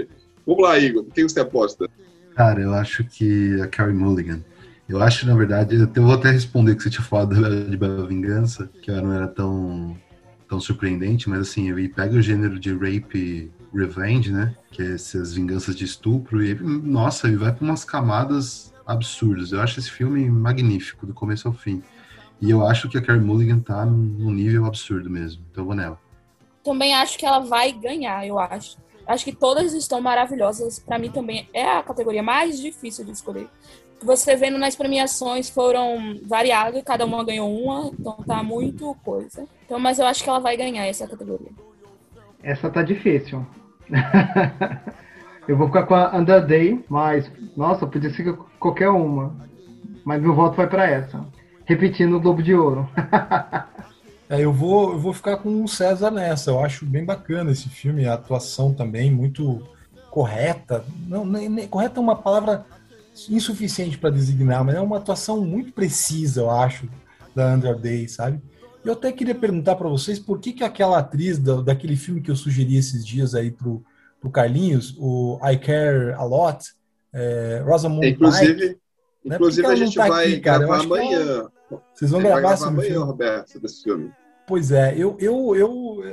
Vamos 0.45 0.63
lá, 0.63 0.79
Igor. 0.79 1.05
Quem 1.13 1.27
você 1.27 1.39
aposta? 1.39 1.87
Cara, 2.35 2.61
eu 2.61 2.73
acho 2.73 3.03
que 3.03 3.61
a 3.61 3.67
Carrie 3.67 3.93
Mulligan. 3.93 4.43
Eu 4.87 5.03
acho, 5.03 5.27
na 5.27 5.35
verdade, 5.35 5.75
eu 5.75 6.03
vou 6.03 6.13
até 6.13 6.31
responder 6.31 6.75
que 6.75 6.81
você 6.81 6.89
tinha 6.89 7.03
falado 7.03 7.35
de 7.69 7.77
Bela 7.77 8.07
Vingança, 8.07 8.67
que 8.81 8.89
ela 8.89 9.01
não 9.03 9.13
era 9.13 9.27
tão 9.27 9.95
tão 10.49 10.59
surpreendente, 10.59 11.29
mas 11.29 11.41
assim, 11.41 11.69
ele 11.69 11.87
pega 11.87 12.15
o 12.15 12.21
gênero 12.21 12.59
de 12.59 12.73
rape 12.73 13.51
revenge, 13.73 14.31
né? 14.31 14.55
Que 14.71 14.81
é 14.81 14.93
essas 14.93 15.33
vinganças 15.33 15.75
de 15.75 15.85
estupro, 15.85 16.43
e 16.43 16.53
nossa, 16.55 17.27
ele 17.27 17.37
vai 17.37 17.53
para 17.53 17.63
umas 17.63 17.83
camadas 17.83 18.73
absurdas. 18.85 19.51
Eu 19.51 19.61
acho 19.61 19.79
esse 19.79 19.91
filme 19.91 20.29
magnífico, 20.29 21.05
do 21.05 21.13
começo 21.13 21.47
ao 21.47 21.53
fim. 21.53 21.83
E 22.41 22.49
eu 22.49 22.65
acho 22.65 22.87
que 22.89 22.97
a 22.97 23.01
Carey 23.01 23.21
Mulligan 23.21 23.59
tá 23.59 23.85
num 23.85 24.31
nível 24.31 24.65
absurdo 24.65 25.09
mesmo. 25.09 25.43
Então 25.51 25.63
eu 25.63 25.67
vou 25.67 25.75
nela. 25.75 25.99
Também 26.63 26.93
acho 26.93 27.17
que 27.17 27.25
ela 27.25 27.39
vai 27.39 27.71
ganhar, 27.71 28.25
eu 28.25 28.39
acho. 28.39 28.77
Acho 29.05 29.25
que 29.25 29.35
todas 29.35 29.73
estão 29.73 29.99
maravilhosas. 29.99 30.79
Para 30.79 30.97
mim 30.97 31.11
também 31.11 31.49
é 31.53 31.77
a 31.77 31.83
categoria 31.83 32.23
mais 32.23 32.59
difícil 32.59 33.03
de 33.03 33.11
escolher 33.11 33.49
você 34.01 34.35
vendo 34.35 34.57
nas 34.57 34.75
premiações 34.75 35.49
foram 35.49 36.19
variadas, 36.23 36.83
cada 36.83 37.05
uma 37.05 37.23
ganhou 37.23 37.53
uma, 37.53 37.91
então 37.99 38.15
tá 38.25 38.41
muito 38.41 38.95
coisa. 39.03 39.45
Então, 39.65 39.79
mas 39.79 39.99
eu 39.99 40.05
acho 40.05 40.23
que 40.23 40.29
ela 40.29 40.39
vai 40.39 40.55
ganhar 40.55 40.85
essa 40.85 41.07
categoria. 41.07 41.51
Essa 42.43 42.69
tá 42.69 42.81
difícil. 42.81 43.45
eu 45.47 45.57
vou 45.57 45.67
ficar 45.67 45.83
com 45.83 45.95
a 45.95 46.15
Under 46.17 46.45
Day, 46.45 46.83
mas 46.89 47.31
nossa, 47.55 47.85
podia 47.85 48.09
ser 48.11 48.33
qualquer 48.59 48.89
uma. 48.89 49.35
Mas 50.05 50.21
meu 50.21 50.33
voto 50.33 50.55
vai 50.55 50.67
para 50.67 50.87
essa. 50.87 51.25
Repetindo 51.65 52.15
o 52.15 52.19
Globo 52.19 52.41
de 52.41 52.55
Ouro. 52.55 52.89
é, 54.29 54.39
eu 54.43 54.51
vou, 54.51 54.93
eu 54.93 54.99
vou 54.99 55.13
ficar 55.13 55.37
com 55.37 55.63
o 55.63 55.67
César 55.67 56.11
nessa. 56.11 56.51
Eu 56.51 56.63
acho 56.63 56.85
bem 56.85 57.05
bacana 57.05 57.51
esse 57.51 57.69
filme, 57.69 58.07
a 58.07 58.13
atuação 58.13 58.73
também 58.73 59.11
muito 59.11 59.61
correta. 60.09 60.83
Não, 61.07 61.25
nem, 61.25 61.49
nem, 61.49 61.67
correta 61.67 61.99
é 61.99 62.03
uma 62.03 62.15
palavra 62.15 62.65
insuficiente 63.29 63.97
para 63.97 64.09
designar, 64.09 64.63
mas 64.63 64.75
é 64.75 64.81
uma 64.81 64.97
atuação 64.97 65.43
muito 65.43 65.73
precisa, 65.73 66.41
eu 66.41 66.49
acho, 66.49 66.87
da 67.35 67.45
Andra 67.45 67.75
Day, 67.75 68.07
sabe? 68.07 68.41
Eu 68.83 68.93
até 68.93 69.11
queria 69.11 69.35
perguntar 69.35 69.75
para 69.75 69.89
vocês 69.89 70.19
por 70.19 70.39
que, 70.39 70.53
que 70.53 70.63
aquela 70.63 70.99
atriz 70.99 71.37
da, 71.37 71.61
daquele 71.61 71.95
filme 71.95 72.21
que 72.21 72.31
eu 72.31 72.35
sugeri 72.35 72.77
esses 72.77 73.05
dias 73.05 73.35
aí 73.35 73.51
pro, 73.51 73.83
pro 74.19 74.31
Carlinhos, 74.31 74.95
o 74.97 75.39
I 75.43 75.57
Care 75.57 76.13
A 76.13 76.23
Lot, 76.23 76.65
é, 77.13 77.61
Rosamund 77.65 78.07
Inclusive, 78.07 78.53
Pike, 78.53 78.79
né? 79.25 79.35
inclusive 79.35 79.67
a 79.67 79.75
gente 79.75 79.95
tá 79.95 80.07
vai 80.07 80.27
aqui, 80.27 80.39
gravar 80.39 80.79
amanhã. 80.81 81.19
Ela... 81.19 81.51
Vocês 81.93 82.11
vão 82.11 82.21
gravar, 82.21 82.39
gravar 82.41 82.67
amanhã, 82.67 82.89
filme? 82.89 83.05
Roberto, 83.05 83.59
desse 83.59 83.83
filme. 83.83 84.11
Pois 84.47 84.71
é, 84.71 84.95
eu, 84.97 85.15
eu, 85.19 85.55
eu, 85.55 86.03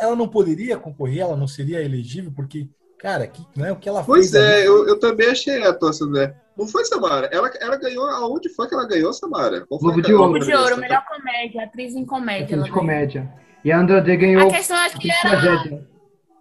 ela 0.00 0.16
não 0.16 0.26
poderia 0.26 0.76
concorrer, 0.76 1.20
ela 1.20 1.36
não 1.36 1.46
seria 1.46 1.82
elegível, 1.82 2.32
porque, 2.34 2.68
cara, 2.98 3.26
que, 3.28 3.46
né, 3.56 3.70
o 3.70 3.76
que 3.76 3.88
ela 3.88 4.02
pois 4.02 4.30
fez. 4.30 4.42
Pois 4.42 4.52
é, 4.52 4.66
eu, 4.66 4.88
eu 4.88 4.98
também 4.98 5.28
achei 5.28 5.62
a 5.62 5.70
atuação 5.70 6.10
dela. 6.10 6.34
Não 6.56 6.66
foi 6.66 6.84
Samara. 6.84 7.28
Ela, 7.32 7.50
ela 7.60 7.76
ganhou. 7.76 8.06
Aonde 8.06 8.48
foi 8.48 8.68
que 8.68 8.74
ela 8.74 8.86
ganhou, 8.86 9.12
Samara? 9.12 9.66
Globo 9.68 10.00
de 10.00 10.14
Ouro. 10.14 10.30
Globo 10.30 10.44
de 10.44 10.54
Ouro, 10.54 10.76
melhor 10.78 11.04
comédia, 11.06 11.64
atriz 11.64 11.94
em 11.94 12.04
comédia. 12.04 12.44
Atriz 12.44 12.64
de 12.64 12.70
comédia. 12.70 13.32
E 13.64 13.72
a 13.72 13.78
Andrade 13.78 14.16
ganhou. 14.16 14.48
A 14.48 14.52
questão 14.52 14.76
acho 14.76 14.98
que 14.98 15.10
era. 15.10 15.20
Tragédia. 15.20 15.86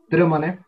Drama, 0.09 0.39
né? 0.39 0.59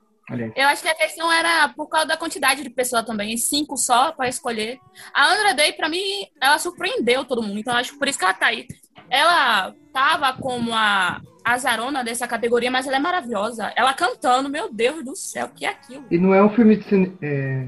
Eu 0.56 0.68
acho 0.68 0.82
que 0.82 0.90
a 0.90 0.96
questão 0.96 1.32
era 1.32 1.70
por 1.70 1.88
causa 1.88 2.08
da 2.08 2.18
quantidade 2.18 2.62
de 2.62 2.70
pessoa 2.70 3.02
também, 3.02 3.38
cinco 3.38 3.78
só 3.78 4.12
para 4.12 4.28
escolher. 4.28 4.78
A 5.14 5.32
Andra 5.32 5.54
Day, 5.54 5.72
para 5.72 5.88
mim, 5.88 6.28
ela 6.42 6.60
surpreendeu 6.60 7.24
todo 7.24 7.42
mundo, 7.42 7.58
então 7.58 7.74
acho 7.74 7.94
que 7.94 8.00
por 8.00 8.10
isso 8.10 8.20
que 8.20 8.26
ela 8.26 8.34
tá 8.34 8.48
aí. 8.48 8.68
Ela 9.10 9.74
tava 9.94 10.34
como 10.34 10.74
a, 10.74 11.22
azarona 11.46 12.04
dessa 12.04 12.28
categoria, 12.28 12.70
mas 12.70 12.86
ela 12.86 12.98
é 12.98 13.00
maravilhosa. 13.00 13.72
Ela 13.74 13.94
cantando, 13.94 14.50
meu 14.50 14.72
Deus 14.72 15.04
do 15.06 15.16
céu, 15.16 15.50
que 15.56 15.66
é 15.66 15.70
aquilo? 15.70 16.06
E 16.12 16.18
não 16.18 16.34
é 16.34 16.44
um 16.44 16.50
filme 16.50 16.76
de 16.76 16.84
cine, 16.84 17.18
é, 17.22 17.66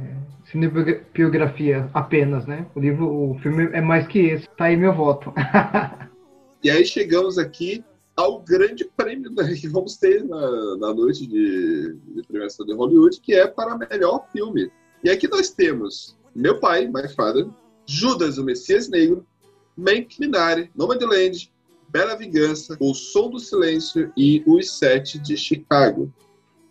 cinebiografia 0.51 1.89
apenas, 1.93 2.45
né? 2.45 2.65
O 2.75 2.79
livro, 2.79 3.07
o 3.07 3.39
filme 3.39 3.69
é 3.71 3.81
mais 3.81 4.07
que 4.07 4.19
esse. 4.19 4.47
Tá 4.57 4.65
aí 4.65 4.77
meu 4.77 4.93
voto. 4.93 5.33
e 6.63 6.69
aí 6.69 6.85
chegamos 6.85 7.37
aqui 7.37 7.83
ao 8.15 8.41
grande 8.41 8.83
prêmio 8.97 9.33
que 9.33 9.67
vamos 9.67 9.95
ter 9.95 10.23
na, 10.25 10.77
na 10.77 10.93
noite 10.93 11.25
de, 11.25 11.95
de 12.15 12.23
premiação 12.27 12.65
de 12.65 12.73
Hollywood, 12.73 13.21
que 13.21 13.33
é 13.33 13.47
para 13.47 13.77
melhor 13.77 14.27
filme. 14.31 14.69
E 15.03 15.09
aqui 15.09 15.27
nós 15.27 15.51
temos 15.51 16.17
Meu 16.35 16.59
Pai, 16.59 16.87
My 16.87 17.07
Father, 17.15 17.47
Judas, 17.85 18.37
o 18.37 18.43
Messias 18.43 18.89
Negro, 18.89 19.25
Mank 19.77 20.19
Minari, 20.19 20.69
Nomadland, 20.75 21.49
Bela 21.87 22.15
Vingança, 22.15 22.75
O 22.79 22.93
Som 22.93 23.29
do 23.29 23.39
Silêncio 23.39 24.11
e 24.17 24.43
Os 24.45 24.77
Sete 24.77 25.17
de 25.17 25.37
Chicago. 25.37 26.13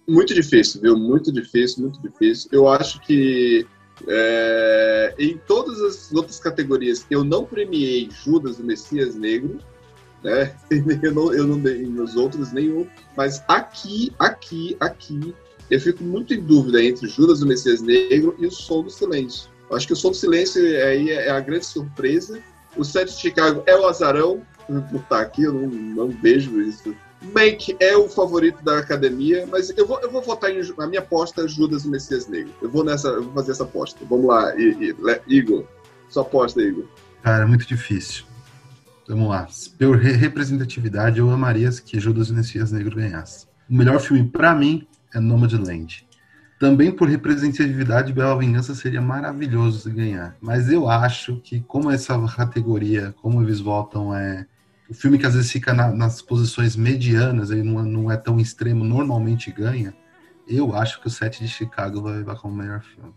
Muito 0.09 0.35
difícil, 0.35 0.81
viu? 0.81 0.97
Muito 0.97 1.31
difícil, 1.31 1.83
muito 1.83 2.01
difícil. 2.01 2.49
Eu 2.51 2.67
acho 2.67 2.99
que 3.03 3.67
é, 4.07 5.15
em 5.19 5.37
todas 5.47 5.81
as 5.83 6.13
outras 6.13 6.41
categorias 6.41 7.05
eu 7.11 7.23
não 7.23 7.45
premiei 7.45 8.09
Judas, 8.11 8.59
o 8.59 8.65
Messias 8.65 9.15
Negro, 9.15 9.59
né? 10.25 10.55
Eu 11.03 11.15
não, 11.15 11.33
eu 11.33 11.47
não 11.47 11.61
dei 11.61 11.87
nos 11.87 12.17
outros 12.17 12.53
nenhum, 12.53 12.89
mas 13.17 13.41
aqui, 13.47 14.13
aqui, 14.19 14.77
aqui, 14.81 15.33
eu 15.71 15.81
fico 15.81 16.03
muito 16.03 16.35
em 16.35 16.41
dúvida 16.41 16.83
entre 16.83 17.07
Judas, 17.07 17.41
o 17.41 17.47
Messias 17.47 17.81
Negro 17.81 18.35
e 18.39 18.47
o 18.47 18.51
Som 18.51 18.83
do 18.83 18.91
Silêncio. 18.91 19.49
Eu 19.71 19.77
acho 19.77 19.87
que 19.87 19.93
o 19.93 19.97
Som 19.97 20.11
do 20.11 20.17
Silêncio 20.17 20.61
aí 20.61 21.11
é, 21.11 21.27
é 21.27 21.31
a 21.31 21.39
grande 21.39 21.67
surpresa. 21.67 22.41
O 22.77 22.85
Sete 22.85 23.15
de 23.15 23.21
Chicago 23.21 23.63
é 23.67 23.77
o 23.77 23.87
azarão, 23.87 24.43
por 24.67 25.01
estar 25.01 25.21
aqui, 25.21 25.45
eu 25.45 25.53
não, 25.53 25.69
não 25.69 26.09
vejo 26.09 26.61
isso. 26.61 26.95
Mank 27.21 27.77
é 27.81 27.97
o 27.97 28.09
favorito 28.09 28.63
da 28.63 28.79
academia, 28.79 29.47
mas 29.51 29.71
eu 29.77 29.87
vou, 29.87 30.01
eu 30.01 30.11
vou 30.11 30.23
votar 30.23 30.51
em. 30.51 30.61
A 30.79 30.87
minha 30.87 31.01
aposta 31.01 31.43
é 31.43 31.49
Judas 31.49 31.85
e 31.85 31.89
Messias 31.89 32.29
Negro. 32.29 32.53
Eu 32.63 32.71
vou 32.71 32.85
nessa, 32.85 33.09
eu 33.09 33.25
vou 33.25 33.35
fazer 33.35 33.53
essa 33.53 33.65
aposta. 33.65 33.99
Vamos 34.09 34.27
lá, 34.27 34.55
I, 34.57 34.93
I, 34.93 34.95
Igor. 35.27 35.65
Sua 36.09 36.23
aposta, 36.23 36.61
Igor. 36.61 36.85
Cara, 37.23 37.43
é 37.43 37.47
muito 37.47 37.67
difícil. 37.67 38.25
Vamos 39.09 39.29
lá. 39.29 39.49
Por 39.79 39.97
representatividade, 39.97 41.19
eu 41.19 41.31
amaria 41.31 41.71
que 41.85 41.99
Judas 41.99 42.29
e 42.29 42.33
Messias 42.35 42.71
Negro 42.71 42.97
ganhasse. 42.97 43.47
O 43.69 43.75
melhor 43.75 44.01
filme, 44.01 44.25
para 44.29 44.55
mim, 44.55 44.87
é 45.13 45.19
Nomadland. 45.19 46.07
Também 46.59 46.91
por 46.91 47.09
representatividade, 47.09 48.13
Bela 48.13 48.39
Vingança 48.39 48.75
seria 48.75 49.01
maravilhoso 49.01 49.81
se 49.81 49.91
ganhar. 49.91 50.37
Mas 50.41 50.71
eu 50.71 50.89
acho 50.89 51.37
que, 51.37 51.61
como 51.61 51.91
essa 51.91 52.19
categoria, 52.29 53.15
como 53.23 53.43
eles 53.43 53.61
votam, 53.61 54.15
é 54.15 54.47
o 54.89 54.95
filme 54.95 55.19
que 55.19 55.27
às 55.27 55.35
vezes 55.35 55.53
fica 55.53 55.75
na, 55.75 55.91
nas 55.91 56.23
posições 56.23 56.75
medianas, 56.77 57.51
ele 57.51 57.63
não, 57.63 57.83
não, 57.83 58.11
é 58.11 58.17
tão 58.17 58.41
extremo, 58.41 58.85
normalmente 58.85 59.53
ganha. 59.53 59.93
Eu 60.47 60.75
acho 60.75 61.01
que 61.01 61.07
o 61.07 61.11
Sete 61.11 61.45
de 61.45 61.49
Chicago 61.49 62.01
vai 62.01 62.15
levar 62.15 62.37
como 62.37 62.55
melhor 62.55 62.81
filme. 62.81 63.13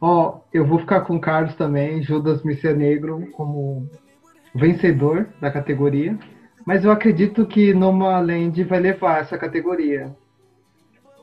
Ó, 0.00 0.28
oh, 0.28 0.40
eu 0.52 0.66
vou 0.66 0.78
ficar 0.78 1.02
com 1.02 1.16
o 1.16 1.20
Carlos 1.20 1.54
também, 1.54 2.02
Judas 2.02 2.42
Messias 2.42 2.76
Negro 2.76 3.28
como 3.32 3.86
vencedor 4.54 5.28
da 5.40 5.50
categoria. 5.50 6.18
Mas 6.64 6.84
eu 6.84 6.90
acredito 6.90 7.46
que 7.46 7.74
Noma 7.74 8.18
Land 8.20 8.62
vai 8.64 8.80
levar 8.80 9.20
essa 9.20 9.36
categoria. 9.36 10.14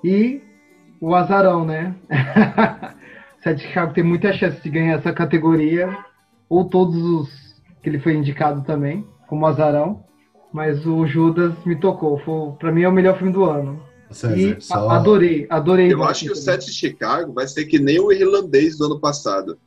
E 0.03 0.41
o 1.01 1.15
azarão, 1.15 1.65
né? 1.65 1.95
Sete 3.41 3.67
Chicago 3.67 3.93
tem 3.93 4.03
muita 4.03 4.33
chance 4.33 4.61
de 4.61 4.69
ganhar 4.69 4.97
essa 4.97 5.13
categoria, 5.13 5.97
ou 6.49 6.65
todos 6.65 6.97
os 6.97 7.63
que 7.81 7.89
ele 7.89 7.99
foi 7.99 8.15
indicado 8.15 8.63
também, 8.63 9.07
como 9.27 9.45
azarão. 9.45 10.03
Mas 10.51 10.85
o 10.85 11.05
Judas 11.05 11.53
me 11.65 11.75
tocou. 11.75 12.17
Foi, 12.19 12.51
pra 12.57 12.71
mim 12.71 12.81
é 12.81 12.89
o 12.89 12.91
melhor 12.91 13.17
filme 13.17 13.33
do 13.33 13.43
ano. 13.43 13.81
César, 14.09 14.37
e 14.37 14.61
só... 14.61 14.89
adorei, 14.89 15.45
adorei. 15.49 15.91
Eu 15.91 16.03
acho 16.03 16.25
que 16.25 16.31
o 16.31 16.35
Sete 16.35 16.67
de 16.67 16.73
Chicago 16.73 17.33
vai 17.33 17.47
ser 17.47 17.65
que 17.65 17.77
nem 17.77 17.99
o 17.99 18.11
irlandês 18.11 18.77
do 18.77 18.85
ano 18.85 18.99
passado. 18.99 19.57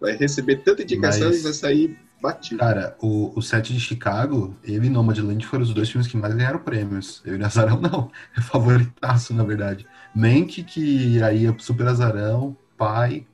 Vai 0.00 0.16
receber 0.16 0.56
tanta 0.56 0.82
indicação 0.82 1.28
Mas... 1.28 1.40
e 1.40 1.42
vai 1.44 1.52
sair 1.52 1.98
batido. 2.20 2.58
Cara, 2.58 2.96
o, 3.00 3.32
o 3.36 3.42
Sete 3.42 3.72
de 3.72 3.80
Chicago, 3.80 4.54
ele 4.64 4.86
e 4.86 4.90
Nomadland 4.90 5.46
foram 5.46 5.62
os 5.62 5.72
dois 5.72 5.88
filmes 5.88 6.08
que 6.08 6.16
mais 6.16 6.34
ganharam 6.34 6.58
prêmios. 6.58 7.22
Eu 7.24 7.36
e 7.38 7.44
Azarão 7.44 7.80
não. 7.80 8.10
É 8.36 8.40
favoritaço, 8.40 9.32
na 9.32 9.44
verdade. 9.44 9.86
Mank, 10.14 10.64
que 10.64 11.22
aí 11.22 11.46
é 11.46 11.54
super 11.58 11.86
azarão, 11.86 12.56
pai 12.76 13.26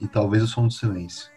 e 0.00 0.06
talvez 0.06 0.42
o 0.42 0.46
som 0.46 0.66
do 0.66 0.72
silêncio. 0.72 1.28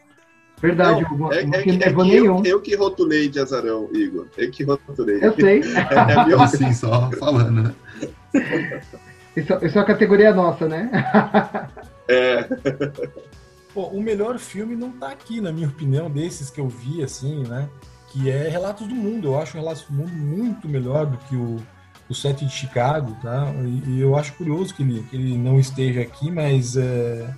Verdade, 0.61 1.01
não, 1.17 1.31
é, 1.33 1.37
é, 1.37 1.41
é, 1.41 1.89
é 1.89 2.19
eu, 2.19 2.43
eu, 2.45 2.61
que 2.61 2.75
rotulei 2.75 3.27
de 3.27 3.39
azarão, 3.39 3.89
Igor. 3.93 4.27
Eu 4.37 4.51
que 4.51 4.63
rotulei. 4.63 5.17
Eu 5.21 5.33
sei. 5.33 5.61
É, 5.61 6.11
é 6.13 6.25
meu... 6.25 6.47
Sim, 6.47 6.71
só 6.73 7.09
falando, 7.11 7.63
né? 7.63 7.75
Isso, 9.33 9.53
isso 9.65 9.79
é 9.79 9.81
a 9.81 9.85
categoria 9.85 10.33
nossa, 10.33 10.67
né? 10.67 10.91
é. 12.05 12.43
Pô, 13.73 13.83
o 13.83 14.01
melhor 14.01 14.37
filme 14.37 14.75
não 14.75 14.91
tá 14.91 15.07
aqui, 15.07 15.39
na 15.39 15.53
minha 15.53 15.69
opinião, 15.69 16.11
desses 16.11 16.49
que 16.49 16.59
eu 16.59 16.67
vi, 16.67 17.01
assim, 17.01 17.43
né? 17.47 17.69
Que 18.09 18.29
é 18.29 18.49
Relatos 18.49 18.85
do 18.85 18.93
Mundo. 18.93 19.29
Eu 19.29 19.39
acho 19.39 19.55
Relatos 19.55 19.83
do 19.83 19.93
Mundo 19.93 20.11
muito 20.11 20.67
melhor 20.67 21.05
do 21.05 21.17
que 21.17 21.37
o 21.37 21.61
o 22.11 22.13
set 22.13 22.45
de 22.45 22.51
Chicago, 22.51 23.17
tá? 23.21 23.53
E, 23.63 23.89
e, 23.89 24.01
eu 24.01 24.17
acho 24.17 24.33
curioso 24.33 24.75
que 24.75 24.83
ele, 24.83 25.01
que 25.09 25.15
ele 25.15 25.37
não 25.37 25.57
esteja 25.57 26.01
aqui, 26.01 26.29
mas 26.29 26.75
é, 26.75 27.33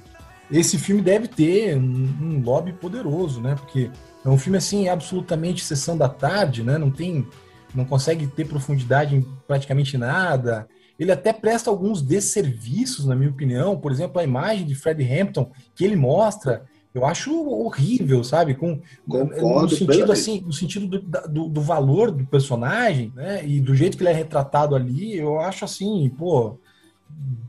esse 0.52 0.78
filme 0.78 1.02
deve 1.02 1.28
ter 1.28 1.78
um, 1.78 1.82
um, 2.22 2.42
lobby 2.44 2.74
poderoso, 2.74 3.42
né? 3.42 3.56
Porque 3.56 3.90
é 4.24 4.30
um 4.30 4.38
filme 4.38 4.58
assim 4.58 4.88
absolutamente 4.88 5.64
sessão 5.64 5.98
da 5.98 6.10
tarde, 6.10 6.64
né? 6.64 6.78
Não 6.78 6.92
tem, 6.92 7.28
não 7.74 7.86
consegue 7.86 8.28
ter 8.28 8.48
profundidade 8.48 9.16
em 9.16 9.22
praticamente 9.48 9.98
nada. 9.98 10.68
Ele 11.00 11.12
até 11.12 11.34
presta 11.34 11.70
alguns 11.70 12.02
desserviços, 12.02 13.06
na 13.06 13.16
minha 13.16 13.30
opinião. 13.30 13.80
Por 13.80 13.92
exemplo, 13.92 14.20
a 14.20 14.24
imagem 14.24 14.66
de 14.66 14.76
Fred 14.76 15.04
Hampton 15.04 15.52
que 15.76 15.84
ele 15.84 15.96
mostra 15.96 16.64
eu 16.94 17.06
acho 17.06 17.34
horrível, 17.50 18.24
sabe? 18.24 18.54
Com, 18.54 18.80
Concordo, 19.08 19.62
no 19.62 19.70
sentido 19.70 20.12
assim, 20.12 20.42
no 20.42 20.54
sentido 20.54 20.88
do, 20.88 21.00
do, 21.28 21.50
do, 21.50 21.62
valor 21.62 22.12
do 22.12 22.24
personagem, 22.26 23.12
né? 23.16 23.44
E 23.44 23.60
do 23.60 23.74
jeito 23.74 23.98
que 23.98 24.04
ele 24.04 24.12
é 24.12 24.14
retratado 24.14 24.76
ali, 24.76 25.18
eu 25.18 25.40
acho 25.40 25.66
assim, 25.66 26.08
pô, 26.16 26.60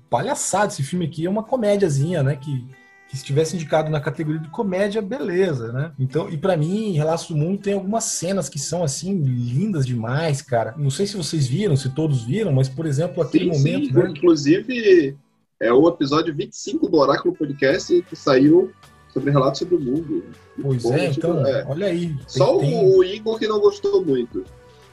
palhaçada 0.09 0.73
esse 0.73 0.83
filme 0.83 1.05
aqui 1.05 1.27
é 1.27 1.31
uma 1.31 1.43
comédiazinha, 1.43 2.23
né? 2.23 2.37
Que, 2.37 2.67
que 3.15 3.19
se 3.19 3.25
tivesse 3.25 3.55
indicado 3.55 3.89
na 3.89 4.01
categoria 4.01 4.41
de 4.41 4.49
comédia, 4.49 5.01
beleza, 5.01 5.73
né? 5.73 5.93
Então, 5.97 6.29
e 6.29 6.37
para 6.37 6.57
mim, 6.57 6.93
Relatos 6.95 7.29
do 7.29 7.37
Mundo 7.37 7.63
tem 7.63 7.75
algumas 7.75 8.03
cenas 8.03 8.49
que 8.49 8.59
são 8.59 8.83
assim 8.83 9.17
lindas 9.23 9.87
demais, 9.87 10.43
cara. 10.43 10.75
Não 10.77 10.91
sei 10.91 11.07
se 11.07 11.17
vocês 11.17 11.47
viram, 11.47 11.77
se 11.77 11.91
todos 11.91 12.25
viram, 12.25 12.53
mas 12.53 12.69
por 12.69 12.87
exemplo, 12.87 13.23
aquele 13.23 13.55
sim, 13.55 13.59
momento, 13.59 13.87
sim. 13.87 13.93
Né? 13.93 14.11
inclusive 14.11 15.17
é 15.61 15.73
o 15.73 15.89
episódio 15.89 16.35
25 16.35 16.89
do 16.89 16.97
Oráculo 16.97 17.37
Podcast 17.37 18.03
que 18.03 18.17
saiu 18.17 18.73
sobre 19.13 19.31
relatos 19.31 19.61
sobre 19.61 19.77
o 19.77 19.81
mundo. 19.81 20.25
Pois 20.61 20.83
Bom, 20.83 20.95
é, 20.95 21.11
tipo, 21.11 21.29
então, 21.29 21.47
é. 21.47 21.65
olha 21.69 21.87
aí. 21.87 22.17
Só 22.27 22.59
tem... 22.59 22.85
o 22.85 23.05
Igor 23.05 23.39
que 23.39 23.47
não 23.47 23.61
gostou 23.61 24.05
muito. 24.05 24.45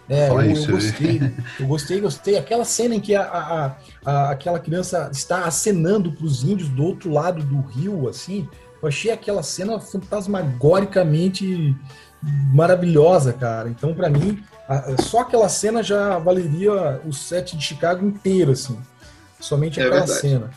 É, 0.10 0.30
eu, 0.30 0.42
eu, 0.42 0.68
gostei, 0.68 1.34
eu 1.60 1.68
gostei, 1.68 2.02
gostei. 2.02 2.38
Aquela 2.38 2.66
cena 2.66 2.96
em 2.96 3.00
que 3.00 3.16
a, 3.16 3.24
a, 3.24 3.76
a 4.06 4.32
aquela 4.32 4.60
criança 4.60 5.10
está 5.12 5.46
acenando 5.46 6.12
para 6.12 6.26
os 6.26 6.44
índios 6.44 6.70
do 6.70 6.84
outro 6.84 7.12
lado 7.12 7.42
do 7.44 7.62
rio, 7.62 8.10
assim, 8.10 8.48
eu 8.82 8.88
achei 8.88 9.12
aquela 9.12 9.44
cena 9.44 9.80
fantasmagoricamente 9.80 11.76
maravilhosa, 12.54 13.32
cara. 13.34 13.70
Então, 13.70 13.94
para 13.94 14.10
mim, 14.10 14.44
só 15.00 15.22
aquela 15.22 15.50
cena 15.50 15.82
já 15.82 16.18
valeria 16.18 17.02
o 17.06 17.14
set 17.14 17.56
de 17.56 17.64
Chicago 17.64 18.06
inteiro, 18.06 18.52
assim. 18.52 18.78
Somente 19.40 19.80
é 19.80 19.84
aquela 19.84 20.06
verdade. 20.06 20.20
cena. 20.20 20.50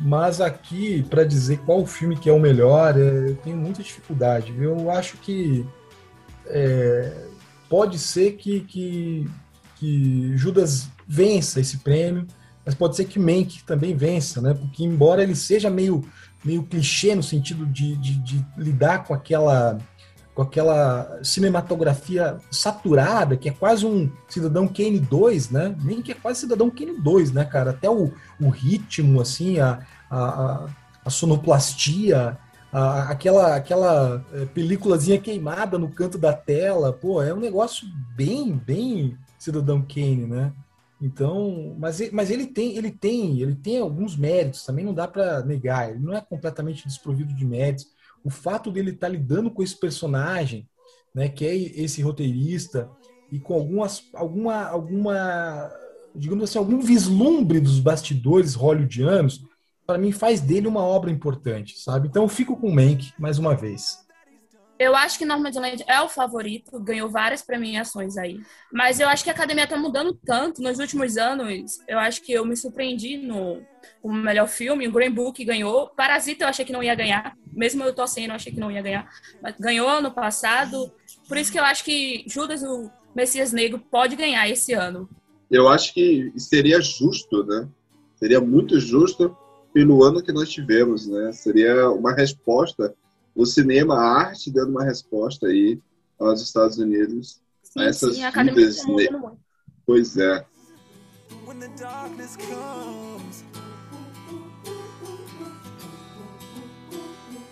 Mas 0.00 0.40
aqui, 0.40 1.04
para 1.08 1.22
dizer 1.22 1.60
qual 1.64 1.86
filme 1.86 2.16
que 2.16 2.28
é 2.28 2.32
o 2.32 2.40
melhor, 2.40 2.98
é, 2.98 3.30
eu 3.30 3.36
tenho 3.36 3.56
muita 3.56 3.82
dificuldade. 3.82 4.52
Eu 4.58 4.90
acho 4.90 5.16
que 5.18 5.64
é, 6.46 7.12
pode 7.72 7.98
ser 7.98 8.32
que, 8.32 8.60
que, 8.60 9.26
que, 9.76 10.36
Judas 10.36 10.90
vença 11.08 11.58
esse 11.58 11.78
prêmio, 11.78 12.26
mas 12.66 12.74
pode 12.74 12.94
ser 12.94 13.06
que 13.06 13.18
Mank 13.18 13.64
também 13.64 13.96
vença, 13.96 14.42
né? 14.42 14.52
Porque 14.52 14.84
embora 14.84 15.22
ele 15.22 15.34
seja 15.34 15.70
meio, 15.70 16.04
meio 16.44 16.64
clichê 16.64 17.14
no 17.14 17.22
sentido 17.22 17.64
de, 17.64 17.96
de, 17.96 18.16
de 18.18 18.46
lidar 18.58 19.04
com 19.04 19.14
aquela 19.14 19.78
com 20.34 20.42
aquela 20.42 21.18
cinematografia 21.22 22.36
saturada, 22.50 23.38
que 23.38 23.48
é 23.48 23.52
quase 23.52 23.86
um 23.86 24.10
Cidadão 24.28 24.68
Kane 24.68 24.98
2, 24.98 25.50
né? 25.50 25.74
Que 26.04 26.12
é 26.12 26.14
quase 26.14 26.40
Cidadão 26.40 26.70
Kane 26.70 27.00
2, 27.00 27.32
né, 27.32 27.44
cara? 27.44 27.70
Até 27.70 27.88
o, 27.88 28.12
o 28.38 28.48
ritmo, 28.50 29.20
assim, 29.20 29.60
a, 29.60 29.80
a, 30.10 30.66
a 31.04 31.10
sonoplastia, 31.10 32.38
aquela, 32.72 33.56
aquela 33.56 34.24
é, 34.32 34.46
películazinha 34.46 35.20
queimada 35.20 35.78
no 35.78 35.90
canto 35.90 36.16
da 36.16 36.32
tela, 36.32 36.92
pô, 36.92 37.22
é 37.22 37.32
um 37.34 37.40
negócio 37.40 37.86
bem, 38.16 38.52
bem 38.56 39.16
Cidadão 39.38 39.82
Kane, 39.82 40.26
né? 40.26 40.52
Então, 41.00 41.74
mas, 41.78 42.10
mas 42.12 42.30
ele 42.30 42.46
tem, 42.46 42.76
ele 42.76 42.90
tem, 42.90 43.40
ele 43.40 43.54
tem 43.56 43.78
alguns 43.78 44.16
méritos, 44.16 44.64
também 44.64 44.84
não 44.84 44.94
dá 44.94 45.06
para 45.06 45.44
negar, 45.44 45.90
ele 45.90 45.98
não 45.98 46.14
é 46.14 46.20
completamente 46.20 46.86
desprovido 46.86 47.34
de 47.34 47.44
méritos 47.44 47.86
o 48.24 48.30
fato 48.30 48.70
dele 48.70 48.90
estar 48.90 49.08
tá 49.08 49.12
lidando 49.12 49.50
com 49.50 49.62
esse 49.62 49.78
personagem, 49.78 50.68
né, 51.14 51.28
que 51.28 51.44
é 51.44 51.54
esse 51.54 52.00
roteirista, 52.02 52.88
e 53.30 53.38
com 53.38 53.54
algumas, 53.54 54.04
alguma, 54.14 54.64
alguma 54.64 55.70
digamos 56.14 56.44
assim, 56.44 56.58
algum 56.58 56.80
vislumbre 56.80 57.60
dos 57.60 57.80
bastidores 57.80 58.54
hollywoodianos, 58.54 59.44
para 59.86 59.98
mim 59.98 60.12
faz 60.12 60.40
dele 60.40 60.66
uma 60.66 60.82
obra 60.82 61.10
importante, 61.10 61.78
sabe? 61.78 62.08
Então 62.08 62.22
eu 62.22 62.28
fico 62.28 62.56
com 62.56 62.68
o 62.68 62.74
Mank 62.74 63.12
mais 63.18 63.38
uma 63.38 63.54
vez. 63.54 64.02
Eu 64.78 64.96
acho 64.96 65.16
que 65.16 65.24
Nomadland 65.24 65.84
é 65.86 66.00
o 66.00 66.08
favorito, 66.08 66.80
ganhou 66.80 67.08
várias 67.08 67.40
premiações 67.40 68.16
aí. 68.16 68.40
Mas 68.72 68.98
eu 68.98 69.08
acho 69.08 69.22
que 69.22 69.30
a 69.30 69.32
academia 69.32 69.64
tá 69.64 69.76
mudando 69.76 70.12
tanto 70.26 70.60
nos 70.60 70.80
últimos 70.80 71.16
anos. 71.16 71.78
Eu 71.86 72.00
acho 72.00 72.20
que 72.20 72.32
eu 72.32 72.44
me 72.44 72.56
surpreendi 72.56 73.16
no 73.16 73.62
o 74.02 74.12
melhor 74.12 74.48
filme. 74.48 74.88
O 74.88 74.92
Green 74.92 75.12
Book 75.12 75.44
ganhou. 75.44 75.88
Parasita 75.90 76.44
eu 76.44 76.48
achei 76.48 76.64
que 76.64 76.72
não 76.72 76.82
ia 76.82 76.96
ganhar. 76.96 77.36
Mesmo 77.52 77.84
eu 77.84 77.94
torcendo, 77.94 78.30
eu 78.30 78.34
achei 78.34 78.52
que 78.52 78.58
não 78.58 78.72
ia 78.72 78.82
ganhar. 78.82 79.08
Mas 79.40 79.54
ganhou 79.56 79.88
ano 79.88 80.10
passado. 80.10 80.92
Por 81.28 81.36
isso 81.36 81.52
que 81.52 81.60
eu 81.60 81.64
acho 81.64 81.84
que 81.84 82.24
Judas, 82.26 82.64
o 82.64 82.90
Messias 83.14 83.52
Negro, 83.52 83.78
pode 83.78 84.16
ganhar 84.16 84.48
esse 84.48 84.72
ano. 84.72 85.08
Eu 85.48 85.68
acho 85.68 85.94
que 85.94 86.32
seria 86.36 86.80
justo, 86.80 87.44
né? 87.44 87.68
Seria 88.16 88.40
muito 88.40 88.80
justo 88.80 89.36
pelo 89.72 90.02
ano 90.04 90.22
que 90.22 90.32
nós 90.32 90.50
tivemos, 90.50 91.06
né? 91.06 91.32
Seria 91.32 91.90
uma 91.90 92.12
resposta 92.12 92.94
o 93.34 93.46
cinema, 93.46 93.94
a 93.96 94.18
arte 94.26 94.50
dando 94.50 94.70
uma 94.70 94.84
resposta 94.84 95.46
aí 95.46 95.80
aos 96.18 96.42
Estados 96.42 96.78
Unidos 96.78 97.40
Sim, 97.62 97.80
a 97.80 97.84
essas 97.84 98.16
sim, 98.16 98.22
a 98.22 98.28
academia 98.28 98.54
vidas. 98.54 98.76
tá 98.82 98.88
mudando 98.88 99.18
muito. 99.18 99.38
Pois 99.86 100.16
é. 100.16 100.44
when 101.46 101.58
the 101.58 101.68
darkness 101.76 102.36
comes. 102.36 103.44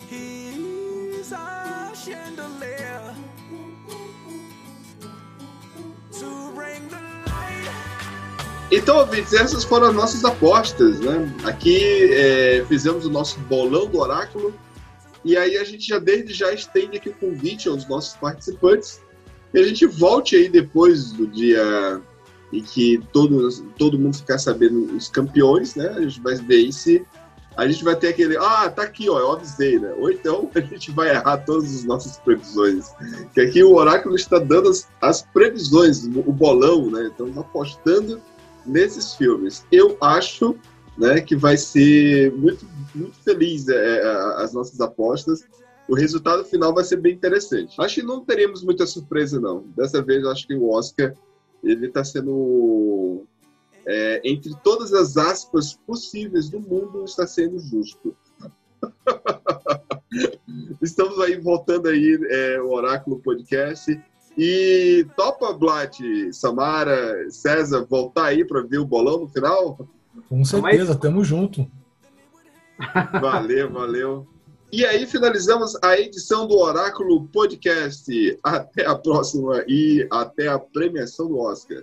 He's 0.08 1.32
our 1.32 1.94
chandelier 1.94 3.14
to 6.12 6.52
bring 6.54 6.88
the 6.88 7.00
light. 7.26 7.99
Então, 8.70 8.98
ouvintes, 8.98 9.32
essas 9.32 9.64
foram 9.64 9.88
as 9.88 9.94
nossas 9.94 10.24
apostas, 10.24 11.00
né? 11.00 11.34
Aqui 11.42 11.82
é, 12.12 12.64
fizemos 12.68 13.04
o 13.04 13.10
nosso 13.10 13.40
bolão 13.40 13.86
do 13.86 13.98
oráculo 13.98 14.54
e 15.24 15.36
aí 15.36 15.56
a 15.56 15.64
gente 15.64 15.88
já 15.88 15.98
desde 15.98 16.32
já 16.32 16.52
estende 16.52 16.96
aqui 16.96 17.08
o 17.08 17.14
convite 17.14 17.68
aos 17.68 17.86
nossos 17.88 18.14
participantes 18.16 19.00
e 19.52 19.58
a 19.58 19.62
gente 19.64 19.84
volte 19.86 20.36
aí 20.36 20.48
depois 20.48 21.12
do 21.12 21.26
dia 21.26 22.00
em 22.52 22.62
que 22.62 23.00
todo, 23.12 23.52
todo 23.76 23.98
mundo 23.98 24.16
ficar 24.16 24.38
sabendo 24.38 24.96
os 24.96 25.08
campeões, 25.08 25.74
né? 25.74 25.88
A 25.88 26.00
gente 26.02 26.20
vai 26.20 26.36
ver 26.36 26.70
se 26.70 27.04
a 27.56 27.66
gente 27.66 27.82
vai 27.82 27.96
ter 27.96 28.08
aquele, 28.08 28.36
ah, 28.36 28.70
tá 28.70 28.82
aqui, 28.82 29.10
ó, 29.10 29.18
eu 29.18 29.32
avisei, 29.32 29.80
né? 29.80 29.92
Ou 29.98 30.12
então 30.12 30.48
a 30.54 30.60
gente 30.60 30.92
vai 30.92 31.10
errar 31.10 31.38
todas 31.38 31.74
as 31.74 31.82
nossas 31.82 32.18
previsões. 32.18 32.92
Que 33.34 33.40
aqui 33.40 33.64
o 33.64 33.74
oráculo 33.74 34.14
está 34.14 34.38
dando 34.38 34.68
as, 34.68 34.88
as 35.02 35.22
previsões, 35.22 36.04
o 36.04 36.32
bolão, 36.32 36.88
né? 36.88 37.08
Estamos 37.08 37.36
apostando 37.36 38.22
nesses 38.70 39.14
filmes. 39.14 39.66
Eu 39.70 39.96
acho 40.00 40.56
né, 40.96 41.20
que 41.20 41.36
vai 41.36 41.56
ser 41.56 42.32
muito, 42.32 42.66
muito 42.94 43.16
feliz 43.18 43.68
é, 43.68 43.74
é, 43.74 44.02
as 44.42 44.52
nossas 44.52 44.80
apostas. 44.80 45.44
O 45.88 45.94
resultado 45.94 46.44
final 46.44 46.72
vai 46.72 46.84
ser 46.84 46.96
bem 46.96 47.14
interessante. 47.14 47.74
Acho 47.80 47.96
que 47.96 48.06
não 48.06 48.24
teremos 48.24 48.62
muita 48.62 48.86
surpresa, 48.86 49.40
não. 49.40 49.64
Dessa 49.76 50.02
vez, 50.02 50.24
acho 50.24 50.46
que 50.46 50.54
o 50.54 50.70
Oscar 50.70 51.14
ele 51.62 51.88
está 51.88 52.04
sendo, 52.04 53.24
é, 53.86 54.20
entre 54.24 54.54
todas 54.62 54.94
as 54.94 55.16
aspas 55.16 55.74
possíveis 55.86 56.48
do 56.48 56.60
mundo, 56.60 57.04
está 57.04 57.26
sendo 57.26 57.58
justo. 57.58 58.16
Estamos 60.80 61.18
aí 61.20 61.38
voltando 61.38 61.88
aí 61.88 62.18
é, 62.30 62.60
o 62.60 62.70
Oráculo 62.70 63.20
Podcast. 63.20 64.00
E 64.38 65.06
topa, 65.16 65.52
Blat, 65.52 65.98
Samara, 66.32 67.30
César, 67.30 67.86
voltar 67.88 68.26
aí 68.26 68.44
para 68.44 68.62
ver 68.62 68.78
o 68.78 68.86
bolão 68.86 69.20
no 69.20 69.28
final? 69.28 69.88
Com 70.28 70.44
certeza, 70.44 70.94
tamo 70.94 71.24
junto. 71.24 71.68
Valeu, 73.20 73.70
valeu. 73.70 74.26
E 74.72 74.86
aí 74.86 75.04
finalizamos 75.04 75.76
a 75.82 75.98
edição 75.98 76.46
do 76.46 76.56
Oráculo 76.56 77.26
Podcast. 77.28 78.38
Até 78.42 78.86
a 78.86 78.94
próxima 78.94 79.64
e 79.66 80.06
até 80.10 80.48
a 80.48 80.58
premiação 80.58 81.26
do 81.26 81.38
Oscar. 81.40 81.82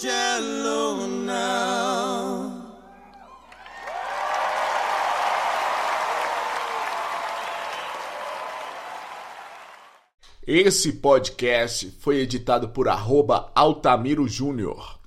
Shallow 0.00 1.06
now. 1.08 2.68
Esse 10.46 10.92
podcast 10.92 11.90
foi 12.00 12.20
editado 12.20 12.68
por 12.68 12.88
arroba 12.88 13.50
Altamiro 13.54 14.26
Júnior. 14.28 14.97